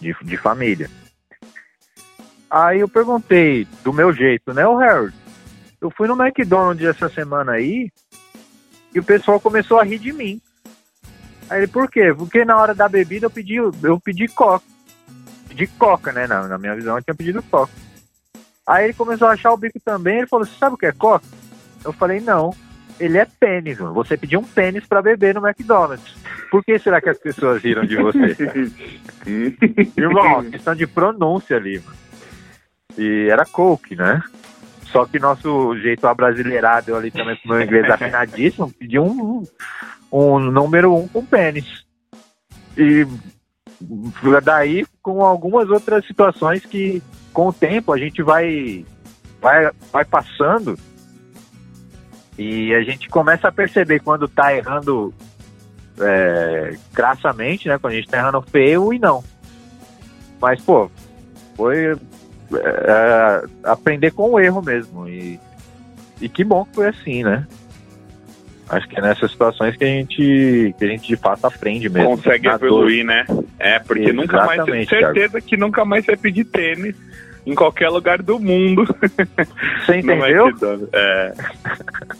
De, 0.00 0.14
de 0.22 0.36
família. 0.36 0.90
Aí 2.50 2.80
eu 2.80 2.88
perguntei, 2.88 3.66
do 3.84 3.92
meu 3.92 4.12
jeito, 4.12 4.52
né, 4.52 4.66
o 4.66 4.78
Harold? 4.78 5.14
Eu 5.80 5.90
fui 5.90 6.08
no 6.08 6.20
McDonald's 6.20 6.86
essa 6.86 7.08
semana 7.08 7.52
aí 7.52 7.90
e 8.94 8.98
o 8.98 9.04
pessoal 9.04 9.40
começou 9.40 9.78
a 9.78 9.84
rir 9.84 9.98
de 9.98 10.12
mim. 10.12 10.40
Aí 11.48 11.60
ele, 11.60 11.66
por 11.68 11.90
quê? 11.90 12.12
Porque 12.16 12.44
na 12.44 12.56
hora 12.56 12.74
da 12.74 12.88
bebida 12.88 13.26
eu 13.26 13.30
pedi, 13.30 13.54
eu 13.54 14.00
pedi 14.02 14.28
coca. 14.28 14.64
Pedi 15.48 15.66
coca, 15.66 16.12
né? 16.12 16.26
Na, 16.26 16.46
na 16.46 16.58
minha 16.58 16.74
visão 16.74 16.96
eu 16.96 17.02
tinha 17.02 17.14
pedido 17.14 17.42
coca. 17.44 17.72
Aí 18.66 18.84
ele 18.84 18.94
começou 18.94 19.28
a 19.28 19.32
achar 19.32 19.52
o 19.52 19.56
bico 19.56 19.80
também, 19.80 20.18
ele 20.18 20.26
falou, 20.26 20.46
você 20.46 20.56
sabe 20.58 20.74
o 20.74 20.78
que 20.78 20.86
é 20.86 20.92
coca? 20.92 21.26
Eu 21.84 21.92
falei, 21.92 22.20
não. 22.20 22.54
Ele 23.00 23.16
é 23.16 23.24
pênis, 23.24 23.78
mano. 23.78 23.94
Você 23.94 24.16
pediu 24.16 24.40
um 24.40 24.44
pênis 24.44 24.86
para 24.86 25.00
beber 25.00 25.34
no 25.34 25.46
McDonald's. 25.46 26.14
Por 26.50 26.62
que 26.62 26.78
será 26.78 27.00
que 27.00 27.08
as 27.08 27.18
pessoas 27.18 27.62
riram 27.62 27.84
de 27.84 27.96
você? 27.96 28.36
Irmão, 29.96 30.44
questão 30.50 30.74
de 30.74 30.86
pronúncia 30.86 31.56
ali, 31.56 31.78
mano. 31.78 31.96
E 32.98 33.28
era 33.30 33.46
Coke, 33.46 33.96
né? 33.96 34.22
Só 34.84 35.06
que 35.06 35.18
nosso 35.18 35.76
jeito 35.78 36.06
abrasileirado 36.06 36.94
ali 36.94 37.10
também 37.10 37.36
com 37.36 37.48
o 37.48 37.52
meu 37.52 37.62
inglês 37.62 37.88
afinadíssimo, 37.88 38.72
pediu 38.72 39.04
um, 39.04 39.44
um 40.12 40.38
número 40.38 40.94
um 40.94 41.08
com 41.08 41.24
pênis. 41.24 41.84
E 42.76 43.06
daí 44.42 44.84
com 45.00 45.24
algumas 45.24 45.70
outras 45.70 46.04
situações 46.06 46.66
que 46.66 47.02
com 47.32 47.48
o 47.48 47.52
tempo 47.52 47.92
a 47.92 47.98
gente 47.98 48.22
vai 48.22 48.84
vai, 49.40 49.70
vai 49.90 50.04
passando 50.04 50.76
e 52.42 52.74
a 52.74 52.82
gente 52.82 53.06
começa 53.10 53.48
a 53.48 53.52
perceber 53.52 54.00
quando 54.00 54.26
tá 54.26 54.56
errando 54.56 55.12
é, 56.00 56.74
crassamente, 56.94 57.68
né? 57.68 57.76
Quando 57.76 57.92
a 57.92 57.96
gente 57.96 58.08
tá 58.08 58.16
errando 58.16 58.40
feio 58.40 58.94
e 58.94 58.98
não. 58.98 59.22
Mas, 60.40 60.58
pô, 60.62 60.90
foi 61.54 61.92
é, 61.92 63.44
aprender 63.62 64.12
com 64.12 64.30
o 64.30 64.40
erro 64.40 64.62
mesmo. 64.62 65.06
E, 65.06 65.38
e 66.18 66.30
que 66.30 66.42
bom 66.42 66.64
que 66.64 66.76
foi 66.76 66.88
assim, 66.88 67.22
né? 67.22 67.46
Acho 68.70 68.88
que 68.88 68.98
é 68.98 69.02
nessas 69.02 69.32
situações 69.32 69.76
que 69.76 69.84
a 69.84 69.88
gente, 69.88 70.74
que 70.78 70.84
a 70.86 70.88
gente 70.88 71.08
de 71.08 71.16
fato 71.16 71.44
aprende 71.44 71.90
mesmo. 71.90 72.16
Consegue 72.16 72.48
evoluir, 72.48 73.04
dor. 73.04 73.14
né? 73.14 73.26
É, 73.58 73.78
porque 73.80 74.14
nunca 74.14 74.46
mais, 74.46 74.64
tenho 74.64 74.88
certeza 74.88 75.28
Thiago. 75.28 75.46
que 75.46 75.56
nunca 75.58 75.84
mais 75.84 76.06
vai 76.06 76.16
pedir 76.16 76.44
tênis 76.44 76.96
em 77.46 77.54
qualquer 77.54 77.88
lugar 77.88 78.22
do 78.22 78.38
mundo. 78.38 78.84
Você 79.84 79.98
entendeu? 79.98 80.48
É, 80.92 81.34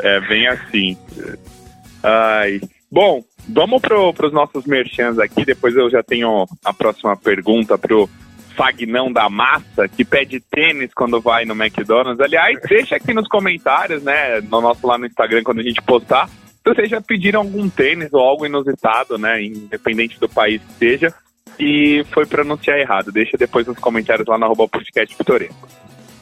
é 0.01 0.21
bem 0.21 0.47
assim. 0.49 0.97
Ai. 2.03 2.61
Bom, 2.91 3.23
vamos 3.49 3.81
para 3.81 4.27
os 4.27 4.33
nossos 4.33 4.67
merchants 4.67 5.19
aqui. 5.19 5.45
Depois 5.45 5.77
eu 5.77 5.89
já 5.91 6.03
tenho 6.03 6.47
a 6.65 6.73
próxima 6.73 7.17
pergunta 7.17 7.79
pro 7.79 8.09
Fagnão 8.57 9.13
da 9.13 9.31
Massa, 9.31 9.89
que 9.89 10.05
pede 10.05 10.41
tênis 10.41 10.93
quando 10.93 11.21
vai 11.21 11.45
no 11.45 11.55
McDonald's. 11.55 12.21
Aliás, 12.21 12.59
deixa 12.69 12.97
aqui 12.97 13.15
nos 13.15 13.29
comentários, 13.29 14.03
né? 14.03 14.41
No 14.41 14.61
nosso 14.61 14.87
lá 14.87 14.99
no 14.99 15.07
Instagram, 15.07 15.43
quando 15.43 15.61
a 15.61 15.63
gente 15.63 15.81
postar, 15.83 16.29
se 16.29 16.75
vocês 16.75 16.91
já 16.91 17.01
pediram 17.01 17.41
algum 17.41 17.69
tênis 17.71 18.13
ou 18.13 18.21
algo 18.21 18.45
inusitado, 18.45 19.17
né? 19.17 19.43
Independente 19.43 20.19
do 20.21 20.29
país 20.29 20.61
que 20.61 20.73
seja, 20.75 21.15
e 21.61 22.05
foi 22.11 22.25
pronunciar 22.25 22.79
errado. 22.79 23.13
Deixa 23.13 23.37
depois 23.37 23.67
nos 23.67 23.79
comentários 23.79 24.27
lá 24.27 24.39
no 24.39 24.47
arroba 24.47 24.67
podcast 24.67 25.15
Pitoresco. 25.15 25.69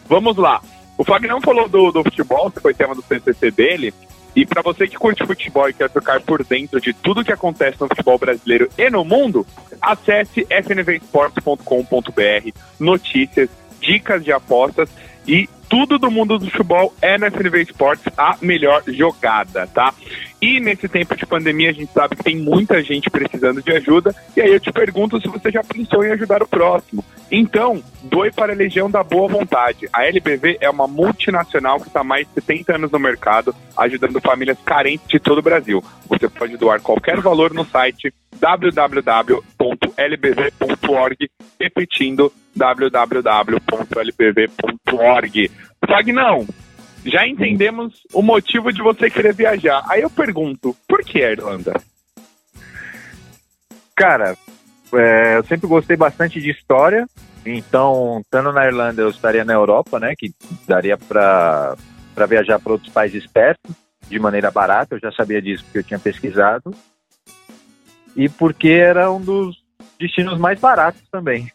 Vamos 0.09 0.37
lá. 0.37 0.61
O 0.97 1.05
Fagnão 1.05 1.41
falou 1.41 1.69
do, 1.69 1.93
do 1.93 2.03
futebol, 2.03 2.51
que 2.51 2.61
foi 2.61 2.75
tema 2.75 2.95
do 2.95 3.03
CCC 3.03 3.53
dele. 3.53 3.95
E 4.35 4.45
para 4.45 4.63
você 4.63 4.87
que 4.87 4.97
curte 4.97 5.25
futebol 5.25 5.69
e 5.69 5.73
quer 5.73 5.91
ficar 5.91 6.21
por 6.21 6.45
dentro 6.45 6.81
de 6.81 6.93
tudo 6.93 7.25
que 7.25 7.33
acontece 7.33 7.81
no 7.81 7.89
futebol 7.89 8.19
brasileiro 8.19 8.69
e 8.77 8.91
no 8.91 9.05
mundo, 9.05 9.47
acesse 9.81 10.47
fnvsports.com.br, 10.51 12.51
notícias, 12.79 13.49
dicas 13.81 14.25
de 14.25 14.33
apostas 14.33 14.91
e 15.27 15.49
tudo 15.69 15.99
do 15.99 16.11
mundo 16.11 16.39
do 16.39 16.51
futebol 16.51 16.95
é 17.03 17.19
na 17.19 17.31
FNV 17.31 17.63
Esportes 17.63 18.13
a 18.17 18.37
melhor 18.41 18.83
jogada, 18.87 19.67
tá? 19.67 19.93
E 20.41 20.61
nesse 20.61 20.89
tempo 20.89 21.17
de 21.17 21.27
pandemia 21.27 21.71
a 21.71 21.73
gente 21.73 21.93
sabe 21.93 22.15
que 22.15 22.23
tem 22.23 22.37
muita 22.37 22.81
gente 22.83 23.11
precisando 23.11 23.61
de 23.61 23.73
ajuda, 23.73 24.15
e 24.37 24.41
aí 24.41 24.53
eu 24.53 24.61
te 24.61 24.73
pergunto 24.73 25.21
se 25.21 25.27
você 25.27 25.51
já 25.51 25.65
pensou 25.65 26.05
em 26.05 26.13
ajudar 26.13 26.43
o 26.43 26.49
próximo. 26.49 27.05
Então, 27.31 27.83
doe 28.05 28.31
para 28.31 28.53
a 28.53 28.57
Legião 28.57 28.91
da 28.91 29.03
Boa 29.03 29.29
Vontade. 29.29 29.89
A 29.93 30.05
LBV 30.07 30.59
é 30.61 30.71
uma 30.71 30.87
multinacional 30.87 31.81
que 31.81 31.89
está 31.89 32.05
mais 32.05 32.27
de 32.27 32.35
70 32.35 32.77
anos 32.77 32.91
no 32.91 32.99
mercado, 32.99 33.55
ajudando 33.77 34.21
famílias 34.21 34.59
carentes 34.65 35.09
de 35.09 35.19
todo 35.19 35.39
o 35.39 35.43
Brasil. 35.43 35.85
Você 36.09 36.29
pode 36.29 36.57
doar 36.57 36.81
qualquer 36.81 37.21
valor 37.21 37.53
no 37.53 37.65
site 37.65 38.15
www.lbv.org, 38.41 39.41
repetindo 41.61 42.33
www.lbv.org. 42.55 43.61
Fagnão, 45.87 46.47
já 47.05 47.27
entendemos 47.27 48.03
o 48.13 48.23
motivo 48.23 48.73
de 48.73 48.83
você 48.83 49.11
querer 49.11 49.35
viajar. 49.35 49.85
Aí 49.89 50.03
eu 50.03 50.11
pergunto, 50.11 50.77
por 50.87 51.03
que 51.05 51.23
a 51.23 51.33
Irlanda? 51.33 51.81
Cara, 53.97 54.37
é, 54.93 55.37
eu 55.37 55.45
sempre 55.45 55.67
gostei 55.67 55.97
bastante 55.97 56.41
de 56.41 56.51
história, 56.51 57.07
então, 57.45 58.21
estando 58.21 58.53
na 58.53 58.67
Irlanda, 58.67 59.03
eu 59.03 59.09
estaria 59.09 59.45
na 59.45 59.55
Europa, 59.55 59.99
né, 59.99 60.15
que 60.17 60.33
daria 60.67 60.97
para 60.97 61.77
viajar 62.29 62.59
para 62.59 62.73
outros 62.73 62.93
países 62.93 63.27
perto, 63.27 63.75
de 64.09 64.19
maneira 64.19 64.51
barata, 64.51 64.95
eu 64.95 65.01
já 65.01 65.13
sabia 65.13 65.43
disso 65.43 65.65
porque 65.65 65.79
eu 65.79 65.85
tinha 65.85 65.99
pesquisado, 65.99 66.75
e 68.15 68.29
porque 68.29 68.69
era 68.69 69.11
um 69.11 69.21
dos 69.21 69.57
destinos 69.99 70.39
mais 70.39 70.59
baratos 70.59 71.03
também. 71.11 71.51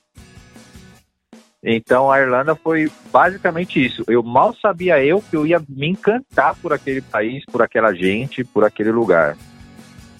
Então 1.63 2.11
a 2.11 2.19
Irlanda 2.19 2.55
foi 2.55 2.91
basicamente 3.11 3.83
isso. 3.83 4.03
Eu 4.07 4.21
mal 4.21 4.53
sabia 4.53 5.03
eu 5.03 5.21
que 5.21 5.35
eu 5.35 5.47
ia 5.47 5.61
me 5.69 5.87
encantar 5.87 6.55
por 6.55 6.73
aquele 6.73 7.01
país, 7.01 7.45
por 7.45 7.61
aquela 7.61 7.93
gente, 7.93 8.43
por 8.43 8.65
aquele 8.65 8.91
lugar. 8.91 9.37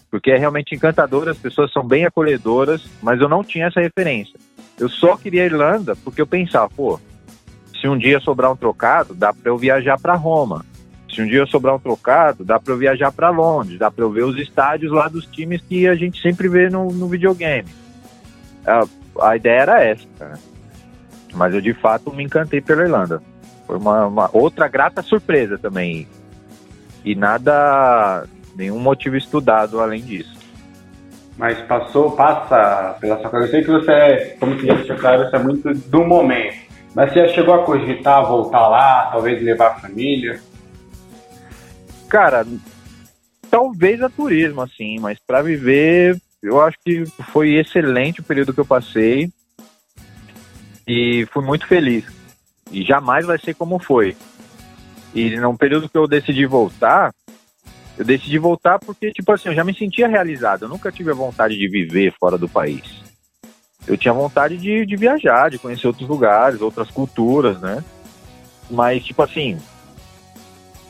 Porque 0.09 0.31
é 0.31 0.37
realmente 0.37 0.73
encantador, 0.73 1.27
as 1.27 1.37
pessoas 1.37 1.71
são 1.73 1.85
bem 1.85 2.05
acolhedoras, 2.05 2.87
mas 3.01 3.19
eu 3.19 3.27
não 3.27 3.43
tinha 3.43 3.65
essa 3.65 3.81
referência. 3.81 4.39
Eu 4.79 4.87
só 4.87 5.17
queria 5.17 5.43
a 5.43 5.45
Irlanda 5.45 5.95
porque 5.97 6.21
eu 6.21 6.27
pensava, 6.27 6.69
pô, 6.69 6.99
se 7.79 7.89
um 7.89 7.97
dia 7.97 8.21
sobrar 8.21 8.51
um 8.51 8.55
trocado, 8.55 9.13
dá 9.13 9.33
para 9.33 9.49
eu 9.51 9.57
viajar 9.57 9.99
para 9.99 10.15
Roma. 10.15 10.65
Se 11.13 11.21
um 11.21 11.27
dia 11.27 11.45
sobrar 11.45 11.75
um 11.75 11.79
trocado, 11.79 12.45
dá 12.45 12.57
para 12.57 12.73
eu 12.73 12.77
viajar 12.77 13.11
para 13.11 13.29
Londres, 13.29 13.77
dá 13.77 13.91
para 13.91 14.03
eu 14.03 14.09
ver 14.09 14.23
os 14.23 14.37
estádios 14.39 14.91
lá 14.91 15.09
dos 15.09 15.25
times 15.25 15.61
que 15.61 15.87
a 15.87 15.93
gente 15.93 16.21
sempre 16.21 16.47
vê 16.47 16.69
no, 16.69 16.87
no 16.91 17.07
videogame. 17.07 17.67
A, 18.65 18.85
a 19.19 19.35
ideia 19.35 19.61
era 19.61 19.83
essa, 19.83 20.07
cara. 20.17 20.52
Mas 21.33 21.53
eu 21.53 21.61
de 21.61 21.73
fato 21.73 22.13
me 22.13 22.23
encantei 22.23 22.61
pela 22.61 22.83
Irlanda. 22.83 23.21
Foi 23.65 23.77
uma, 23.77 24.05
uma 24.05 24.29
outra 24.33 24.67
grata 24.67 25.01
surpresa 25.01 25.57
também. 25.57 26.07
E 27.03 27.15
nada, 27.15 28.25
nenhum 28.55 28.79
motivo 28.79 29.15
estudado 29.15 29.79
além 29.79 30.01
disso. 30.01 30.37
Mas 31.37 31.59
passou, 31.61 32.11
passa 32.11 32.95
pela 32.99 33.19
sua 33.19 33.29
cabeça. 33.29 33.47
Eu 33.47 33.51
sei 33.51 33.63
que 33.63 33.71
você, 33.71 33.91
é, 33.91 34.37
como 34.39 34.55
você 34.55 34.67
já 34.67 34.73
deixou 34.75 34.95
claro, 34.97 35.29
você 35.29 35.35
é 35.35 35.39
muito 35.39 35.73
do 35.73 36.05
momento. 36.05 36.55
Mas 36.93 37.11
você 37.11 37.27
já 37.27 37.33
chegou 37.33 37.55
a 37.55 37.65
cogitar 37.65 38.25
voltar 38.27 38.67
lá, 38.67 39.09
talvez 39.11 39.41
levar 39.41 39.71
a 39.71 39.79
família? 39.79 40.39
Cara, 42.07 42.45
talvez 43.49 44.01
a 44.03 44.09
turismo, 44.09 44.61
assim, 44.61 44.99
mas 44.99 45.17
para 45.25 45.41
viver, 45.41 46.15
eu 46.43 46.61
acho 46.61 46.77
que 46.85 47.03
foi 47.31 47.55
excelente 47.55 48.19
o 48.19 48.23
período 48.23 48.53
que 48.53 48.59
eu 48.59 48.65
passei 48.65 49.31
e 50.87 51.25
fui 51.31 51.43
muito 51.43 51.67
feliz. 51.67 52.05
E 52.71 52.83
jamais 52.83 53.25
vai 53.25 53.37
ser 53.37 53.53
como 53.53 53.79
foi. 53.79 54.15
E 55.13 55.35
no 55.37 55.57
período 55.57 55.87
que 55.87 55.97
eu 55.97 56.07
decidi 56.07 56.45
voltar, 56.45 57.13
eu 57.97 58.03
decidi 58.03 58.37
voltar 58.37 58.79
porque, 58.79 59.11
tipo 59.11 59.31
assim, 59.31 59.49
eu 59.49 59.55
já 59.55 59.63
me 59.63 59.73
sentia 59.73 60.07
realizado. 60.07 60.63
Eu 60.63 60.69
nunca 60.69 60.91
tive 60.91 61.11
a 61.11 61.15
vontade 61.15 61.55
de 61.57 61.67
viver 61.67 62.13
fora 62.19 62.37
do 62.37 62.49
país. 62.49 63.03
Eu 63.85 63.97
tinha 63.97 64.13
vontade 64.13 64.57
de, 64.57 64.85
de 64.85 64.95
viajar, 64.95 65.49
de 65.49 65.59
conhecer 65.59 65.87
outros 65.87 66.07
lugares, 66.07 66.61
outras 66.61 66.89
culturas, 66.89 67.59
né? 67.59 67.83
Mas, 68.71 69.03
tipo 69.03 69.21
assim, 69.21 69.57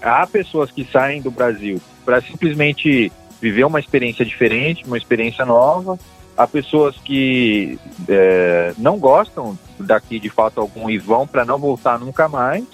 há 0.02 0.26
pessoas 0.28 0.72
que 0.72 0.86
saem 0.86 1.22
do 1.22 1.32
Brasil 1.32 1.82
para 2.06 2.22
simplesmente 2.22 3.12
viver 3.42 3.66
uma 3.66 3.80
experiência 3.80 4.24
diferente, 4.24 4.86
uma 4.86 4.98
experiência 4.98 5.46
nova. 5.46 6.00
Há 6.36 6.48
pessoas 6.48 6.98
que 6.98 7.78
é, 8.08 8.74
não 8.78 8.98
gostam 8.98 9.58
daqui 9.80 10.20
de 10.20 10.30
fato 10.30 10.60
algum 10.60 10.90
e 10.90 10.98
vão 10.98 11.28
para 11.28 11.46
não 11.46 11.60
voltar 11.60 12.00
nunca 12.00 12.28
mais. 12.28 12.66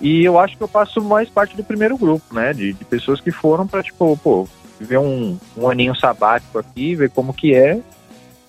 E 0.00 0.24
eu 0.24 0.38
acho 0.38 0.56
que 0.56 0.62
eu 0.62 0.68
passo 0.68 1.02
mais 1.02 1.28
parte 1.28 1.56
do 1.56 1.64
primeiro 1.64 1.98
grupo, 1.98 2.34
né? 2.34 2.54
De, 2.54 2.72
de 2.72 2.84
pessoas 2.84 3.20
que 3.20 3.30
foram 3.30 3.66
para, 3.66 3.82
tipo, 3.82 4.16
pô, 4.16 4.48
viver 4.78 4.98
um, 4.98 5.36
um 5.56 5.68
aninho 5.68 5.94
sabático 5.94 6.58
aqui, 6.58 6.94
ver 6.94 7.10
como 7.10 7.34
que 7.34 7.54
é. 7.54 7.80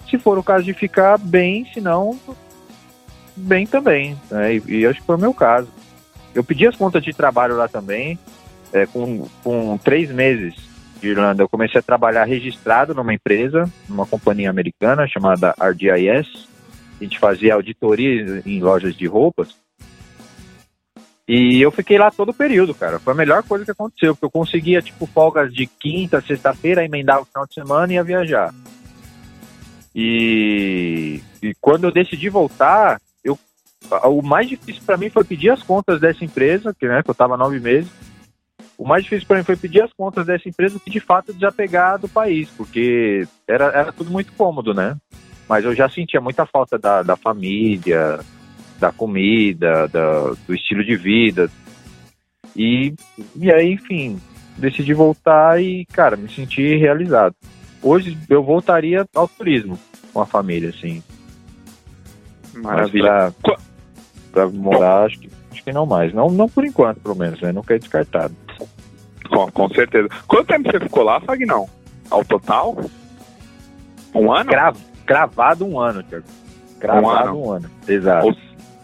Se 0.09 0.17
for 0.17 0.37
o 0.37 0.43
caso 0.43 0.63
de 0.63 0.73
ficar 0.73 1.17
bem, 1.17 1.65
se 1.73 1.81
não, 1.81 2.17
bem 3.35 3.65
também. 3.65 4.17
Né? 4.29 4.55
E, 4.55 4.63
e 4.79 4.85
acho 4.85 4.99
que 4.99 5.05
foi 5.05 5.15
o 5.15 5.19
meu 5.19 5.33
caso. 5.33 5.67
Eu 6.33 6.43
pedi 6.43 6.65
as 6.67 6.75
contas 6.75 7.03
de 7.03 7.13
trabalho 7.13 7.57
lá 7.57 7.67
também. 7.67 8.17
É, 8.71 8.85
com, 8.85 9.27
com 9.43 9.79
três 9.79 10.11
meses 10.11 10.68
de 10.99 11.09
Irlanda, 11.09 11.43
eu 11.43 11.49
comecei 11.49 11.79
a 11.79 11.83
trabalhar 11.83 12.25
registrado 12.25 12.93
numa 12.93 13.13
empresa, 13.13 13.69
numa 13.87 14.05
companhia 14.05 14.49
americana 14.49 15.07
chamada 15.07 15.55
RDIS. 15.59 16.47
A 16.99 17.03
gente 17.03 17.17
fazia 17.17 17.53
auditoria 17.53 18.41
em 18.45 18.61
lojas 18.61 18.95
de 18.95 19.07
roupas. 19.07 19.55
E 21.27 21.61
eu 21.61 21.69
fiquei 21.69 21.97
lá 21.97 22.09
todo 22.09 22.29
o 22.29 22.33
período, 22.33 22.73
cara. 22.73 22.99
Foi 22.99 23.13
a 23.13 23.15
melhor 23.15 23.43
coisa 23.43 23.63
que 23.63 23.69
aconteceu, 23.69 24.15
porque 24.15 24.25
eu 24.25 24.31
conseguia, 24.31 24.81
tipo, 24.81 25.05
folgas 25.05 25.53
de 25.53 25.67
quinta, 25.67 26.19
sexta-feira, 26.21 26.83
emendar 26.83 27.21
o 27.21 27.25
final 27.25 27.45
de 27.45 27.53
semana 27.53 27.93
e 27.93 27.95
ia 27.97 28.03
viajar. 28.03 28.53
E, 29.93 31.21
e 31.41 31.53
quando 31.61 31.83
eu 31.83 31.91
decidi 31.91 32.29
voltar, 32.29 32.99
eu, 33.23 33.37
o 34.05 34.21
mais 34.23 34.49
difícil 34.49 34.81
para 34.83 34.97
mim 34.97 35.11
foi 35.11 35.23
pedir 35.23 35.51
as 35.51 35.61
contas 35.61 36.01
dessa 36.01 36.25
empresa, 36.25 36.73
que, 36.73 36.87
né, 36.87 37.03
que 37.03 37.09
eu 37.09 37.13
estava 37.13 37.37
nove 37.37 37.59
meses. 37.59 37.91
O 38.79 38.87
mais 38.87 39.03
difícil 39.03 39.27
para 39.27 39.37
mim 39.37 39.43
foi 39.43 39.57
pedir 39.57 39.83
as 39.83 39.91
contas 39.91 40.25
dessa 40.25 40.47
empresa 40.47 40.79
que 40.79 40.89
de 40.89 41.01
fato 41.01 41.33
desapegar 41.33 41.99
do 41.99 42.07
país, 42.07 42.49
porque 42.51 43.27
era, 43.45 43.65
era 43.65 43.91
tudo 43.91 44.09
muito 44.09 44.31
cômodo, 44.31 44.73
né? 44.73 44.95
Mas 45.49 45.65
eu 45.65 45.75
já 45.75 45.89
sentia 45.89 46.21
muita 46.21 46.45
falta 46.45 46.79
da, 46.79 47.03
da 47.03 47.17
família, 47.17 48.21
da 48.79 48.89
comida, 48.89 49.85
da, 49.89 50.31
do 50.47 50.55
estilo 50.55 50.81
de 50.85 50.95
vida. 50.95 51.51
E, 52.55 52.93
e 53.35 53.51
aí, 53.51 53.73
enfim, 53.73 54.17
decidi 54.57 54.93
voltar 54.93 55.61
e, 55.61 55.85
cara, 55.87 56.15
me 56.15 56.29
senti 56.29 56.77
realizado. 56.77 57.35
Hoje 57.83 58.17
eu 58.29 58.41
voltaria 58.41 59.05
ao 59.13 59.27
turismo 59.27 59.77
com 60.13 60.21
a 60.21 60.25
família, 60.25 60.69
assim. 60.69 61.03
Maravilha. 62.55 63.33
Pra, 63.41 63.57
pra, 64.31 64.47
morar, 64.47 65.03
acho 65.03 65.19
que, 65.19 65.29
acho 65.51 65.63
que 65.65 65.73
não 65.73 65.85
mais. 65.85 66.13
Não, 66.13 66.29
não 66.29 66.47
por 66.47 66.63
enquanto, 66.63 67.01
pelo 67.01 67.15
menos, 67.15 67.41
né? 67.41 67.51
Nunca 67.51 67.75
é 67.75 67.77
descartado. 67.77 68.33
Com, 69.29 69.51
com 69.51 69.69
certeza. 69.69 70.09
Quanto 70.27 70.47
tempo 70.47 70.71
você 70.71 70.79
ficou 70.79 71.03
lá, 71.03 71.19
Fagnão? 71.21 71.67
Ao 72.09 72.25
total? 72.25 72.77
Um 74.13 74.31
ano? 74.31 74.49
Crav, 74.49 74.77
cravado 75.05 75.65
um 75.65 75.79
ano, 75.79 76.03
Tiago. 76.03 76.25
Cravado 76.79 77.07
um 77.07 77.11
ano. 77.11 77.39
Um 77.39 77.51
ano. 77.51 77.71
Exato. 77.87 78.27
Ou, 78.27 78.35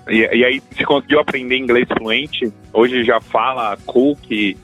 e, 0.07 0.19
e, 0.19 0.45
aí, 0.45 0.61
você 0.71 0.85
conseguiu 0.85 1.19
aprender 1.19 1.57
inglês 1.57 1.87
fluente? 1.97 2.53
Hoje 2.71 3.03
já 3.03 3.19
fala 3.19 3.75
cook 3.85 4.19
e, 4.29 4.55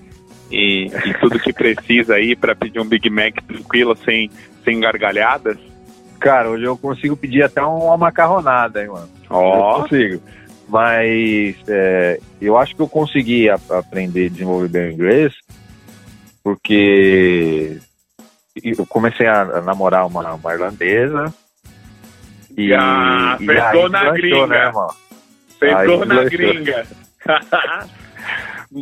e, 0.52 0.86
e 0.86 1.14
tudo 1.20 1.40
que 1.40 1.52
precisa 1.52 2.16
aí 2.16 2.36
para 2.36 2.56
pedir 2.56 2.80
um 2.80 2.86
Big 2.86 3.10
Mac 3.10 3.42
tranquilo, 3.48 3.98
sem, 4.06 4.30
sem 4.64 4.80
gargalhadas? 4.80 5.58
Cara, 6.20 6.52
hoje 6.52 6.66
eu 6.66 6.78
consigo 6.78 7.18
pedir 7.18 7.42
até 7.42 7.64
uma 7.64 7.98
macarronada, 7.98 8.84
hein, 8.84 8.90
mano. 8.90 9.10
Ó. 9.30 9.80
Oh. 9.80 9.82
consigo. 9.82 10.22
Mas 10.70 11.56
é, 11.68 12.20
eu 12.40 12.56
acho 12.56 12.76
que 12.76 12.82
eu 12.82 12.88
consegui 12.88 13.50
a, 13.50 13.60
aprender 13.72 14.30
desenvolver 14.30 14.70
bem 14.70 14.90
o 14.90 14.92
inglês 14.94 15.34
porque 16.44 17.80
eu 18.64 18.86
comecei 18.86 19.28
a 19.28 19.62
namorar 19.62 20.06
uma, 20.08 20.34
uma 20.34 20.54
irlandesa. 20.54 21.34
E, 22.58 22.74
ah, 22.74 23.38
e 23.40 23.46
na 23.90 24.12
gringa. 24.12 24.48
Né, 24.48 24.66
irmão? 24.66 24.94
Fechou 25.60 26.06
na 26.06 26.24
gringa. 26.24 26.86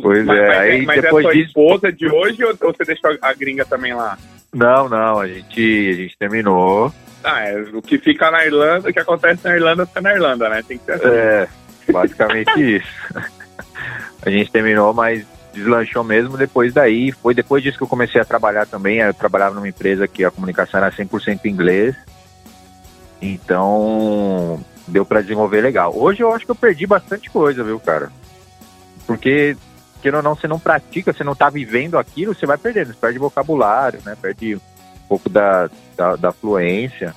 pois 0.02 0.24
mas, 0.24 0.38
é, 0.38 0.48
mas, 0.48 0.58
aí 0.58 0.82
mas 0.86 1.02
depois 1.02 1.24
é 1.24 1.28
sua 1.28 1.34
disso... 1.34 1.46
esposa 1.46 1.92
de 1.92 2.08
hoje 2.08 2.44
ou 2.44 2.56
você 2.56 2.84
deixou 2.84 3.16
a 3.20 3.32
gringa 3.34 3.64
também 3.64 3.94
lá? 3.94 4.18
Não, 4.52 4.88
não, 4.88 5.20
a 5.20 5.28
gente, 5.28 5.90
a 5.90 5.94
gente 5.94 6.18
terminou. 6.18 6.92
Ah, 7.22 7.48
é, 7.48 7.60
o 7.60 7.82
que 7.82 7.98
fica 7.98 8.30
na 8.30 8.44
Irlanda, 8.44 8.88
o 8.88 8.92
que 8.92 8.98
acontece 8.98 9.44
na 9.44 9.54
Irlanda, 9.54 9.86
fica 9.86 10.00
na 10.00 10.12
Irlanda, 10.12 10.48
né? 10.48 10.62
Tem 10.66 10.78
que 10.78 10.84
ser 10.84 10.92
assim. 10.92 11.06
É, 11.06 11.48
basicamente 11.92 12.50
isso. 12.76 12.88
A 14.22 14.28
gente 14.28 14.50
terminou, 14.50 14.92
mas 14.92 15.26
deslanchou 15.52 16.04
mesmo 16.04 16.36
depois 16.36 16.72
daí. 16.72 17.12
Foi 17.12 17.34
depois 17.34 17.62
disso 17.62 17.76
que 17.76 17.84
eu 17.84 17.88
comecei 17.88 18.20
a 18.20 18.24
trabalhar 18.24 18.66
também. 18.66 18.98
Eu 18.98 19.14
trabalhava 19.14 19.54
numa 19.54 19.68
empresa 19.68 20.08
que 20.08 20.24
a 20.24 20.30
comunicação 20.30 20.78
era 20.78 20.92
100% 20.92 21.44
inglês. 21.44 21.94
Então, 23.20 24.60
deu 24.86 25.04
para 25.04 25.20
desenvolver 25.20 25.60
legal. 25.60 25.96
Hoje 25.96 26.22
eu 26.22 26.32
acho 26.32 26.44
que 26.44 26.50
eu 26.50 26.56
perdi 26.56 26.86
bastante 26.86 27.28
coisa, 27.28 27.62
viu, 27.62 27.78
cara? 27.78 28.10
Porque, 29.06 29.56
querendo 30.00 30.18
ou 30.18 30.22
não, 30.22 30.34
você 30.34 30.48
não 30.48 30.58
pratica, 30.58 31.12
você 31.12 31.24
não 31.24 31.34
tá 31.34 31.50
vivendo 31.50 31.98
aquilo, 31.98 32.34
você 32.34 32.46
vai 32.46 32.56
perdendo. 32.56 32.88
Você 32.88 32.98
perde 33.00 33.18
vocabulário, 33.18 34.00
né? 34.04 34.16
Perde 34.20 34.56
um 34.56 35.08
pouco 35.08 35.28
da, 35.28 35.68
da, 35.96 36.16
da 36.16 36.32
fluência. 36.32 37.14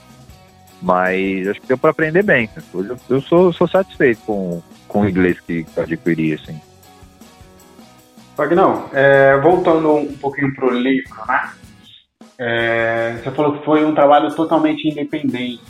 Mas 0.81 1.47
acho 1.47 1.61
que 1.61 1.67
deu 1.67 1.77
para 1.77 1.91
aprender 1.91 2.23
bem. 2.23 2.49
Hoje 2.73 2.89
eu, 2.89 2.97
eu 3.09 3.21
sou, 3.21 3.53
sou 3.53 3.67
satisfeito 3.67 4.21
com, 4.25 4.61
com 4.87 5.01
o 5.01 5.09
inglês 5.09 5.39
que 5.39 5.65
adquiri, 5.77 6.33
assim. 6.33 6.59
Fagnão, 8.35 8.89
é, 8.93 9.37
voltando 9.37 9.93
um 9.93 10.17
pouquinho 10.17 10.53
pro 10.55 10.69
livro, 10.69 11.13
né? 11.27 11.49
É, 12.37 13.17
você 13.23 13.31
falou 13.31 13.57
que 13.57 13.65
foi 13.65 13.85
um 13.85 13.93
trabalho 13.93 14.33
totalmente 14.35 14.87
independente. 14.87 15.61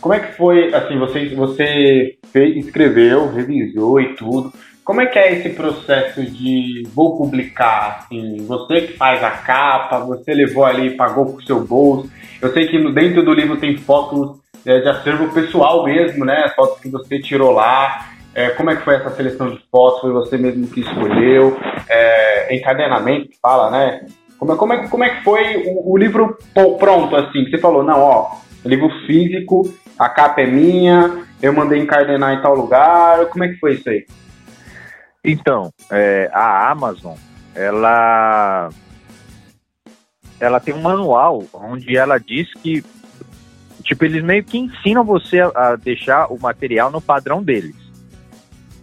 Como 0.00 0.14
é 0.14 0.20
que 0.20 0.36
foi, 0.36 0.72
assim, 0.74 0.98
você, 0.98 1.28
você 1.34 2.16
fez, 2.32 2.56
escreveu, 2.64 3.32
revisou 3.32 4.00
e 4.00 4.14
tudo. 4.14 4.52
Como 4.84 5.00
é 5.00 5.06
que 5.06 5.18
é 5.18 5.32
esse 5.34 5.50
processo 5.50 6.22
de 6.22 6.86
vou 6.94 7.16
publicar, 7.16 8.00
assim, 8.00 8.44
você 8.46 8.82
que 8.82 8.96
faz 8.96 9.22
a 9.22 9.30
capa, 9.30 10.00
você 10.00 10.32
levou 10.32 10.64
ali, 10.64 10.96
pagou 10.96 11.26
com 11.26 11.40
seu 11.42 11.64
bolso. 11.64 12.10
Eu 12.40 12.52
sei 12.52 12.66
que 12.66 12.92
dentro 12.92 13.22
do 13.22 13.32
livro 13.32 13.58
tem 13.58 13.76
fotos 13.76 14.38
é, 14.66 14.80
de 14.80 14.88
acervo 14.88 15.32
pessoal 15.32 15.84
mesmo, 15.84 16.24
né? 16.24 16.50
Fotos 16.56 16.80
que 16.80 16.88
você 16.88 17.20
tirou 17.20 17.52
lá. 17.52 18.08
É, 18.34 18.50
como 18.50 18.70
é 18.70 18.76
que 18.76 18.84
foi 18.84 18.94
essa 18.94 19.10
seleção 19.10 19.50
de 19.50 19.62
fotos? 19.70 20.00
Foi 20.00 20.12
você 20.12 20.38
mesmo 20.38 20.66
que 20.68 20.80
escolheu? 20.80 21.58
É, 21.88 22.54
encadenamento 22.54 23.30
fala, 23.42 23.70
né? 23.70 24.06
Como, 24.38 24.52
é, 24.52 24.56
como, 24.56 24.72
é, 24.72 24.88
como 24.88 25.04
é 25.04 25.10
que 25.10 25.24
foi 25.24 25.56
o, 25.66 25.92
o 25.92 25.98
livro 25.98 26.38
pronto, 26.78 27.16
assim? 27.16 27.44
Que 27.44 27.50
você 27.50 27.58
falou, 27.58 27.82
não, 27.82 28.00
ó, 28.00 28.36
livro 28.64 28.88
físico, 29.06 29.62
a 29.98 30.08
capa 30.08 30.42
é 30.42 30.46
minha, 30.46 31.24
eu 31.42 31.52
mandei 31.52 31.80
encardenar 31.80 32.32
em 32.32 32.42
tal 32.42 32.54
lugar. 32.54 33.26
Como 33.26 33.44
é 33.44 33.48
que 33.48 33.58
foi 33.58 33.74
isso 33.74 33.88
aí? 33.88 34.06
Então, 35.24 35.70
é, 35.90 36.30
a 36.32 36.70
Amazon, 36.70 37.16
ela 37.54 38.70
ela 40.38 40.58
tem 40.58 40.72
um 40.72 40.80
manual 40.80 41.44
onde 41.52 41.96
ela 41.96 42.16
diz 42.16 42.50
que 42.54 42.82
tipo 43.84 44.04
eles 44.04 44.22
meio 44.22 44.42
que 44.42 44.56
ensinam 44.56 45.04
você 45.04 45.40
a, 45.40 45.50
a 45.54 45.76
deixar 45.76 46.32
o 46.32 46.40
material 46.40 46.90
no 46.90 47.00
padrão 47.00 47.42
deles. 47.42 47.89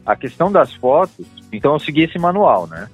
A 0.07 0.15
questão 0.15 0.49
das 0.49 0.73
fotos, 0.73 1.27
então 1.51 1.73
eu 1.73 1.79
segui 1.79 2.03
esse 2.03 2.17
manual, 2.17 2.65
né? 2.65 2.87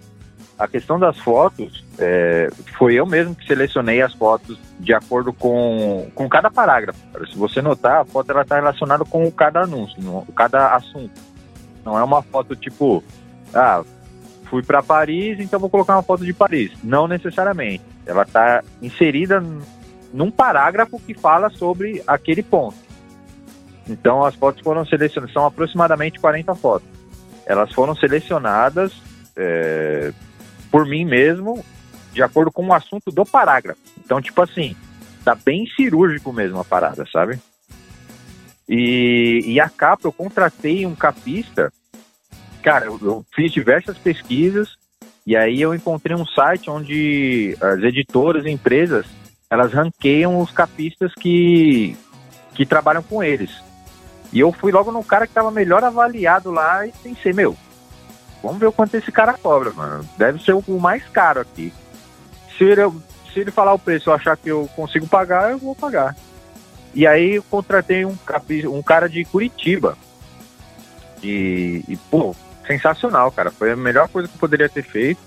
A 0.58 0.68
questão 0.68 0.98
das 0.98 1.16
fotos, 1.20 1.86
é, 2.00 2.50
foi 2.76 2.96
eu 2.96 3.06
mesmo 3.06 3.36
que 3.36 3.46
selecionei 3.46 4.02
as 4.02 4.14
fotos 4.14 4.58
de 4.80 4.96
acordo 4.96 5.32
com, 5.32 6.10
com 6.16 6.28
cada 6.28 6.50
parágrafo. 6.50 7.00
Se 7.32 7.38
você 7.38 7.62
notar, 7.62 8.02
a 8.02 8.06
foto 8.06 8.32
está 8.40 8.56
relacionada 8.56 9.06
com 9.06 9.32
cada 9.32 9.62
anúncio, 9.62 10.02
no, 10.02 10.26
cada 10.34 10.76
assunto. 10.76 11.22
Não 11.86 12.00
é 12.00 12.04
uma 12.04 12.24
foto 12.24 12.56
tipo, 12.56 13.04
ah, 13.54 13.84
fui 14.46 14.64
para 14.64 14.82
Paris, 14.82 15.40
então 15.40 15.60
vou 15.60 15.70
colocar 15.70 15.94
uma 15.94 16.04
foto 16.04 16.26
de 16.26 16.34
Paris. 16.34 16.72
Não 16.84 17.08
necessariamente. 17.08 17.84
Ela 18.08 18.24
está 18.24 18.64
inserida 18.82 19.44
num 20.12 20.32
parágrafo 20.32 21.00
que 21.00 21.14
fala 21.14 21.52
sobre 21.52 22.02
aquele 22.08 22.42
ponto. 22.42 22.76
Então 23.88 24.26
as 24.26 24.34
fotos 24.34 24.64
foram 24.64 24.84
selecionadas, 24.84 25.34
são 25.34 25.46
aproximadamente 25.46 26.20
40 26.20 26.56
fotos. 26.56 26.88
Elas 27.46 27.72
foram 27.74 27.96
selecionadas 27.96 28.94
é, 29.36 30.14
por 30.72 30.86
mim 30.86 31.06
mesmo, 31.06 31.64
de 32.12 32.22
acordo 32.22 32.52
com 32.52 32.66
o 32.68 32.74
assunto 32.74 33.12
do 33.12 33.26
parágrafo. 33.26 33.80
Então, 34.04 34.22
tipo 34.22 34.42
assim, 34.42 34.76
tá 35.24 35.36
bem 35.36 35.66
cirúrgico 35.76 36.32
mesmo 36.32 36.60
a 36.60 36.66
parada, 36.66 37.06
sabe? 37.12 37.40
E, 38.68 39.42
e 39.46 39.60
a 39.60 39.70
capa, 39.70 40.08
eu 40.08 40.12
contratei 40.12 40.86
um 40.86 40.96
capista. 40.96 41.72
Cara, 42.62 42.86
eu, 42.86 43.00
eu 43.02 43.26
fiz 43.34 43.52
diversas 43.52 43.98
pesquisas 43.98 44.78
e 45.26 45.36
aí 45.36 45.62
eu 45.62 45.74
encontrei 45.74 46.16
um 46.16 46.26
site 46.26 46.70
onde 46.70 47.58
as 47.62 47.82
editoras 47.84 48.46
e 48.46 48.50
empresas 48.50 49.06
elas 49.50 49.72
ranqueiam 49.72 50.40
os 50.40 50.52
capistas 50.52 51.14
que, 51.14 51.96
que 52.56 52.66
trabalham 52.66 53.04
com 53.04 53.24
eles. 53.24 53.63
E 54.34 54.40
eu 54.40 54.52
fui 54.52 54.72
logo 54.72 54.92
no 54.92 55.04
cara 55.04 55.26
que 55.26 55.32
estava 55.32 55.52
melhor 55.52 55.84
avaliado 55.84 56.52
lá 56.52 56.86
e 56.86 56.92
pensei, 57.04 57.32
meu, 57.32 57.56
Vamos 58.44 58.60
ver 58.60 58.68
o 58.68 58.74
quanto 58.74 58.96
esse 58.96 59.10
cara 59.10 59.34
cobra, 59.34 59.72
mano. 59.72 60.08
Deve 60.18 60.44
ser 60.44 60.54
o 60.54 60.80
mais 60.80 61.02
caro 61.08 61.40
aqui. 61.40 61.74
Se 62.58 62.66
ele, 62.66 62.82
se 63.34 63.40
ele 63.40 63.52
falar 63.52 63.74
o 63.74 63.80
preço 63.80 64.10
eu 64.10 64.14
achar 64.14 64.36
que 64.36 64.50
eu 64.50 64.70
consigo 64.76 65.08
pagar, 65.08 65.52
eu 65.52 65.58
vou 65.58 65.74
pagar. 65.74 66.14
E 66.94 67.08
aí 67.08 67.36
eu 67.36 67.44
contratei 67.44 68.06
um, 68.06 68.16
um 68.70 68.84
cara 68.84 69.08
de 69.08 69.24
Curitiba. 69.24 69.98
E, 71.24 71.86
e, 71.88 71.96
pô, 72.12 72.36
sensacional, 72.68 73.32
cara. 73.32 73.50
Foi 73.50 73.72
a 73.72 73.78
melhor 73.78 74.10
coisa 74.10 74.28
que 74.28 74.36
eu 74.36 74.40
poderia 74.40 74.68
ter 74.68 74.84
feito. 74.84 75.22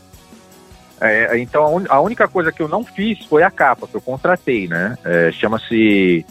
É, 1.00 1.38
então 1.38 1.62
a, 1.62 1.70
un, 1.70 1.84
a, 1.88 2.00
única 2.00 2.28
coisa 2.28 2.52
que 2.52 2.60
eu 2.60 2.68
não 2.68 2.84
fiz 2.84 3.24
foi 3.26 3.42
a 3.42 3.50
capa, 3.50 3.86
que 3.86 3.94
eu 3.94 4.00
contratei, 4.00 4.68
né? 4.68 4.96
É, 5.04 5.32
Chama-se 5.32 6.24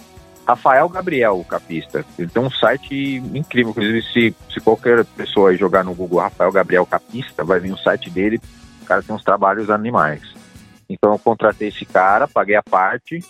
Rafael 0.45 0.87
Gabriel, 0.87 1.39
o 1.39 1.43
capista. 1.43 2.05
Ele 2.17 2.27
tem 2.27 2.41
um 2.41 2.51
site 2.51 3.15
incrível. 3.33 3.71
Inclusive, 3.71 4.01
se, 4.03 4.35
se 4.53 4.59
qualquer 4.59 5.03
pessoa 5.03 5.55
jogar 5.55 5.83
no 5.83 5.93
Google 5.93 6.19
Rafael 6.19 6.51
Gabriel 6.51 6.85
Capista, 6.85 7.43
vai 7.43 7.59
vir 7.59 7.73
o 7.73 7.77
site 7.77 8.09
dele. 8.09 8.39
O 8.81 8.85
cara 8.85 9.01
tem 9.01 9.15
uns 9.15 9.23
trabalhos 9.23 9.69
animais. 9.69 10.21
Então, 10.87 11.11
eu 11.11 11.19
contratei 11.19 11.69
esse 11.69 11.83
cara, 11.83 12.27
paguei 12.27 12.55
a 12.55 12.63
parte. 12.63 13.23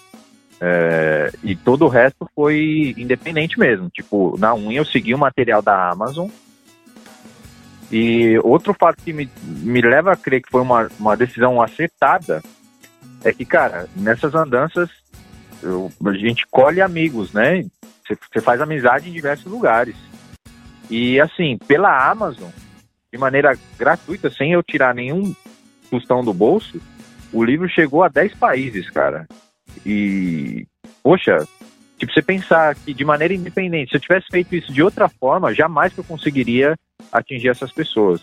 É, 0.59 1.31
e 1.43 1.55
todo 1.55 1.85
o 1.85 1.89
resto 1.89 2.29
foi 2.35 2.93
independente 2.97 3.57
mesmo. 3.57 3.89
Tipo, 3.89 4.35
na 4.37 4.53
unha 4.53 4.79
eu 4.79 4.85
segui 4.85 5.13
o 5.13 5.17
material 5.17 5.61
da 5.61 5.89
Amazon. 5.89 6.27
E 7.89 8.37
outro 8.43 8.73
fato 8.73 9.01
que 9.01 9.13
me, 9.13 9.29
me 9.43 9.81
leva 9.81 10.11
a 10.11 10.17
crer 10.17 10.41
que 10.41 10.49
foi 10.49 10.61
uma, 10.61 10.89
uma 10.99 11.15
decisão 11.15 11.61
acertada 11.61 12.41
é 13.23 13.31
que, 13.31 13.45
cara, 13.45 13.87
nessas 13.95 14.35
andanças 14.35 14.89
eu, 15.65 15.91
a 16.05 16.13
gente 16.13 16.45
colhe 16.47 16.81
amigos, 16.81 17.33
né? 17.33 17.65
Você 18.07 18.41
faz 18.41 18.61
amizade 18.61 19.09
em 19.09 19.13
diversos 19.13 19.51
lugares. 19.51 19.95
E 20.89 21.19
assim, 21.19 21.57
pela 21.67 22.09
Amazon, 22.09 22.49
de 23.11 23.17
maneira 23.17 23.57
gratuita, 23.77 24.29
sem 24.29 24.51
eu 24.51 24.61
tirar 24.61 24.93
nenhum 24.93 25.33
tostão 25.89 26.23
do 26.23 26.33
bolso, 26.33 26.79
o 27.33 27.43
livro 27.43 27.67
chegou 27.67 28.03
a 28.03 28.07
10 28.07 28.35
países, 28.35 28.89
cara. 28.89 29.27
E, 29.85 30.67
poxa, 31.03 31.45
tipo, 31.97 32.13
você 32.13 32.21
pensar 32.21 32.75
que 32.75 32.93
de 32.93 33.03
maneira 33.03 33.33
independente, 33.33 33.89
se 33.89 33.97
eu 33.97 34.01
tivesse 34.01 34.27
feito 34.31 34.55
isso 34.55 34.71
de 34.71 34.83
outra 34.83 35.09
forma, 35.09 35.53
jamais 35.53 35.93
que 35.93 35.99
eu 35.99 36.03
conseguiria 36.03 36.77
atingir 37.11 37.49
essas 37.49 37.71
pessoas. 37.71 38.21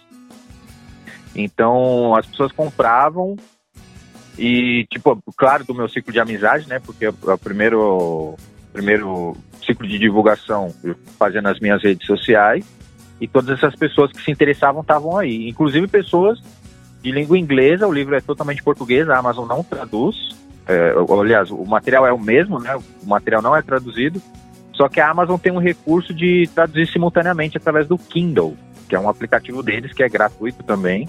Então, 1.34 2.14
as 2.14 2.26
pessoas 2.26 2.52
compravam 2.52 3.36
e, 4.38 4.86
tipo, 4.90 5.22
claro, 5.36 5.64
do 5.64 5.74
meu 5.74 5.88
ciclo 5.88 6.12
de 6.12 6.20
amizade, 6.20 6.68
né? 6.68 6.78
Porque 6.78 7.06
o 7.06 7.38
primeiro, 7.38 8.34
primeiro 8.72 9.36
ciclo 9.64 9.86
de 9.86 9.98
divulgação 9.98 10.74
fazia 11.18 11.42
nas 11.42 11.60
minhas 11.60 11.82
redes 11.82 12.06
sociais. 12.06 12.64
E 13.20 13.28
todas 13.28 13.56
essas 13.58 13.76
pessoas 13.76 14.10
que 14.10 14.22
se 14.22 14.30
interessavam 14.30 14.80
estavam 14.80 15.16
aí. 15.16 15.48
Inclusive 15.48 15.86
pessoas 15.86 16.42
de 17.02 17.12
língua 17.12 17.38
inglesa, 17.38 17.86
o 17.86 17.92
livro 17.92 18.14
é 18.14 18.20
totalmente 18.20 18.62
português, 18.62 19.08
a 19.08 19.18
Amazon 19.18 19.46
não 19.46 19.62
traduz. 19.62 20.34
É, 20.66 20.94
aliás, 21.20 21.50
o 21.50 21.64
material 21.64 22.06
é 22.06 22.12
o 22.12 22.18
mesmo, 22.18 22.58
né? 22.58 22.74
O 22.76 23.06
material 23.06 23.42
não 23.42 23.54
é 23.54 23.62
traduzido. 23.62 24.20
Só 24.72 24.88
que 24.88 25.00
a 25.00 25.10
Amazon 25.10 25.38
tem 25.38 25.52
um 25.52 25.58
recurso 25.58 26.14
de 26.14 26.48
traduzir 26.54 26.88
simultaneamente 26.88 27.58
através 27.58 27.86
do 27.86 27.98
Kindle, 27.98 28.56
que 28.88 28.96
é 28.96 28.98
um 28.98 29.08
aplicativo 29.08 29.62
deles 29.62 29.92
que 29.92 30.02
é 30.02 30.08
gratuito 30.08 30.62
também. 30.62 31.08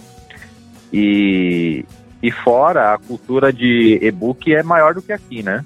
E, 0.91 1.86
e 2.24 2.32
fora, 2.32 2.93
a 2.93 2.97
cultura 2.97 3.51
de 3.51 3.99
e-book 4.01 4.55
é 4.55 4.63
maior 4.63 4.93
do 4.93 5.01
que 5.01 5.11
aqui, 5.11 5.43
né? 5.43 5.65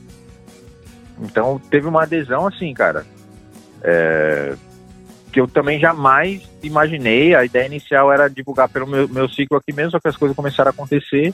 Então 1.21 1.61
teve 1.69 1.87
uma 1.87 2.01
adesão 2.01 2.47
assim, 2.47 2.73
cara. 2.73 3.05
É, 3.83 4.55
que 5.31 5.39
eu 5.39 5.47
também 5.47 5.79
jamais 5.79 6.41
imaginei. 6.63 7.35
A 7.35 7.45
ideia 7.45 7.67
inicial 7.67 8.11
era 8.11 8.27
divulgar 8.27 8.67
pelo 8.69 8.87
meu, 8.87 9.07
meu 9.07 9.29
ciclo 9.29 9.55
aqui 9.55 9.71
mesmo, 9.71 9.91
só 9.91 9.99
que 9.99 10.07
as 10.07 10.17
coisas 10.17 10.35
começaram 10.35 10.69
a 10.69 10.73
acontecer. 10.73 11.31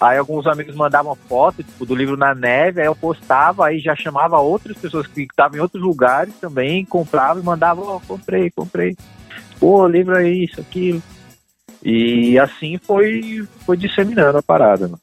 Aí 0.00 0.16
alguns 0.16 0.46
amigos 0.46 0.76
mandavam 0.76 1.16
foto 1.16 1.64
tipo, 1.64 1.84
do 1.84 1.96
livro 1.96 2.16
na 2.16 2.32
neve, 2.32 2.80
aí 2.80 2.86
eu 2.86 2.94
postava, 2.94 3.66
aí 3.66 3.80
já 3.80 3.96
chamava 3.96 4.38
outras 4.38 4.78
pessoas 4.78 5.06
que 5.08 5.22
estavam 5.22 5.58
em 5.58 5.60
outros 5.60 5.82
lugares 5.82 6.32
também, 6.40 6.84
compravam 6.84 7.42
e 7.42 7.44
mandavam, 7.44 7.96
oh, 7.96 8.00
comprei, 8.06 8.50
comprei. 8.52 8.96
Pô, 9.58 9.86
livro 9.88 10.16
é 10.16 10.28
isso, 10.28 10.60
aquilo. 10.60 11.02
E 11.82 12.38
assim 12.38 12.78
foi, 12.78 13.46
foi 13.64 13.76
disseminando 13.76 14.38
a 14.38 14.42
parada. 14.42 14.88
Né? 14.88 14.94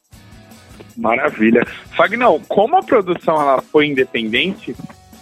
Maravilha. 0.96 1.64
Fagnão, 1.96 2.40
como 2.48 2.76
a 2.76 2.82
produção 2.82 3.40
ela 3.40 3.62
foi 3.62 3.86
independente, 3.86 4.74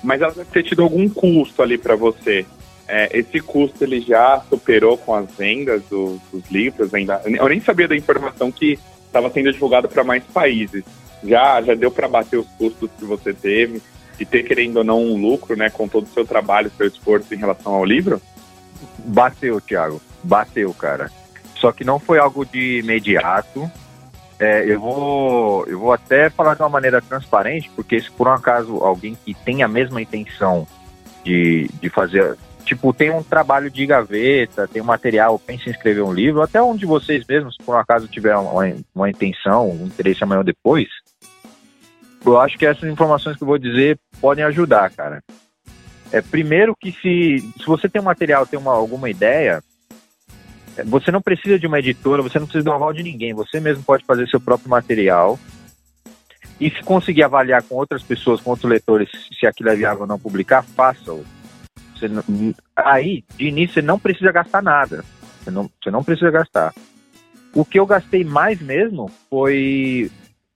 mas 0.02 0.20
ela 0.20 0.32
deve 0.32 0.50
ter 0.50 0.62
tido 0.62 0.82
algum 0.82 1.09
custo 1.09 1.62
ali 1.62 1.76
para 1.76 1.96
você. 1.96 2.46
É, 2.88 3.18
esse 3.18 3.40
custo 3.40 3.82
ele 3.82 4.00
já 4.00 4.40
superou 4.48 4.96
com 4.96 5.14
as 5.14 5.28
vendas 5.34 5.82
do, 5.90 6.20
dos 6.32 6.48
livros? 6.50 6.94
Ainda, 6.94 7.20
eu 7.24 7.48
nem 7.48 7.61
sabia 7.61 7.88
da 7.88 7.96
informação 7.96 8.52
que 8.52 8.78
estava 9.07 9.30
sendo 9.30 9.52
divulgado 9.52 9.88
para 9.88 10.04
mais 10.04 10.22
países. 10.24 10.84
Já, 11.24 11.61
já 11.62 11.74
deu 11.74 11.90
para 11.90 12.09
bater 12.09 12.38
os 12.38 12.46
custos 12.59 12.90
que 12.98 13.04
você 13.04 13.32
teve 13.32 13.82
e 14.18 14.24
ter, 14.24 14.44
querendo 14.44 14.78
ou 14.78 14.84
não, 14.84 15.02
um 15.02 15.20
lucro 15.20 15.57
né, 15.57 15.68
com 15.68 15.88
todo 15.88 16.04
o 16.04 16.14
seu 16.14 16.24
trabalho, 16.24 16.70
seu 16.76 16.86
esforço 16.86 17.34
em 17.34 17.38
relação 17.38 17.74
ao 17.74 17.84
livro? 17.84 18.20
Bateu, 18.98 19.61
Thiago. 19.61 20.00
Bateu, 20.22 20.72
cara. 20.74 21.11
Só 21.57 21.72
que 21.72 21.84
não 21.84 21.98
foi 21.98 22.18
algo 22.18 22.44
de 22.44 22.78
imediato. 22.78 23.70
É, 24.38 24.64
eu, 24.70 24.78
vou, 24.78 25.66
eu 25.66 25.78
vou 25.78 25.92
até 25.92 26.28
falar 26.28 26.54
de 26.54 26.62
uma 26.62 26.68
maneira 26.68 27.00
transparente, 27.00 27.70
porque 27.74 28.00
se 28.00 28.11
por 28.11 28.28
um 28.28 28.32
acaso 28.32 28.76
alguém 28.76 29.16
que 29.24 29.32
tem 29.32 29.62
a 29.62 29.68
mesma 29.68 30.00
intenção 30.00 30.66
de, 31.24 31.68
de 31.80 31.88
fazer, 31.88 32.36
tipo, 32.64 32.92
tem 32.92 33.11
um 33.11 33.22
trabalho 33.22 33.70
de 33.70 33.86
gaveta, 33.86 34.68
tem 34.68 34.82
um 34.82 34.86
material, 34.86 35.38
pensa 35.38 35.68
em 35.68 35.72
escrever 35.72 36.02
um 36.02 36.12
livro, 36.12 36.42
até 36.42 36.61
um 36.61 36.76
de 36.76 36.84
vocês 36.84 37.24
mesmos, 37.26 37.54
se 37.54 37.64
por 37.64 37.74
um 37.74 37.78
acaso 37.78 38.07
tiver 38.09 38.36
uma, 38.36 38.62
uma 38.94 39.09
intenção, 39.09 39.70
um 39.70 39.86
interesse 39.86 40.22
amanhã 40.22 40.40
ou 40.40 40.44
depois, 40.44 40.88
eu 42.24 42.38
acho 42.38 42.59
que 42.59 42.66
essas 42.66 42.90
informações 42.90 43.36
que 43.36 43.42
eu 43.42 43.48
vou 43.48 43.59
dizer 43.59 43.98
podem 44.20 44.44
ajudar, 44.44 44.90
cara. 44.90 45.22
É, 46.12 46.20
primeiro 46.20 46.74
que 46.78 46.92
se, 46.92 47.38
se 47.57 47.66
você 47.66 47.88
tem 47.88 48.02
um 48.02 48.04
material, 48.04 48.46
tem 48.46 48.59
uma, 48.59 48.72
alguma 48.72 49.09
ideia, 49.09 49.62
você 50.85 51.11
não 51.11 51.22
precisa 51.22 51.59
de 51.59 51.66
uma 51.66 51.79
editora, 51.79 52.22
você 52.22 52.39
não 52.39 52.47
precisa 52.47 52.64
do 52.64 52.72
aval 52.72 52.93
de 52.93 53.03
ninguém, 53.03 53.33
você 53.35 53.61
mesmo 53.61 53.83
pode 53.83 54.05
fazer 54.05 54.29
seu 54.29 54.41
próprio 54.41 54.70
material. 54.70 55.39
E 56.61 56.70
se 56.70 56.83
conseguir 56.83 57.22
avaliar 57.22 57.62
com 57.62 57.74
outras 57.74 58.03
pessoas, 58.03 58.41
com 58.41 58.51
outros 58.51 58.70
leitores, 58.70 59.11
se 59.39 59.47
aquilo 59.47 59.68
é 59.68 59.77
viável 59.77 60.03
ou 60.03 60.07
não 60.07 60.18
publicar, 60.18 60.62
faça-o. 60.62 61.24
Aí, 62.74 63.24
de 63.37 63.47
início, 63.47 63.74
você 63.74 63.83
não 63.83 63.99
precisa 63.99 64.33
gastar 64.33 64.62
nada. 64.62 65.05
Você 65.43 65.51
não, 65.51 65.70
você 65.83 65.91
não 65.91 66.03
precisa 66.03 66.31
gastar. 66.31 66.74
O 67.55 67.64
que 67.64 67.79
eu 67.79 67.87
gastei 67.87 68.24
mais 68.24 68.61
mesmo 68.61 69.11
foi, 69.31 70.11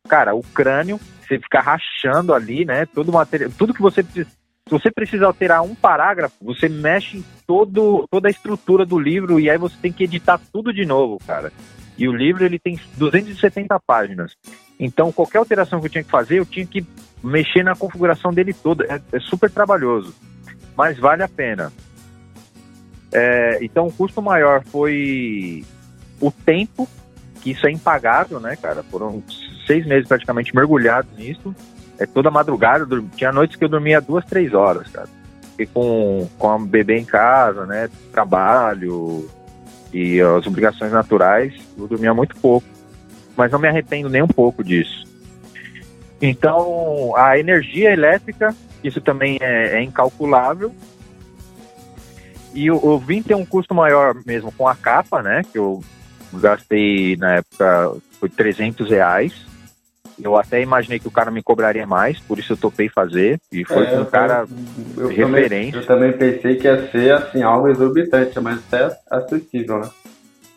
cara, 0.09 0.35
o 0.35 0.43
crânio, 0.43 0.99
você 1.23 1.39
ficar 1.39 1.61
rachando 1.61 2.35
ali, 2.35 2.65
né? 2.65 2.87
Todo 2.87 3.13
material, 3.13 3.51
tudo 3.57 3.75
que 3.75 3.81
você 3.81 4.03
precisa. 4.03 4.27
Se 4.71 4.79
você 4.79 4.89
precisa 4.89 5.27
alterar 5.27 5.63
um 5.63 5.75
parágrafo, 5.75 6.37
você 6.41 6.69
mexe 6.69 7.17
em 7.17 7.25
todo, 7.45 8.07
toda 8.09 8.29
a 8.29 8.31
estrutura 8.31 8.87
do 8.87 9.01
livro 9.01 9.41
e 9.41 9.51
aí 9.51 9.59
você 9.59 9.75
tem 9.83 9.93
que 9.93 10.05
editar 10.05 10.41
tudo 10.53 10.73
de 10.73 10.87
novo, 10.87 11.19
cara. 11.27 11.53
E 11.99 12.07
o 12.07 12.13
livro 12.13 12.45
ele 12.45 12.57
tem 12.57 12.79
270 12.97 13.81
páginas. 13.81 14.37
Então 14.79 15.11
qualquer 15.11 15.39
alteração 15.39 15.81
que 15.81 15.87
eu 15.87 15.91
tinha 15.91 16.05
que 16.05 16.11
fazer, 16.11 16.39
eu 16.39 16.47
tinha 16.47 16.65
que 16.65 16.87
mexer 17.21 17.65
na 17.65 17.75
configuração 17.75 18.33
dele 18.33 18.55
toda. 18.55 18.85
É, 18.85 19.17
é 19.17 19.19
super 19.19 19.51
trabalhoso, 19.51 20.15
mas 20.77 20.97
vale 20.97 21.25
a 21.25 21.29
pena. 21.29 21.73
É, 23.11 23.59
então 23.63 23.89
o 23.89 23.93
custo 23.93 24.23
maior 24.23 24.63
foi 24.67 25.65
o 26.21 26.31
tempo, 26.31 26.89
que 27.43 27.51
isso 27.51 27.67
é 27.67 27.73
impagável, 27.73 28.39
né, 28.39 28.55
cara? 28.55 28.85
Foram 28.85 29.21
seis 29.67 29.85
meses 29.85 30.07
praticamente 30.07 30.55
mergulhados 30.55 31.11
nisso 31.19 31.53
é, 32.01 32.07
toda 32.07 32.31
madrugada, 32.31 32.87
tinha 33.15 33.31
noites 33.31 33.57
que 33.57 33.65
eu 33.65 33.69
dormia 33.69 34.01
duas, 34.01 34.25
três 34.25 34.55
horas, 34.55 34.89
cara. 34.89 35.09
E 35.59 35.67
com, 35.67 36.27
com 36.39 36.51
a 36.51 36.59
bebê 36.59 36.99
em 36.99 37.05
casa, 37.05 37.67
né, 37.67 37.91
trabalho 38.11 39.29
e 39.93 40.19
as 40.19 40.47
obrigações 40.47 40.91
naturais, 40.91 41.55
eu 41.79 41.87
dormia 41.87 42.15
muito 42.15 42.35
pouco. 42.37 42.67
Mas 43.37 43.53
não 43.53 43.59
me 43.59 43.69
arrependo 43.69 44.09
nem 44.09 44.23
um 44.23 44.29
pouco 44.29 44.65
disso. 44.65 45.05
Então, 46.23 47.13
a 47.17 47.39
energia 47.39 47.93
elétrica, 47.93 48.55
isso 48.83 49.01
também 49.01 49.39
é, 49.41 49.79
é 49.79 49.83
incalculável. 49.83 50.75
E 52.55 52.71
o, 52.71 52.77
o 52.83 52.99
Vim 52.99 53.23
tem 53.23 53.37
um 53.37 53.45
custo 53.45 53.75
maior 53.75 54.15
mesmo 54.25 54.51
com 54.53 54.67
a 54.67 54.75
capa, 54.75 55.23
né? 55.23 55.43
Que 55.53 55.59
eu 55.59 55.83
gastei 56.33 57.17
na 57.17 57.37
época 57.37 57.93
foi 58.19 58.29
300 58.29 58.91
reais. 58.91 59.50
Eu 60.23 60.37
até 60.37 60.61
imaginei 60.61 60.99
que 60.99 61.09
o 61.09 61.11
cara 61.11 61.31
me 61.31 61.43
cobraria 61.43 61.87
mais, 61.87 62.19
por 62.21 62.39
isso 62.39 62.53
eu 62.53 62.57
topei 62.57 62.89
fazer. 62.89 63.41
E 63.53 63.65
foi 63.65 63.87
é, 63.87 63.99
um 63.99 64.05
cara 64.05 64.47
eu, 64.97 65.11
eu 65.11 65.29
referente. 65.29 65.73
Também, 65.73 65.81
eu 65.81 65.87
também 65.87 66.13
pensei 66.13 66.57
que 66.57 66.67
ia 66.67 66.91
ser 66.91 67.13
assim, 67.13 67.43
algo 67.43 67.69
exorbitante, 67.69 68.39
mas 68.41 68.59
até 68.59 68.97
acessível, 69.11 69.81
né? 69.81 69.91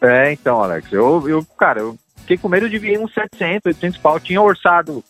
É, 0.01 0.33
então, 0.33 0.61
Alex, 0.61 0.91
eu, 0.91 1.29
eu 1.29 1.45
cara, 1.57 1.79
eu 1.79 1.97
fiquei 2.17 2.37
com 2.37 2.49
medo 2.49 2.69
de 2.69 2.77
vir 2.77 2.99
uns 2.99 3.13
700, 3.13 3.65
800 3.67 3.99
pau. 3.99 4.19
tinha 4.19 4.41
orçado. 4.41 5.03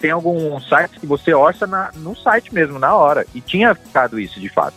Tem 0.00 0.10
alguns 0.10 0.68
sites 0.68 0.98
que 0.98 1.06
você 1.06 1.32
orça 1.32 1.66
na, 1.66 1.90
no 1.96 2.14
site 2.16 2.52
mesmo, 2.52 2.78
na 2.78 2.94
hora. 2.94 3.26
E 3.34 3.40
tinha 3.40 3.74
ficado 3.74 4.18
isso, 4.18 4.40
de 4.40 4.48
fato. 4.48 4.74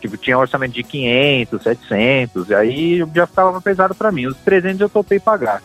Tipo, 0.00 0.16
tinha 0.16 0.38
orçamento 0.38 0.74
de 0.74 0.82
500, 0.82 1.62
700, 1.62 2.50
e 2.50 2.54
aí 2.54 3.04
já 3.14 3.26
ficava 3.26 3.60
pesado 3.60 3.94
para 3.94 4.12
mim. 4.12 4.26
Os 4.26 4.36
300 4.38 4.80
eu 4.80 4.88
topei 4.88 5.18
pagar. 5.18 5.62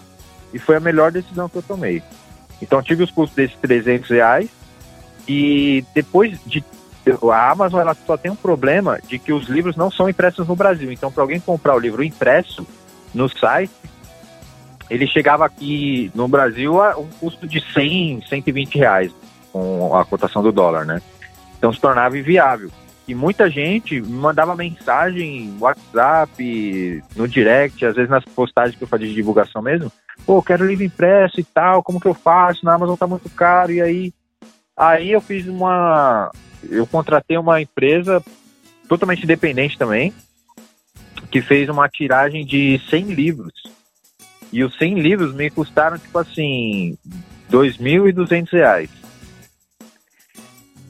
E 0.53 0.59
foi 0.59 0.75
a 0.75 0.79
melhor 0.79 1.11
decisão 1.11 1.47
que 1.47 1.57
eu 1.57 1.61
tomei. 1.61 2.01
Então 2.63 2.81
tive 2.81 3.03
os 3.03 3.11
custos 3.11 3.35
desses 3.35 3.57
300 3.57 4.09
reais 4.09 4.49
e 5.27 5.83
depois 5.93 6.39
de 6.45 6.63
a 7.29 7.51
Amazon 7.51 7.81
ela 7.81 7.93
só 7.93 8.15
tem 8.15 8.31
um 8.31 8.35
problema 8.35 8.97
de 9.05 9.19
que 9.19 9.33
os 9.33 9.49
livros 9.49 9.75
não 9.75 9.91
são 9.91 10.07
impressos 10.07 10.47
no 10.47 10.55
Brasil. 10.55 10.89
Então 10.91 11.11
para 11.11 11.21
alguém 11.21 11.39
comprar 11.39 11.75
o 11.75 11.79
livro 11.79 12.01
impresso 12.01 12.65
no 13.13 13.27
site, 13.27 13.73
ele 14.89 15.05
chegava 15.05 15.45
aqui 15.45 16.09
no 16.15 16.27
Brasil 16.27 16.81
a 16.81 16.97
um 16.97 17.07
custo 17.19 17.45
de 17.45 17.61
100, 17.73 18.23
120 18.27 18.77
reais 18.77 19.11
com 19.51 19.95
a 19.95 20.05
cotação 20.05 20.41
do 20.41 20.51
dólar, 20.51 20.85
né? 20.85 21.01
Então 21.57 21.73
se 21.73 21.79
tornava 21.79 22.17
inviável. 22.17 22.71
E 23.07 23.13
muita 23.13 23.49
gente 23.49 24.01
mandava 24.01 24.55
mensagem 24.55 25.55
WhatsApp, 25.59 27.03
no 27.15 27.27
direct, 27.27 27.85
às 27.85 27.95
vezes 27.95 28.09
nas 28.09 28.23
postagens 28.23 28.77
que 28.77 28.83
eu 28.83 28.87
fazia 28.87 29.07
de 29.07 29.13
divulgação 29.13 29.61
mesmo, 29.61 29.91
pô, 30.25 30.41
quero 30.41 30.65
livro 30.65 30.85
impresso 30.85 31.39
e 31.39 31.43
tal, 31.43 31.83
como 31.83 31.99
que 31.99 32.07
eu 32.07 32.13
faço? 32.13 32.65
Na 32.65 32.75
Amazon 32.75 32.95
tá 32.95 33.07
muito 33.07 33.29
caro, 33.29 33.71
e 33.71 33.81
aí. 33.81 34.13
Aí 34.75 35.11
eu 35.11 35.21
fiz 35.21 35.47
uma. 35.47 36.31
Eu 36.69 36.87
contratei 36.87 37.37
uma 37.37 37.61
empresa 37.61 38.23
totalmente 38.87 39.23
independente 39.23 39.77
também, 39.77 40.13
que 41.29 41.41
fez 41.41 41.69
uma 41.69 41.89
tiragem 41.89 42.45
de 42.45 42.79
100 42.89 43.05
livros. 43.13 43.53
E 44.51 44.63
os 44.63 44.77
100 44.77 44.99
livros 44.99 45.33
me 45.33 45.49
custaram, 45.49 45.97
tipo 45.97 46.17
assim, 46.17 46.97
R$ 47.51 47.57
2.200. 47.57 48.89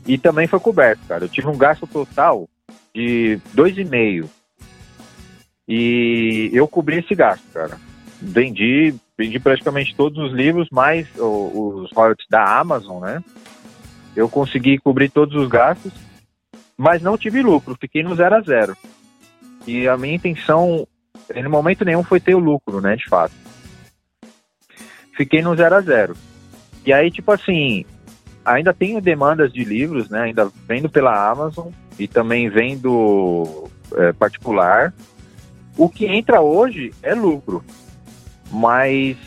E 0.06 0.18
também 0.18 0.48
foi 0.48 0.60
coberto, 0.60 1.02
cara. 1.08 1.26
Eu 1.26 1.30
tive 1.30 1.48
um 1.48 1.58
gasto 1.58 1.88
total 1.88 2.50
de 2.94 3.40
2,5. 3.56 4.28
E 5.68 6.50
eu 6.54 6.68
cobri 6.68 7.00
esse 7.00 7.16
gasto, 7.16 7.44
cara. 7.54 7.78
Vendi 8.22 8.94
vendi 9.18 9.40
praticamente 9.40 9.96
todos 9.96 10.18
os 10.18 10.34
livros, 10.34 10.68
mais 10.72 11.08
os 11.18 11.92
royalties 11.92 12.28
da 12.30 12.60
Amazon, 12.60 13.02
né? 13.02 13.24
Eu 14.16 14.30
consegui 14.30 14.78
cobrir 14.78 15.10
todos 15.10 15.36
os 15.36 15.48
gastos, 15.48 15.94
mas 16.78 17.02
não 17.02 17.18
tive 17.18 17.42
lucro, 17.42 17.78
fiquei 17.80 18.04
no 18.04 18.16
zero 18.16 18.36
a 18.36 18.42
zero. 18.42 18.78
E 19.66 19.88
a 19.88 19.98
minha 19.98 20.16
intenção, 20.16 20.88
em 21.34 21.48
momento 21.48 21.86
nenhum, 21.86 22.04
foi 22.04 22.20
ter 22.20 22.36
o 22.36 22.40
lucro, 22.40 22.82
né, 22.82 22.96
de 22.96 23.08
fato. 23.08 23.34
Fiquei 25.16 25.42
no 25.42 25.56
zero 25.56 25.76
a 25.76 25.82
zero. 25.82 26.16
E 26.86 26.92
aí, 26.92 27.10
tipo 27.10 27.32
assim, 27.32 27.86
ainda 28.46 28.74
tenho 28.74 29.02
demandas 29.02 29.52
de 29.52 29.64
livros, 29.64 30.10
né, 30.10 30.22
ainda 30.22 30.52
vendo 30.68 30.90
pela 30.90 31.30
Amazon 31.30 31.70
e 31.98 32.08
também 32.08 32.50
vendo 32.50 33.70
é, 33.96 34.14
particular. 34.14 34.94
O 35.78 35.90
que 35.90 36.06
entra 36.06 36.42
hoje 36.42 36.94
é 37.02 37.16
lucro 37.16 37.64
mas 38.54 39.18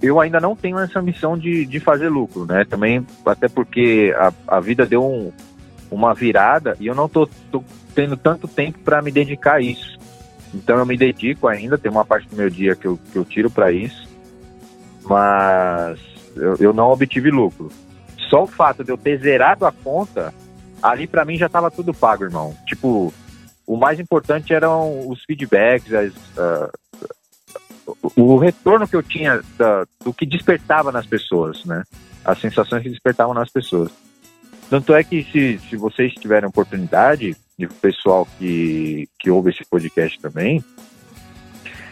eu 0.00 0.18
ainda 0.18 0.40
não 0.40 0.56
tenho 0.56 0.78
essa 0.78 1.02
missão 1.02 1.36
de, 1.36 1.66
de 1.66 1.78
fazer 1.78 2.08
lucro, 2.08 2.46
né? 2.46 2.64
Também, 2.64 3.06
até 3.24 3.46
porque 3.46 4.14
a, 4.16 4.32
a 4.56 4.58
vida 4.58 4.86
deu 4.86 5.04
um, 5.04 5.30
uma 5.90 6.14
virada 6.14 6.76
e 6.80 6.86
eu 6.86 6.94
não 6.94 7.08
tô, 7.08 7.28
tô 7.52 7.62
tendo 7.94 8.16
tanto 8.16 8.48
tempo 8.48 8.78
para 8.78 9.02
me 9.02 9.12
dedicar 9.12 9.56
a 9.56 9.60
isso. 9.60 9.98
Então 10.54 10.78
eu 10.78 10.86
me 10.86 10.96
dedico 10.96 11.46
ainda, 11.46 11.76
tem 11.76 11.90
uma 11.90 12.04
parte 12.04 12.26
do 12.28 12.36
meu 12.36 12.48
dia 12.48 12.74
que 12.74 12.86
eu, 12.86 12.98
que 13.12 13.16
eu 13.16 13.24
tiro 13.24 13.50
para 13.50 13.70
isso, 13.70 14.08
mas 15.04 16.00
eu, 16.34 16.56
eu 16.58 16.72
não 16.72 16.90
obtive 16.90 17.30
lucro. 17.30 17.70
Só 18.28 18.44
o 18.44 18.46
fato 18.46 18.82
de 18.84 18.90
eu 18.90 18.98
ter 18.98 19.18
zerado 19.20 19.66
a 19.66 19.72
conta, 19.72 20.32
ali 20.82 21.06
para 21.06 21.24
mim 21.24 21.36
já 21.36 21.48
tava 21.48 21.70
tudo 21.70 21.94
pago, 21.94 22.24
irmão. 22.24 22.56
Tipo, 22.66 23.12
o 23.66 23.76
mais 23.76 23.98
importante 23.98 24.52
eram 24.52 25.08
os 25.08 25.22
feedbacks, 25.24 25.92
as, 25.92 26.12
uh, 26.36 26.70
o 28.16 28.36
retorno 28.36 28.86
que 28.86 28.96
eu 28.96 29.02
tinha 29.02 29.40
da, 29.58 29.86
do 30.04 30.12
que 30.12 30.26
despertava 30.26 30.90
nas 30.90 31.06
pessoas, 31.06 31.64
né? 31.64 31.82
As 32.24 32.40
sensações 32.40 32.82
que 32.82 32.90
despertavam 32.90 33.34
nas 33.34 33.50
pessoas. 33.50 33.90
Tanto 34.68 34.94
é 34.94 35.04
que 35.04 35.22
se, 35.24 35.60
se 35.68 35.76
vocês 35.76 36.12
tiverem 36.14 36.48
oportunidade, 36.48 37.36
de 37.58 37.66
pessoal 37.68 38.26
que, 38.38 39.08
que 39.18 39.30
ouve 39.30 39.50
esse 39.50 39.64
podcast 39.64 40.20
também, 40.20 40.62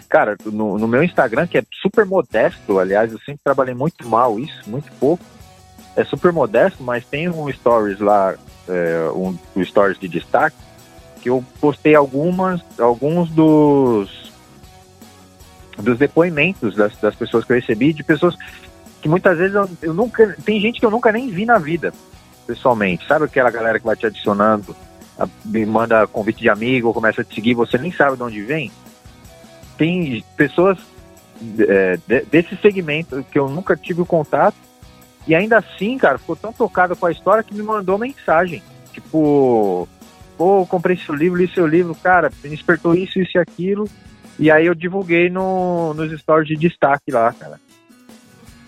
cara, 0.08 0.36
no, 0.44 0.78
no, 0.78 0.86
meu 0.86 1.02
Instagram, 1.02 1.46
que 1.46 1.58
é 1.58 1.64
super 1.80 2.04
modesto, 2.04 2.78
aliás, 2.78 3.12
eu 3.12 3.18
sempre 3.20 3.40
trabalhei 3.42 3.74
muito 3.74 4.06
mal 4.08 4.38
isso, 4.38 4.68
muito 4.68 4.90
pouco, 4.98 5.24
é 5.96 6.04
super 6.04 6.32
modesto, 6.32 6.82
mas 6.82 7.04
tem 7.04 7.28
um 7.28 7.50
stories 7.52 8.00
lá, 8.00 8.34
é, 8.68 9.10
um, 9.14 9.36
um 9.56 9.64
stories 9.64 9.98
de 9.98 10.08
destaque, 10.08 10.56
que 11.20 11.30
eu 11.30 11.44
postei 11.60 11.94
algumas, 11.94 12.60
alguns 12.78 13.30
dos 13.30 14.24
dos 15.76 15.98
depoimentos 15.98 16.76
das, 16.76 16.96
das 16.96 17.14
pessoas 17.14 17.44
que 17.44 17.52
eu 17.52 17.56
recebi, 17.56 17.92
de 17.92 18.04
pessoas 18.04 18.36
que 19.02 19.08
muitas 19.08 19.36
vezes 19.36 19.54
eu, 19.54 19.68
eu, 19.82 19.94
nunca. 19.94 20.36
Tem 20.44 20.60
gente 20.60 20.80
que 20.80 20.86
eu 20.86 20.90
nunca 20.90 21.12
nem 21.12 21.28
vi 21.28 21.44
na 21.44 21.58
vida, 21.58 21.92
pessoalmente. 22.46 23.06
Sabe 23.06 23.24
aquela 23.24 23.50
galera 23.50 23.78
que 23.78 23.84
vai 23.84 23.96
te 23.96 24.06
adicionando, 24.06 24.74
a, 25.18 25.28
me 25.44 25.66
manda 25.66 26.06
convite 26.06 26.40
de 26.40 26.48
amigo, 26.48 26.94
começa 26.94 27.20
a 27.20 27.24
te 27.24 27.34
seguir, 27.34 27.54
você 27.54 27.76
nem 27.76 27.92
sabe 27.92 28.16
de 28.16 28.22
onde 28.22 28.42
vem? 28.42 28.70
Tem 29.76 30.24
pessoas 30.36 30.78
é, 31.58 31.98
de, 32.06 32.20
desse 32.22 32.56
segmento 32.56 33.24
que 33.30 33.38
eu 33.38 33.48
nunca 33.48 33.76
tive 33.76 34.00
o 34.00 34.06
contato, 34.06 34.56
e 35.26 35.34
ainda 35.34 35.58
assim, 35.58 35.96
cara, 35.96 36.18
ficou 36.18 36.36
tão 36.36 36.52
tocado 36.52 36.94
com 36.94 37.06
a 37.06 37.12
história 37.12 37.42
que 37.42 37.54
me 37.54 37.62
mandou 37.62 37.98
mensagem. 37.98 38.62
Tipo, 38.92 39.88
pô, 40.36 40.66
comprei 40.66 40.96
seu 40.96 41.14
livro, 41.14 41.38
li 41.38 41.48
seu 41.48 41.66
livro, 41.66 41.94
cara, 41.94 42.30
me 42.42 42.50
despertou 42.50 42.94
isso, 42.94 43.18
isso 43.18 43.36
e 43.36 43.40
aquilo. 43.40 43.88
E 44.38 44.50
aí 44.50 44.66
eu 44.66 44.74
divulguei 44.74 45.30
no, 45.30 45.94
nos 45.94 46.18
stories 46.20 46.48
de 46.48 46.56
destaque 46.56 47.10
lá, 47.10 47.32
cara. 47.32 47.58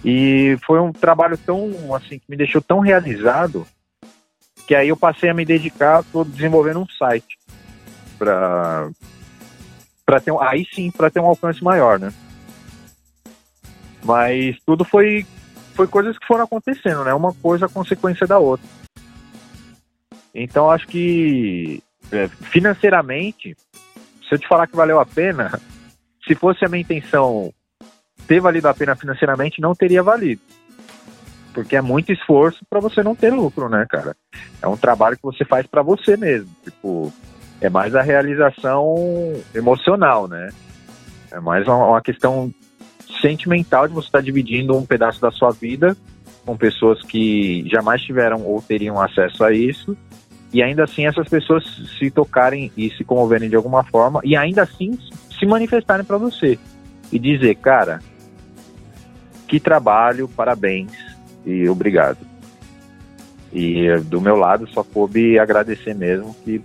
E 0.05 0.57
foi 0.65 0.81
um 0.81 0.93
trabalho 0.93 1.37
tão, 1.37 1.95
assim, 1.95 2.19
que 2.19 2.25
me 2.29 2.37
deixou 2.37 2.63
tão 2.63 2.79
realizado 2.79 3.67
que 4.67 4.75
aí 4.75 4.89
eu 4.89 4.97
passei 4.97 5.29
a 5.29 5.35
me 5.35 5.45
dedicar, 5.45 6.03
tô 6.13 6.25
desenvolvendo 6.25 6.81
um 6.81 6.89
site 6.89 7.39
para 8.19 8.91
para 10.05 10.21
ter 10.21 10.33
aí 10.41 10.67
sim 10.73 10.91
para 10.91 11.11
ter 11.11 11.21
um 11.21 11.27
alcance 11.27 11.63
maior, 11.63 11.99
né? 11.99 12.13
Mas 14.05 14.57
tudo 14.65 14.85
foi 14.85 15.27
foi 15.77 15.87
coisas 15.87 16.19
que 16.19 16.27
foram 16.27 16.45
acontecendo, 16.45 17.05
né? 17.05 17.13
Uma 17.13 17.33
coisa 17.35 17.69
consequência 17.69 18.27
da 18.27 18.39
outra. 18.39 18.67
Então 20.35 20.71
acho 20.71 20.87
que 20.89 21.83
é, 22.11 22.29
financeiramente 22.29 23.55
se 24.29 24.35
eu 24.35 24.39
te 24.39 24.49
falar 24.49 24.67
que 24.67 24.77
valeu 24.77 24.99
a 24.99 25.07
pena, 25.07 25.61
se 26.27 26.35
fosse 26.35 26.65
a 26.65 26.69
minha 26.69 26.83
intenção 26.83 27.53
ter 28.27 28.41
valido 28.41 28.69
a 28.69 28.75
pena 28.75 28.97
financeiramente, 28.97 29.61
não 29.61 29.75
teria 29.75 30.03
valido. 30.03 30.41
Porque 31.55 31.77
é 31.77 31.81
muito 31.81 32.13
esforço 32.13 32.65
para 32.69 32.81
você 32.81 33.03
não 33.03 33.15
ter 33.15 33.31
lucro, 33.31 33.69
né, 33.69 33.87
cara? 33.89 34.17
É 34.61 34.67
um 34.67 34.77
trabalho 34.77 35.17
que 35.17 35.23
você 35.23 35.45
faz 35.45 35.67
para 35.67 35.83
você 35.83 36.17
mesmo. 36.17 36.51
Tipo, 36.65 37.13
é 37.61 37.71
mais 37.71 37.95
a 37.95 38.03
realização 38.03 38.95
emocional, 39.55 40.29
né? 40.29 40.51
É 41.31 41.41
mais 41.41 41.67
uma, 41.67 41.87
uma 41.87 42.03
questão 42.03 42.53
sentimental 43.21 43.89
de 43.89 43.95
você 43.95 44.09
estar 44.09 44.19
tá 44.19 44.25
dividindo 44.25 44.77
um 44.77 44.85
pedaço 44.85 45.21
da 45.21 45.31
sua 45.31 45.51
vida 45.51 45.97
com 46.45 46.57
pessoas 46.57 47.03
que 47.03 47.69
jamais 47.69 48.01
tiveram 48.03 48.43
ou 48.43 48.63
teriam 48.63 49.01
acesso 49.01 49.43
a 49.45 49.53
isso 49.53 49.97
e 50.53 50.63
ainda 50.63 50.85
assim 50.85 51.07
essas 51.07 51.29
pessoas 51.29 51.65
se 51.99 52.11
tocarem 52.11 52.71
e 52.77 52.91
se 52.91 53.05
comoverem 53.05 53.49
de 53.51 53.57
alguma 53.57 53.83
forma 53.85 54.21
e 54.25 54.37
ainda 54.37 54.63
assim 54.63 54.99
se 55.39 55.45
manifestarem 55.45 56.05
para 56.05 56.17
você 56.17 56.59
e 57.13 57.19
dizer, 57.19 57.57
cara, 57.57 58.01
que 59.47 59.61
trabalho, 59.61 60.29
parabéns 60.29 60.93
e 61.45 61.69
obrigado. 61.69 62.19
E 63.53 63.87
do 64.05 64.21
meu 64.21 64.37
lado 64.37 64.69
só 64.69 64.83
coube 64.83 65.39
agradecer 65.39 65.95
mesmo 65.95 66.35
que 66.45 66.61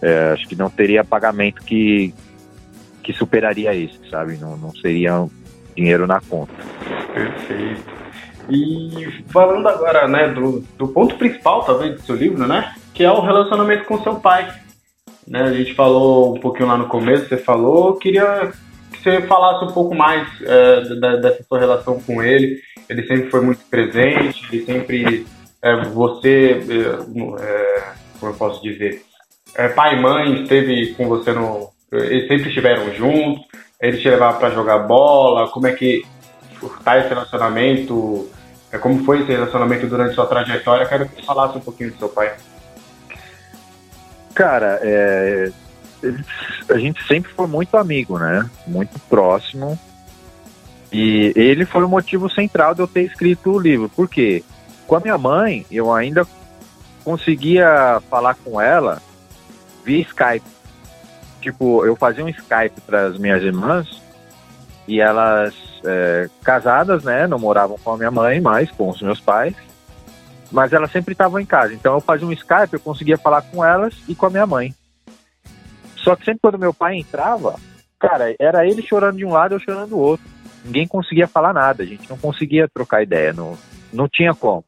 é, 0.00 0.32
acho 0.32 0.46
que 0.46 0.54
não 0.54 0.68
teria 0.68 1.02
pagamento 1.02 1.62
que, 1.62 2.12
que 3.04 3.12
superaria 3.12 3.74
esse, 3.74 3.98
sabe? 4.10 4.36
Não, 4.38 4.56
não 4.56 4.70
seria 4.70 5.26
dinheiro 5.76 6.06
na 6.06 6.20
conta. 6.20 6.54
Perfeito. 7.12 7.94
E 8.48 9.22
falando 9.30 9.68
agora, 9.68 10.08
né, 10.08 10.28
do, 10.28 10.60
do 10.76 10.88
ponto 10.88 11.16
principal, 11.16 11.62
talvez, 11.64 11.94
do 11.94 12.02
seu 12.02 12.16
livro, 12.16 12.46
né? 12.46 12.74
Que 12.92 13.04
é 13.04 13.10
o 13.10 13.20
relacionamento 13.20 13.84
com 13.84 14.02
seu 14.02 14.16
pai. 14.16 14.52
Né, 15.26 15.42
a 15.42 15.52
gente 15.52 15.74
falou 15.74 16.36
um 16.36 16.40
pouquinho 16.40 16.68
lá 16.68 16.76
no 16.76 16.88
começo, 16.88 17.28
você 17.28 17.36
falou, 17.36 17.96
queria 17.96 18.52
que 18.92 19.02
você 19.02 19.22
falasse 19.22 19.64
um 19.64 19.72
pouco 19.72 19.94
mais 19.94 20.28
é, 20.42 20.94
da, 20.96 21.16
dessa 21.16 21.42
sua 21.44 21.58
relação 21.58 22.00
com 22.00 22.22
ele. 22.22 22.60
Ele 22.88 23.06
sempre 23.06 23.30
foi 23.30 23.40
muito 23.40 23.64
presente, 23.70 24.46
ele 24.50 24.64
sempre. 24.64 25.26
É, 25.62 25.82
você. 25.84 26.62
É, 26.68 27.42
é 27.42 27.92
como 28.20 28.32
eu 28.32 28.36
posso 28.36 28.62
dizer? 28.62 29.02
É, 29.54 29.68
pai 29.68 29.96
e 29.96 30.02
mãe 30.02 30.42
esteve 30.42 30.94
com 30.94 31.08
você 31.08 31.32
no. 31.32 31.73
Eles 31.96 32.28
sempre 32.28 32.48
estiveram 32.48 32.92
juntos, 32.94 33.44
ele 33.80 33.98
te 33.98 34.08
levava 34.08 34.38
para 34.38 34.50
jogar 34.50 34.78
bola, 34.78 35.48
como 35.50 35.66
é 35.66 35.72
que 35.72 36.04
tá 36.82 36.98
esse 36.98 37.08
relacionamento? 37.08 38.28
É, 38.72 38.78
como 38.78 39.04
foi 39.04 39.20
esse 39.20 39.32
relacionamento 39.32 39.86
durante 39.86 40.14
sua 40.14 40.26
trajetória? 40.26 40.86
Quero 40.86 41.08
que 41.08 41.16
você 41.16 41.22
falasse 41.22 41.58
um 41.58 41.60
pouquinho 41.60 41.92
do 41.92 41.98
seu 41.98 42.08
pai. 42.08 42.34
Cara, 44.34 44.80
é, 44.82 45.52
a 46.68 46.78
gente 46.78 47.02
sempre 47.06 47.32
foi 47.32 47.46
muito 47.46 47.76
amigo, 47.76 48.18
né? 48.18 48.48
Muito 48.66 48.98
próximo. 49.08 49.78
E 50.92 51.32
ele 51.34 51.64
foi 51.64 51.84
o 51.84 51.88
motivo 51.88 52.30
central 52.30 52.74
de 52.74 52.80
eu 52.80 52.86
ter 52.86 53.02
escrito 53.02 53.52
o 53.52 53.58
livro. 53.58 53.88
Por 53.88 54.08
quê? 54.08 54.44
Com 54.86 54.96
a 54.96 55.00
minha 55.00 55.18
mãe, 55.18 55.66
eu 55.70 55.92
ainda 55.92 56.26
conseguia 57.04 58.00
falar 58.08 58.34
com 58.34 58.60
ela 58.60 59.00
via 59.84 60.00
Skype. 60.02 60.53
Tipo, 61.44 61.84
eu 61.84 61.94
fazia 61.94 62.24
um 62.24 62.28
Skype 62.30 62.80
para 62.86 63.08
as 63.08 63.18
minhas 63.18 63.42
irmãs 63.42 64.00
e 64.88 64.98
elas 64.98 65.54
é, 65.84 66.26
casadas, 66.42 67.04
né? 67.04 67.26
Não 67.26 67.38
moravam 67.38 67.76
com 67.76 67.92
a 67.92 67.98
minha 67.98 68.10
mãe, 68.10 68.40
mas 68.40 68.70
com 68.70 68.88
os 68.88 69.02
meus 69.02 69.20
pais. 69.20 69.54
Mas 70.50 70.72
elas 70.72 70.90
sempre 70.90 71.12
estavam 71.12 71.38
em 71.38 71.44
casa. 71.44 71.74
Então 71.74 71.92
eu 71.92 72.00
fazia 72.00 72.26
um 72.26 72.32
Skype, 72.32 72.72
eu 72.72 72.80
conseguia 72.80 73.18
falar 73.18 73.42
com 73.42 73.62
elas 73.62 73.94
e 74.08 74.14
com 74.14 74.24
a 74.24 74.30
minha 74.30 74.46
mãe. 74.46 74.74
Só 75.96 76.16
que 76.16 76.24
sempre 76.24 76.40
quando 76.40 76.58
meu 76.58 76.72
pai 76.72 76.96
entrava, 76.96 77.56
cara, 78.00 78.34
era 78.38 78.66
ele 78.66 78.80
chorando 78.80 79.18
de 79.18 79.26
um 79.26 79.32
lado, 79.32 79.54
eu 79.54 79.60
chorando 79.60 79.90
do 79.90 79.98
outro. 79.98 80.24
Ninguém 80.64 80.88
conseguia 80.88 81.28
falar 81.28 81.52
nada, 81.52 81.82
a 81.82 81.86
gente 81.86 82.08
não 82.08 82.16
conseguia 82.16 82.66
trocar 82.72 83.02
ideia, 83.02 83.34
não, 83.34 83.58
não 83.92 84.08
tinha 84.08 84.34
como. 84.34 84.64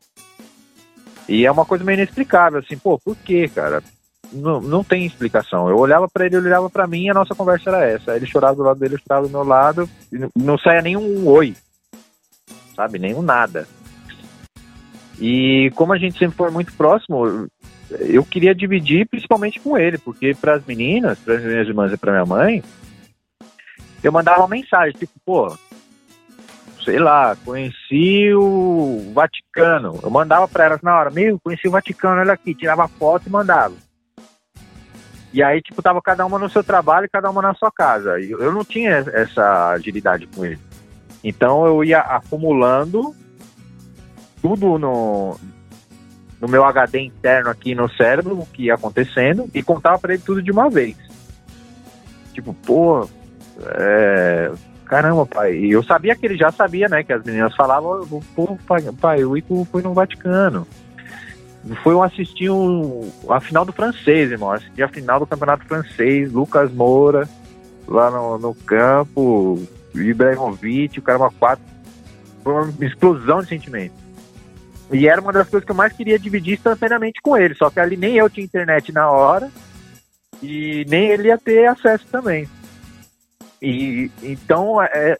E 1.26 1.46
é 1.46 1.50
uma 1.50 1.64
coisa 1.64 1.82
meio 1.84 1.96
inexplicável, 1.96 2.58
assim, 2.58 2.76
pô, 2.76 2.98
por 2.98 3.16
quê, 3.16 3.48
cara? 3.48 3.82
Não, 4.32 4.60
não 4.60 4.84
tem 4.84 5.06
explicação. 5.06 5.68
Eu 5.68 5.78
olhava 5.78 6.08
para 6.08 6.26
ele, 6.26 6.36
ele 6.36 6.48
olhava 6.48 6.68
para 6.68 6.86
mim 6.86 7.04
e 7.04 7.10
a 7.10 7.14
nossa 7.14 7.34
conversa 7.34 7.70
era 7.70 7.84
essa. 7.84 8.16
Ele 8.16 8.26
chorava 8.26 8.56
do 8.56 8.62
lado 8.62 8.78
dele, 8.78 8.94
eu 8.94 8.98
chorava 8.98 9.26
do 9.26 9.32
meu 9.32 9.44
lado, 9.44 9.88
não, 10.10 10.30
não 10.36 10.58
saia 10.58 10.82
nenhum 10.82 11.26
oi, 11.28 11.54
sabe? 12.74 12.98
Nenhum 12.98 13.22
nada. 13.22 13.66
E 15.18 15.70
como 15.74 15.92
a 15.92 15.98
gente 15.98 16.18
sempre 16.18 16.36
foi 16.36 16.50
muito 16.50 16.72
próximo, 16.74 17.48
eu 17.90 18.24
queria 18.24 18.54
dividir 18.54 19.08
principalmente 19.08 19.60
com 19.60 19.78
ele, 19.78 19.98
porque 19.98 20.34
para 20.34 20.54
as 20.54 20.64
meninas, 20.64 21.18
para 21.18 21.34
as 21.34 21.42
minhas 21.42 21.68
irmãs 21.68 21.92
e 21.92 21.96
para 21.96 22.12
minha 22.12 22.26
mãe, 22.26 22.62
eu 24.02 24.12
mandava 24.12 24.40
uma 24.40 24.48
mensagem, 24.48 24.92
tipo, 24.92 25.12
pô, 25.24 25.56
sei 26.84 26.98
lá, 26.98 27.36
conheci 27.44 28.32
o 28.34 29.10
Vaticano. 29.12 29.98
Eu 30.02 30.10
mandava 30.10 30.46
para 30.46 30.66
elas 30.66 30.82
na 30.82 30.96
hora, 30.96 31.10
meu, 31.10 31.40
conheci 31.40 31.66
o 31.66 31.72
Vaticano, 31.72 32.20
olha 32.20 32.32
aqui, 32.32 32.54
tirava 32.54 32.86
foto 32.88 33.26
e 33.26 33.30
mandava. 33.30 33.74
E 35.36 35.42
aí, 35.42 35.60
tipo, 35.60 35.82
tava 35.82 36.00
cada 36.00 36.24
uma 36.24 36.38
no 36.38 36.48
seu 36.48 36.64
trabalho 36.64 37.10
cada 37.12 37.28
uma 37.28 37.42
na 37.42 37.52
sua 37.52 37.70
casa. 37.70 38.18
E 38.18 38.30
eu 38.30 38.50
não 38.50 38.64
tinha 38.64 39.04
essa 39.12 39.68
agilidade 39.68 40.26
com 40.28 40.46
ele. 40.46 40.58
Então 41.22 41.66
eu 41.66 41.84
ia 41.84 41.98
acumulando 41.98 43.14
tudo 44.40 44.78
no, 44.78 45.36
no 46.40 46.48
meu 46.48 46.64
HD 46.64 47.00
interno 47.00 47.50
aqui 47.50 47.74
no 47.74 47.86
cérebro, 47.86 48.38
o 48.38 48.46
que 48.46 48.62
ia 48.62 48.76
acontecendo, 48.76 49.46
e 49.52 49.62
contava 49.62 49.98
para 49.98 50.14
ele 50.14 50.22
tudo 50.24 50.42
de 50.42 50.50
uma 50.50 50.70
vez. 50.70 50.96
Tipo, 52.32 52.54
pô, 52.54 53.06
é, 53.62 54.50
caramba, 54.86 55.26
pai. 55.26 55.52
E 55.54 55.70
eu 55.70 55.82
sabia 55.82 56.16
que 56.16 56.24
ele 56.24 56.38
já 56.38 56.50
sabia, 56.50 56.88
né? 56.88 57.02
Que 57.02 57.12
as 57.12 57.22
meninas 57.22 57.54
falavam, 57.54 58.08
pô, 58.34 58.56
pai, 58.66 58.82
pai 58.98 59.22
o 59.22 59.36
Ico 59.36 59.68
foi 59.70 59.82
no 59.82 59.92
Vaticano 59.92 60.66
foi 61.82 61.94
um 61.94 62.02
assistir 62.02 62.50
um, 62.50 63.10
a 63.28 63.40
final 63.40 63.64
do 63.64 63.72
francês, 63.72 64.30
irmão. 64.30 64.52
Assisti 64.52 64.82
a 64.82 64.88
final 64.88 65.20
do 65.20 65.26
campeonato 65.26 65.64
francês, 65.64 66.32
Lucas 66.32 66.72
Moura, 66.72 67.28
lá 67.88 68.10
no, 68.10 68.38
no 68.38 68.54
campo, 68.54 69.60
Ibrahimovic, 69.94 70.98
o 70.98 71.02
cara 71.02 71.18
uma 71.18 71.30
quatro. 71.30 71.64
Foi 72.44 72.52
uma 72.52 72.72
explosão 72.84 73.42
de 73.42 73.48
sentimentos. 73.48 73.98
E 74.92 75.08
era 75.08 75.20
uma 75.20 75.32
das 75.32 75.48
coisas 75.48 75.64
que 75.64 75.72
eu 75.72 75.76
mais 75.76 75.92
queria 75.92 76.18
dividir 76.18 76.54
instantaneamente 76.54 77.20
com 77.20 77.36
ele. 77.36 77.54
Só 77.54 77.68
que 77.70 77.80
ali 77.80 77.96
nem 77.96 78.14
eu 78.14 78.30
tinha 78.30 78.44
internet 78.44 78.92
na 78.92 79.10
hora 79.10 79.50
e 80.40 80.84
nem 80.88 81.08
ele 81.08 81.28
ia 81.28 81.38
ter 81.38 81.66
acesso 81.66 82.06
também. 82.10 82.48
E 83.60 84.10
então, 84.22 84.80
é, 84.80 85.18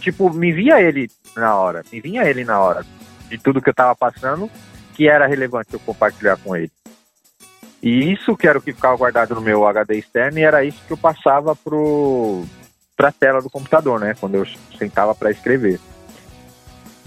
tipo, 0.00 0.30
me 0.30 0.52
via 0.52 0.82
ele 0.82 1.10
na 1.34 1.54
hora, 1.54 1.82
me 1.90 2.00
vinha 2.00 2.24
ele 2.24 2.44
na 2.44 2.60
hora 2.60 2.84
de 3.30 3.38
tudo 3.38 3.62
que 3.62 3.70
eu 3.70 3.74
tava 3.74 3.94
passando 3.94 4.50
que 4.98 5.08
era 5.08 5.28
relevante 5.28 5.72
eu 5.72 5.78
compartilhar 5.78 6.36
com 6.38 6.56
ele. 6.56 6.72
E 7.80 8.12
isso 8.12 8.36
que 8.36 8.48
era 8.48 8.58
o 8.58 8.60
que 8.60 8.72
ficava 8.72 8.96
guardado 8.96 9.32
no 9.36 9.40
meu 9.40 9.64
HD 9.64 9.96
externo 9.96 10.40
e 10.40 10.42
era 10.42 10.64
isso 10.64 10.82
que 10.84 10.92
eu 10.92 10.96
passava 10.96 11.54
para 11.54 13.08
a 13.08 13.12
tela 13.12 13.40
do 13.40 13.48
computador, 13.48 14.00
né? 14.00 14.16
Quando 14.18 14.34
eu 14.34 14.44
sentava 14.76 15.14
para 15.14 15.30
escrever. 15.30 15.78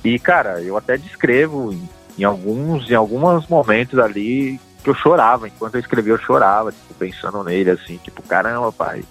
E, 0.06 0.18
cara, 0.18 0.62
eu 0.62 0.78
até 0.78 0.96
descrevo 0.98 1.74
em, 1.74 1.90
em, 2.18 2.24
alguns, 2.24 2.90
em 2.90 2.96
alguns 2.96 3.46
momentos 3.50 4.00
ali 4.00 4.58
que 4.82 4.90
eu 4.90 4.96
chorava. 4.96 5.50
Enquanto 5.50 5.76
eu 5.76 5.82
escrevia, 5.82 6.14
eu 6.14 6.18
chorava, 6.18 6.72
tipo, 6.72 6.94
pensando 6.94 7.44
nele, 7.44 7.72
assim, 7.72 7.98
tipo, 7.98 8.24
caramba, 8.24 8.72
pai. 8.72 9.04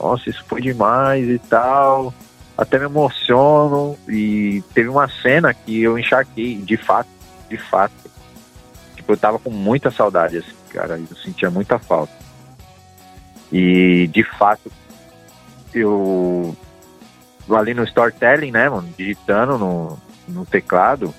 Nossa, 0.00 0.28
isso 0.28 0.44
foi 0.48 0.60
demais 0.60 1.28
e 1.28 1.38
tal. 1.38 2.12
Até 2.58 2.80
me 2.80 2.86
emociono. 2.86 3.96
E 4.08 4.60
teve 4.74 4.88
uma 4.88 5.08
cena 5.08 5.54
que 5.54 5.80
eu 5.80 5.96
encharquei, 5.96 6.56
de 6.56 6.76
fato, 6.76 7.08
de 7.52 7.58
fato. 7.58 8.10
Tipo, 8.96 9.12
eu 9.12 9.16
tava 9.16 9.38
com 9.38 9.50
muita 9.50 9.90
saudade, 9.90 10.38
assim, 10.38 10.54
cara. 10.70 10.98
Eu 10.98 11.16
sentia 11.16 11.50
muita 11.50 11.78
falta. 11.78 12.12
E, 13.52 14.06
de 14.08 14.24
fato, 14.24 14.72
eu. 15.74 16.56
Ali 17.50 17.74
no 17.74 17.84
storytelling, 17.84 18.50
né, 18.50 18.68
mano? 18.68 18.88
Digitando 18.96 19.58
no, 19.58 19.98
no 20.26 20.46
teclado. 20.46 21.14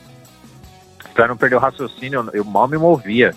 Pra 1.14 1.28
não 1.28 1.38
perder 1.38 1.58
o 1.58 1.60
raciocínio, 1.60 2.28
eu 2.34 2.44
mal 2.44 2.68
me 2.68 2.78
movia. 2.78 3.36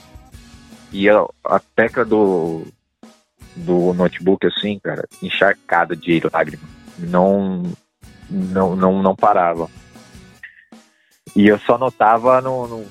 E 0.91 1.11
a, 1.11 1.27
a 1.45 1.61
tecla 1.75 2.07
do, 2.07 2.67
do 3.55 3.93
notebook, 3.93 4.47
assim, 4.47 4.79
cara, 4.79 5.07
encharcada 5.23 5.95
de 5.95 6.23
lágrimas. 6.33 6.71
Não, 6.99 7.65
não, 8.31 8.75
não, 8.75 9.03
não 9.03 9.15
parava. 9.15 9.69
E 11.37 11.49
eu 11.49 11.59
só 11.59 11.77
notava 11.77 12.41
no, 12.41 12.67
no, 12.67 12.87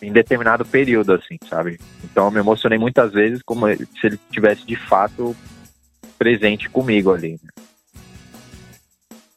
em 0.00 0.10
determinado 0.10 0.64
período, 0.64 1.12
assim, 1.12 1.38
sabe? 1.46 1.78
Então 2.02 2.24
eu 2.24 2.30
me 2.30 2.38
emocionei 2.38 2.78
muitas 2.78 3.12
vezes 3.12 3.42
como 3.42 3.66
se 3.68 4.06
ele 4.06 4.18
tivesse 4.30 4.66
de 4.66 4.74
fato 4.74 5.36
presente 6.18 6.70
comigo 6.70 7.12
ali. 7.12 7.32
Né? 7.32 7.50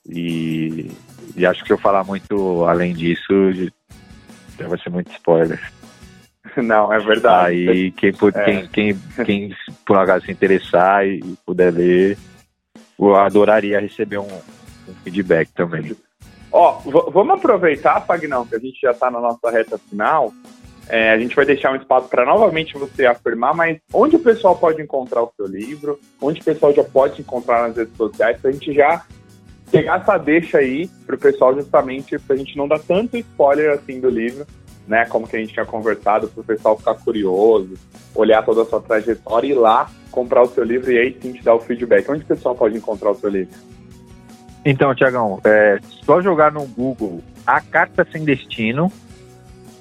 E, 0.10 0.90
e 1.36 1.46
acho 1.46 1.62
que 1.62 1.68
se 1.68 1.74
eu 1.74 1.78
falar 1.78 2.06
muito 2.06 2.64
além 2.64 2.94
disso, 2.94 3.52
já 4.58 4.70
vai 4.70 4.80
ser 4.80 4.90
muito 4.90 5.12
spoiler. 5.12 5.60
Não, 6.56 6.92
é 6.94 7.00
verdade. 7.00 7.70
Aí 7.70 7.92
quem, 7.92 8.10
é. 8.10 8.44
quem, 8.46 8.68
quem, 8.68 9.00
quem 9.26 9.56
por 9.86 9.98
acaso 9.98 10.26
se 10.26 10.32
interessar 10.32 11.06
e 11.06 11.22
puder 11.46 11.74
ler, 11.74 12.18
eu 12.98 13.16
adoraria 13.18 13.82
receber 13.82 14.18
um, 14.18 14.42
um 14.88 14.94
feedback 15.04 15.52
também. 15.52 15.94
Ó, 16.52 16.80
vamos 17.12 17.38
aproveitar, 17.38 18.02
Fagnão, 18.02 18.46
que 18.46 18.56
a 18.56 18.60
gente 18.60 18.80
já 18.82 18.92
está 18.92 19.12
na 19.12 19.20
nossa 19.20 19.52
reta 19.52 19.78
final. 19.78 20.34
É, 20.90 21.12
a 21.12 21.20
gente 21.20 21.36
vai 21.36 21.46
deixar 21.46 21.74
um 21.74 21.76
espaço 21.76 22.08
para 22.08 22.26
novamente 22.26 22.78
você 22.78 23.06
afirmar, 23.06 23.54
mas 23.54 23.78
onde 23.94 24.16
o 24.16 24.20
pessoal 24.20 24.56
pode 24.56 24.82
encontrar 24.82 25.22
o 25.22 25.32
seu 25.36 25.46
livro? 25.46 26.00
Onde 26.22 26.40
o 26.40 26.44
pessoal 26.44 26.74
já 26.74 26.84
pode 26.84 27.22
encontrar 27.22 27.68
nas 27.68 27.76
redes 27.76 27.96
sociais? 27.98 28.40
Para 28.40 28.50
a 28.50 28.54
gente 28.54 28.74
já 28.74 29.06
pegar 29.70 30.00
essa 30.00 30.18
deixa 30.18 30.60
aí 30.60 30.88
para 31.06 31.16
o 31.16 31.20
pessoal, 31.20 31.54
justamente 31.54 32.18
para 32.18 32.36
a 32.36 32.40
gente 32.40 32.56
não 32.56 32.70
dar 32.70 32.80
tanto 32.80 33.18
spoiler 33.18 33.72
assim 33.72 34.00
do 34.00 34.10
livro, 34.10 34.48
né? 34.88 35.06
Como 35.06 35.28
que 35.28 35.36
a 35.36 35.40
gente 35.40 35.54
tinha 35.54 35.66
conversado, 35.66 36.30
para 36.30 36.42
o 36.42 36.46
pessoal 36.46 36.78
ficar 36.78 36.96
curioso, 36.96 37.74
olhar 38.16 38.46
toda 38.46 38.62
a 38.62 38.66
sua 38.66 38.80
trajetória 38.80 39.48
e 39.48 39.52
ir 39.52 39.56
lá 39.56 39.92
comprar 40.10 40.42
o 40.42 40.48
seu 40.48 40.64
livro 40.64 40.90
e 40.92 40.98
aí 40.98 41.18
sim 41.22 41.34
te 41.34 41.44
dar 41.44 41.54
o 41.54 41.60
feedback. 41.60 42.10
Onde 42.10 42.24
o 42.24 42.28
pessoal 42.28 42.56
pode 42.56 42.78
encontrar 42.78 43.12
o 43.12 43.16
seu 43.16 43.30
livro? 43.30 43.54
Então, 44.70 44.94
Tiagão, 44.94 45.40
é 45.46 45.80
só 46.04 46.22
jogar 46.22 46.52
no 46.52 46.66
Google 46.66 47.24
A 47.46 47.62
Carta 47.62 48.06
Sem 48.12 48.26
Destino. 48.26 48.92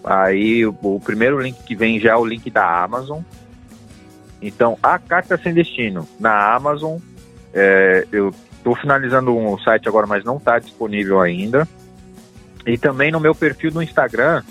Aí 0.04 0.64
o, 0.64 0.72
o, 0.80 1.00
primeiro 1.00 1.40
link 1.40 1.60
que 1.64 1.74
vem 1.74 1.98
já 1.98 2.12
é 2.12 2.16
o 2.16 2.24
link 2.24 2.48
da 2.52 2.84
Amazon. 2.84 3.20
Então, 4.40 4.78
A 4.80 4.96
Carta 4.96 5.36
Sem 5.36 5.52
Destino 5.52 6.08
na 6.20 6.54
Amazon. 6.54 6.98
É, 7.52 8.06
eu 8.12 8.32
estou 8.52 8.76
finalizando 8.76 9.36
um 9.36 9.58
site 9.58 9.88
agora, 9.88 10.06
mas 10.06 10.22
não 10.22 10.36
está 10.36 10.60
disponível 10.60 11.20
ainda. 11.20 11.66
E 12.64 12.78
também 12.78 13.10
no 13.10 13.18
meu 13.18 13.34
perfil 13.34 13.72
do 13.72 13.82
Instagram, 13.82 14.44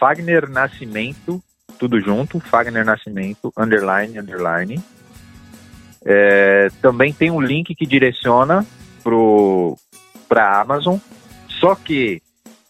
Fagner 0.00 0.48
Nascimento, 0.48 1.42
tudo 1.78 2.00
junto, 2.00 2.40
Fagner 2.40 2.86
Nascimento, 2.86 3.52
underline, 3.54 4.18
underline. 4.18 4.82
É, 6.02 6.70
também 6.80 7.12
tem 7.12 7.30
um 7.30 7.42
link 7.42 7.74
que 7.74 7.84
direciona 7.84 8.64
para 10.28 10.44
a 10.44 10.60
Amazon, 10.60 10.98
só 11.48 11.74
que 11.74 12.22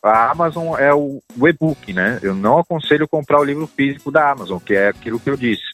a 0.02 0.30
Amazon 0.30 0.78
é 0.78 0.94
o, 0.94 1.20
o 1.36 1.48
e-book, 1.48 1.92
né? 1.92 2.18
Eu 2.22 2.34
não 2.34 2.58
aconselho 2.58 3.08
comprar 3.08 3.40
o 3.40 3.44
livro 3.44 3.66
físico 3.66 4.10
da 4.10 4.30
Amazon, 4.30 4.58
que 4.58 4.74
é 4.74 4.88
aquilo 4.88 5.18
que 5.18 5.28
eu 5.28 5.36
disse. 5.36 5.64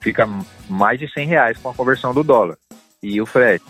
Fica 0.00 0.28
mais 0.68 0.98
de 0.98 1.10
100 1.12 1.26
reais 1.26 1.58
com 1.58 1.70
a 1.70 1.74
conversão 1.74 2.12
do 2.12 2.24
dólar 2.24 2.56
e 3.02 3.20
o 3.20 3.26
frete. 3.26 3.64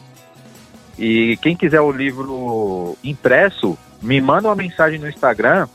E 0.98 1.36
quem 1.42 1.56
quiser 1.56 1.80
o 1.80 1.92
livro 1.92 2.96
impresso, 3.04 3.78
me 4.02 4.20
manda 4.20 4.48
uma 4.48 4.56
mensagem 4.56 4.98
no 4.98 5.08
Instagram 5.08 5.68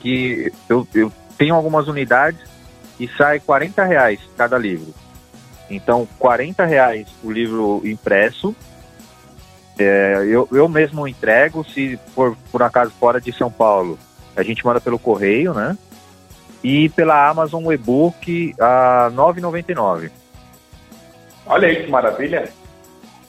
que 0.00 0.52
eu, 0.68 0.86
eu 0.94 1.12
tenho 1.38 1.54
algumas 1.54 1.88
unidades 1.88 2.40
e 2.98 3.08
sai 3.08 3.40
40 3.40 3.84
reais 3.84 4.20
cada 4.36 4.58
livro. 4.58 4.94
Então, 5.70 6.06
40 6.18 6.64
reais 6.66 7.08
o 7.22 7.30
livro 7.30 7.80
impresso 7.84 8.54
é, 9.78 10.24
eu, 10.26 10.48
eu 10.52 10.68
mesmo 10.68 11.06
entrego, 11.06 11.64
se 11.64 11.98
for 12.14 12.36
por 12.52 12.62
acaso 12.62 12.92
fora 12.92 13.20
de 13.20 13.32
São 13.32 13.50
Paulo, 13.50 13.98
a 14.36 14.42
gente 14.42 14.64
manda 14.64 14.80
pelo 14.80 14.98
correio, 14.98 15.52
né? 15.52 15.76
E 16.62 16.88
pela 16.90 17.28
Amazon 17.28 17.70
e-book 17.72 18.54
a 18.58 19.08
R$ 19.08 19.16
9,99. 19.16 20.10
Olha 21.46 21.68
aí 21.68 21.84
que 21.84 21.90
maravilha. 21.90 22.48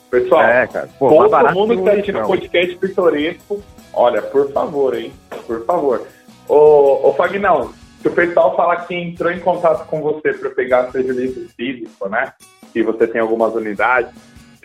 Pessoal, 0.09 0.43
é, 0.43 0.67
cara. 0.67 0.89
Pô, 0.97 1.09
todo 1.09 1.53
mundo 1.53 1.73
que 1.73 1.79
está 1.79 1.91
assistindo 1.91 2.19
o 2.19 2.27
podcast 2.27 2.75
pitoresco, 2.77 3.63
olha, 3.91 4.21
por 4.21 4.51
favor, 4.51 4.95
hein? 4.95 5.11
Por 5.45 5.65
favor. 5.65 6.07
Ô, 6.47 7.09
ô 7.09 7.13
Fagnão, 7.13 7.73
se 8.01 8.07
o 8.07 8.11
pessoal 8.11 8.55
falar 8.55 8.85
que 8.85 8.95
entrou 8.95 9.31
em 9.31 9.39
contato 9.39 9.85
com 9.87 10.01
você 10.01 10.31
para 10.33 10.51
pegar 10.51 10.91
seu 10.91 11.01
livro 11.01 11.49
físico, 11.57 12.07
né? 12.07 12.31
Que 12.71 12.83
você 12.83 13.07
tem 13.07 13.19
algumas 13.19 13.53
unidades, 13.53 14.13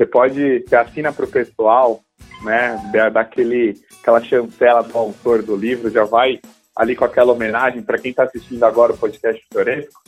você 0.00 0.06
pode, 0.06 0.60
você 0.60 0.76
assina 0.76 1.12
para 1.12 1.26
o 1.26 1.30
pessoal, 1.30 2.00
né? 2.42 2.80
Daquele, 3.12 3.78
aquela 4.00 4.22
chancela 4.22 4.82
do 4.82 4.96
autor 4.96 5.42
do 5.42 5.54
livro, 5.54 5.90
já 5.90 6.04
vai 6.04 6.40
ali 6.74 6.96
com 6.96 7.04
aquela 7.04 7.32
homenagem 7.32 7.82
para 7.82 7.98
quem 7.98 8.10
está 8.10 8.22
assistindo 8.22 8.64
agora 8.64 8.94
o 8.94 8.96
podcast 8.96 9.42
Pitoresco? 9.42 10.00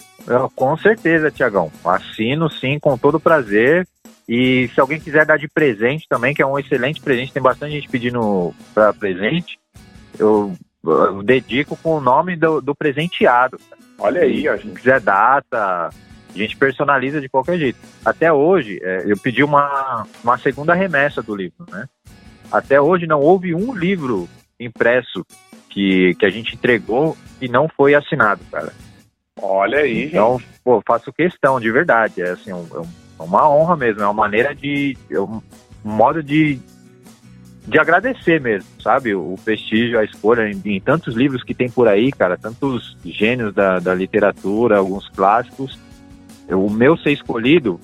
Com 0.57 0.76
certeza, 0.78 1.30
Tiagão. 1.30 1.70
Assino 1.84 2.49
sim, 2.49 2.78
com 2.78 2.97
todo 2.97 3.20
prazer. 3.20 3.86
E 4.26 4.70
se 4.72 4.80
alguém 4.80 4.99
quiser 4.99 5.26
dar 5.26 5.36
de 5.36 5.49
presente 5.49 6.07
também, 6.09 6.32
que 6.32 6.40
é 6.40 6.47
um 6.47 6.59
excelente 6.59 7.01
presente, 7.01 7.32
tem 7.32 7.43
bastante 7.43 7.72
gente 7.72 7.88
pedindo 7.88 8.55
para 8.72 8.95
presente, 8.95 9.59
eu, 10.18 10.55
eu, 10.82 11.22
dedico 11.22 11.76
com 11.76 11.97
o 11.97 12.01
nome 12.01 12.34
do, 12.36 12.62
do 12.62 12.74
presenteado. 12.74 13.59
Olha 13.99 14.22
aí, 14.22 14.49
ó, 14.49 14.57
gente. 14.57 14.68
Se 14.68 14.74
quiser 14.76 15.01
data, 15.01 15.90
a 16.35 16.39
gente 16.39 16.57
personaliza 16.57 17.20
de 17.20 17.28
qualquer 17.28 17.59
jeito. 17.59 17.78
Até 18.05 18.33
hoje, 18.33 18.78
é, 18.83 19.05
eu 19.07 19.16
pedi 19.16 19.45
uma, 19.45 20.07
uma 20.22 20.39
segunda 20.39 20.74
remessa 20.74 21.22
do 21.22 21.35
livro, 21.35 21.66
né? 21.70 21.87
Até 22.51 22.80
hoje 22.80 23.07
não 23.07 23.20
houve 23.20 23.55
um 23.55 23.74
livro 23.74 24.28
impresso 24.61 25.24
que, 25.68 26.14
que 26.16 26.26
a 26.26 26.30
gente 26.30 26.55
entregou 26.55 27.16
e 27.41 27.49
não 27.49 27.68
foi 27.68 27.95
assinado, 27.95 28.41
cara. 28.51 28.72
Olha 29.41 29.78
aí, 29.78 30.07
Então, 30.07 30.39
gente. 30.39 30.61
pô, 30.62 30.83
faço 30.87 31.12
questão, 31.12 31.59
de 31.59 31.70
verdade. 31.70 32.20
É 32.22 32.30
assim, 32.30 32.53
um, 32.53 32.66
é 33.18 33.22
uma 33.22 33.49
honra 33.49 33.76
mesmo, 33.76 34.03
é 34.03 34.05
uma 34.05 34.12
maneira 34.12 34.55
de. 34.55 34.97
É 35.11 35.18
um 35.18 35.41
modo 35.83 36.22
de, 36.22 36.61
de 37.66 37.78
agradecer 37.78 38.41
mesmo, 38.41 38.68
sabe? 38.80 39.14
O 39.14 39.35
prestígio, 39.45 39.99
a 39.99 40.05
escolha 40.05 40.49
em, 40.51 40.61
em, 40.64 40.80
tantos 40.80 41.16
livros 41.16 41.43
que 41.43 41.55
tem 41.55 41.68
por 41.68 41.89
aí, 41.89 42.12
cara, 42.12 42.37
tantos 42.37 42.97
gênios 43.05 43.55
da, 43.55 43.78
da 43.78 43.95
literatura, 43.95 44.78
alguns 44.78 45.09
clássicos 45.09 45.78
o 46.55 46.70
meu 46.70 46.96
ser 46.96 47.12
escolhido, 47.12 47.80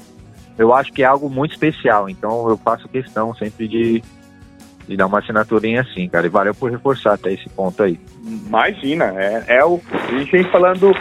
eu 0.58 0.74
acho 0.74 0.92
que 0.92 1.02
é 1.02 1.06
algo 1.06 1.30
muito 1.30 1.52
especial. 1.52 2.08
Então 2.08 2.48
eu 2.48 2.56
faço 2.56 2.88
questão 2.88 3.34
sempre 3.34 3.68
de, 3.68 4.02
de 4.86 4.96
dar 4.96 5.06
uma 5.06 5.20
assinaturinha 5.20 5.82
assim, 5.82 6.08
cara. 6.08 6.26
E 6.26 6.30
valeu 6.30 6.54
por 6.54 6.70
reforçar 6.70 7.14
até 7.14 7.32
esse 7.32 7.48
ponto 7.50 7.82
aí. 7.82 7.98
Imagina, 8.46 9.14
é, 9.16 9.44
é 9.48 9.64
o. 9.64 9.80
A 9.92 10.18
gente 10.18 10.30
vem 10.30 10.44
falando 10.44 10.92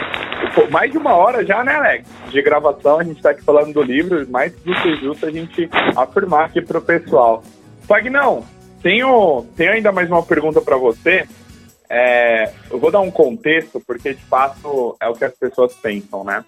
mais 0.70 0.90
de 0.90 0.98
uma 0.98 1.14
hora 1.14 1.44
já, 1.44 1.62
né, 1.64 1.74
Alex? 1.74 2.08
De 2.30 2.42
gravação, 2.42 2.98
a 2.98 3.04
gente 3.04 3.16
está 3.16 3.30
aqui 3.30 3.42
falando 3.42 3.72
do 3.72 3.82
livro, 3.82 4.26
mais 4.30 4.52
do 4.52 4.74
que 4.74 4.96
justo 4.96 5.26
a 5.26 5.30
gente 5.30 5.68
afirmar 5.96 6.46
aqui 6.46 6.60
pro 6.60 6.80
pessoal. 6.80 7.42
Fagnão, 7.82 8.44
tenho, 8.82 9.46
tenho 9.56 9.72
ainda 9.72 9.92
mais 9.92 10.08
uma 10.08 10.22
pergunta 10.22 10.60
para 10.60 10.76
você. 10.76 11.26
É, 11.90 12.52
eu 12.70 12.78
vou 12.78 12.90
dar 12.90 13.00
um 13.00 13.10
contexto, 13.10 13.80
porque 13.86 14.12
de 14.12 14.22
fato 14.24 14.96
é 15.00 15.08
o 15.08 15.14
que 15.14 15.24
as 15.24 15.34
pessoas 15.34 15.72
pensam, 15.74 16.22
né? 16.22 16.44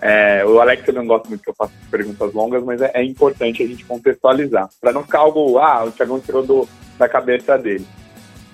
É, 0.00 0.44
o 0.46 0.58
Alex 0.60 0.86
não 0.94 1.06
gosta 1.06 1.28
muito 1.28 1.42
que 1.42 1.50
eu 1.50 1.54
faça 1.54 1.72
perguntas 1.90 2.32
longas, 2.32 2.64
mas 2.64 2.80
é, 2.80 2.90
é 2.94 3.04
importante 3.04 3.62
a 3.62 3.66
gente 3.66 3.84
contextualizar, 3.84 4.68
para 4.80 4.92
não 4.92 5.02
ficar 5.02 5.18
algo, 5.18 5.58
ah, 5.58 5.84
o 5.84 5.92
Thiagão 5.92 6.18
tirou 6.18 6.42
do, 6.42 6.68
da 6.98 7.08
cabeça 7.08 7.58
dele. 7.58 7.86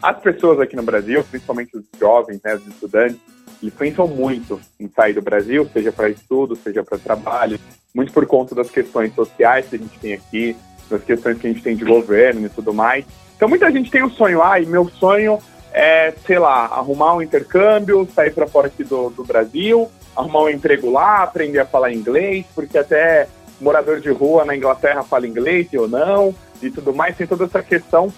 As 0.02 0.18
pessoas 0.18 0.60
aqui 0.60 0.74
no 0.74 0.82
Brasil, 0.82 1.22
principalmente 1.24 1.76
os 1.76 1.84
jovens, 1.98 2.40
né, 2.42 2.56
os 2.56 2.66
estudantes, 2.66 3.18
eles 3.62 3.74
pensam 3.74 4.08
muito 4.08 4.60
em 4.78 4.88
sair 4.88 5.12
do 5.12 5.22
Brasil, 5.22 5.68
seja 5.72 5.92
para 5.92 6.10
estudo, 6.10 6.56
seja 6.56 6.82
para 6.82 6.98
trabalho, 6.98 7.58
muito 7.94 8.12
por 8.12 8.26
conta 8.26 8.54
das 8.54 8.70
questões 8.70 9.14
sociais 9.14 9.66
que 9.68 9.76
a 9.76 9.78
gente 9.78 9.98
tem 9.98 10.12
aqui, 10.14 10.56
das 10.90 11.02
questões 11.02 11.38
que 11.38 11.46
a 11.46 11.50
gente 11.50 11.62
tem 11.62 11.76
de 11.76 11.84
governo 11.84 12.44
e 12.44 12.48
tudo 12.48 12.74
mais. 12.74 13.04
Então 13.36 13.48
muita 13.48 13.70
gente 13.70 13.90
tem 13.90 14.02
o 14.02 14.10
sonho, 14.10 14.42
ah, 14.42 14.60
e 14.60 14.66
meu 14.66 14.88
sonho 14.88 15.38
é, 15.72 16.12
sei 16.26 16.38
lá, 16.38 16.64
arrumar 16.66 17.14
um 17.14 17.22
intercâmbio, 17.22 18.08
sair 18.14 18.32
para 18.32 18.46
fora 18.46 18.66
aqui 18.66 18.82
do, 18.82 19.10
do 19.10 19.22
Brasil, 19.24 19.90
arrumar 20.16 20.42
um 20.44 20.48
emprego 20.48 20.90
lá, 20.90 21.22
aprender 21.22 21.58
a 21.58 21.66
falar 21.66 21.92
inglês, 21.92 22.46
porque 22.54 22.78
até 22.78 23.28
morador 23.60 24.00
de 24.00 24.10
rua 24.10 24.44
na 24.44 24.56
Inglaterra 24.56 25.02
fala 25.02 25.26
inglês 25.26 25.68
ou 25.74 25.88
não, 25.88 26.34
e 26.62 26.70
tudo 26.70 26.94
mais, 26.94 27.16
tem 27.16 27.26
toda 27.26 27.44
essa 27.44 27.62
questão. 27.62 28.12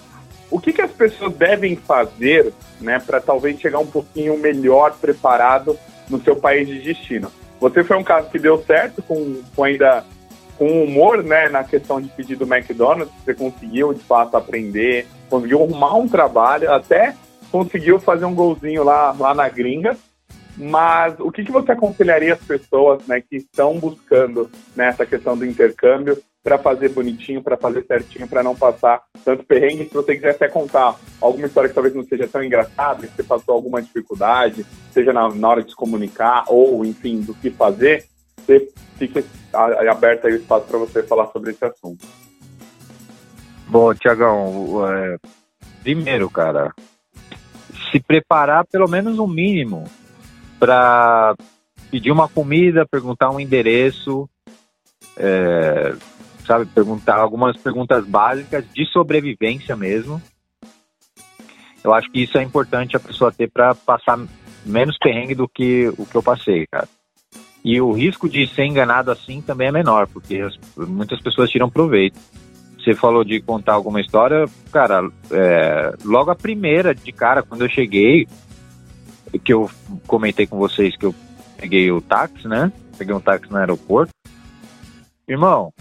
O 0.51 0.59
que, 0.59 0.73
que 0.73 0.81
as 0.81 0.91
pessoas 0.91 1.33
devem 1.33 1.75
fazer 1.75 2.53
né, 2.81 2.99
para 2.99 3.21
talvez 3.21 3.59
chegar 3.59 3.79
um 3.79 3.85
pouquinho 3.85 4.37
melhor 4.37 4.95
preparado 4.99 5.77
no 6.09 6.21
seu 6.21 6.35
país 6.35 6.67
de 6.67 6.79
destino? 6.79 7.31
Você 7.59 7.83
foi 7.83 7.97
um 7.97 8.03
caso 8.03 8.29
que 8.29 8.39
deu 8.39 8.63
certo, 8.63 9.01
com, 9.03 9.41
com 9.55 9.63
ainda 9.63 10.03
com 10.57 10.83
humor 10.83 11.23
né, 11.23 11.47
na 11.47 11.63
questão 11.63 12.01
de 12.01 12.09
pedir 12.09 12.35
do 12.35 12.43
McDonald's, 12.43 13.13
você 13.23 13.33
conseguiu 13.33 13.93
de 13.93 14.01
fato 14.01 14.35
aprender, 14.35 15.07
conseguiu 15.29 15.63
arrumar 15.63 15.95
um 15.95 16.07
trabalho, 16.07 16.69
até 16.71 17.15
conseguiu 17.49 17.97
fazer 17.97 18.25
um 18.25 18.35
golzinho 18.35 18.83
lá, 18.83 19.15
lá 19.17 19.33
na 19.33 19.47
gringa. 19.47 19.97
Mas 20.57 21.15
o 21.19 21.31
que, 21.31 21.43
que 21.43 21.51
você 21.51 21.71
aconselharia 21.71 22.33
as 22.33 22.39
pessoas 22.39 23.05
né, 23.07 23.21
que 23.21 23.37
estão 23.37 23.77
buscando 23.79 24.49
nessa 24.75 25.03
né, 25.03 25.09
questão 25.09 25.37
do 25.37 25.45
intercâmbio 25.45 26.17
para 26.43 26.57
fazer 26.57 26.89
bonitinho, 26.89 27.43
para 27.43 27.57
fazer 27.57 27.85
certinho, 27.85 28.27
para 28.27 28.43
não 28.43 28.55
passar 28.55 29.01
tanto 29.23 29.45
perrengue? 29.45 29.85
Se 29.85 29.93
você 29.93 30.15
quiser 30.15 30.31
até 30.31 30.47
contar 30.47 30.95
alguma 31.21 31.47
história 31.47 31.69
que 31.69 31.75
talvez 31.75 31.95
não 31.95 32.03
seja 32.03 32.27
tão 32.27 32.43
engraçada, 32.43 33.07
que 33.07 33.15
você 33.15 33.23
passou 33.23 33.55
alguma 33.55 33.81
dificuldade, 33.81 34.65
seja 34.91 35.13
na, 35.13 35.29
na 35.33 35.49
hora 35.49 35.63
de 35.63 35.69
se 35.69 35.75
comunicar 35.75 36.43
ou, 36.47 36.83
enfim, 36.83 37.21
do 37.21 37.33
que 37.33 37.49
fazer, 37.49 38.05
você 38.37 38.67
fique 38.97 39.23
aberto 39.53 40.27
aí 40.27 40.33
o 40.33 40.37
espaço 40.37 40.65
para 40.65 40.77
você 40.77 41.03
falar 41.03 41.27
sobre 41.27 41.51
esse 41.51 41.63
assunto. 41.63 42.05
Bom, 43.67 43.93
Tiagão, 43.93 44.85
é, 44.87 45.17
primeiro, 45.83 46.29
cara, 46.29 46.73
se 47.91 47.99
preparar 47.99 48.65
pelo 48.65 48.89
menos 48.89 49.19
um 49.19 49.27
mínimo 49.27 49.85
para 50.59 51.35
pedir 51.89 52.11
uma 52.11 52.27
comida, 52.27 52.85
perguntar 52.85 53.29
um 53.31 53.39
endereço, 53.39 54.29
é, 55.17 55.95
sabe, 56.45 56.65
perguntar 56.65 57.17
algumas 57.17 57.57
perguntas 57.57 58.05
básicas 58.05 58.65
de 58.73 58.85
sobrevivência 58.85 59.75
mesmo. 59.75 60.21
Eu 61.83 61.93
acho 61.93 62.11
que 62.11 62.21
isso 62.21 62.37
é 62.37 62.43
importante 62.43 62.95
a 62.95 62.99
pessoa 62.99 63.31
ter 63.31 63.49
para 63.49 63.73
passar 63.73 64.19
menos 64.65 64.97
perrengue 64.97 65.33
do 65.33 65.47
que 65.47 65.87
o 65.97 66.05
que 66.05 66.15
eu 66.15 66.23
passei, 66.23 66.67
cara. 66.67 66.87
E 67.63 67.79
o 67.81 67.91
risco 67.91 68.29
de 68.29 68.47
ser 68.47 68.65
enganado 68.65 69.11
assim 69.11 69.41
também 69.41 69.67
é 69.67 69.71
menor, 69.71 70.07
porque 70.07 70.37
as, 70.37 70.57
muitas 70.75 71.21
pessoas 71.21 71.49
tiram 71.49 71.69
proveito. 71.69 72.19
Você 72.77 72.93
falou 72.93 73.23
de 73.23 73.41
contar 73.41 73.73
alguma 73.73 73.99
história, 73.99 74.45
cara, 74.71 75.09
é, 75.31 75.93
logo 76.05 76.31
a 76.31 76.35
primeira 76.35 76.95
de 76.95 77.11
cara, 77.11 77.43
quando 77.43 77.65
eu 77.65 77.69
cheguei, 77.69 78.25
que 79.37 79.53
eu 79.53 79.69
comentei 80.07 80.47
com 80.47 80.57
vocês 80.57 80.95
que 80.95 81.05
eu 81.05 81.13
peguei 81.57 81.91
o 81.91 82.01
táxi, 82.01 82.47
né? 82.47 82.71
Peguei 82.97 83.13
um 83.13 83.19
táxi 83.19 83.51
no 83.51 83.57
aeroporto. 83.57 84.11
Irmão, 85.27 85.71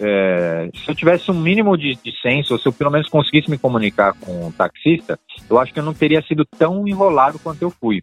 é, 0.00 0.70
se 0.74 0.90
eu 0.90 0.94
tivesse 0.94 1.30
um 1.30 1.40
mínimo 1.40 1.76
de, 1.76 1.94
de 2.02 2.12
senso, 2.20 2.54
ou 2.54 2.58
se 2.58 2.66
eu 2.66 2.72
pelo 2.72 2.90
menos 2.90 3.08
conseguisse 3.08 3.48
me 3.50 3.56
comunicar 3.56 4.14
com 4.14 4.48
o 4.48 4.52
taxista, 4.52 5.18
eu 5.48 5.58
acho 5.60 5.72
que 5.72 5.78
eu 5.78 5.84
não 5.84 5.94
teria 5.94 6.22
sido 6.22 6.44
tão 6.44 6.86
enrolado 6.88 7.38
quanto 7.38 7.62
eu 7.62 7.70
fui. 7.70 8.02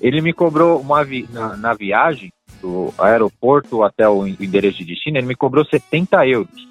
Ele 0.00 0.20
me 0.20 0.32
cobrou 0.32 0.80
uma 0.80 1.04
vi 1.04 1.28
na, 1.32 1.56
na, 1.56 1.74
viagem 1.74 2.32
do 2.60 2.92
aeroporto 2.98 3.82
até 3.84 4.08
o 4.08 4.26
endereço 4.26 4.78
de 4.78 4.86
destino, 4.86 5.18
ele 5.18 5.26
me 5.26 5.36
cobrou 5.36 5.64
70 5.64 6.26
euros. 6.26 6.68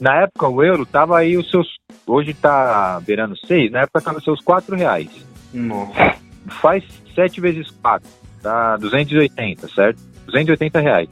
Na 0.00 0.22
época 0.22 0.48
o 0.48 0.62
euro 0.62 0.84
tava 0.84 1.18
aí 1.18 1.36
os 1.36 1.50
seus. 1.50 1.78
Hoje 2.06 2.32
tá 2.32 3.00
beirando 3.06 3.36
6, 3.36 3.70
na 3.70 3.80
época 3.80 4.00
tava 4.00 4.20
seus 4.20 4.40
4 4.40 4.76
reais. 4.76 5.27
Nossa. 5.52 6.16
Faz 6.60 6.84
7 7.14 7.40
vezes 7.40 7.70
4, 7.82 8.08
tá 8.42 8.76
280, 8.76 9.68
certo? 9.68 10.00
280 10.26 10.80
reais. 10.80 11.08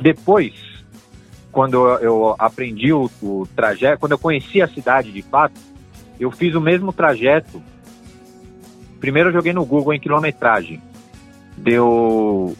Depois, 0.00 0.54
quando 1.50 1.76
eu 1.98 2.34
aprendi 2.38 2.92
o, 2.92 3.10
o 3.22 3.46
trajeto, 3.54 4.00
quando 4.00 4.12
eu 4.12 4.18
conheci 4.18 4.60
a 4.62 4.68
cidade 4.68 5.12
de 5.12 5.22
fato, 5.22 5.60
eu 6.18 6.30
fiz 6.30 6.54
o 6.54 6.60
mesmo 6.60 6.92
trajeto 6.92 7.62
Primeiro 9.02 9.30
eu 9.30 9.32
joguei 9.32 9.52
no 9.52 9.64
Google 9.64 9.94
em 9.94 9.98
quilometragem. 9.98 10.80
Deu 11.56 12.56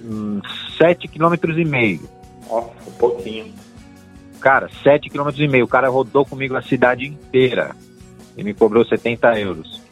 hum, 0.00 0.40
7 0.78 1.08
km 1.08 1.34
e 1.58 1.64
meio. 1.64 2.08
Nossa, 2.48 2.70
um 2.86 2.92
pouquinho. 2.92 3.52
Cara, 4.40 4.70
7 4.84 5.10
km 5.10 5.28
e 5.36 5.48
meio. 5.48 5.64
O 5.64 5.68
cara 5.68 5.88
rodou 5.88 6.24
comigo 6.24 6.54
a 6.54 6.62
cidade 6.62 7.04
inteira 7.04 7.74
e 8.40 8.44
me 8.44 8.54
cobrou 8.54 8.84
70 8.84 9.38
euros. 9.38 9.82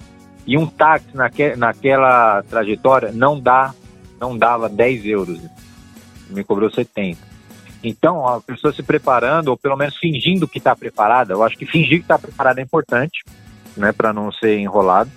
E 0.46 0.56
um 0.56 0.66
táxi 0.66 1.08
naque, 1.14 1.54
naquela 1.54 2.42
trajetória 2.42 3.12
não 3.12 3.38
dá, 3.38 3.74
não 4.18 4.36
dava 4.36 4.68
10 4.68 5.04
euros. 5.06 5.40
Me 6.30 6.42
cobrou 6.42 6.70
70. 6.70 7.20
Então, 7.84 8.26
a 8.26 8.40
pessoa 8.40 8.72
se 8.72 8.82
preparando, 8.82 9.48
ou 9.48 9.56
pelo 9.56 9.76
menos 9.76 9.96
fingindo 9.96 10.48
que 10.48 10.58
está 10.58 10.74
preparada, 10.74 11.34
eu 11.34 11.44
acho 11.44 11.56
que 11.56 11.66
fingir 11.66 11.98
que 11.98 12.04
está 12.04 12.18
preparada 12.18 12.60
é 12.60 12.64
importante, 12.64 13.22
né, 13.76 13.92
para 13.92 14.12
não 14.12 14.32
ser 14.32 14.58
enrolado 14.58 15.10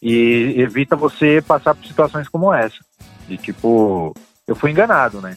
e 0.00 0.54
evita 0.60 0.94
você 0.94 1.42
passar 1.42 1.74
por 1.74 1.84
situações 1.84 2.28
como 2.28 2.52
essa. 2.52 2.78
De 3.28 3.36
tipo, 3.36 4.14
eu 4.46 4.54
fui 4.54 4.70
enganado, 4.70 5.20
né? 5.20 5.36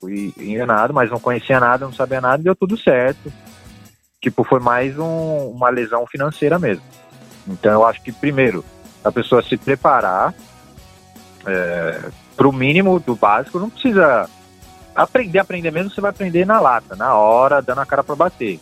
Fui 0.00 0.32
enganado, 0.38 0.94
mas 0.94 1.10
não 1.10 1.18
conhecia 1.18 1.58
nada, 1.58 1.84
não 1.84 1.92
sabia 1.92 2.20
nada, 2.20 2.42
deu 2.42 2.54
tudo 2.54 2.78
certo. 2.78 3.32
Tipo, 4.20 4.44
foi 4.44 4.60
mais 4.60 4.98
um, 4.98 5.48
uma 5.48 5.70
lesão 5.70 6.06
financeira 6.06 6.58
mesmo. 6.58 6.82
Então 7.46 7.72
eu 7.72 7.86
acho 7.86 8.02
que 8.02 8.12
primeiro 8.12 8.64
a 9.04 9.12
pessoa 9.12 9.42
se 9.42 9.56
preparar 9.56 10.34
é, 11.46 12.10
para 12.36 12.48
o 12.48 12.52
mínimo 12.52 12.98
do 12.98 13.14
básico, 13.14 13.58
não 13.58 13.70
precisa 13.70 14.28
aprender, 14.94 15.38
aprender 15.38 15.70
mesmo, 15.70 15.90
você 15.90 16.00
vai 16.00 16.10
aprender 16.10 16.44
na 16.44 16.60
lata, 16.60 16.96
na 16.96 17.14
hora, 17.14 17.62
dando 17.62 17.80
a 17.80 17.86
cara 17.86 18.02
para 18.02 18.16
bater. 18.16 18.60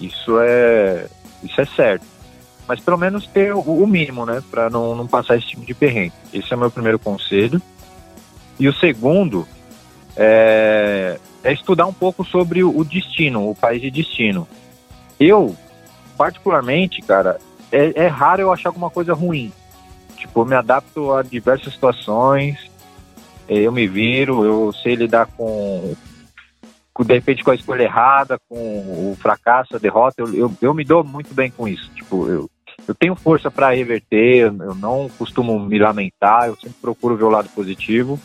Isso 0.00 0.38
é, 0.40 1.06
isso 1.42 1.60
é 1.60 1.64
certo 1.66 2.14
mas 2.66 2.80
pelo 2.80 2.96
menos 2.96 3.26
ter 3.26 3.54
o, 3.54 3.60
o 3.60 3.86
mínimo, 3.86 4.24
né, 4.24 4.42
para 4.50 4.70
não, 4.70 4.94
não 4.94 5.06
passar 5.06 5.36
esse 5.36 5.48
tipo 5.48 5.64
de 5.64 5.74
perrengue. 5.74 6.14
Esse 6.32 6.52
é 6.52 6.56
o 6.56 6.58
meu 6.58 6.70
primeiro 6.70 6.98
conselho. 6.98 7.60
E 8.58 8.68
o 8.68 8.74
segundo 8.74 9.46
é, 10.16 11.18
é 11.42 11.52
estudar 11.52 11.86
um 11.86 11.92
pouco 11.92 12.24
sobre 12.24 12.62
o, 12.62 12.76
o 12.76 12.84
destino, 12.84 13.50
o 13.50 13.54
país 13.54 13.82
de 13.82 13.90
destino. 13.90 14.48
Eu, 15.18 15.56
particularmente, 16.16 17.00
cara, 17.02 17.38
é, 17.70 18.04
é 18.04 18.06
raro 18.06 18.42
eu 18.42 18.52
achar 18.52 18.68
alguma 18.68 18.90
coisa 18.90 19.14
ruim. 19.14 19.52
Tipo, 20.16 20.40
eu 20.40 20.46
me 20.46 20.54
adapto 20.54 21.12
a 21.12 21.22
diversas 21.22 21.72
situações, 21.72 22.70
eu 23.48 23.72
me 23.72 23.86
viro, 23.86 24.44
eu 24.44 24.72
sei 24.72 24.94
lidar 24.94 25.26
com, 25.26 25.94
com, 26.92 27.04
de 27.04 27.14
repente 27.14 27.44
com 27.44 27.50
a 27.50 27.54
escolha 27.54 27.82
errada, 27.82 28.38
com 28.48 28.56
o 28.56 29.16
fracasso, 29.20 29.76
a 29.76 29.78
derrota, 29.78 30.22
eu, 30.22 30.34
eu, 30.34 30.52
eu, 30.62 30.74
me 30.74 30.84
dou 30.84 31.04
muito 31.04 31.34
bem 31.34 31.50
com 31.50 31.68
isso. 31.68 31.90
Tipo, 31.94 32.28
eu, 32.28 32.50
eu 32.86 32.94
tenho 32.94 33.14
força 33.14 33.50
para 33.50 33.74
reverter, 33.74 34.46
eu 34.46 34.74
não 34.74 35.08
costumo 35.18 35.58
me 35.58 35.78
lamentar, 35.78 36.46
eu 36.46 36.56
sempre 36.56 36.78
procuro 36.80 37.16
ver 37.16 37.24
o 37.24 37.30
lado 37.30 37.48
positivo. 37.50 38.18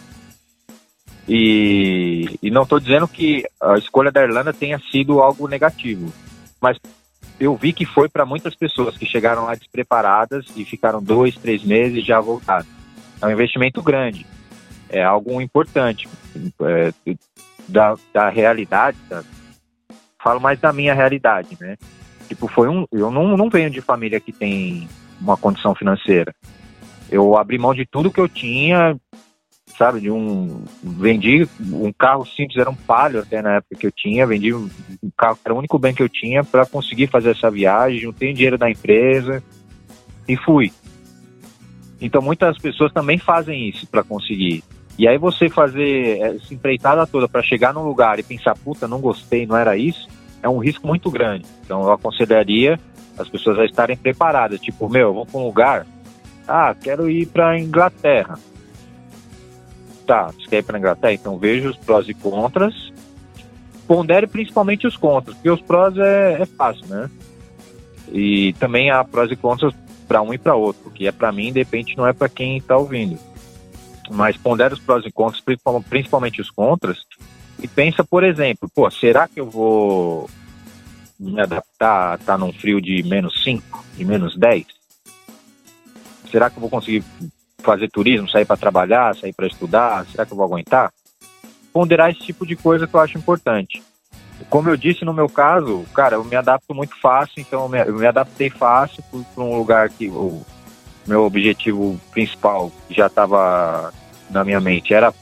E, 1.28 2.40
e 2.42 2.50
não 2.50 2.64
estou 2.64 2.80
dizendo 2.80 3.08
que 3.08 3.46
a 3.62 3.78
escolha 3.78 4.12
da 4.12 4.24
Irlanda 4.24 4.52
tenha 4.52 4.80
sido 4.92 5.22
algo 5.22 5.48
negativo, 5.48 6.12
mas 6.62 6.78
eu 7.40 7.56
vi 7.56 7.72
que 7.72 7.86
foi 7.86 8.10
para 8.10 8.26
muitas 8.26 8.56
pessoas 8.56 8.98
que 8.98 9.06
chegaram 9.06 9.46
lá 9.46 9.56
despreparadas 9.56 10.46
e 10.56 10.66
ficaram 10.66 11.02
dois, 11.02 11.36
três 11.36 11.64
meses 11.64 12.06
já 12.06 12.20
voltaram. 12.20 12.66
É 13.22 13.26
um 13.26 13.32
investimento 13.32 13.82
grande, 13.82 14.26
é 14.90 15.04
algo 15.04 15.42
importante 15.42 16.08
é, 16.62 16.94
da, 17.68 17.96
da 18.14 18.30
realidade. 18.30 18.98
Tá? 19.08 19.24
Falo 20.22 20.40
mais 20.40 20.60
da 20.60 20.74
minha 20.74 20.94
realidade, 20.94 21.58
né? 21.60 21.78
Tipo, 22.28 22.48
foi 22.48 22.68
um. 22.68 22.86
Eu 22.92 23.10
não, 23.10 23.36
não 23.36 23.50
venho 23.50 23.70
de 23.70 23.82
família 23.82 24.20
que 24.20 24.32
tem 24.32 24.88
uma 25.20 25.38
condição 25.38 25.74
financeira. 25.74 26.34
Eu 27.10 27.36
abri 27.36 27.58
mão 27.58 27.74
de 27.74 27.86
tudo 27.86 28.12
que 28.12 28.20
eu 28.20 28.30
tinha, 28.30 28.96
sabe? 29.80 30.02
De 30.02 30.12
um. 30.12 30.62
Vendi 30.84 31.48
um 31.60 31.92
carro 31.92 32.26
simples, 32.26 32.58
era 32.58 32.70
um 32.70 32.76
palio 32.76 33.22
até 33.22 33.42
na 33.42 33.56
época 33.56 33.76
que 33.80 33.88
eu 33.88 33.92
tinha. 33.92 34.28
Vendi 34.28 34.54
um 34.54 34.70
carro, 35.18 35.40
era 35.44 35.54
o 35.54 35.58
único 35.58 35.80
bem 35.80 35.94
que 35.94 36.04
eu 36.04 36.10
tinha 36.10 36.44
para 36.44 36.66
conseguir 36.66 37.08
fazer 37.08 37.32
essa 37.32 37.50
viagem. 37.50 38.00
Juntei 38.00 38.34
dinheiro 38.34 38.58
da 38.58 38.70
empresa 38.70 39.42
e 40.28 40.38
fui. 40.38 40.72
Então 42.00 42.22
muitas 42.22 42.58
pessoas 42.58 42.94
também 42.94 43.18
fazem 43.18 43.70
isso 43.70 43.88
para 43.88 44.04
conseguir. 44.04 44.64
E 44.98 45.08
aí 45.08 45.18
você 45.18 45.50
fazer 45.50 46.20
essa 46.20 46.54
empreitada 46.54 47.08
toda 47.08 47.28
para 47.28 47.42
chegar 47.42 47.74
num 47.74 47.84
lugar 47.84 48.20
e 48.20 48.24
pensar, 48.24 48.54
puta, 48.56 48.86
não 48.86 49.00
gostei, 49.00 49.48
não 49.48 49.56
era 49.56 49.78
isso 49.78 50.08
é 50.42 50.50
um 50.50 50.60
risco 50.60 50.88
muito 50.88 51.12
grande. 51.12 51.46
Então 51.64 51.84
eu 51.84 51.92
aconselharia 51.92 52.80
as 53.18 53.28
pessoas 53.28 53.60
a 53.60 53.66
estarem 53.66 53.98
preparadas. 53.98 54.60
Tipo, 54.60 54.90
meu, 54.90 55.14
vou 55.14 55.26
para 55.26 55.40
um 55.40 55.46
lugar, 55.46 55.86
ah, 56.48 56.74
quero 56.74 57.10
ir 57.10 57.28
para 57.28 57.60
Inglaterra. 57.60 58.40
Tá, 60.10 60.32
você 60.32 60.48
quer 60.50 60.58
ir 60.58 60.64
para 60.64 60.80
Inglaterra? 60.80 61.14
Então 61.14 61.38
veja 61.38 61.70
os 61.70 61.78
prós 61.78 62.10
e 62.10 62.16
contras. 62.16 62.92
Pondere 63.88 64.26
principalmente 64.26 64.88
os 64.88 64.98
contras, 64.98 65.36
porque 65.36 65.52
os 65.52 65.62
prós 65.62 65.96
é, 66.00 66.42
é 66.42 66.46
fácil, 66.48 66.88
né? 66.88 67.12
E 68.12 68.54
também 68.54 68.90
há 68.90 69.04
prós 69.04 69.30
e 69.30 69.36
contras 69.36 69.72
para 70.08 70.20
um 70.24 70.34
e 70.34 70.40
para 70.40 70.56
outro, 70.56 70.82
porque 70.82 71.06
é 71.06 71.12
para 71.12 71.32
mim, 71.32 71.54
de 71.54 71.60
repente 71.60 71.96
não 71.96 72.08
é 72.08 72.12
para 72.12 72.28
quem 72.28 72.58
está 72.58 72.76
ouvindo. 72.76 73.20
Mas 74.10 74.36
pondere 74.36 74.74
os 74.74 74.80
prós 74.80 75.06
e 75.06 75.12
contras, 75.12 75.44
principalmente 75.88 76.42
os 76.42 76.50
contras, 76.50 77.06
e 77.62 77.68
pensa, 77.68 78.04
por 78.04 78.24
exemplo, 78.24 78.68
pô, 78.74 78.90
será 78.90 79.28
que 79.28 79.40
eu 79.40 79.48
vou 79.48 80.28
me 81.20 81.40
adaptar 81.40 82.14
a 82.14 82.16
estar 82.16 82.34
tá 82.34 82.38
num 82.40 82.52
frio 82.52 82.82
de 82.82 83.04
menos 83.04 83.44
5, 83.44 83.86
de 83.96 84.04
menos 84.04 84.36
10? 84.36 84.66
Será 86.32 86.50
que 86.50 86.58
eu 86.58 86.62
vou 86.62 86.70
conseguir 86.72 87.04
fazer 87.60 87.90
turismo, 87.90 88.30
sair 88.30 88.46
para 88.46 88.58
trabalhar, 88.58 89.16
sair 89.16 89.34
para 89.34 89.48
estudar? 89.48 90.06
Será 90.08 90.26
que 90.26 90.34
eu 90.34 90.38
vou 90.38 90.46
aguentar? 90.46 90.92
Ponderar 91.72 92.10
esse 92.10 92.22
tipo 92.22 92.46
de 92.46 92.56
coisa 92.56 92.88
que 92.88 92.94
eu 92.94 93.00
acho 93.00 93.18
importante. 93.18 93.82
Como 94.50 94.70
eu 94.70 94.78
disse 94.78 95.04
no 95.04 95.14
meu 95.14 95.28
caso, 95.28 95.86
cara, 95.94 96.16
eu 96.16 96.24
me 96.24 96.36
adapto 96.36 96.74
muito 96.74 97.00
fácil, 97.00 97.42
então 97.42 97.64
eu 97.64 97.70
me, 97.70 97.80
eu 97.80 97.94
me 97.94 98.08
adaptei 98.08 98.50
fácil 98.50 99.04
para 99.36 99.44
um 99.44 99.58
lugar 99.58 99.90
que 99.90 100.08
o 100.08 100.42
meu 101.06 101.24
objetivo 101.24 102.00
principal 102.12 102.72
já 102.90 103.08
estava 103.08 103.94
na 104.30 104.44
minha 104.44 104.60
mente 104.60 104.94
era 104.94 105.14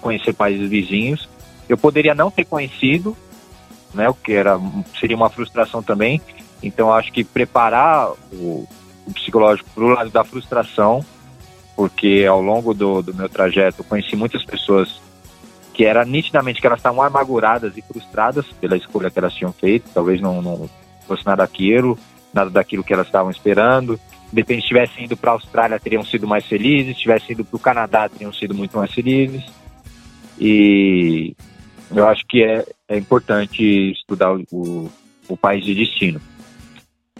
conhecer 0.00 0.32
países 0.32 0.68
vizinhos 0.68 1.28
eu 1.68 1.76
poderia 1.76 2.14
não 2.14 2.30
ter 2.30 2.44
conhecido, 2.44 3.16
né, 3.92 4.08
o 4.08 4.14
que 4.14 4.32
era, 4.32 4.58
seria 4.98 5.16
uma 5.16 5.28
frustração 5.28 5.82
também. 5.82 6.20
Então, 6.62 6.92
acho 6.92 7.12
que 7.12 7.22
preparar 7.22 8.10
o, 8.32 8.66
o 9.06 9.12
psicológico 9.12 9.68
para 9.74 9.84
o 9.84 9.88
lado 9.88 10.10
da 10.10 10.24
frustração, 10.24 11.04
porque 11.78 12.26
ao 12.28 12.42
longo 12.42 12.74
do, 12.74 13.02
do 13.02 13.14
meu 13.14 13.28
trajeto 13.28 13.84
conheci 13.84 14.16
muitas 14.16 14.44
pessoas 14.44 15.00
que 15.72 15.84
era 15.84 16.04
nitidamente 16.04 16.60
que 16.60 16.66
elas 16.66 16.80
estavam 16.80 17.00
amarguradas 17.00 17.76
e 17.76 17.82
frustradas 17.82 18.46
pela 18.60 18.76
escolha 18.76 19.08
que 19.08 19.16
elas 19.20 19.32
tinham 19.32 19.52
feito, 19.52 19.88
talvez 19.94 20.20
não, 20.20 20.42
não 20.42 20.68
fosse 21.06 21.24
nada 21.24 21.44
daquilo, 21.44 21.96
nada 22.34 22.50
daquilo 22.50 22.82
que 22.82 22.92
elas 22.92 23.06
estavam 23.06 23.30
esperando. 23.30 23.94
De 24.32 24.40
repente, 24.40 24.66
tivessem 24.66 25.04
ido 25.04 25.16
para 25.16 25.30
a 25.30 25.34
Austrália, 25.34 25.78
teriam 25.78 26.02
sido 26.02 26.26
mais 26.26 26.44
felizes, 26.46 26.98
tivessem 26.98 27.30
ido 27.30 27.44
para 27.44 27.56
o 27.56 27.60
Canadá, 27.60 28.08
teriam 28.08 28.32
sido 28.32 28.56
muito 28.56 28.76
mais 28.76 28.92
felizes. 28.92 29.44
E 30.36 31.36
eu 31.94 32.08
acho 32.08 32.26
que 32.26 32.42
é, 32.42 32.66
é 32.88 32.98
importante 32.98 33.92
estudar 33.92 34.34
o, 34.50 34.90
o 35.28 35.36
país 35.36 35.64
de 35.64 35.76
destino. 35.76 36.20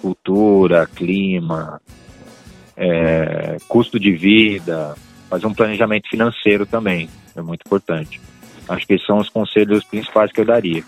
Cultura, 0.03 0.85
clima, 0.93 1.81
é, 2.79 3.57
custo 3.67 3.99
de 3.99 4.13
vida, 4.13 4.95
fazer 5.29 5.47
um 5.47 5.55
planejamento 5.55 6.09
financeiro 6.09 6.65
também, 6.65 7.11
é 7.37 7.43
muito 7.43 7.63
importante. 7.67 8.21
Acho 8.69 8.87
que 8.87 8.95
esses 8.95 9.07
são 9.07 9.19
os 9.19 9.29
conselhos 9.29 9.85
principais 9.85 10.31
que 10.31 10.41
eu 10.41 10.45
daria. 10.45 10.85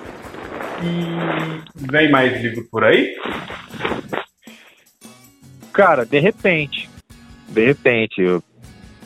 E 0.83 1.91
vem 1.91 2.11
mais 2.11 2.41
livro 2.41 2.65
por 2.71 2.85
aí? 2.85 3.17
Cara, 5.73 6.07
de 6.07 6.19
repente. 6.19 6.89
De 7.49 7.67
repente. 7.67 8.21
Eu, 8.21 8.43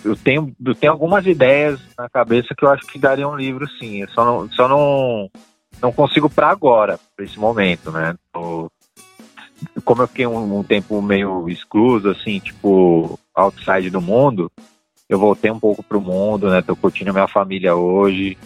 eu, 0.04 0.16
tenho, 0.16 0.54
eu 0.64 0.74
tenho 0.74 0.92
algumas 0.92 1.24
ideias 1.26 1.80
na 1.96 2.08
cabeça 2.08 2.54
que 2.54 2.64
eu 2.64 2.70
acho 2.70 2.86
que 2.86 2.98
daria 2.98 3.28
um 3.28 3.36
livro 3.36 3.66
sim. 3.78 4.02
Eu 4.02 4.08
só 4.08 4.24
não, 4.24 4.50
só 4.50 4.68
não, 4.68 5.30
não 5.80 5.92
consigo 5.92 6.28
para 6.28 6.48
agora, 6.48 6.98
para 7.16 7.24
esse 7.24 7.38
momento, 7.38 7.90
né? 7.90 8.14
Tô, 8.32 8.70
como 9.84 10.02
eu 10.02 10.08
fiquei 10.08 10.26
um, 10.26 10.58
um, 10.58 10.62
tempo 10.62 11.00
meio 11.00 11.48
excluso, 11.48 12.10
assim, 12.10 12.38
tipo, 12.38 13.18
outside 13.34 13.90
do 13.90 14.00
mundo, 14.00 14.50
eu 15.08 15.18
voltei 15.18 15.50
um 15.50 15.60
pouco 15.60 15.82
pro 15.82 16.00
mundo, 16.00 16.50
né? 16.50 16.62
Tô 16.62 16.74
curtindo 16.74 17.12
minha 17.12 17.28
família 17.28 17.74
hoje. 17.74 18.36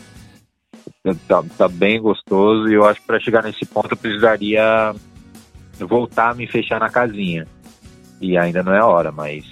Tá, 1.27 1.43
tá 1.57 1.69
bem 1.69 2.01
gostoso 2.01 2.69
e 2.69 2.75
eu 2.75 2.85
acho 2.85 3.01
que 3.01 3.07
para 3.07 3.21
chegar 3.21 3.43
nesse 3.43 3.65
ponto 3.65 3.93
eu 3.93 3.97
precisaria 3.97 4.95
voltar 5.79 6.31
a 6.31 6.35
me 6.35 6.47
fechar 6.47 6.81
na 6.81 6.91
casinha. 6.91 7.47
E 8.21 8.37
ainda 8.37 8.63
não 8.63 8.75
é 8.75 8.83
hora, 8.83 9.13
mas 9.13 9.45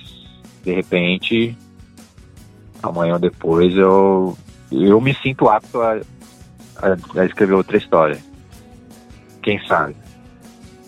de 0.64 0.72
repente, 0.72 1.56
amanhã 2.82 3.14
ou 3.14 3.18
depois 3.18 3.74
eu, 3.76 4.36
eu 4.72 5.00
me 5.00 5.14
sinto 5.14 5.48
apto 5.48 5.80
a, 5.80 6.00
a, 6.76 7.20
a 7.20 7.24
escrever 7.24 7.54
outra 7.54 7.76
história. 7.76 8.18
Quem 9.40 9.64
sabe? 9.66 9.94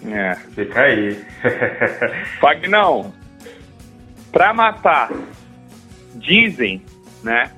É, 0.06 0.34
fica 0.54 0.80
aí. 0.80 1.24
Fagnão, 2.40 3.12
pra 4.30 4.54
matar, 4.54 5.10
dizem, 6.14 6.82
né, 7.22 7.50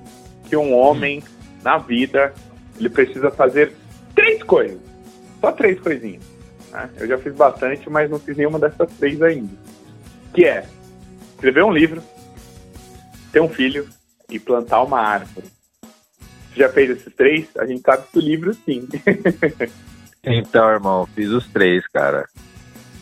que 0.49 0.57
um 0.57 0.75
homem 0.75 1.23
na 1.63 1.79
vida 1.79 2.33
ele 2.79 2.89
precisa 2.89 3.31
fazer 3.31 3.73
três 4.15 4.43
coisas. 4.43 4.81
Só 5.41 5.53
três 5.53 5.79
coisinhas. 5.81 6.23
Né? 6.71 6.91
Eu 6.99 7.07
já 7.07 7.19
fiz 7.19 7.35
bastante, 7.35 7.89
mas 7.91 8.11
não 8.11 8.19
fiz 8.19 8.37
nenhuma 8.37 8.59
dessas 8.59 8.91
três 8.99 9.21
ainda. 9.23 9.53
Que 10.35 10.45
é 10.45 10.67
escrever 11.35 11.65
um 11.65 11.73
livro, 11.73 12.03
ter 13.33 13.41
um 13.41 13.49
filho 13.49 13.89
e 14.29 14.39
plantar 14.39 14.83
uma 14.83 15.01
árvore. 15.01 15.47
Já 16.55 16.69
fez 16.69 16.91
esses 16.91 17.15
três? 17.15 17.49
A 17.57 17.67
gente 17.67 17.83
sabe 17.83 18.05
que 18.11 18.19
o 18.19 18.23
livro 18.23 18.55
sim. 18.55 18.89
então, 20.25 20.69
irmão, 20.71 21.07
fiz 21.15 21.31
os 21.31 21.47
três, 21.49 21.87
cara. 21.89 22.27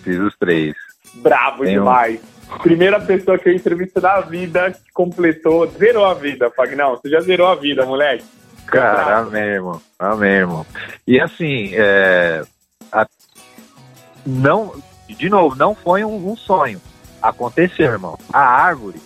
Fiz 0.03 0.19
os 0.19 0.37
três. 0.37 0.75
Bravo 1.15 1.65
Tem 1.65 1.75
demais. 1.75 2.21
Um... 2.53 2.59
Primeira 2.59 2.99
pessoa 3.01 3.39
que 3.39 3.49
eu 3.49 3.55
entrevisto 3.55 4.01
na 4.01 4.21
vida 4.21 4.71
que 4.71 4.93
completou, 4.93 5.67
zerou 5.67 6.07
a 6.07 6.15
vida, 6.15 6.51
Fagnão. 6.51 6.97
Você 6.97 7.11
já 7.11 7.21
zerou 7.21 7.47
a 7.49 7.55
vida, 7.55 7.85
moleque. 7.85 8.25
Cara, 8.67 9.19
amém, 9.19 9.43
irmão. 9.43 9.81
Amém, 9.99 10.31
irmão. 10.31 10.67
E 11.07 11.21
assim, 11.21 11.71
é, 11.75 12.43
a, 12.93 13.07
não, 14.27 14.75
de 15.09 15.29
novo, 15.29 15.57
não 15.57 15.75
foi 15.75 16.05
um, 16.05 16.31
um, 16.31 16.37
sonho. 16.37 16.81
Aconteceu, 17.21 17.93
irmão. 17.93 18.19
A 18.33 18.41
árvore, 18.41 19.01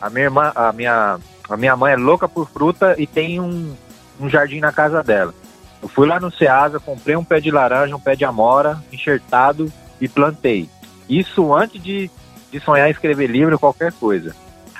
a 0.00 0.10
minha 0.10 0.24
irmã, 0.24 0.52
a 0.54 0.72
minha, 0.72 1.18
a 1.48 1.56
minha 1.56 1.76
mãe 1.76 1.94
é 1.94 1.96
louca 1.96 2.28
por 2.28 2.48
fruta 2.48 2.94
e 2.98 3.06
tem 3.06 3.40
um, 3.40 3.74
um 4.20 4.28
jardim 4.28 4.60
na 4.60 4.72
casa 4.72 5.02
dela. 5.02 5.34
Eu 5.82 5.88
fui 5.88 6.06
lá 6.06 6.20
no 6.20 6.30
Ceasa, 6.30 6.78
comprei 6.78 7.16
um 7.16 7.24
pé 7.24 7.40
de 7.40 7.50
laranja, 7.50 7.96
um 7.96 8.00
pé 8.00 8.14
de 8.14 8.24
amora, 8.24 8.82
enxertado 8.92 9.72
e 10.00 10.08
plantei. 10.08 10.68
Isso 11.08 11.54
antes 11.54 11.82
de, 11.82 12.10
de 12.50 12.60
sonhar 12.60 12.90
escrever 12.90 13.26
livro 13.26 13.58
qualquer 13.58 13.92
coisa. 13.92 14.34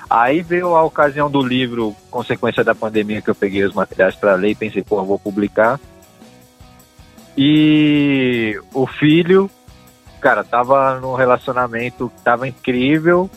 Aí 0.09 0.43
veio 0.43 0.75
a 0.75 0.83
ocasião 0.83 1.31
do 1.31 1.41
livro, 1.41 1.95
consequência 2.11 2.65
da 2.65 2.75
pandemia, 2.75 3.23
que 3.23 3.31
eu 3.31 3.35
peguei 3.35 3.65
os 3.65 3.73
materiais 3.73 4.15
para 4.17 4.35
ler 4.35 4.51
e 4.51 4.55
pensei, 4.55 4.83
pô, 4.83 5.03
vou 5.05 5.19
publicar. 5.19 5.79
E 7.37 8.61
o 8.75 8.87
filho, 8.87 9.49
cara, 10.21 10.43
tava 10.43 10.99
num 10.99 11.15
relacionamento 11.15 12.11
que 12.15 12.23
tava 12.23 12.49
incrível 12.49 13.31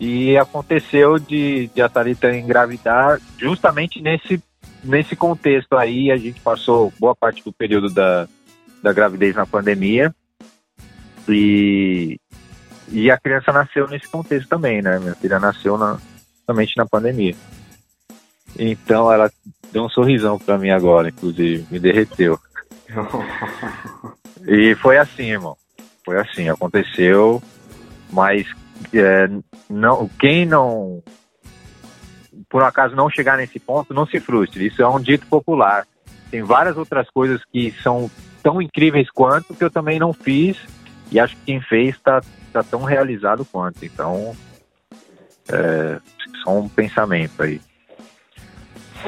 e 0.00 0.36
aconteceu 0.36 1.18
de, 1.20 1.70
de 1.72 1.80
a 1.80 1.88
Thalita 1.88 2.34
engravidar 2.36 3.20
justamente 3.38 4.02
nesse, 4.02 4.42
nesse 4.82 5.16
contexto 5.16 5.76
aí. 5.76 6.10
A 6.10 6.16
gente 6.16 6.40
passou 6.40 6.92
boa 6.98 7.14
parte 7.14 7.42
do 7.44 7.52
período 7.52 7.88
da, 7.90 8.28
da 8.82 8.92
gravidez 8.92 9.34
na 9.34 9.46
pandemia 9.46 10.14
e 11.28 12.18
e 12.88 13.10
a 13.10 13.18
criança 13.18 13.50
nasceu 13.52 13.88
nesse 13.88 14.06
contexto 14.06 14.48
também, 14.48 14.82
né? 14.82 14.98
Minha 14.98 15.14
filha 15.14 15.38
nasceu 15.38 15.78
na, 15.78 15.98
somente 16.44 16.76
na 16.76 16.84
pandemia. 16.84 17.34
Então 18.58 19.10
ela 19.10 19.30
deu 19.72 19.84
um 19.84 19.88
sorrisão 19.88 20.38
para 20.38 20.58
mim 20.58 20.70
agora, 20.70 21.08
inclusive, 21.08 21.66
me 21.70 21.78
derreteu. 21.78 22.38
e 24.46 24.74
foi 24.74 24.98
assim, 24.98 25.30
irmão. 25.30 25.56
Foi 26.04 26.18
assim, 26.18 26.50
aconteceu, 26.50 27.42
mas 28.10 28.46
é, 28.92 29.28
não, 29.70 30.08
quem 30.18 30.44
não 30.44 31.02
por 32.52 32.62
acaso 32.62 32.94
não 32.94 33.08
chegar 33.08 33.38
nesse 33.38 33.58
ponto, 33.58 33.94
não 33.94 34.06
se 34.06 34.20
frustre. 34.20 34.66
Isso 34.66 34.82
é 34.82 34.86
um 34.86 35.00
dito 35.00 35.26
popular. 35.26 35.86
Tem 36.30 36.42
várias 36.42 36.76
outras 36.76 37.08
coisas 37.08 37.40
que 37.50 37.70
são 37.82 38.10
tão 38.42 38.60
incríveis 38.60 39.08
quanto 39.10 39.54
que 39.54 39.64
eu 39.64 39.70
também 39.70 39.98
não 39.98 40.12
fiz 40.12 40.58
e 41.10 41.18
acho 41.18 41.34
que 41.36 41.46
quem 41.46 41.62
fez 41.62 41.94
está 41.94 42.20
tá 42.52 42.62
tão 42.62 42.82
realizado 42.82 43.42
quanto. 43.46 43.82
Então, 43.86 44.36
é, 45.50 45.98
só 46.44 46.58
um 46.58 46.68
pensamento 46.68 47.42
aí. 47.42 47.58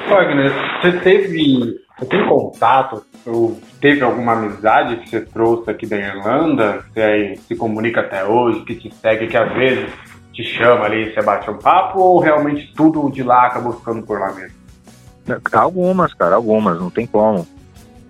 Wagner, 0.09 0.51
você 0.81 0.93
teve. 1.01 1.85
Você 1.99 2.07
tem 2.07 2.27
contato 2.27 3.05
ou 3.27 3.61
teve 3.81 4.01
alguma 4.03 4.33
amizade 4.33 4.97
que 4.97 5.11
você 5.11 5.21
trouxe 5.21 5.71
aqui 5.71 5.87
da 5.87 5.97
Irlanda? 5.97 6.85
Você 6.93 7.01
aí 7.01 7.37
se 7.37 7.55
comunica 7.55 8.01
até 8.01 8.25
hoje, 8.25 8.65
que 8.65 8.75
te 8.75 8.93
segue, 8.95 9.29
que 9.29 9.37
às 9.37 9.53
vezes 9.55 9.89
te 10.35 10.43
chama 10.43 10.85
ali 10.85 11.12
você 11.12 11.23
bate 11.23 11.48
um 11.48 11.59
papo, 11.59 12.01
ou 12.01 12.20
realmente 12.20 12.73
tudo 12.74 13.11
de 13.11 13.23
lá 13.23 13.47
acabou 13.47 13.73
ficando 13.73 14.05
por 14.05 14.19
lá 14.19 14.32
mesmo? 14.32 14.56
Algumas, 15.52 16.12
cara, 16.12 16.35
algumas, 16.35 16.78
não 16.78 16.90
tem 16.90 17.06
como. 17.06 17.47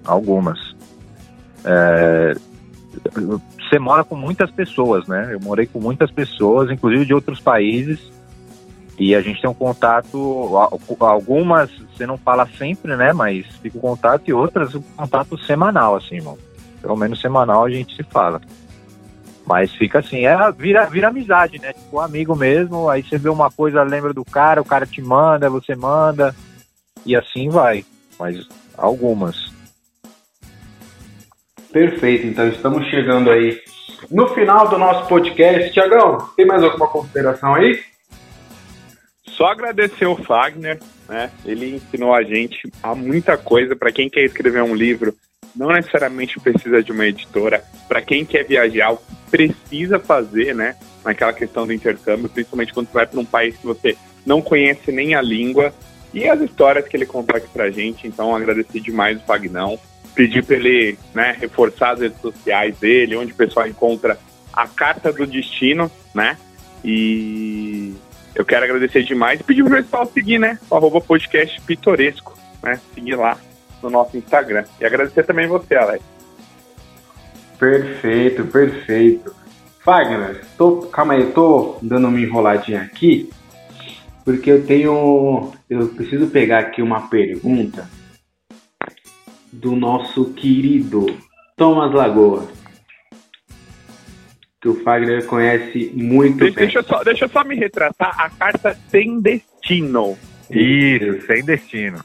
Algumas. 0.05 0.75
É, 1.65 2.35
você 3.59 3.79
mora 3.79 4.03
com 4.03 4.17
muitas 4.17 4.51
pessoas, 4.51 5.07
né? 5.07 5.29
Eu 5.33 5.41
morei 5.41 5.67
com 5.67 5.81
muitas 5.81 6.11
pessoas, 6.11 6.71
inclusive 6.71 7.05
de 7.05 7.15
outros 7.15 7.41
países, 7.41 8.01
e 8.99 9.15
a 9.15 9.21
gente 9.21 9.41
tem 9.41 9.51
um 9.51 9.55
contato, 9.55 10.51
algumas 11.01 11.71
você 11.95 12.07
não 12.07 12.19
fala 12.19 12.49
sempre, 12.59 12.97
né? 12.97 13.13
Mas 13.13 13.47
fica 13.63 13.79
o 13.79 13.81
contato 13.81 14.29
e 14.29 14.33
outras 14.33 14.75
um 14.75 14.83
contato 14.97 15.39
semanal, 15.39 15.97
assim, 15.97 16.17
irmão. 16.17 16.39
Pelo 16.81 16.97
menos 16.97 17.21
semanal 17.21 17.65
a 17.65 17.71
gente 17.71 17.95
se 17.95 18.03
fala. 18.03 18.41
Mas 19.47 19.73
fica 19.73 19.99
assim, 19.99 20.25
é, 20.25 20.37
vira, 20.53 20.87
vira 20.87 21.09
amizade, 21.09 21.59
né? 21.59 21.73
Tipo, 21.73 22.01
amigo 22.01 22.35
mesmo, 22.35 22.89
aí 22.89 23.03
você 23.03 23.19
vê 23.19 23.29
uma 23.29 23.51
coisa, 23.51 23.83
lembra 23.83 24.13
do 24.13 24.25
cara, 24.25 24.63
o 24.63 24.65
cara 24.65 24.87
te 24.87 25.03
manda, 25.03 25.51
você 25.51 25.75
manda, 25.75 26.35
e 27.05 27.15
assim 27.15 27.51
vai. 27.51 27.85
Mas 28.19 28.47
algumas. 28.77 29.53
Perfeito, 31.71 32.27
então 32.27 32.49
estamos 32.49 32.89
chegando 32.89 33.31
aí 33.31 33.61
no 34.11 34.29
final 34.29 34.69
do 34.69 34.79
nosso 34.79 35.09
podcast. 35.09 35.73
Tiagão, 35.73 36.19
tem 36.37 36.47
mais 36.47 36.63
alguma 36.63 36.89
consideração 36.89 37.55
aí? 37.55 37.83
Só 39.27 39.47
agradecer 39.47 40.07
o 40.07 40.17
Fagner, 40.17 40.79
né? 41.09 41.31
Ele 41.45 41.75
ensinou 41.75 42.15
a 42.15 42.23
gente 42.23 42.71
a 42.83 42.95
muita 42.95 43.37
coisa 43.37 43.75
para 43.75 43.93
quem 43.93 44.09
quer 44.09 44.23
escrever 44.23 44.63
um 44.63 44.75
livro. 44.75 45.15
Não 45.55 45.69
necessariamente 45.69 46.41
precisa 46.41 46.83
de 46.83 46.93
uma 46.93 47.07
editora. 47.07 47.65
Para 47.87 48.03
quem 48.03 48.25
quer 48.25 48.45
viajar, 48.45 48.97
precisa 49.31 49.99
fazer, 49.99 50.55
né? 50.55 50.77
Naquela 51.05 51.33
questão 51.33 51.67
do 51.67 51.73
intercâmbio, 51.73 52.29
principalmente 52.29 52.73
quando 52.73 52.87
você 52.89 52.95
vai 52.95 53.07
para 53.07 53.21
um 53.21 53.25
país 53.25 53.57
que 53.57 53.67
você 53.67 53.97
não 54.27 54.41
conhece 54.41 54.91
nem 54.91 55.15
a 55.15 55.23
língua 55.23 55.73
e 56.13 56.29
as 56.29 56.41
histórias 56.41 56.89
que 56.89 56.97
ele 56.97 57.07
conta 57.07 57.37
aqui 57.37 57.49
pra 57.49 57.71
gente. 57.71 58.07
Então, 58.07 58.35
agradecer 58.35 58.81
demais 58.81 59.19
o 59.19 59.27
Fagnão 59.27 59.79
pedir 60.15 60.45
para 60.45 60.57
ele 60.57 60.97
né, 61.13 61.37
reforçar 61.39 61.93
as 61.93 62.01
redes 62.01 62.21
sociais 62.21 62.79
dele, 62.79 63.17
onde 63.17 63.33
o 63.33 63.37
pessoal 63.37 63.67
encontra 63.67 64.19
a 64.53 64.69
carta 64.69 65.13
do 65.13 65.27
destino, 65.27 65.91
né? 66.15 66.39
E 66.85 67.95
eu 68.35 68.45
quero 68.45 68.65
agradecer 68.65 69.03
demais 69.03 69.41
e 69.41 69.45
pedir 69.45 69.65
para 69.65 69.81
o 69.81 69.83
pessoal 69.83 70.07
seguir, 70.07 70.39
né? 70.39 70.59
O 70.71 70.77
arroba 70.77 71.01
podcast 71.01 71.61
pitoresco, 71.63 72.39
né? 72.63 72.81
Seguir 72.95 73.17
lá 73.17 73.37
no 73.85 73.91
nosso 73.91 74.17
Instagram. 74.17 74.65
E 74.81 74.85
agradecer 74.85 75.23
também 75.23 75.47
você, 75.47 75.77
Alex. 75.77 76.03
Perfeito, 77.59 78.45
perfeito. 78.47 79.35
Fagner, 79.81 80.43
tô, 80.57 80.79
calma 80.87 81.15
aí, 81.15 81.31
tô 81.33 81.77
dando 81.83 82.09
uma 82.09 82.19
enroladinha 82.19 82.81
aqui, 82.81 83.31
porque 84.25 84.51
eu 84.51 84.67
tenho. 84.67 85.53
Eu 85.69 85.89
preciso 85.89 86.27
pegar 86.29 86.61
aqui 86.61 86.81
uma 86.81 87.09
pergunta 87.09 87.89
do 89.53 89.77
nosso 89.77 90.33
querido 90.33 91.07
Thomas 91.57 91.93
Lagoa. 91.93 92.49
que 94.61 94.69
o 94.69 94.83
Fagner 94.83 95.27
conhece 95.27 95.93
muito 95.95 96.39
deixa, 96.39 96.55
bem. 96.55 96.65
Deixa 96.65 96.79
eu, 96.79 96.85
só, 96.85 97.05
deixa 97.05 97.25
eu 97.27 97.29
só 97.29 97.45
me 97.45 97.55
retratar. 97.55 98.19
A 98.19 98.31
carta 98.31 98.75
sem 98.89 99.21
destino. 99.21 100.17
Isso, 100.51 101.27
sem 101.27 101.45
destino. 101.45 102.03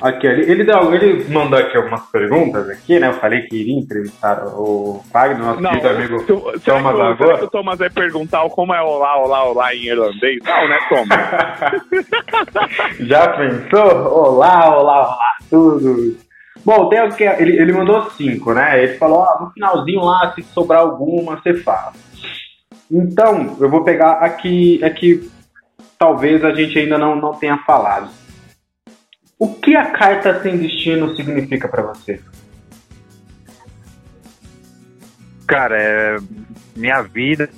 Aqui, 0.00 0.28
ele, 0.28 0.50
ele, 0.50 0.64
deu, 0.64 0.94
ele 0.94 1.28
mandou 1.28 1.58
aqui 1.58 1.76
algumas 1.76 2.02
perguntas 2.10 2.68
aqui, 2.70 3.00
né? 3.00 3.08
Eu 3.08 3.14
falei 3.14 3.42
que 3.42 3.56
iria 3.56 3.80
entrevistar 3.80 4.44
o 4.46 5.02
Fagner, 5.10 5.44
nosso 5.44 5.60
não, 5.60 5.70
querido 5.70 5.88
amigo 5.88 6.22
tu, 6.24 6.36
Thomas 6.60 6.92
que, 6.92 6.98
Lagoa. 6.98 7.16
Será 7.16 7.38
que 7.38 7.44
o 7.44 7.50
Thomas 7.50 7.78
vai 7.78 7.90
perguntar 7.90 8.48
como 8.50 8.72
é 8.72 8.80
olá, 8.80 9.18
olá, 9.18 9.44
olá 9.44 9.74
em 9.74 9.86
irlandês? 9.86 10.38
Não, 10.44 10.68
né, 10.68 10.78
Thomas? 10.88 11.18
Já 13.00 13.28
pensou? 13.28 14.12
Olá, 14.12 14.78
olá, 14.78 15.00
olá, 15.00 15.36
tudo. 15.50 16.16
Bom, 16.64 16.88
tem 16.88 17.08
que 17.10 17.24
ele, 17.24 17.58
ele 17.58 17.72
mandou 17.72 18.08
cinco, 18.10 18.52
né? 18.52 18.80
Ele 18.80 18.94
falou, 18.98 19.26
ó, 19.28 19.44
no 19.44 19.50
finalzinho 19.50 20.00
lá, 20.00 20.32
se 20.32 20.42
sobrar 20.42 20.80
alguma, 20.80 21.36
você 21.36 21.54
fala. 21.54 21.92
Então, 22.90 23.56
eu 23.60 23.68
vou 23.68 23.82
pegar 23.82 24.12
aqui, 24.12 24.82
aqui 24.84 25.28
talvez 25.98 26.44
a 26.44 26.54
gente 26.54 26.78
ainda 26.78 26.96
não, 26.96 27.16
não 27.16 27.34
tenha 27.34 27.58
falado. 27.58 28.08
O 29.38 29.54
que 29.54 29.76
a 29.76 29.92
carta 29.92 30.42
sem 30.42 30.58
destino 30.58 31.14
significa 31.14 31.68
para 31.68 31.82
você? 31.82 32.20
Cara, 35.46 35.80
é 35.80 36.16
minha 36.74 37.02
vida. 37.02 37.48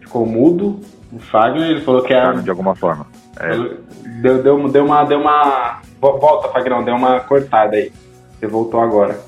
Ficou 0.00 0.26
mudo. 0.26 0.80
O 1.12 1.20
Fagner, 1.20 1.70
ele 1.70 1.80
falou 1.82 2.02
que 2.02 2.12
é. 2.12 2.32
De 2.32 2.50
alguma 2.50 2.74
forma. 2.74 3.06
É. 3.38 3.56
Deu, 4.20 4.42
deu, 4.42 4.68
deu 4.68 4.84
uma. 4.84 5.04
Deu 5.04 5.20
uma. 5.20 5.80
Volta, 6.00 6.48
Fagnão, 6.48 6.82
deu 6.82 6.96
uma 6.96 7.20
cortada 7.20 7.76
aí. 7.76 7.92
Você 8.40 8.48
voltou 8.48 8.80
agora. 8.80 9.20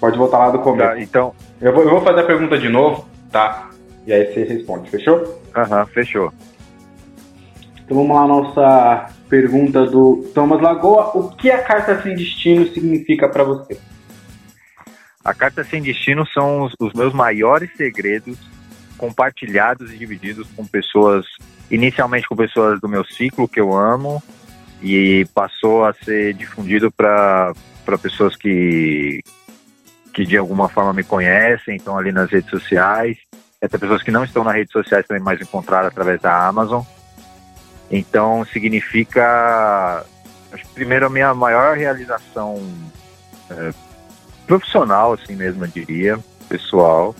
Pode 0.00 0.16
voltar 0.16 0.38
lá 0.38 0.50
do 0.50 0.58
começo. 0.60 0.88
Tá, 0.88 1.00
então. 1.00 1.34
Eu 1.60 1.72
vou, 1.74 1.82
eu 1.82 1.90
vou 1.90 2.00
fazer 2.00 2.20
a 2.20 2.24
pergunta 2.24 2.56
de 2.58 2.68
novo, 2.68 3.06
tá? 3.30 3.70
E 4.06 4.12
aí 4.12 4.32
você 4.32 4.44
responde, 4.44 4.90
fechou? 4.90 5.40
Aham, 5.56 5.80
uhum, 5.80 5.86
fechou. 5.86 6.32
Então 7.84 7.96
vamos 7.96 8.16
lá, 8.16 8.26
nossa 8.26 9.10
pergunta 9.28 9.86
do 9.86 10.30
Thomas 10.34 10.60
Lagoa. 10.60 11.16
O 11.16 11.30
que 11.30 11.50
a 11.50 11.62
carta 11.62 12.00
sem 12.02 12.14
destino 12.14 12.66
significa 12.66 13.28
para 13.28 13.44
você? 13.44 13.78
A 15.24 15.32
carta 15.32 15.64
sem 15.64 15.82
destino 15.82 16.26
são 16.26 16.62
os, 16.62 16.74
os, 16.78 16.92
meus 16.92 17.14
maiores 17.14 17.70
segredos 17.76 18.38
compartilhados 18.98 19.92
e 19.92 19.96
divididos 19.96 20.46
com 20.54 20.66
pessoas, 20.66 21.26
inicialmente 21.70 22.28
com 22.28 22.36
pessoas 22.36 22.80
do 22.80 22.88
meu 22.88 23.04
ciclo 23.04 23.48
que 23.48 23.60
eu 23.60 23.74
amo, 23.74 24.22
e 24.82 25.26
passou 25.34 25.84
a 25.84 25.92
ser 25.92 26.34
difundido 26.34 26.92
para 26.92 27.54
pessoas 28.02 28.36
que, 28.36 29.20
que 30.12 30.24
de 30.24 30.36
alguma 30.36 30.68
forma 30.68 30.92
me 30.92 31.02
conhecem, 31.02 31.76
estão 31.76 31.98
ali 31.98 32.12
nas 32.12 32.30
redes 32.30 32.50
sociais 32.50 33.16
até 33.64 33.78
pessoas 33.78 34.02
que 34.02 34.10
não 34.10 34.24
estão 34.24 34.44
nas 34.44 34.54
redes 34.54 34.72
sociais 34.72 35.06
também 35.06 35.22
mais 35.22 35.40
encontrar 35.40 35.84
através 35.84 36.20
da 36.20 36.46
Amazon. 36.46 36.82
Então 37.90 38.44
significa, 38.46 40.04
acho 40.52 40.64
que 40.64 40.74
primeiro 40.74 41.06
a 41.06 41.10
minha 41.10 41.34
maior 41.34 41.76
realização 41.76 42.62
é, 43.50 43.72
profissional, 44.46 45.12
assim 45.12 45.34
mesmo, 45.34 45.64
eu 45.64 45.68
diria, 45.68 46.18
pessoal, 46.48 47.14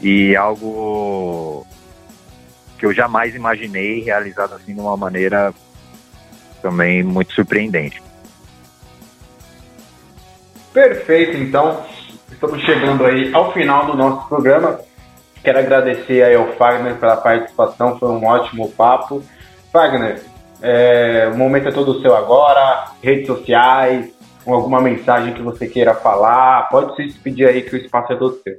e 0.00 0.36
algo 0.36 1.66
que 2.78 2.86
eu 2.86 2.92
jamais 2.92 3.34
imaginei 3.34 4.02
realizado 4.02 4.54
assim 4.54 4.74
de 4.74 4.80
uma 4.80 4.96
maneira 4.96 5.52
também 6.62 7.02
muito 7.02 7.32
surpreendente. 7.32 8.02
Perfeito, 10.72 11.36
então 11.36 11.84
estamos 12.30 12.60
chegando 12.62 13.04
aí 13.04 13.32
ao 13.34 13.52
final 13.52 13.86
do 13.86 13.96
nosso 13.96 14.28
programa. 14.28 14.80
Quero 15.48 15.60
agradecer 15.60 16.22
aí 16.22 16.34
ao 16.34 16.52
Fagner 16.58 16.96
pela 16.96 17.16
participação, 17.16 17.98
foi 17.98 18.10
um 18.10 18.22
ótimo 18.22 18.70
papo. 18.72 19.24
Fagner, 19.72 20.20
é, 20.60 21.26
o 21.32 21.38
momento 21.38 21.68
é 21.68 21.72
todo 21.72 22.02
seu 22.02 22.14
agora, 22.14 22.92
redes 23.02 23.26
sociais, 23.26 24.12
alguma 24.46 24.78
mensagem 24.78 25.32
que 25.32 25.40
você 25.40 25.66
queira 25.66 25.94
falar, 25.94 26.68
pode 26.68 26.94
se 26.96 27.04
despedir 27.06 27.48
aí 27.48 27.62
que 27.62 27.74
o 27.74 27.78
espaço 27.78 28.12
é 28.12 28.16
todo 28.16 28.38
seu. 28.42 28.58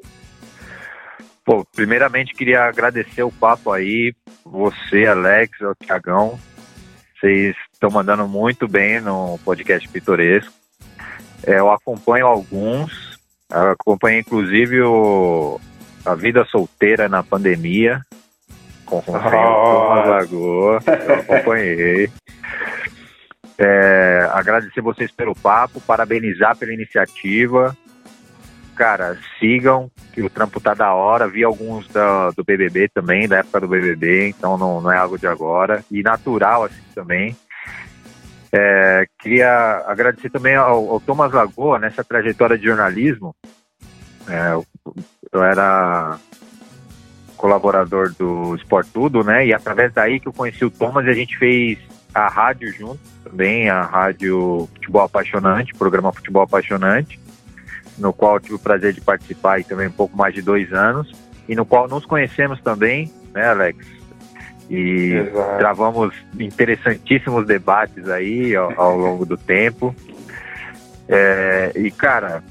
Pô, 1.45 1.64
primeiramente 1.76 2.34
queria 2.34 2.64
agradecer 2.64 3.22
o 3.22 3.32
papo 3.32 3.72
aí, 3.72 4.11
você, 4.44 5.06
Alex, 5.06 5.61
o 5.61 5.76
Tiagão, 5.76 6.40
vocês 7.20 7.56
estão 7.72 7.91
mandando 7.91 8.28
muito 8.28 8.68
bem 8.68 8.99
no 8.99 9.38
podcast 9.45 9.88
Pitoresco. 9.88 10.52
É, 11.45 11.60
eu 11.60 11.72
acompanho 11.72 12.26
alguns, 12.26 13.20
acompanho 13.48 14.22
inclusive 14.22 14.82
o, 14.82 15.61
a 16.05 16.15
vida 16.15 16.45
solteira 16.45 17.09
na 17.09 17.23
pandemia, 17.23 18.01
com 18.85 18.97
o 18.97 19.01
Thomas 19.01 20.07
Lagoa, 20.07 20.80
eu 20.85 21.13
acompanhei. 21.15 22.09
É, 23.57 24.30
agradecer 24.31 24.81
vocês 24.81 25.11
pelo 25.11 25.35
papo, 25.35 25.81
parabenizar 25.81 26.55
pela 26.55 26.73
iniciativa. 26.73 27.76
Cara, 28.76 29.17
sigam, 29.38 29.91
que 30.13 30.21
o 30.21 30.30
trampo 30.30 30.61
tá 30.61 30.73
da 30.73 30.93
hora. 30.93 31.27
Vi 31.27 31.43
alguns 31.43 31.85
da, 31.89 32.31
do 32.31 32.43
BBB 32.43 32.88
também, 32.88 33.27
da 33.27 33.39
época 33.39 33.59
do 33.59 33.67
BBB, 33.67 34.30
então 34.30 34.57
não, 34.57 34.80
não 34.80 34.89
é 34.89 34.97
algo 34.97 35.19
de 35.19 35.27
agora. 35.27 35.84
E 35.91 36.01
natural, 36.01 36.63
assim, 36.63 36.81
também. 36.95 37.35
É, 38.51 39.05
queria 39.19 39.84
agradecer 39.85 40.30
também 40.30 40.55
ao, 40.55 40.89
ao, 40.89 40.99
Thomas 40.99 41.31
Lagoa 41.31 41.77
nessa 41.77 42.03
trajetória 42.03 42.57
de 42.57 42.65
jornalismo. 42.65 43.35
É, 44.27 44.53
eu 45.31 45.43
era 45.43 46.18
colaborador 47.38 48.14
do 48.18 48.56
Sport 48.56 48.88
Tudo, 48.93 49.23
né? 49.23 49.45
E 49.47 49.53
através 49.53 49.93
daí 49.93 50.19
que 50.19 50.27
eu 50.27 50.34
conheci 50.34 50.65
o 50.65 50.69
Thomas 50.69 51.06
e 51.06 51.10
a 51.10 51.14
gente 51.14 51.38
fez 51.38 51.80
a 52.14 52.27
rádio 52.27 52.72
junto 52.73 52.99
também, 53.23 53.69
a 53.69 53.81
rádio 53.81 54.68
Futebol 54.73 55.03
Apaixonante, 55.03 55.73
programa 55.73 56.11
Futebol 56.11 56.43
Apaixonante, 56.43 57.19
no 57.97 58.11
qual 58.11 58.39
tive 58.39 58.56
o 58.56 58.60
prazer 58.60 58.93
de 58.93 59.01
participar 59.01 59.60
e 59.60 59.64
também 59.64 59.88
um 59.88 59.91
pouco 59.91 60.18
mais 60.18 60.34
de 60.34 60.41
dois 60.41 60.73
anos, 60.73 61.14
e 61.47 61.56
no 61.56 61.65
qual 61.65 61.88
nos 61.88 62.06
conhecemos 62.06 62.60
também, 62.61 63.11
né, 63.34 63.47
Alex? 63.47 63.85
E 64.69 65.14
Exato. 65.14 65.57
travamos 65.57 66.14
interessantíssimos 66.39 67.45
debates 67.47 68.07
aí 68.07 68.56
ao, 68.56 68.80
ao 68.80 68.97
longo 68.97 69.26
do 69.26 69.35
tempo. 69.35 69.95
É, 71.07 71.72
e, 71.76 71.89
cara, 71.89 72.43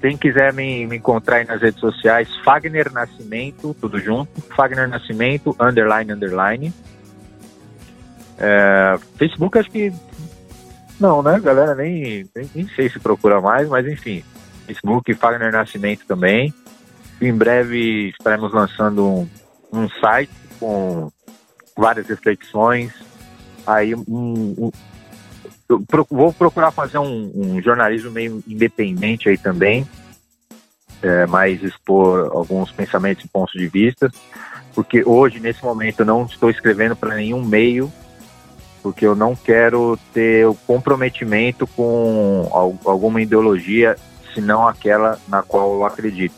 quem 0.00 0.16
quiser 0.16 0.52
me, 0.52 0.86
me 0.86 0.96
encontrar 0.96 1.36
aí 1.36 1.46
nas 1.46 1.60
redes 1.60 1.80
sociais, 1.80 2.28
Fagner 2.44 2.92
Nascimento, 2.92 3.74
tudo 3.80 3.98
junto, 3.98 4.40
Fagner 4.54 4.88
Nascimento, 4.88 5.56
underline, 5.58 6.12
underline. 6.12 6.72
É, 8.38 8.98
Facebook 9.16 9.58
acho 9.58 9.70
que 9.70 9.92
não, 10.98 11.22
né, 11.22 11.38
galera? 11.40 11.74
Nem, 11.74 12.26
nem, 12.34 12.50
nem, 12.54 12.68
sei 12.68 12.88
se 12.88 12.98
procura 12.98 13.40
mais, 13.40 13.68
mas 13.68 13.86
enfim. 13.86 14.24
Facebook, 14.66 15.12
Fagner 15.14 15.52
Nascimento 15.52 16.06
também. 16.06 16.52
Em 17.20 17.32
breve 17.32 18.10
estaremos 18.10 18.52
lançando 18.52 19.06
um, 19.06 19.28
um 19.72 19.88
site 19.88 20.30
com 20.58 21.10
várias 21.76 22.06
reflexões. 22.06 22.92
Aí 23.66 23.94
um, 23.94 24.04
um, 24.08 24.70
vou 26.10 26.32
procurar 26.32 26.70
fazer 26.70 26.98
um, 26.98 27.32
um, 27.34 27.62
jornalismo 27.62 28.10
meio 28.10 28.42
independente 28.46 29.28
aí 29.28 29.36
também, 29.36 29.86
é, 31.02 31.26
mais 31.26 31.62
expor 31.62 32.30
alguns 32.32 32.70
pensamentos 32.72 33.24
e 33.24 33.28
pontos 33.28 33.54
de 33.54 33.66
vista, 33.66 34.10
porque 34.74 35.02
hoje, 35.04 35.40
nesse 35.40 35.64
momento, 35.64 36.00
eu 36.00 36.06
não 36.06 36.24
estou 36.26 36.50
escrevendo 36.50 36.94
para 36.94 37.14
nenhum 37.14 37.44
meio, 37.44 37.92
porque 38.82 39.06
eu 39.06 39.16
não 39.16 39.34
quero 39.34 39.98
ter 40.12 40.46
o 40.46 40.54
comprometimento 40.54 41.66
com 41.66 42.48
alguma 42.84 43.20
ideologia, 43.20 43.96
senão 44.32 44.68
aquela 44.68 45.18
na 45.28 45.42
qual 45.42 45.74
eu 45.74 45.84
acredito. 45.84 46.34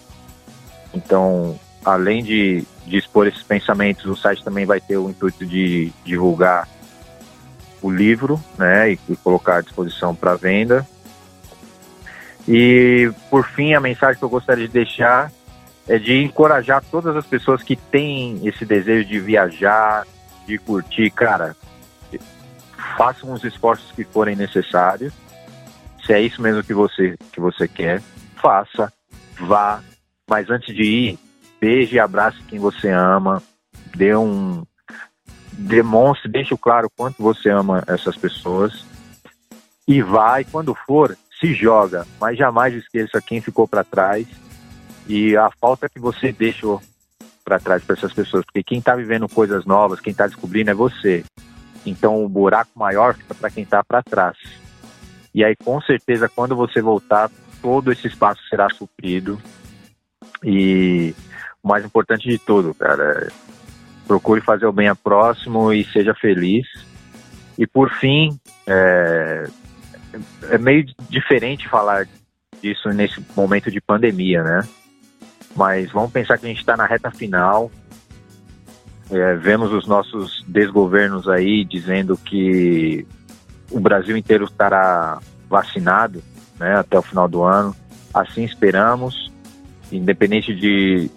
Então, 0.95 1.59
além 1.85 2.23
de, 2.23 2.65
de 2.87 2.97
expor 2.97 3.27
esses 3.27 3.43
pensamentos, 3.43 4.07
o 4.07 4.17
site 4.17 4.43
também 4.43 4.65
vai 4.65 4.81
ter 4.81 4.97
o 4.97 5.11
intuito 5.11 5.45
de 5.45 5.93
divulgar 6.05 6.69
o 7.81 7.91
livro, 7.91 8.43
né, 8.57 8.93
e, 8.93 8.99
e 9.09 9.17
colocar 9.17 9.57
à 9.57 9.61
disposição 9.61 10.15
para 10.15 10.35
venda. 10.35 10.87
E 12.47 13.11
por 13.31 13.47
fim, 13.47 13.75
a 13.75 13.81
mensagem 13.81 14.19
que 14.19 14.25
eu 14.25 14.29
gostaria 14.29 14.67
de 14.67 14.73
deixar 14.73 15.31
é 15.87 15.99
de 15.99 16.23
encorajar 16.23 16.83
todas 16.91 17.17
as 17.17 17.27
pessoas 17.27 17.63
que 17.63 17.77
têm 17.77 18.47
esse 18.47 18.65
desejo 18.65 19.09
de 19.09 19.21
viajar, 19.21 20.07
de 20.47 20.59
curtir, 20.59 21.11
cara, 21.11 21.57
façam 22.97 23.33
os 23.33 23.45
esforços 23.45 23.93
que 23.93 24.05
forem 24.05 24.35
necessários. 24.35 25.13
Se 26.05 26.13
é 26.13 26.21
isso 26.21 26.41
mesmo 26.41 26.63
que 26.63 26.73
você 26.73 27.17
que 27.33 27.41
você 27.41 27.69
quer, 27.69 28.03
faça, 28.37 28.93
vá, 29.39 29.81
mas 30.29 30.49
antes 30.51 30.75
de 30.75 30.83
ir, 30.83 31.19
beije 31.61 31.97
e 31.97 32.01
abrace 32.01 32.43
quem 32.49 32.59
você 32.59 32.89
ama, 32.89 33.43
dê 33.95 34.15
um, 34.17 34.63
demonstre, 35.53 36.31
deixe 36.31 36.57
claro 36.57 36.91
quanto 36.97 37.23
você 37.23 37.49
ama 37.51 37.83
essas 37.87 38.17
pessoas 38.17 38.85
e 39.87 40.03
vai, 40.03 40.45
quando 40.45 40.75
for, 40.75 41.17
se 41.41 41.55
joga, 41.55 42.07
mas 42.21 42.37
jamais 42.37 42.75
esqueça 42.75 43.23
quem 43.23 43.41
ficou 43.41 43.67
para 43.67 43.85
trás 43.85 44.27
e 45.09 45.37
a 45.37 45.51
falta 45.61 45.89
que 45.89 45.99
você 45.99 46.33
deixou 46.33 46.83
para 47.45 47.59
trás 47.59 47.83
para 47.83 47.97
essas 47.97 48.13
pessoas, 48.13 48.45
porque 48.45 48.63
quem 48.63 48.79
está 48.79 48.95
vivendo 48.95 49.29
coisas 49.29 49.65
novas, 49.65 50.01
quem 50.01 50.11
está 50.11 50.27
descobrindo 50.27 50.71
é 50.71 50.75
você. 50.75 51.25
Então 51.87 52.23
o 52.23 52.29
buraco 52.29 52.71
maior 52.75 53.15
fica 53.15 53.35
para 53.35 53.51
quem 53.51 53.63
está 53.65 53.83
para 53.83 54.03
trás. 54.03 54.37
E 55.35 55.43
aí 55.43 55.57
com 55.57 55.81
certeza 55.81 56.29
quando 56.29 56.55
você 56.55 56.83
voltar, 56.83 57.31
todo 57.63 57.91
esse 57.91 58.07
espaço 58.07 58.43
será 58.51 58.69
suprido. 58.69 59.41
E 60.45 61.15
o 61.63 61.69
mais 61.69 61.85
importante 61.85 62.29
de 62.29 62.39
tudo, 62.39 62.75
cara, 62.75 63.27
é 63.27 63.49
procure 64.09 64.41
fazer 64.41 64.67
o 64.67 64.73
bem 64.73 64.89
a 64.89 64.97
próximo 64.97 65.73
e 65.73 65.85
seja 65.85 66.15
feliz. 66.15 66.67
E 67.57 67.67
por 67.67 67.91
fim, 67.91 68.37
é, 68.67 69.45
é 70.51 70.59
meio 70.59 70.87
diferente 71.09 71.69
falar 71.69 72.09
disso 72.61 72.89
nesse 72.89 73.25
momento 73.37 73.71
de 73.71 73.81
pandemia, 73.81 74.43
né? 74.43 74.63
mas 75.59 75.91
vamos 75.91 76.13
pensar 76.13 76.39
que 76.39 76.47
a 76.47 76.49
gente 76.49 76.61
está 76.61 76.77
na 76.77 76.87
reta 76.87 77.11
final. 77.11 77.71
É, 79.11 79.35
vemos 79.35 79.73
os 79.73 79.89
nossos 79.89 80.45
desgovernos 80.47 81.29
aí 81.29 81.65
dizendo 81.65 82.17
que 82.17 83.05
o 83.71 83.81
Brasil 83.81 84.17
inteiro 84.17 84.45
estará 84.45 85.19
vacinado 85.49 86.23
né, 86.61 86.77
até 86.77 86.97
o 86.97 87.03
final 87.03 87.29
do 87.29 87.43
ano. 87.43 87.75
Assim 88.15 88.45
esperamos, 88.45 89.33
independente 89.91 90.55
de, 90.55 91.11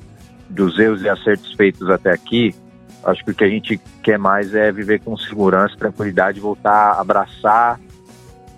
dos 0.49 0.79
erros 0.79 1.03
e 1.03 1.09
acertos 1.09 1.53
feitos 1.53 1.87
até 1.89 2.11
aqui. 2.11 2.55
Acho 3.03 3.23
que 3.25 3.31
o 3.31 3.35
que 3.35 3.43
a 3.43 3.49
gente 3.49 3.79
quer 4.03 4.17
mais 4.17 4.53
é 4.53 4.71
viver 4.71 4.99
com 5.01 5.17
segurança, 5.17 5.75
tranquilidade, 5.75 6.39
voltar 6.39 6.93
a 6.93 7.01
abraçar, 7.01 7.79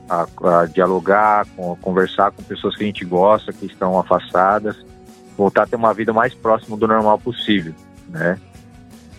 a, 0.10 0.28
a 0.62 0.66
dialogar, 0.66 1.42
a 1.42 1.76
conversar 1.82 2.32
com 2.32 2.44
pessoas 2.44 2.76
que 2.76 2.84
a 2.84 2.88
gente 2.88 3.06
gosta, 3.06 3.54
que 3.54 3.66
estão 3.66 3.98
afastadas 3.98 4.78
voltar 5.38 5.64
a 5.64 5.68
ter 5.68 5.76
uma 5.76 5.94
vida 5.94 6.14
mais 6.14 6.34
próxima 6.34 6.78
do 6.78 6.88
normal 6.88 7.20
possível, 7.20 7.74
né? 8.10 8.40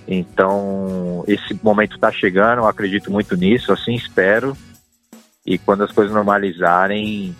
Então, 0.07 1.25
esse 1.27 1.59
momento 1.63 1.95
está 1.95 2.13
chegando, 2.13 2.59
eu 2.59 2.67
acredito 2.67 3.11
muito 3.11 3.37
nisso, 3.37 3.73
assim 3.73 3.95
espero. 3.95 4.57
E 5.47 5.59
quando 5.59 5.85
as 5.85 5.93
coisas 5.93 6.15
normalizarem, 6.15 7.35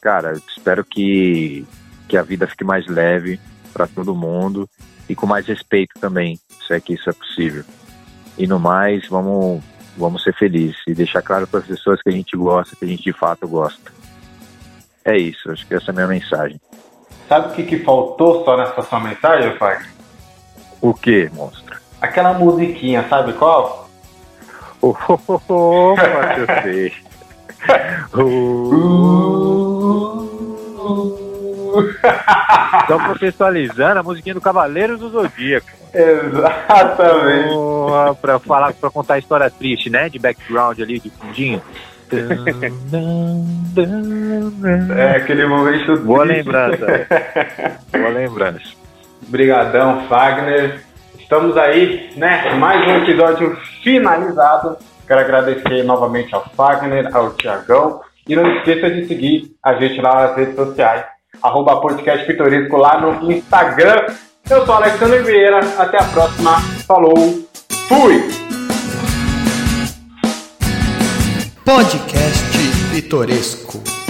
cara, 0.00 0.32
espero 0.32 0.84
que, 0.84 1.66
que 2.06 2.16
a 2.16 2.22
vida 2.22 2.46
fique 2.46 2.64
mais 2.64 2.86
leve 2.86 3.40
para 3.72 3.86
todo 3.86 4.14
mundo 4.14 4.68
e 5.08 5.14
com 5.14 5.26
mais 5.26 5.46
respeito 5.46 5.98
também, 5.98 6.38
se 6.66 6.74
é 6.74 6.80
que 6.80 6.94
isso 6.94 7.08
é 7.08 7.12
possível. 7.12 7.64
E 8.36 8.46
no 8.46 8.58
mais, 8.58 9.06
vamos, 9.08 9.62
vamos 9.96 10.22
ser 10.22 10.34
felizes 10.34 10.78
e 10.86 10.94
deixar 10.94 11.22
claro 11.22 11.46
para 11.46 11.60
as 11.60 11.66
pessoas 11.66 12.02
que 12.02 12.08
a 12.08 12.12
gente 12.12 12.36
gosta, 12.36 12.76
que 12.76 12.84
a 12.84 12.88
gente 12.88 13.02
de 13.02 13.12
fato 13.12 13.46
gosta. 13.46 13.92
É 15.04 15.16
isso, 15.16 15.50
acho 15.50 15.66
que 15.66 15.74
essa 15.74 15.90
é 15.90 15.92
a 15.92 15.94
minha 15.94 16.06
mensagem. 16.06 16.60
Sabe 17.28 17.48
o 17.48 17.52
que, 17.52 17.62
que 17.64 17.78
faltou 17.78 18.44
só 18.44 18.56
nessa 18.56 18.82
sua 18.82 19.00
mensagem, 19.00 19.56
pai? 19.56 19.84
O 20.80 20.92
que, 20.92 21.30
monstro? 21.32 21.76
Aquela 22.00 22.34
musiquinha, 22.34 23.06
sabe 23.08 23.32
qual? 23.34 23.88
Oh, 24.82 24.94
oh, 25.48 25.94
eu 26.36 26.62
sei. 26.62 26.92
Estão 32.80 32.98
contextualizando 32.98 34.00
a 34.00 34.02
musiquinha 34.02 34.34
do 34.34 34.40
Cavaleiro 34.40 34.98
do 34.98 35.08
Zodíaco. 35.08 35.66
Exatamente. 35.94 37.54
Oh, 37.54 38.14
pra, 38.20 38.38
falar, 38.38 38.72
pra 38.74 38.90
contar 38.90 39.14
a 39.14 39.18
história 39.18 39.48
triste, 39.48 39.88
né? 39.88 40.08
De 40.08 40.18
background 40.18 40.80
ali, 40.80 40.98
de 40.98 41.10
fundinho. 41.10 41.62
é 44.96 45.16
aquele 45.16 45.46
momento. 45.46 45.96
Boa 46.02 46.24
lembrança. 46.24 46.86
Boa 47.92 48.08
lembrança. 48.08 48.84
Obrigadão, 49.26 50.06
Fagner. 50.08 50.80
Estamos 51.18 51.56
aí, 51.56 52.10
né? 52.16 52.52
Mais 52.54 52.86
um 52.86 53.02
episódio 53.02 53.56
finalizado. 53.82 54.76
Quero 55.06 55.20
agradecer 55.20 55.82
novamente 55.84 56.34
ao 56.34 56.44
Fagner, 56.50 57.14
ao 57.14 57.32
Tiagão. 57.34 58.00
E 58.26 58.34
não 58.34 58.56
esqueça 58.56 58.90
de 58.90 59.06
seguir 59.06 59.54
a 59.62 59.74
gente 59.74 60.00
lá 60.00 60.26
nas 60.26 60.36
redes 60.36 60.54
sociais. 60.54 61.04
Arroba 61.44 61.78
podcast 61.78 62.26
pitoresco 62.26 62.74
lá 62.78 62.98
no 62.98 63.30
Instagram. 63.30 64.06
Eu 64.48 64.64
sou 64.64 64.74
Alexandre 64.76 65.18
Vieira. 65.24 65.60
Até 65.76 65.98
a 65.98 66.04
próxima. 66.04 66.58
Falou. 66.86 67.14
Fui! 67.86 68.24
Podcast 71.62 72.58
Pitoresco. 72.90 74.03